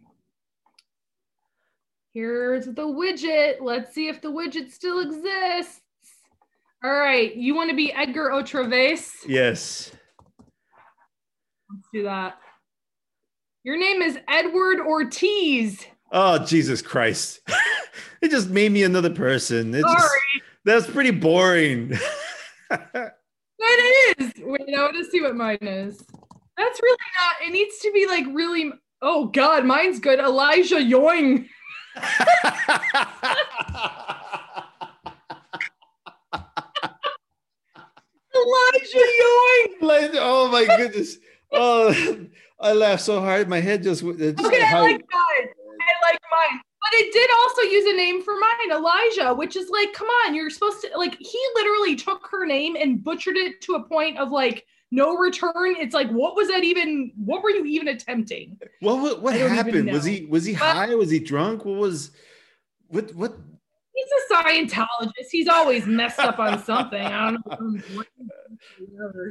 Here's 2.12 2.64
the 2.64 2.82
widget. 2.82 3.56
Let's 3.60 3.94
see 3.94 4.08
if 4.08 4.22
the 4.22 4.32
widget 4.32 4.72
still 4.72 5.00
exists. 5.00 5.82
All 6.82 6.92
right, 6.92 7.34
you 7.34 7.54
want 7.54 7.70
to 7.70 7.76
be 7.76 7.92
Edgar 7.92 8.30
OtraVez? 8.30 9.10
yes. 9.26 9.92
Let's 11.68 11.88
do 11.92 12.04
that. 12.04 12.38
Your 13.66 13.76
name 13.76 14.00
is 14.00 14.16
Edward 14.28 14.78
Ortiz. 14.78 15.84
Oh 16.12 16.38
Jesus 16.38 16.80
Christ! 16.80 17.40
it 18.22 18.30
just 18.30 18.48
made 18.48 18.70
me 18.70 18.84
another 18.84 19.10
person. 19.10 19.74
It 19.74 19.82
just- 19.82 19.98
Sorry. 19.98 20.42
that's 20.64 20.86
pretty 20.86 21.10
boring. 21.10 21.88
But 22.70 23.12
it 23.58 24.20
is. 24.20 24.32
Wait, 24.38 24.72
I 24.72 24.82
want 24.82 24.94
to 24.94 25.04
see 25.10 25.20
what 25.20 25.34
mine 25.34 25.58
is. 25.62 25.98
That's 26.56 26.80
really 26.80 26.96
not. 27.20 27.48
It 27.48 27.50
needs 27.50 27.80
to 27.80 27.90
be 27.90 28.06
like 28.06 28.24
really. 28.32 28.70
Oh 29.02 29.24
God, 29.26 29.64
mine's 29.64 29.98
good. 29.98 30.20
Elijah 30.20 30.76
Yoing. 30.76 31.48
Elijah 38.32 39.06
Yoing. 39.22 40.10
oh 40.20 40.48
my 40.52 40.64
goodness. 40.76 41.18
Oh, 41.56 42.26
I 42.60 42.72
laughed 42.72 43.02
so 43.02 43.20
hard. 43.20 43.48
My 43.48 43.60
head 43.60 43.82
just, 43.82 44.02
it 44.02 44.36
just 44.36 44.46
Okay, 44.46 44.62
I 44.62 44.80
like 44.80 45.00
mine. 45.00 45.48
I 45.80 46.10
like 46.10 46.20
mine. 46.30 46.60
But 46.90 47.00
it 47.00 47.12
did 47.12 47.30
also 47.42 47.62
use 47.62 47.84
a 47.86 47.96
name 47.96 48.22
for 48.22 48.34
mine, 48.38 48.70
Elijah, 48.70 49.34
which 49.34 49.56
is 49.56 49.68
like, 49.70 49.92
come 49.92 50.06
on, 50.24 50.34
you're 50.34 50.50
supposed 50.50 50.80
to 50.82 50.90
like. 50.96 51.16
He 51.18 51.40
literally 51.56 51.96
took 51.96 52.28
her 52.30 52.46
name 52.46 52.76
and 52.76 53.02
butchered 53.02 53.36
it 53.36 53.60
to 53.62 53.74
a 53.74 53.82
point 53.82 54.18
of 54.18 54.30
like 54.30 54.64
no 54.92 55.16
return. 55.16 55.74
It's 55.78 55.94
like, 55.94 56.08
what 56.10 56.36
was 56.36 56.46
that 56.48 56.62
even? 56.62 57.12
What 57.16 57.42
were 57.42 57.50
you 57.50 57.64
even 57.64 57.88
attempting? 57.88 58.56
what 58.80 59.00
what, 59.02 59.22
what 59.22 59.34
I 59.34 59.38
don't 59.38 59.46
even 59.52 59.56
happened? 59.56 59.92
Was 59.92 60.04
he 60.04 60.26
was 60.26 60.44
he 60.44 60.52
But- 60.52 60.76
high? 60.76 60.94
Was 60.94 61.10
he 61.10 61.18
drunk? 61.18 61.64
What 61.64 61.76
was 61.76 62.12
what 62.88 63.12
what? 63.14 63.36
He's 63.94 64.06
a 64.30 64.34
Scientologist. 64.34 65.28
He's 65.30 65.48
always 65.48 65.86
messed 65.86 66.18
up 66.20 66.38
on 66.38 66.62
something. 66.62 67.02
I 67.02 67.30
don't 67.32 67.46
know. 67.46 67.80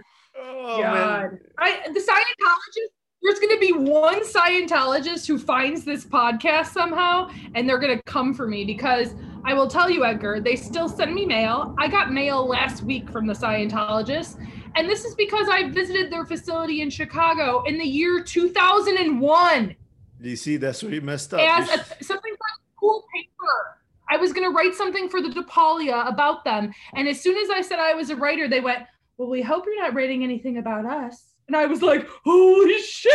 Whatever. 0.35 0.59
Oh 0.59 0.81
God. 0.81 1.21
man. 1.21 1.39
I 1.57 1.87
the 1.93 1.99
Scientologist. 1.99 2.89
There's 3.23 3.39
going 3.39 3.55
to 3.55 3.59
be 3.59 3.73
one 3.73 4.23
Scientologist 4.23 5.25
who 5.25 5.39
finds 5.39 5.83
this 5.83 6.05
podcast 6.05 6.67
somehow, 6.67 7.31
and 7.55 7.67
they're 7.67 7.79
going 7.79 7.97
to 7.97 8.03
come 8.03 8.35
for 8.35 8.45
me 8.45 8.65
because 8.65 9.15
I 9.43 9.53
will 9.55 9.67
tell 9.67 9.89
you, 9.89 10.05
Edgar, 10.05 10.39
they 10.39 10.55
still 10.55 10.87
send 10.87 11.15
me 11.15 11.25
mail. 11.25 11.73
I 11.79 11.87
got 11.87 12.11
mail 12.11 12.47
last 12.47 12.83
week 12.83 13.09
from 13.09 13.25
the 13.25 13.33
Scientologist, 13.33 14.39
and 14.75 14.87
this 14.87 15.05
is 15.05 15.15
because 15.15 15.47
I 15.49 15.69
visited 15.69 16.11
their 16.11 16.25
facility 16.25 16.81
in 16.81 16.89
Chicago 16.91 17.63
in 17.63 17.79
the 17.79 17.85
year 17.85 18.21
2001 18.21 19.75
You 20.21 20.35
see, 20.35 20.57
that's 20.57 20.83
where 20.83 20.91
he 20.91 20.99
messed 20.99 21.33
up. 21.33 21.39
as 21.39 21.69
a, 21.69 22.03
something 22.03 22.33
for 22.33 22.47
school 22.75 23.03
paper. 23.15 23.79
I 24.09 24.17
was 24.17 24.33
going 24.33 24.47
to 24.47 24.55
write 24.55 24.75
something 24.75 25.09
for 25.09 25.21
the 25.21 25.29
DePaulia 25.29 26.07
about 26.07 26.43
them. 26.43 26.71
And 26.93 27.07
as 27.07 27.21
soon 27.21 27.37
as 27.37 27.49
I 27.49 27.61
said 27.61 27.79
I 27.79 27.95
was 27.95 28.11
a 28.11 28.15
writer, 28.15 28.47
they 28.47 28.59
went, 28.59 28.83
Well, 29.17 29.29
we 29.29 29.41
hope 29.41 29.65
you're 29.65 29.81
not 29.81 29.93
writing 29.93 30.23
anything 30.23 30.57
about 30.57 30.85
us. 30.85 31.23
And 31.47 31.55
I 31.55 31.65
was 31.67 31.81
like, 31.81 32.07
Holy 32.23 32.79
shit. 32.81 33.13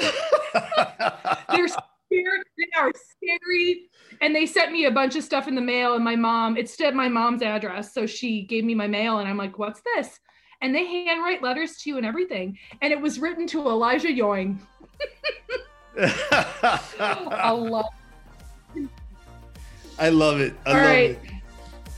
They're 1.50 1.68
scared. 1.68 2.42
They 2.56 2.68
are 2.76 2.92
scary. 3.16 3.90
And 4.20 4.34
they 4.34 4.46
sent 4.46 4.72
me 4.72 4.86
a 4.86 4.90
bunch 4.90 5.14
of 5.16 5.22
stuff 5.22 5.46
in 5.46 5.54
the 5.54 5.60
mail. 5.60 5.94
And 5.94 6.02
my 6.04 6.16
mom, 6.16 6.56
it's 6.56 6.80
at 6.80 6.94
my 6.94 7.08
mom's 7.08 7.42
address. 7.42 7.92
So 7.94 8.06
she 8.06 8.42
gave 8.42 8.64
me 8.64 8.74
my 8.74 8.86
mail. 8.88 9.18
And 9.18 9.28
I'm 9.28 9.36
like, 9.36 9.58
What's 9.58 9.80
this? 9.94 10.18
and 10.60 10.74
they 10.74 10.84
handwrite 11.04 11.40
letters 11.40 11.76
to 11.76 11.88
you 11.90 11.98
and 11.98 12.04
everything. 12.06 12.58
And 12.82 12.92
it 12.92 13.00
was 13.00 13.20
written 13.20 13.46
to 13.48 13.60
Elijah 13.68 14.08
Yoing. 14.08 14.58
I 16.00 17.50
love. 17.52 17.84
I 20.00 20.08
love 20.08 20.40
it. 20.40 20.54
I 20.66 20.70
All 20.70 20.74
love 20.76 20.84
right. 20.84 21.10
it. 21.10 21.18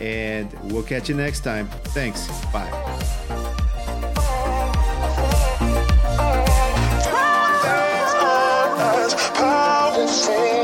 and 0.00 0.52
we'll 0.72 0.82
catch 0.82 1.08
you 1.08 1.14
next 1.14 1.40
time. 1.40 1.68
Thanks. 1.94 2.28
Bye. 2.52 2.68
powerful. 9.38 10.57